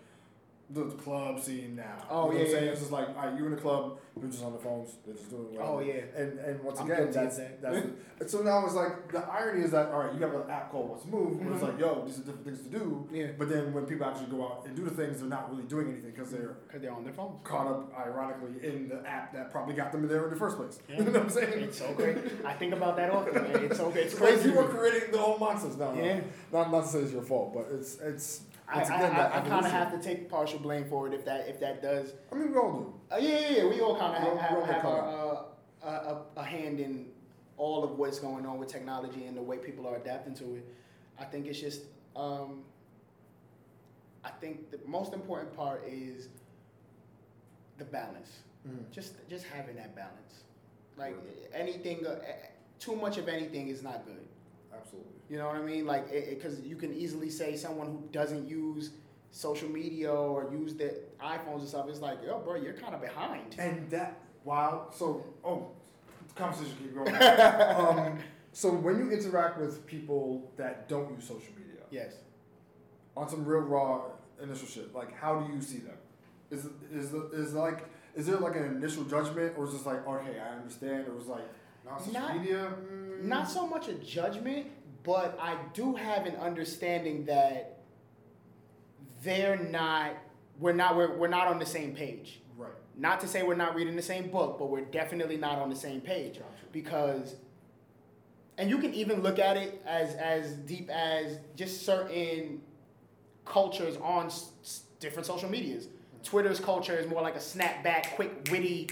the 0.69 0.85
club 0.97 1.39
scene 1.41 1.77
now. 1.77 1.97
Oh, 2.11 2.15
you 2.15 2.15
know 2.15 2.27
what 2.27 2.35
yeah, 2.39 2.41
I'm 2.41 2.51
saying? 2.51 2.65
yeah. 2.65 2.71
It's 2.73 2.81
just 2.81 2.91
like, 2.93 3.09
all 3.11 3.15
right, 3.27 3.39
you 3.39 3.45
in 3.47 3.53
the 3.53 3.57
club, 3.57 3.99
you're 4.21 4.29
just 4.31 4.43
on 4.43 4.53
the 4.53 4.59
phones, 4.59 4.97
they're 5.07 5.15
just 5.15 5.31
doing 5.31 5.45
whatever. 5.53 5.63
Oh, 5.75 5.79
yeah. 5.81 6.01
And 6.17 6.39
and 6.41 6.63
once 6.65 6.81
I'm 6.81 6.91
again, 6.91 7.11
that's 7.13 7.37
that. 7.37 7.63
that's 7.63 7.87
the, 8.19 8.29
so 8.29 8.43
now 8.43 8.65
it's 8.65 8.75
like 8.75 9.13
the 9.13 9.21
irony 9.21 9.63
is 9.65 9.71
that 9.71 9.91
all 9.93 10.01
right, 10.01 10.13
you 10.13 10.19
have 10.21 10.35
an 10.35 10.51
app 10.51 10.73
called 10.73 10.91
What's 10.91 11.07
Move, 11.07 11.39
where 11.39 11.53
it's 11.55 11.63
Mhm. 11.63 11.69
like, 11.69 11.79
yo, 11.79 12.03
these 12.05 12.19
are 12.19 12.23
different 12.23 12.45
things 12.47 12.63
to 12.63 12.69
do. 12.69 13.07
Yeah. 13.13 13.29
But 13.39 13.49
then 13.49 13.73
when 13.73 13.87
people 13.87 14.07
actually 14.07 14.27
go 14.27 14.43
out 14.43 14.65
and 14.67 14.75
do 14.75 14.83
the 14.83 14.91
things, 14.91 15.21
they're 15.21 15.29
not 15.29 15.51
really 15.51 15.63
doing 15.65 15.87
anything 15.89 16.11
because 16.11 16.33
they're 16.33 16.57
Because 16.67 16.83
they're 16.83 16.93
on 16.93 17.05
their 17.05 17.13
phone, 17.13 17.39
caught 17.45 17.69
up, 17.69 17.93
ironically, 17.97 18.55
in 18.69 18.89
the 18.89 19.07
app 19.09 19.33
that 19.35 19.53
probably 19.53 19.75
got 19.75 19.93
them 19.93 20.09
there 20.09 20.25
in 20.25 20.31
the 20.31 20.37
first 20.37 20.57
place. 20.57 20.81
Yeah. 20.89 20.97
you 20.99 21.05
know 21.05 21.13
what 21.13 21.23
I'm 21.23 21.31
saying? 21.31 21.63
It's 21.63 21.79
so 21.79 21.93
crazy. 21.95 22.21
I 22.45 22.55
think 22.55 22.73
about 22.75 22.97
that 22.97 23.11
often, 23.11 23.35
man. 23.35 23.65
It's 23.67 23.77
so 23.77 23.91
it's 23.91 24.15
It's 24.15 24.21
like 24.21 24.35
crazy. 24.35 24.49
you 24.49 24.57
were 24.57 24.65
creating 24.69 25.13
the 25.13 25.19
whole 25.19 25.39
monsters. 25.39 25.77
No, 25.77 25.93
no. 25.95 26.03
Yeah. 26.03 26.21
Not, 26.53 26.73
not 26.73 26.83
to 26.83 26.89
say 26.89 26.99
it's 27.01 27.13
your 27.13 27.23
fault, 27.23 27.55
but 27.55 27.69
it's 27.71 28.01
it's. 28.01 28.41
I, 28.69 28.81
I, 28.81 29.39
I, 29.39 29.41
kind 29.41 29.65
of 29.65 29.71
have 29.71 29.93
to 29.93 29.99
take 29.99 30.29
partial 30.29 30.59
blame 30.59 30.87
for 30.89 31.07
it 31.07 31.15
if 31.15 31.25
that 31.25 31.49
if 31.49 31.61
that 31.61 31.83
does. 31.83 32.15
I 32.33 32.35
mean, 32.35 32.51
we 32.51 32.59
all 32.59 32.73
do. 32.73 32.95
Uh, 33.13 33.19
yeah, 33.19 33.39
yeah, 33.39 33.57
yeah. 33.59 33.67
We 33.67 33.81
all 33.81 33.97
kind 33.97 34.17
of 34.17 34.39
have, 34.39 34.59
have, 34.59 34.67
have 34.67 34.85
our, 34.85 35.45
uh, 35.85 35.87
a, 35.87 36.41
a, 36.41 36.43
hand 36.43 36.81
in 36.81 37.07
all 37.57 37.85
of 37.85 37.93
what's 37.99 38.19
going 38.19 38.45
on 38.45 38.59
with 38.59 38.69
technology 38.69 39.27
and 39.27 39.37
the 39.37 39.43
way 39.43 39.59
people 39.59 39.87
are 39.87 39.97
adapting 39.97 40.35
to 40.37 40.57
it. 40.57 40.67
I 41.19 41.25
think 41.25 41.47
it's 41.47 41.61
just. 41.61 41.83
Um, 42.17 42.63
I 44.25 44.31
think 44.31 44.73
the 44.73 44.81
most 44.87 45.13
important 45.13 45.57
part 45.57 45.85
is 45.87 46.29
the 47.79 47.85
balance. 47.85 48.41
Just 48.91 49.15
just 49.29 49.45
having 49.45 49.77
that 49.77 49.95
balance. 49.95 50.43
Like 50.97 51.15
Word. 51.15 51.25
anything, 51.55 52.05
uh, 52.05 52.17
too 52.81 52.97
much 52.97 53.19
of 53.19 53.29
anything 53.29 53.69
is 53.69 53.83
not 53.83 54.05
good. 54.05 54.27
Absolutely. 54.81 55.13
You 55.29 55.39
know 55.39 55.47
what 55.47 55.57
I 55.57 55.63
mean? 55.63 55.87
Like, 55.87 56.11
because 56.31 56.61
you 56.61 56.77
can 56.77 56.93
easily 56.95 57.31
say 57.31 57.57
someone 57.57 57.87
who 57.89 58.03
doesn't 58.13 58.49
use 58.49 58.91
social 59.31 59.69
media 59.69 60.13
or 60.13 60.51
use 60.53 60.75
the 60.75 61.01
iPhones 61.21 61.61
and 61.61 61.69
stuff, 61.69 61.89
it's 61.89 62.01
like, 62.01 62.19
yo, 62.25 62.39
bro, 62.39 62.55
you're 62.57 62.73
kind 62.75 62.95
of 62.95 63.01
behind. 63.01 63.55
And 63.59 63.91
that 63.91 64.19
wow. 64.45 64.89
So 64.95 65.25
oh, 65.45 65.69
the 66.29 66.35
conversation 66.35 66.77
keep 66.79 66.95
going. 66.95 67.15
um, 67.17 68.19
so 68.53 68.71
when 68.73 68.99
you 68.99 69.11
interact 69.11 69.59
with 69.59 69.87
people 69.87 70.51
that 70.57 70.89
don't 70.89 71.11
use 71.15 71.25
social 71.25 71.53
media, 71.59 71.83
Yes. 71.91 72.15
on 73.17 73.29
some 73.29 73.45
real 73.45 73.61
raw 73.61 74.03
initial 74.43 74.67
shit, 74.67 74.95
like 74.95 75.15
how 75.17 75.41
do 75.41 75.53
you 75.53 75.61
see 75.61 75.79
them? 75.79 75.97
Is 76.51 76.67
is 76.93 77.13
is 77.33 77.53
like 77.55 77.85
is 78.15 78.27
there 78.27 78.39
like 78.39 78.57
an 78.57 78.65
initial 78.65 79.05
judgment, 79.05 79.55
or 79.59 79.67
is 79.67 79.75
it 79.75 79.85
like 79.85 80.07
okay, 80.07 80.39
I 80.39 80.57
understand, 80.57 81.07
or 81.09 81.19
is 81.21 81.27
like 81.27 81.45
not 81.87 82.01
social 82.05 82.21
Not- 82.21 82.37
media? 82.39 82.73
Mm, 82.91 83.23
Not 83.25 83.49
so 83.51 83.67
much 83.67 83.89
a 83.89 83.95
judgment, 83.95 84.67
but 85.03 85.39
I 85.41 85.57
do 85.73 85.95
have 85.95 86.27
an 86.27 86.37
understanding 86.37 87.25
that 87.27 87.79
they're 89.23 89.57
not, 89.57 90.13
we're 90.59 90.73
not, 90.73 90.97
we're, 90.97 91.17
we're 91.17 91.29
not 91.29 91.49
on 91.49 91.59
the 91.59 91.67
same 91.67 91.95
page. 91.95 92.41
right. 92.57 92.71
Not 92.97 93.21
to 93.21 93.29
say 93.29 93.43
we're 93.43 93.55
not 93.55 93.75
reading 93.75 93.97
the 93.97 94.03
same 94.03 94.31
book, 94.31 94.59
but 94.59 94.67
we're 94.69 94.85
definitely 94.85 95.37
not 95.37 95.59
on 95.59 95.71
the 95.71 95.77
same 95.77 96.01
page. 96.01 96.35
Gotcha. 96.35 96.47
because 96.73 97.37
and 98.59 98.71
you 98.71 98.79
can 98.79 98.95
even 98.95 99.23
look 99.23 99.39
at 99.39 99.59
it 99.59 99.83
as 99.87 100.15
as 100.15 100.53
deep 100.55 100.89
as 100.89 101.39
just 101.57 101.85
certain 101.85 102.63
cultures 103.45 103.99
on 103.99 104.27
s- 104.27 104.51
s- 104.63 104.83
different 104.99 105.27
social 105.27 105.51
medias 105.51 105.89
twitter's 106.27 106.59
culture 106.59 106.97
is 106.97 107.09
more 107.09 107.23
like 107.23 107.37
a 107.37 107.41
snapback 107.41 108.15
quick 108.17 108.49
witty 108.51 108.89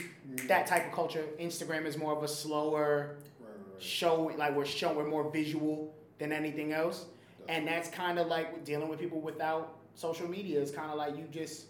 that 0.47 0.67
type 0.67 0.87
of 0.87 0.93
culture. 0.93 1.25
Instagram 1.41 1.85
is 1.85 1.97
more 1.97 2.17
of 2.17 2.23
a 2.23 2.29
slower 2.29 3.17
Right, 3.41 3.49
right, 3.49 3.75
right. 3.75 3.83
show 3.83 4.33
like 4.39 4.55
we're 4.55 4.65
showing 4.65 4.97
we're 4.97 5.09
more 5.09 5.31
visual 5.31 5.93
than 6.19 6.33
anything 6.33 6.73
else. 6.73 7.07
And 7.49 7.67
that's 7.67 7.91
kind 7.91 8.19
of 8.19 8.29
like 8.29 8.65
dealing 8.65 8.89
with 8.89 9.01
people 9.01 9.21
without 9.21 9.77
social 9.95 10.29
media 10.29 10.61
is 10.61 10.71
kind 10.71 10.91
of 10.91 10.97
like 10.97 11.17
you 11.17 11.25
just 11.31 11.67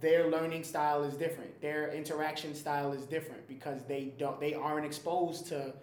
their 0.00 0.28
learning 0.28 0.64
style 0.64 1.04
is 1.04 1.14
different. 1.14 1.60
Their 1.60 1.92
interaction 1.92 2.54
style 2.54 2.92
is 2.92 3.04
different 3.04 3.46
because 3.46 3.84
they 3.84 4.12
don't 4.18 4.40
they 4.40 4.54
aren't 4.54 4.86
exposed 4.86 5.46
to 5.48 5.74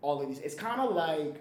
all 0.00 0.22
of 0.22 0.28
these. 0.28 0.38
It's 0.38 0.54
kind 0.54 0.80
of 0.80 0.94
like 0.94 1.36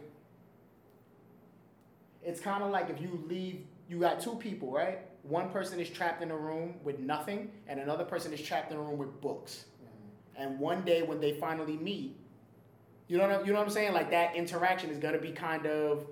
it's 2.22 2.42
kind 2.42 2.64
of 2.64 2.70
like 2.70 2.90
if 2.90 3.02
you 3.02 3.24
leave 3.28 3.62
you 3.90 4.00
got 4.00 4.20
two 4.20 4.36
people 4.36 4.72
right 4.72 5.00
one 5.24 5.50
person 5.50 5.80
is 5.80 5.90
trapped 5.90 6.22
in 6.22 6.32
a 6.32 6.38
room 6.38 6.76
with 6.84 7.00
nothing 7.00 7.52
and 7.68 7.80
another 7.80 8.04
person 8.04 8.34
is 8.34 8.42
trapped 8.42 8.72
in 8.72 8.78
a 8.78 8.82
room 8.82 8.98
with 8.98 9.22
books 9.22 9.66
and 10.36 10.60
one 10.60 10.84
day 10.84 11.04
when 11.04 11.20
they 11.20 11.34
finally 11.34 11.78
meet 11.78 12.18
you 13.12 13.18
know 13.18 13.28
what, 13.28 13.46
you 13.46 13.52
know 13.52 13.60
what 13.60 13.68
I'm 13.68 13.74
saying? 13.74 13.92
Like 13.92 14.10
that 14.12 14.38
interaction 14.38 14.90
is 14.90 14.98
gonna 14.98 15.18
be 15.20 15.34
kind 15.34 15.66
of, 15.66 16.08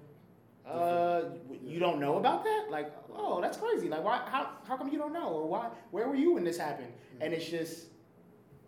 uh, 0.68 1.22
you 1.64 1.80
don't 1.80 1.98
know 1.98 2.18
about 2.18 2.44
that? 2.44 2.66
Like, 2.70 2.92
oh, 3.16 3.40
that's 3.40 3.56
crazy. 3.56 3.88
Like, 3.88 4.04
why? 4.04 4.22
How, 4.30 4.50
how 4.68 4.76
come 4.76 4.90
you 4.90 4.98
don't 4.98 5.14
know? 5.14 5.30
Or 5.30 5.48
why? 5.48 5.70
Where 5.92 6.10
were 6.10 6.16
you 6.16 6.34
when 6.34 6.44
this 6.44 6.58
happened? 6.58 6.92
And 7.22 7.34
it's 7.34 7.46
just, 7.46 7.86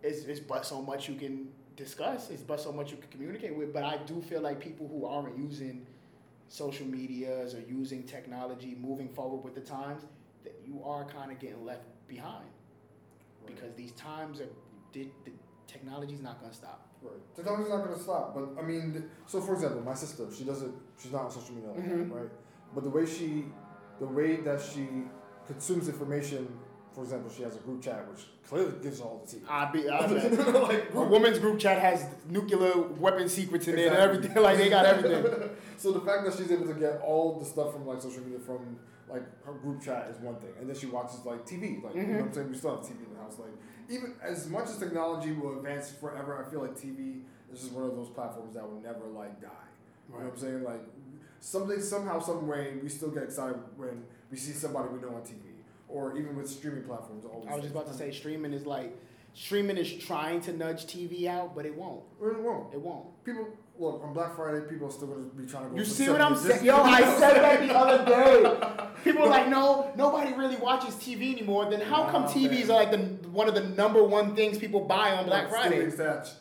it's 0.02 0.24
it's 0.24 0.40
but 0.40 0.66
so 0.66 0.82
much 0.82 1.10
you 1.10 1.16
can 1.16 1.50
discuss. 1.76 2.30
It's 2.30 2.42
but 2.42 2.62
so 2.62 2.72
much 2.72 2.92
you 2.92 2.96
can 2.96 3.10
communicate 3.10 3.54
with. 3.54 3.74
But 3.74 3.84
I 3.84 3.98
do 3.98 4.22
feel 4.22 4.40
like 4.40 4.62
people 4.62 4.88
who 4.88 5.06
aren't 5.06 5.38
using 5.38 5.86
social 6.48 6.88
medias 6.88 7.54
or 7.54 7.60
using 7.60 8.04
technology, 8.04 8.78
moving 8.80 9.10
forward 9.10 9.44
with 9.44 9.56
the 9.56 9.62
times, 9.62 10.04
that 10.44 10.56
you 10.66 10.82
are 10.84 11.06
kind 11.06 11.32
of 11.32 11.40
getting 11.40 11.64
left 11.66 11.84
behind 12.08 12.46
Right. 13.44 13.56
because 13.56 13.74
these 13.76 13.92
times 13.94 14.40
are, 14.40 14.50
the, 14.94 15.08
the 15.26 15.32
technology's 15.68 16.22
not 16.22 16.40
gonna 16.42 16.54
stop. 16.54 16.88
Right. 17.02 17.14
Technology's 17.36 17.70
not 17.70 17.84
going 17.84 17.96
to 17.98 18.00
stop, 18.04 18.36
but 18.36 18.62
I 18.62 18.64
mean, 18.64 18.92
th- 18.94 19.06
so 19.26 19.42
for 19.42 19.54
example, 19.56 19.82
my 19.82 19.96
sister, 19.96 20.28
she 20.32 20.44
doesn't, 20.44 20.72
she's 21.02 21.12
not 21.12 21.24
on 21.26 21.32
social 21.32 21.56
media, 21.56 21.72
Mhm. 21.72 22.12
right? 22.12 22.30
But 22.76 22.84
the 22.84 22.92
way 22.92 23.08
she, 23.08 23.46
the 24.00 24.06
way 24.06 24.36
that 24.42 24.62
she 24.62 24.88
consumes 25.48 25.90
information, 25.90 26.48
for 26.94 27.04
example, 27.04 27.32
she 27.36 27.42
has 27.42 27.56
a 27.56 27.60
group 27.62 27.82
chat 27.82 28.08
which 28.08 28.28
clearly 28.48 28.74
gives 28.84 29.02
all 29.02 29.24
the 29.26 29.32
tea. 29.32 29.42
I 29.50 29.72
be 29.72 29.90
I 29.90 30.06
like, 30.06 30.94
A 30.94 31.02
woman's 31.02 31.40
group 31.40 31.58
chat 31.58 31.80
has 31.80 32.06
nuclear 32.30 32.80
weapon 33.00 33.28
secrets 33.28 33.68
in 33.68 33.80
it 33.80 33.88
and 33.88 33.96
everything. 33.96 34.36
Like 34.44 34.58
they 34.60 34.70
got 34.70 34.86
everything. 34.86 35.50
so 35.78 35.92
the 35.94 36.02
fact 36.02 36.24
that 36.26 36.36
she's 36.36 36.52
able 36.52 36.68
to 36.68 36.76
get 36.76 37.02
all 37.02 37.40
the 37.40 37.46
stuff 37.46 37.74
from 37.74 37.88
like 37.88 38.00
social 38.00 38.22
media 38.24 38.38
from 38.40 38.78
like 39.12 39.24
her 39.46 39.54
group 39.54 39.84
chat 39.84 40.10
is 40.10 40.18
one 40.20 40.36
thing, 40.36 40.52
and 40.60 40.70
then 40.70 40.76
she 40.76 40.88
watches 40.88 41.26
like 41.26 41.46
TV. 41.46 41.84
Like 41.84 41.96
you 41.96 42.02
know 42.02 42.08
mm-hmm. 42.08 42.18
what 42.18 42.26
I'm 42.28 42.34
saying, 42.34 42.50
we 42.52 42.58
still 42.58 42.76
have 42.78 42.86
TV 42.86 43.06
in 43.06 43.14
the 43.14 43.20
house. 43.20 43.38
Like 43.40 43.54
even 43.90 44.14
as 44.24 44.50
much 44.50 44.66
as 44.66 44.78
technology 44.78 45.34
will 45.34 45.58
advance 45.58 45.92
forever, 45.92 46.44
I 46.44 46.50
feel 46.50 46.62
like 46.62 46.76
TV 46.76 47.22
is 47.52 47.62
just 47.62 47.74
one 47.74 47.84
of 47.84 47.96
those 47.96 48.10
platforms 48.10 48.56
that 48.56 48.64
will 48.64 48.80
never 48.82 49.06
like 49.08 49.42
die. 49.42 49.50
You 50.08 50.20
know 50.20 50.26
what 50.26 50.34
I'm 50.34 50.40
saying? 50.40 50.64
Like 50.64 50.82
something 51.40 51.82
somehow, 51.82 52.20
some 52.20 52.48
way, 52.48 52.74
we 52.82 52.90
still 52.90 53.10
get 53.10 53.24
excited 53.24 53.58
when 53.76 54.04
we 54.30 54.38
see 54.38 54.54
somebody 54.54 54.90
we 54.90 55.02
know 55.02 55.16
on 55.16 55.22
TV, 55.22 55.42
or 55.90 56.18
even 56.18 56.36
with 56.36 56.50
streaming 56.50 56.84
platforms. 56.84 57.26
I 57.26 57.54
was 57.54 57.64
just 57.64 57.74
about 57.74 57.88
to 57.88 57.94
say 57.94 58.12
streaming 58.12 58.54
is 58.54 58.66
like 58.66 58.98
streaming 59.34 59.78
is 59.78 59.92
trying 59.94 60.42
to 60.42 60.54
nudge 60.54 60.86
TV 60.86 61.28
out, 61.28 61.56
but 61.56 61.66
it 61.66 61.76
won't. 61.76 62.04
It 62.22 62.40
won't. 62.40 62.74
It 62.74 62.80
won't. 62.80 63.24
People 63.24 63.48
look 63.82 64.04
on 64.04 64.14
Black 64.14 64.36
Friday. 64.36 64.62
People 64.70 64.88
are 64.88 64.92
still 64.92 65.08
gonna 65.08 65.24
be 65.26 65.46
trying 65.46 65.64
to 65.66 65.70
go. 65.72 65.76
You 65.78 65.86
see 65.86 66.10
what 66.10 66.22
I'm 66.22 66.36
saying? 66.36 66.64
Yo, 66.64 66.78
I 66.78 67.02
said 67.20 67.36
that 67.42 67.68
the 67.68 67.74
other 67.76 68.06
day. 68.06 68.78
People 69.04 69.24
are 69.24 69.30
like, 69.30 69.48
no, 69.50 69.92
nobody 69.98 70.34
really 70.34 70.58
watches 70.58 70.94
TV 70.96 71.32
anymore. 71.34 71.70
Then 71.70 71.82
how 71.82 72.06
come 72.10 72.26
TVs 72.26 72.68
man. 72.68 72.72
are 72.72 72.74
like 72.84 72.92
the 72.92 72.98
one 73.30 73.48
of 73.48 73.56
the 73.56 73.62
number 73.64 74.04
one 74.04 74.36
things 74.36 74.58
people 74.60 74.82
buy 74.82 75.12
on 75.12 75.26
Black 75.26 75.52
Like, 75.52 75.70
Friday 75.70 75.92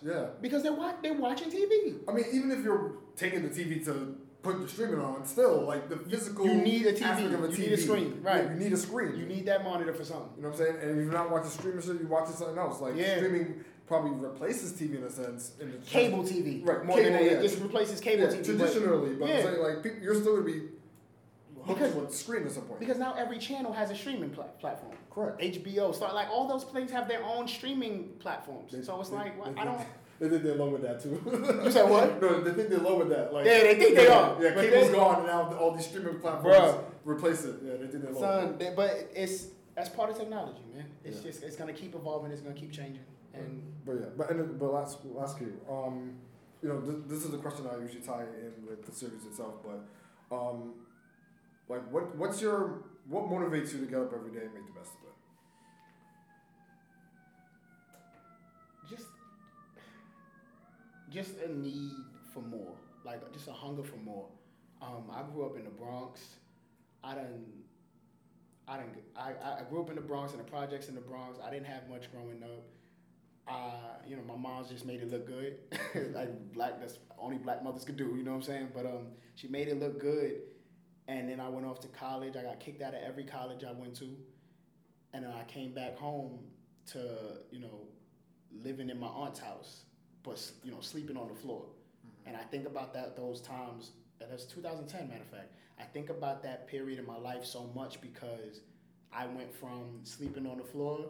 Yeah. 0.05 0.27
because 0.41 0.63
they're 0.63 0.73
wa- 0.75 0.95
they're 1.03 1.15
watching 1.15 1.51
TV. 1.51 2.01
I 2.07 2.13
mean, 2.13 2.27
even 2.33 2.51
if 2.51 2.63
you're 2.63 2.97
taking 3.17 3.43
the 3.43 3.49
TV 3.49 3.83
to 3.87 4.17
put 4.43 4.61
the 4.61 4.69
streaming 4.69 5.01
on, 5.01 5.25
still 5.27 5.63
like 5.63 5.89
the 5.89 5.97
physical. 5.97 6.47
you 6.47 6.55
need 6.55 6.87
a 6.87 6.93
TV. 6.93 7.33
of 7.33 7.59
You 7.59 7.65
need 7.67 7.73
a 7.73 7.77
screen, 7.79 8.21
right. 8.23 8.45
Yeah, 8.45 8.53
you 8.55 8.59
need 8.59 8.73
a 8.73 8.77
screen. 8.77 9.17
You 9.19 9.27
need 9.27 9.47
that 9.47 9.65
monitor 9.65 9.93
for 9.95 10.05
something. 10.05 10.29
You 10.37 10.43
know 10.43 10.49
what 10.51 10.61
I'm 10.61 10.67
saying? 10.67 10.79
And 10.83 10.91
if 10.99 11.05
you're 11.05 11.13
not 11.15 11.31
watching 11.31 11.51
streaming 11.51 11.81
shit, 11.83 12.01
you're 12.01 12.09
watching 12.09 12.35
something 12.37 12.59
else. 12.59 12.81
Like 12.81 12.97
Yeah. 12.97 13.17
streaming 13.17 13.65
probably 13.91 14.13
replaces 14.13 14.73
TV 14.73 14.99
in 14.99 15.03
a 15.03 15.11
sense. 15.11 15.55
In 15.61 15.73
the 15.73 15.79
Cable 15.79 16.23
TV, 16.23 16.65
Right, 16.65 16.85
More 16.85 16.97
cable, 16.97 17.11
than 17.13 17.23
it 17.27 17.33
yeah. 17.33 17.41
just 17.43 17.61
replaces 17.61 18.01
cable 18.01 18.23
yeah, 18.23 18.31
TV. 18.39 18.45
traditionally, 18.45 19.15
but, 19.17 19.29
yeah. 19.29 19.35
I'm 19.39 19.43
saying 19.43 19.63
like 19.63 19.83
people, 19.83 19.99
you're 20.01 20.15
still 20.15 20.35
gonna 20.37 20.47
be 20.47 20.61
hooked 21.67 21.81
Because- 21.81 21.93
to 21.95 22.05
a 22.07 22.11
screen 22.13 22.45
at 22.47 22.53
some 22.53 22.63
point. 22.63 22.79
Because 22.79 22.99
now 22.99 23.15
every 23.15 23.39
channel 23.39 23.73
has 23.73 23.91
a 23.91 23.97
streaming 23.97 24.31
pla- 24.31 24.45
platform. 24.61 24.93
Correct. 25.11 25.41
HBO, 25.41 25.93
Starz, 25.93 26.15
like 26.15 26.29
all 26.31 26.47
those 26.47 26.63
things 26.63 26.93
have 26.93 27.09
their 27.09 27.25
own 27.25 27.49
streaming 27.49 28.11
platforms. 28.21 28.71
They- 28.71 28.83
so 28.83 29.01
it's 29.01 29.11
they- 29.11 29.17
like, 29.17 29.43
well, 29.43 29.53
they 29.53 29.61
I 29.61 29.65
don't. 29.65 29.81
They 30.21 30.29
think 30.29 30.43
they're 30.45 30.55
low 30.55 30.69
with 30.69 30.83
that 30.83 31.03
too. 31.03 31.21
You 31.65 31.71
said 31.73 31.91
what? 31.91 32.21
No, 32.23 32.41
they 32.43 32.53
think 32.53 32.69
they're 32.69 32.79
low 32.79 32.99
with 32.99 33.09
that. 33.09 33.33
Like, 33.35 33.45
Yeah, 33.45 33.59
they 33.65 33.75
think 33.75 33.97
they 33.97 34.05
yeah, 34.05 34.19
are, 34.21 34.41
Yeah, 34.45 34.55
but 34.55 34.65
cable's 34.71 34.91
they- 34.91 34.95
gone 34.95 35.17
and 35.17 35.27
now 35.27 35.53
all 35.55 35.73
these 35.73 35.87
streaming 35.87 36.21
platforms 36.21 36.57
Bruh. 36.57 36.85
replace 37.05 37.45
it. 37.45 37.57
Yeah, 37.65 37.73
they 37.73 37.87
think 37.89 38.05
they're 38.05 38.13
low. 38.13 38.21
Son, 38.21 38.57
but 38.77 39.11
it's 39.17 39.47
that's 39.75 39.89
part 39.89 40.11
of 40.11 40.17
technology, 40.19 40.61
man. 40.75 40.85
It's 41.05 41.17
Yeah. 41.17 41.23
just 41.33 41.43
it's 41.43 41.57
gonna 41.57 41.73
keep 41.73 41.95
evolving. 41.97 42.31
It's 42.31 42.43
gonna 42.43 42.55
keep 42.55 42.71
changing. 42.71 43.03
And 43.35 43.63
But 43.85 43.93
yeah, 43.93 44.07
but 44.17 44.31
and, 44.31 44.59
but 44.59 44.73
last 44.73 44.99
last 45.05 45.39
cue, 45.39 45.61
um, 45.71 46.15
you 46.63 46.69
know, 46.69 46.81
th- 46.81 47.05
this 47.07 47.25
is 47.25 47.33
a 47.33 47.39
question 47.39 47.67
I 47.67 47.81
usually 47.81 48.03
tie 48.03 48.23
in 48.23 48.67
with 48.67 48.85
the 48.85 48.93
series 48.93 49.25
itself. 49.25 49.55
But, 49.65 50.37
um, 50.37 50.75
like, 51.69 51.91
what 51.91 52.15
what's 52.17 52.41
your 52.43 52.83
what 53.09 53.25
motivates 53.25 53.73
you 53.73 53.81
to 53.81 53.87
get 53.87 54.01
up 54.01 54.13
every 54.13 54.33
day 54.33 54.45
and 54.47 54.55
make 54.55 54.67
the 54.67 54.73
best 54.79 54.93
of 54.97 55.09
it? 55.09 55.15
just 58.91 59.07
just 61.11 61.33
a 61.45 61.53
need 61.53 61.93
for 62.33 62.41
more, 62.41 62.75
like 63.05 63.33
just 63.33 63.49
a 63.49 63.53
hunger 63.53 63.83
for 63.83 63.97
more. 63.97 64.27
Um, 64.83 65.05
I 65.13 65.23
grew 65.33 65.45
up 65.47 65.57
in 65.57 65.65
the 65.65 65.71
Bronx. 65.71 66.21
I 67.03 67.15
didn't. 67.15 67.47
I 68.69 68.77
done, 68.77 68.91
I, 69.17 69.33
I 69.61 69.63
grew 69.69 69.81
up 69.83 69.91
in 69.91 69.97
the 69.97 70.01
Bronx 70.03 70.33
and 70.33 70.41
the 70.41 70.49
projects 70.49 70.89
in 70.89 70.95
the 70.95 71.01
Bronx. 71.01 71.39
I 71.45 71.51
didn't 71.51 71.67
have 71.67 71.89
much 71.89 72.11
growing 72.13 72.43
up. 72.43 72.63
Uh, 73.49 73.99
you 74.07 74.17
know, 74.17 74.23
my 74.23 74.37
mom's 74.37 74.69
just 74.69 74.87
made 74.87 75.01
it 75.01 75.11
look 75.11 75.27
good, 75.27 75.57
like 76.15 76.53
black. 76.53 76.81
That's 76.81 76.99
only 77.19 77.39
black 77.39 77.65
mothers 77.65 77.85
could 77.85 77.97
do. 77.97 78.15
You 78.17 78.23
know 78.23 78.33
what 78.33 78.37
I'm 78.39 78.43
saying? 78.43 78.69
But 78.75 78.87
um, 78.87 79.09
she 79.35 79.49
made 79.49 79.69
it 79.69 79.81
look 79.81 80.01
good, 80.01 80.41
and 81.09 81.29
then 81.29 81.41
I 81.41 81.49
went 81.49 81.67
off 81.67 81.81
to 81.81 81.89
college. 81.89 82.37
I 82.37 82.43
got 82.43 82.61
kicked 82.61 82.83
out 82.83 82.95
of 82.95 83.01
every 83.03 83.25
college 83.25 83.65
I 83.65 83.73
went 83.73 83.97
to, 83.97 84.17
and 85.13 85.25
then 85.25 85.33
I 85.33 85.43
came 85.45 85.73
back 85.73 85.99
home 85.99 86.39
to 86.93 86.99
you 87.51 87.61
know 87.61 87.89
living 88.63 88.89
in 88.91 89.01
my 89.01 89.09
aunt's 89.09 89.41
house, 89.41 89.85
but 90.23 90.41
you 90.63 90.71
know 90.71 90.81
sleeping 90.81 91.17
on 91.17 91.29
the 91.29 91.35
floor. 91.35 91.65
And 92.27 92.37
I 92.37 92.43
think 92.43 92.67
about 92.67 92.95
that 92.95 93.17
those 93.17 93.41
times. 93.41 93.93
And 94.21 94.31
that's 94.31 94.45
2010, 94.45 95.09
matter 95.09 95.23
of 95.23 95.29
fact. 95.29 95.53
I 95.81 95.85
think 95.85 96.11
about 96.11 96.43
that 96.43 96.69
period 96.69 96.99
in 96.99 97.07
my 97.07 97.17
life 97.17 97.45
so 97.45 97.71
much 97.75 98.01
because 98.03 98.61
I 99.13 99.27
went 99.27 99.53
from 99.53 100.01
sleeping 100.05 100.47
on 100.47 100.59
the 100.59 100.65
floor 100.65 101.07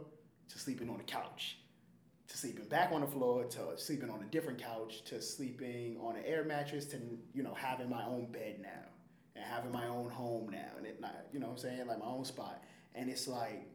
to 0.49 0.59
sleeping 0.59 0.89
on 0.89 0.99
the 0.99 1.05
couch, 1.05 1.59
to 2.31 2.39
sleeping 2.39 2.65
back 2.67 2.93
on 2.93 3.03
the 3.03 3.07
floor 3.07 3.45
to 3.45 3.61
sleeping 3.77 4.09
on 4.09 4.23
a 4.23 4.27
different 4.27 4.63
couch 4.63 5.03
to 5.05 5.21
sleeping 5.21 5.99
on 6.01 6.17
an 6.17 6.23
air 6.25 6.45
mattress 6.45 6.87
to 6.87 6.97
you 7.35 7.43
know 7.43 7.55
having 7.55 7.91
my 7.91 8.05
own 8.07 8.31
bed 8.33 8.61
now 8.63 8.89
and 9.37 9.45
having 9.45 9.73
my 9.73 9.87
own 9.89 10.09
home 10.09 10.49
now 10.51 10.71
and 10.79 10.87
it 10.87 11.01
you 11.33 11.39
know 11.39 11.47
what 11.47 11.53
I'm 11.53 11.59
saying 11.59 11.87
like 11.87 11.99
my 11.99 12.07
own 12.07 12.25
spot. 12.25 12.63
And 12.95 13.09
it's 13.09 13.29
like 13.29 13.67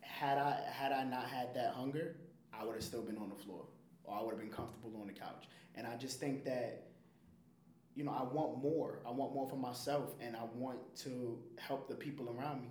had 0.00 0.38
I 0.38 0.60
had 0.70 0.92
I 0.92 1.04
not 1.04 1.24
had 1.24 1.54
that 1.54 1.72
hunger, 1.74 2.16
I 2.52 2.64
would 2.64 2.74
have 2.74 2.84
still 2.84 3.02
been 3.02 3.18
on 3.18 3.30
the 3.30 3.42
floor 3.44 3.64
or 4.04 4.16
I 4.16 4.22
would 4.22 4.32
have 4.32 4.40
been 4.40 4.50
comfortable 4.50 5.00
on 5.00 5.06
the 5.06 5.12
couch. 5.12 5.48
And 5.74 5.86
I 5.86 5.96
just 5.96 6.20
think 6.20 6.44
that 6.44 6.88
you 7.96 8.02
know, 8.04 8.10
I 8.10 8.24
want 8.24 8.60
more. 8.60 8.98
I 9.06 9.12
want 9.12 9.34
more 9.34 9.48
for 9.48 9.56
myself 9.56 10.14
and 10.20 10.34
I 10.34 10.42
want 10.56 10.78
to 11.04 11.38
help 11.58 11.88
the 11.88 11.94
people 11.94 12.28
around 12.36 12.62
me. 12.62 12.68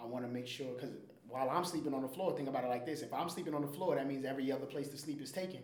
I 0.00 0.04
want 0.04 0.24
to 0.24 0.30
make 0.30 0.46
sure 0.46 0.72
cuz 0.74 0.90
while 1.32 1.48
I'm 1.48 1.64
sleeping 1.64 1.94
on 1.94 2.02
the 2.02 2.08
floor, 2.08 2.36
think 2.36 2.48
about 2.48 2.64
it 2.64 2.68
like 2.68 2.84
this. 2.84 3.00
If 3.00 3.12
I'm 3.12 3.28
sleeping 3.30 3.54
on 3.54 3.62
the 3.62 3.68
floor, 3.68 3.96
that 3.96 4.06
means 4.06 4.24
every 4.24 4.52
other 4.52 4.66
place 4.66 4.88
to 4.88 4.98
sleep 4.98 5.22
is 5.22 5.32
taken, 5.32 5.60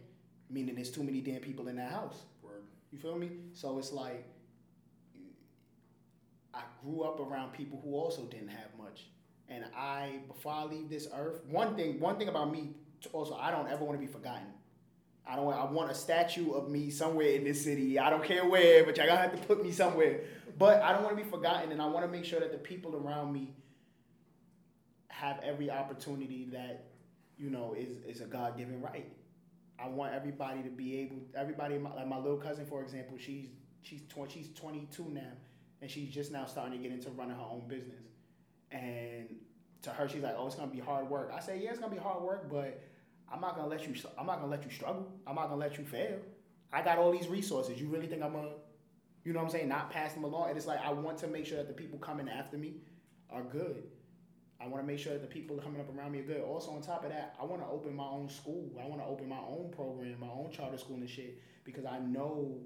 meaning 0.51 0.75
there's 0.75 0.91
too 0.91 1.03
many 1.03 1.21
damn 1.21 1.41
people 1.41 1.69
in 1.69 1.77
that 1.77 1.93
house. 1.93 2.23
Word. 2.43 2.63
You 2.91 2.99
feel 2.99 3.17
me? 3.17 3.31
So 3.53 3.79
it's 3.79 3.93
like 3.93 4.27
I 6.55 6.63
grew 6.83 7.03
up 7.03 7.21
around 7.21 7.53
people 7.53 7.81
who 7.85 7.95
also 7.95 8.25
didn't 8.25 8.49
have 8.49 8.71
much. 8.79 9.09
And 9.49 9.65
I, 9.77 10.21
before 10.27 10.53
I 10.53 10.65
leave 10.65 10.89
this 10.89 11.07
earth, 11.15 11.41
one 11.49 11.77
thing, 11.77 12.01
one 12.01 12.17
thing 12.17 12.29
about 12.29 12.51
me, 12.51 12.75
also, 13.13 13.35
I 13.35 13.51
don't 13.51 13.69
ever 13.69 13.85
want 13.85 14.01
to 14.01 14.05
be 14.05 14.11
forgotten. 14.11 14.47
I 15.31 15.37
don't. 15.37 15.53
I 15.53 15.65
want 15.65 15.91
a 15.91 15.95
statue 15.95 16.53
of 16.53 16.71
me 16.71 16.91
somewhere 16.91 17.29
in 17.29 17.45
this 17.45 17.63
city. 17.63 17.99
I 17.99 18.09
don't 18.09 18.25
care 18.25 18.49
where, 18.49 18.85
but 18.85 18.97
y'all 18.97 19.07
gonna 19.07 19.21
have 19.21 19.39
to 19.39 19.47
put 19.47 19.63
me 19.63 19.71
somewhere. 19.71 20.23
But 20.59 20.83
I 20.83 20.93
don't 20.93 21.05
want 21.05 21.17
to 21.19 21.23
be 21.23 21.31
forgotten, 21.31 21.71
and 21.71 21.83
I 21.83 21.87
want 21.87 22.07
to 22.07 22.11
make 22.11 22.25
sure 22.25 22.41
that 22.41 22.51
the 22.51 22.59
people 22.59 22.97
around 22.97 23.33
me 23.33 23.55
have 25.19 25.41
every 25.43 25.71
opportunity 25.71 26.49
that 26.53 26.85
you 27.37 27.51
know 27.51 27.75
is 27.77 27.91
is 28.07 28.21
a 28.21 28.27
God 28.27 28.57
given 28.57 28.81
right. 28.81 29.07
I 29.79 29.89
want 29.89 30.15
everybody 30.15 30.63
to 30.63 30.71
be 30.71 31.01
able. 31.01 31.17
Everybody, 31.37 31.79
my, 31.79 31.95
like 31.95 32.07
my 32.07 32.19
little 32.19 32.37
cousin, 32.37 32.67
for 32.67 32.83
example, 32.83 33.17
she's 33.19 33.49
she's 33.83 34.03
twenty. 34.09 34.33
She's 34.33 34.51
twenty 34.55 34.89
two 34.93 35.07
now, 35.13 35.33
and 35.83 35.91
she's 35.91 36.11
just 36.11 36.31
now 36.33 36.47
starting 36.47 36.81
to 36.81 36.83
get 36.83 36.93
into 36.93 37.11
running 37.11 37.37
her 37.37 37.43
own 37.43 37.63
business. 37.67 38.05
And 38.71 39.29
to 39.83 39.91
her, 39.91 40.09
she's 40.09 40.23
like, 40.23 40.35
"Oh, 40.39 40.47
it's 40.47 40.57
gonna 40.57 40.71
be 40.71 40.81
hard 40.81 41.09
work." 41.11 41.33
I 41.35 41.41
say, 41.41 41.61
"Yeah, 41.63 41.71
it's 41.71 41.81
gonna 41.81 41.95
be 41.95 42.01
hard 42.01 42.23
work, 42.23 42.49
but 42.51 42.81
I'm 43.33 43.41
not 43.41 43.57
gonna 43.57 43.69
let 43.69 43.87
you. 43.87 43.95
I'm 44.17 44.27
not 44.27 44.37
gonna 44.41 44.51
let 44.51 44.65
you 44.65 44.71
struggle. 44.71 45.07
I'm 45.27 45.35
not 45.35 45.49
gonna 45.49 45.61
let 45.61 45.79
you 45.79 45.85
fail. 45.85 46.19
I 46.73 46.83
got 46.83 46.99
all 46.99 47.11
these 47.11 47.29
resources. 47.29 47.81
You 47.81 47.89
really 47.89 48.07
think 48.07 48.23
I'm 48.23 48.33
gonna, 48.33 48.51
you 49.25 49.33
know 49.33 49.41
what 49.41 49.47
I'm 49.47 49.51
saying? 49.51 49.69
Not 49.69 49.91
pass 49.91 50.13
them 50.13 50.25
along. 50.25 50.51
And 50.51 50.57
it's 50.59 50.67
like 50.67 50.81
I 50.85 50.93
want 50.93 51.19
to 51.19 51.27
make 51.29 51.47
sure 51.47 51.57
that 51.57 51.67
the 51.67 51.75
people 51.75 51.99
coming 51.99 52.29
after 52.29 52.57
me 52.57 52.75
are 53.31 53.43
good. 53.43 53.85
I 54.61 54.67
want 54.67 54.83
to 54.83 54.87
make 54.87 54.99
sure 54.99 55.13
that 55.13 55.23
the 55.23 55.29
people 55.29 55.57
coming 55.59 55.81
up 55.81 55.89
around 55.97 56.13
me 56.13 56.21
are 56.21 56.25
good. 56.25 56.41
Also, 56.43 56.73
on 56.73 56.83
top 56.83 57.05
of 57.05 57.11
that, 57.11 57.37
I 57.41 57.45
want 57.45 57.63
to 57.63 57.69
open 57.69 57.95
my 57.95 58.07
own 58.07 58.29
school. 58.29 58.69
I 58.83 58.87
want 58.87 59.01
to 59.01 59.07
open 59.07 59.29
my 59.29 59.39
own 59.39 59.71
program, 59.75 60.19
my 60.21 60.27
own 60.27 60.51
charter 60.51 60.79
school 60.79 60.97
and 60.97 61.09
shit, 61.09 61.41
because 61.65 61.85
I 61.85 61.99
know. 61.99 62.59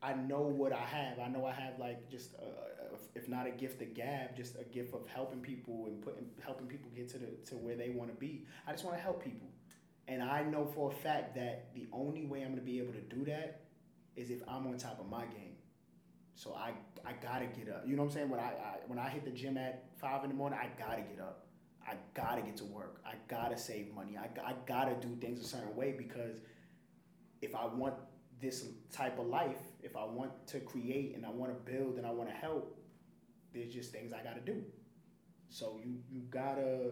I 0.00 0.14
know 0.14 0.42
what 0.42 0.72
I 0.72 0.84
have. 0.84 1.18
I 1.18 1.26
know 1.26 1.44
I 1.44 1.52
have 1.52 1.80
like 1.80 2.08
just, 2.08 2.34
a, 2.34 3.18
if 3.18 3.28
not 3.28 3.48
a 3.48 3.50
gift 3.50 3.82
of 3.82 3.94
gab, 3.94 4.36
just 4.36 4.54
a 4.54 4.62
gift 4.62 4.94
of 4.94 5.08
helping 5.08 5.40
people 5.40 5.86
and 5.86 6.00
putting 6.00 6.26
helping 6.44 6.68
people 6.68 6.88
get 6.94 7.08
to 7.10 7.18
the 7.18 7.26
to 7.48 7.56
where 7.56 7.74
they 7.74 7.90
want 7.90 8.08
to 8.10 8.16
be. 8.16 8.46
I 8.66 8.70
just 8.70 8.84
want 8.84 8.96
to 8.96 9.02
help 9.02 9.24
people, 9.24 9.48
and 10.06 10.22
I 10.22 10.44
know 10.44 10.66
for 10.66 10.92
a 10.92 10.94
fact 10.94 11.34
that 11.34 11.74
the 11.74 11.88
only 11.92 12.26
way 12.26 12.42
I'm 12.42 12.54
to 12.54 12.62
be 12.62 12.78
able 12.78 12.92
to 12.92 13.00
do 13.00 13.24
that 13.24 13.62
is 14.14 14.30
if 14.30 14.40
I'm 14.46 14.68
on 14.68 14.78
top 14.78 15.00
of 15.00 15.08
my 15.08 15.24
game. 15.24 15.56
So 16.36 16.54
I 16.54 16.74
I 17.04 17.14
gotta 17.20 17.46
get 17.46 17.68
up. 17.68 17.82
You 17.84 17.96
know 17.96 18.02
what 18.02 18.10
I'm 18.10 18.14
saying? 18.14 18.30
When 18.30 18.38
I, 18.38 18.50
I 18.50 18.76
when 18.86 19.00
I 19.00 19.08
hit 19.08 19.24
the 19.24 19.32
gym 19.32 19.56
at 19.58 19.87
five 20.00 20.24
in 20.24 20.30
the 20.30 20.36
morning, 20.36 20.58
I 20.60 20.68
gotta 20.78 21.02
get 21.02 21.20
up. 21.20 21.46
I 21.86 21.94
gotta 22.14 22.42
get 22.42 22.56
to 22.58 22.64
work. 22.64 23.00
I 23.06 23.14
gotta 23.28 23.56
save 23.56 23.94
money. 23.94 24.16
I, 24.16 24.28
I 24.46 24.54
gotta 24.66 24.94
do 25.00 25.16
things 25.16 25.40
a 25.40 25.44
certain 25.44 25.74
way 25.74 25.94
because 25.96 26.40
if 27.40 27.54
I 27.54 27.66
want 27.66 27.94
this 28.40 28.66
type 28.92 29.18
of 29.18 29.26
life, 29.26 29.58
if 29.82 29.96
I 29.96 30.04
want 30.04 30.46
to 30.48 30.60
create 30.60 31.16
and 31.16 31.24
I 31.24 31.30
want 31.30 31.52
to 31.52 31.72
build 31.72 31.96
and 31.96 32.06
I 32.06 32.10
want 32.10 32.28
to 32.28 32.34
help, 32.34 32.78
there's 33.54 33.72
just 33.72 33.90
things 33.92 34.12
I 34.12 34.22
gotta 34.22 34.40
do. 34.40 34.62
So 35.48 35.80
you 35.82 35.96
you 36.10 36.20
gotta 36.30 36.90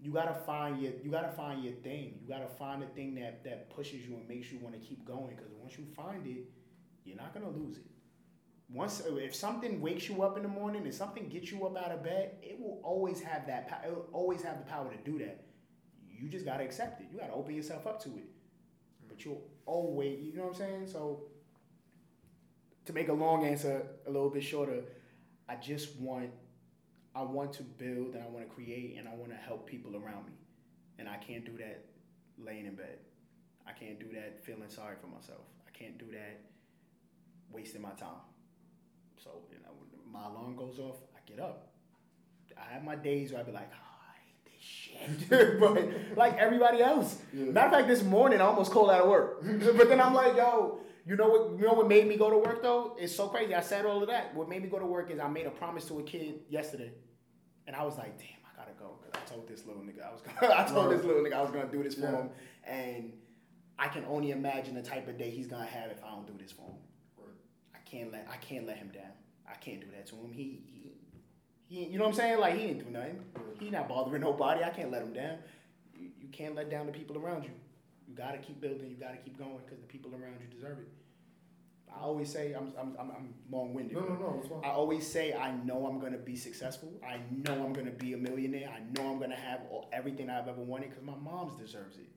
you 0.00 0.12
gotta 0.12 0.34
find 0.34 0.80
your 0.80 0.92
you 1.02 1.10
gotta 1.10 1.32
find 1.32 1.64
your 1.64 1.74
thing. 1.74 2.18
You 2.20 2.28
gotta 2.28 2.48
find 2.58 2.82
the 2.82 2.86
thing 2.86 3.14
that 3.16 3.42
that 3.44 3.70
pushes 3.70 4.06
you 4.06 4.16
and 4.16 4.28
makes 4.28 4.52
you 4.52 4.58
want 4.58 4.74
to 4.74 4.80
keep 4.86 5.04
going. 5.06 5.34
Because 5.34 5.52
once 5.58 5.78
you 5.78 5.86
find 5.96 6.26
it, 6.26 6.44
you're 7.04 7.16
not 7.16 7.32
gonna 7.32 7.50
lose 7.50 7.78
it 7.78 7.91
once 8.72 9.02
if 9.06 9.34
something 9.34 9.80
wakes 9.80 10.08
you 10.08 10.22
up 10.22 10.36
in 10.36 10.42
the 10.42 10.48
morning 10.48 10.82
and 10.82 10.94
something 10.94 11.28
gets 11.28 11.52
you 11.52 11.64
up 11.66 11.76
out 11.76 11.92
of 11.92 12.02
bed, 12.02 12.32
it 12.42 12.58
will 12.58 12.80
always 12.82 13.20
have 13.20 13.46
that 13.46 13.68
power. 13.68 13.80
It 13.84 13.94
will 13.94 14.08
always 14.12 14.42
have 14.42 14.58
the 14.58 14.64
power 14.64 14.90
to 14.90 15.10
do 15.10 15.18
that. 15.18 15.44
You 16.08 16.28
just 16.28 16.46
gotta 16.46 16.64
accept 16.64 17.00
it. 17.00 17.08
You 17.12 17.18
gotta 17.18 17.34
open 17.34 17.54
yourself 17.54 17.86
up 17.86 18.02
to 18.04 18.08
it. 18.10 18.24
But 19.08 19.24
you'll 19.24 19.42
always, 19.66 20.20
you 20.22 20.34
know 20.34 20.44
what 20.44 20.54
I'm 20.54 20.58
saying? 20.58 20.86
So 20.86 21.24
to 22.86 22.92
make 22.92 23.08
a 23.08 23.12
long 23.12 23.44
answer 23.44 23.86
a 24.06 24.10
little 24.10 24.30
bit 24.30 24.42
shorter, 24.42 24.82
I 25.48 25.56
just 25.56 25.96
want 25.96 26.30
I 27.14 27.22
want 27.22 27.52
to 27.54 27.62
build 27.62 28.14
and 28.14 28.24
I 28.24 28.26
want 28.28 28.48
to 28.48 28.54
create 28.54 28.96
and 28.98 29.06
I 29.06 29.14
want 29.14 29.30
to 29.32 29.36
help 29.36 29.66
people 29.66 29.96
around 29.96 30.26
me. 30.26 30.32
And 30.98 31.08
I 31.08 31.16
can't 31.16 31.44
do 31.44 31.58
that 31.58 31.84
laying 32.38 32.64
in 32.64 32.74
bed. 32.74 33.00
I 33.66 33.72
can't 33.72 34.00
do 34.00 34.06
that 34.14 34.42
feeling 34.44 34.70
sorry 34.70 34.96
for 34.98 35.08
myself. 35.08 35.44
I 35.66 35.76
can't 35.76 35.98
do 35.98 36.06
that 36.12 36.40
wasting 37.50 37.82
my 37.82 37.90
time. 37.90 38.31
So, 39.22 39.30
you 39.50 39.58
know, 39.62 39.70
when 39.78 40.12
my 40.12 40.26
alarm 40.26 40.56
goes 40.56 40.78
off, 40.78 40.96
I 41.14 41.20
get 41.30 41.38
up. 41.40 41.68
I 42.58 42.74
have 42.74 42.84
my 42.84 42.96
days 42.96 43.32
where 43.32 43.40
I 43.40 43.44
be 43.44 43.52
like, 43.52 43.70
oh, 43.72 44.00
I 44.10 44.16
hate 44.26 44.44
this 44.44 45.30
shit. 45.30 45.60
but 45.60 46.16
like 46.16 46.36
everybody 46.38 46.82
else. 46.82 47.18
Yeah. 47.32 47.46
Matter 47.46 47.66
of 47.68 47.72
fact, 47.74 47.88
this 47.88 48.02
morning 48.02 48.40
I 48.40 48.44
almost 48.44 48.72
called 48.72 48.90
out 48.90 49.02
of 49.02 49.08
work. 49.08 49.42
but 49.76 49.88
then 49.88 50.00
I'm 50.00 50.12
like, 50.14 50.36
yo, 50.36 50.78
you 51.06 51.16
know 51.16 51.28
what 51.28 51.58
you 51.58 51.64
know 51.66 51.72
what 51.72 51.88
made 51.88 52.06
me 52.06 52.16
go 52.16 52.30
to 52.30 52.36
work 52.38 52.62
though? 52.62 52.96
It's 52.98 53.14
so 53.14 53.28
crazy. 53.28 53.54
I 53.54 53.60
said 53.60 53.86
all 53.86 54.02
of 54.02 54.08
that. 54.08 54.34
What 54.34 54.48
made 54.48 54.62
me 54.62 54.68
go 54.68 54.78
to 54.78 54.86
work 54.86 55.10
is 55.10 55.18
I 55.18 55.28
made 55.28 55.46
a 55.46 55.50
promise 55.50 55.84
to 55.86 55.98
a 55.98 56.02
kid 56.02 56.40
yesterday. 56.48 56.92
And 57.66 57.74
I 57.76 57.84
was 57.84 57.96
like, 57.96 58.18
damn, 58.18 58.28
I 58.44 58.56
gotta 58.56 58.72
go 58.78 58.98
because 59.02 59.20
I 59.22 59.28
told 59.32 59.48
this 59.48 59.64
little 59.66 59.82
nigga 59.82 60.06
I 60.06 60.12
was 60.12 60.20
gonna, 60.40 60.54
I 60.54 60.64
told 60.64 60.90
this 60.92 61.04
little 61.04 61.22
nigga 61.22 61.34
I 61.34 61.42
was 61.42 61.50
gonna 61.50 61.70
do 61.70 61.82
this 61.82 61.94
for 61.94 62.02
Yeah. 62.02 62.10
him, 62.22 62.30
and 62.66 63.12
I 63.78 63.88
can 63.88 64.04
only 64.06 64.32
imagine 64.32 64.74
the 64.74 64.82
type 64.82 65.08
of 65.08 65.16
day 65.16 65.30
he's 65.30 65.46
gonna 65.46 65.64
have 65.64 65.90
if 65.90 66.02
I 66.04 66.10
don't 66.10 66.26
do 66.26 66.34
this 66.40 66.52
for 66.52 66.62
him. 66.62 66.76
I 67.92 67.96
can't 67.96 68.12
let 68.12 68.28
I 68.32 68.36
can't 68.36 68.66
let 68.66 68.76
him 68.78 68.88
down. 68.88 69.12
I 69.46 69.54
can't 69.54 69.80
do 69.80 69.86
that 69.94 70.06
to 70.06 70.16
him. 70.16 70.32
He, 70.32 70.62
he, 70.66 70.92
he 71.66 71.84
you 71.84 71.98
know 71.98 72.04
what 72.04 72.10
I'm 72.10 72.16
saying? 72.16 72.40
Like 72.40 72.56
he 72.56 72.66
didn't 72.68 72.84
do 72.86 72.90
nothing. 72.90 73.20
He 73.58 73.70
not 73.70 73.88
bothering 73.88 74.22
nobody. 74.22 74.64
I 74.64 74.70
can't 74.70 74.90
let 74.90 75.02
him 75.02 75.12
down. 75.12 75.38
You, 75.94 76.10
you 76.20 76.28
can't 76.28 76.54
let 76.54 76.70
down 76.70 76.86
the 76.86 76.92
people 76.92 77.18
around 77.18 77.44
you. 77.44 77.50
You 78.08 78.14
gotta 78.14 78.38
keep 78.38 78.60
building. 78.60 78.88
You 78.88 78.96
gotta 78.96 79.18
keep 79.18 79.38
going 79.38 79.58
because 79.64 79.80
the 79.80 79.86
people 79.86 80.10
around 80.12 80.36
you 80.40 80.54
deserve 80.54 80.78
it. 80.78 80.88
I 81.94 82.02
always 82.02 82.30
say 82.30 82.54
I'm 82.54 82.72
I'm 82.78 82.96
I'm, 82.98 83.10
I'm 83.10 83.34
long 83.50 83.74
winded. 83.74 83.96
No, 83.96 84.04
no, 84.04 84.14
no. 84.14 84.38
It's 84.40 84.48
fine. 84.48 84.60
I 84.64 84.68
always 84.68 85.06
say 85.06 85.34
I 85.34 85.52
know 85.64 85.86
I'm 85.86 86.00
gonna 86.00 86.18
be 86.18 86.36
successful. 86.36 86.92
I 87.06 87.18
know 87.30 87.62
I'm 87.62 87.74
gonna 87.74 87.90
be 87.90 88.14
a 88.14 88.16
millionaire. 88.16 88.70
I 88.74 88.80
know 88.96 89.10
I'm 89.10 89.18
gonna 89.18 89.36
have 89.36 89.60
all, 89.70 89.90
everything 89.92 90.30
I've 90.30 90.48
ever 90.48 90.62
wanted 90.62 90.90
because 90.90 91.04
my 91.04 91.16
mom's 91.22 91.56
deserves 91.56 91.98
it. 91.98 92.08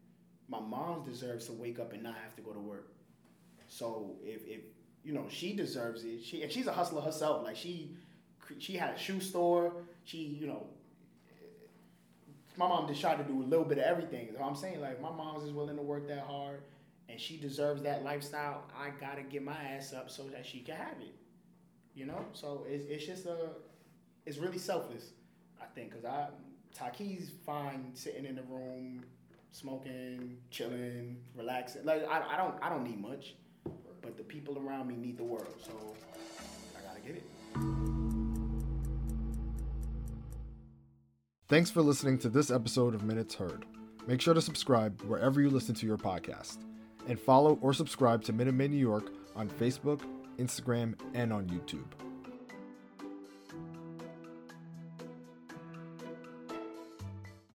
My 0.47 0.59
mom's 0.59 1.05
deserves 1.05 1.47
to 1.47 1.53
wake 1.53 1.79
up 1.79 1.91
and 1.91 2.01
not 2.03 2.15
have 2.23 2.35
to 2.37 2.41
go 2.41 2.53
to 2.53 2.59
work. 2.59 2.93
So 3.67 4.15
if, 4.23 4.45
if 4.45 4.61
you 5.05 5.13
know 5.13 5.25
she 5.29 5.53
deserves 5.53 6.03
it, 6.03 6.23
she 6.23 6.43
and 6.43 6.51
she's 6.51 6.67
a 6.67 6.73
hustler 6.73 7.01
herself. 7.01 7.43
Like 7.43 7.55
she 7.55 7.91
she 8.59 8.73
had 8.73 8.95
a 8.95 8.97
shoe 8.97 9.19
store. 9.19 9.73
She 10.03 10.17
you 10.17 10.47
know 10.47 10.67
my 12.57 12.67
mom 12.67 12.87
just 12.87 13.01
tried 13.01 13.17
to 13.17 13.23
do 13.23 13.41
a 13.41 13.45
little 13.45 13.65
bit 13.65 13.77
of 13.77 13.83
everything. 13.83 14.29
So 14.35 14.43
I'm 14.43 14.55
saying 14.55 14.81
like 14.81 15.01
my 15.01 15.11
mom's 15.11 15.43
is 15.43 15.51
willing 15.51 15.75
to 15.75 15.81
work 15.81 16.07
that 16.07 16.25
hard, 16.25 16.61
and 17.09 17.19
she 17.19 17.37
deserves 17.37 17.81
that 17.83 18.03
lifestyle. 18.03 18.63
I 18.77 18.89
gotta 18.99 19.23
get 19.23 19.43
my 19.43 19.55
ass 19.55 19.93
up 19.93 20.09
so 20.09 20.23
that 20.23 20.45
she 20.45 20.59
can 20.59 20.75
have 20.75 20.99
it. 21.01 21.15
You 21.93 22.05
know, 22.05 22.25
so 22.33 22.65
it's, 22.67 22.85
it's 22.87 23.05
just 23.05 23.25
a, 23.25 23.51
it's 24.25 24.37
really 24.37 24.57
selfless, 24.57 25.11
I 25.61 25.65
think, 25.73 25.93
cause 25.93 26.03
I 26.03 26.27
Taki's 26.77 27.31
fine 27.45 27.91
sitting 27.93 28.25
in 28.25 28.35
the 28.35 28.43
room, 28.43 29.05
smoking, 29.51 30.37
chilling, 30.51 31.17
relaxing. 31.35 31.85
Like 31.85 32.05
I, 32.09 32.33
I 32.33 32.37
don't 32.37 32.55
I 32.61 32.69
don't 32.69 32.83
need 32.83 32.99
much, 33.01 33.35
but 34.05 34.15
the 34.17 34.23
people 34.23 34.59
around 34.59 34.87
me 34.87 34.95
need 34.95 35.17
the 35.17 35.23
world, 35.23 35.55
so 35.65 35.71
I 36.77 36.87
gotta 36.87 37.01
get 37.01 37.15
it. 37.15 37.23
Thanks 41.47 41.71
for 41.71 41.81
listening 41.81 42.19
to 42.19 42.29
this 42.29 42.51
episode 42.51 42.93
of 42.93 43.03
Minutes 43.03 43.33
Heard. 43.33 43.65
Make 44.05 44.21
sure 44.21 44.35
to 44.35 44.41
subscribe 44.41 45.01
wherever 45.03 45.41
you 45.41 45.49
listen 45.49 45.73
to 45.75 45.87
your 45.87 45.97
podcast. 45.97 46.59
And 47.07 47.19
follow 47.19 47.57
or 47.61 47.73
subscribe 47.73 48.23
to 48.25 48.33
Minute 48.33 48.53
Maid 48.53 48.71
New 48.71 48.77
York 48.77 49.11
on 49.35 49.49
Facebook, 49.49 50.01
Instagram, 50.37 50.95
and 51.15 51.33
on 51.33 51.47
YouTube. 51.47 52.04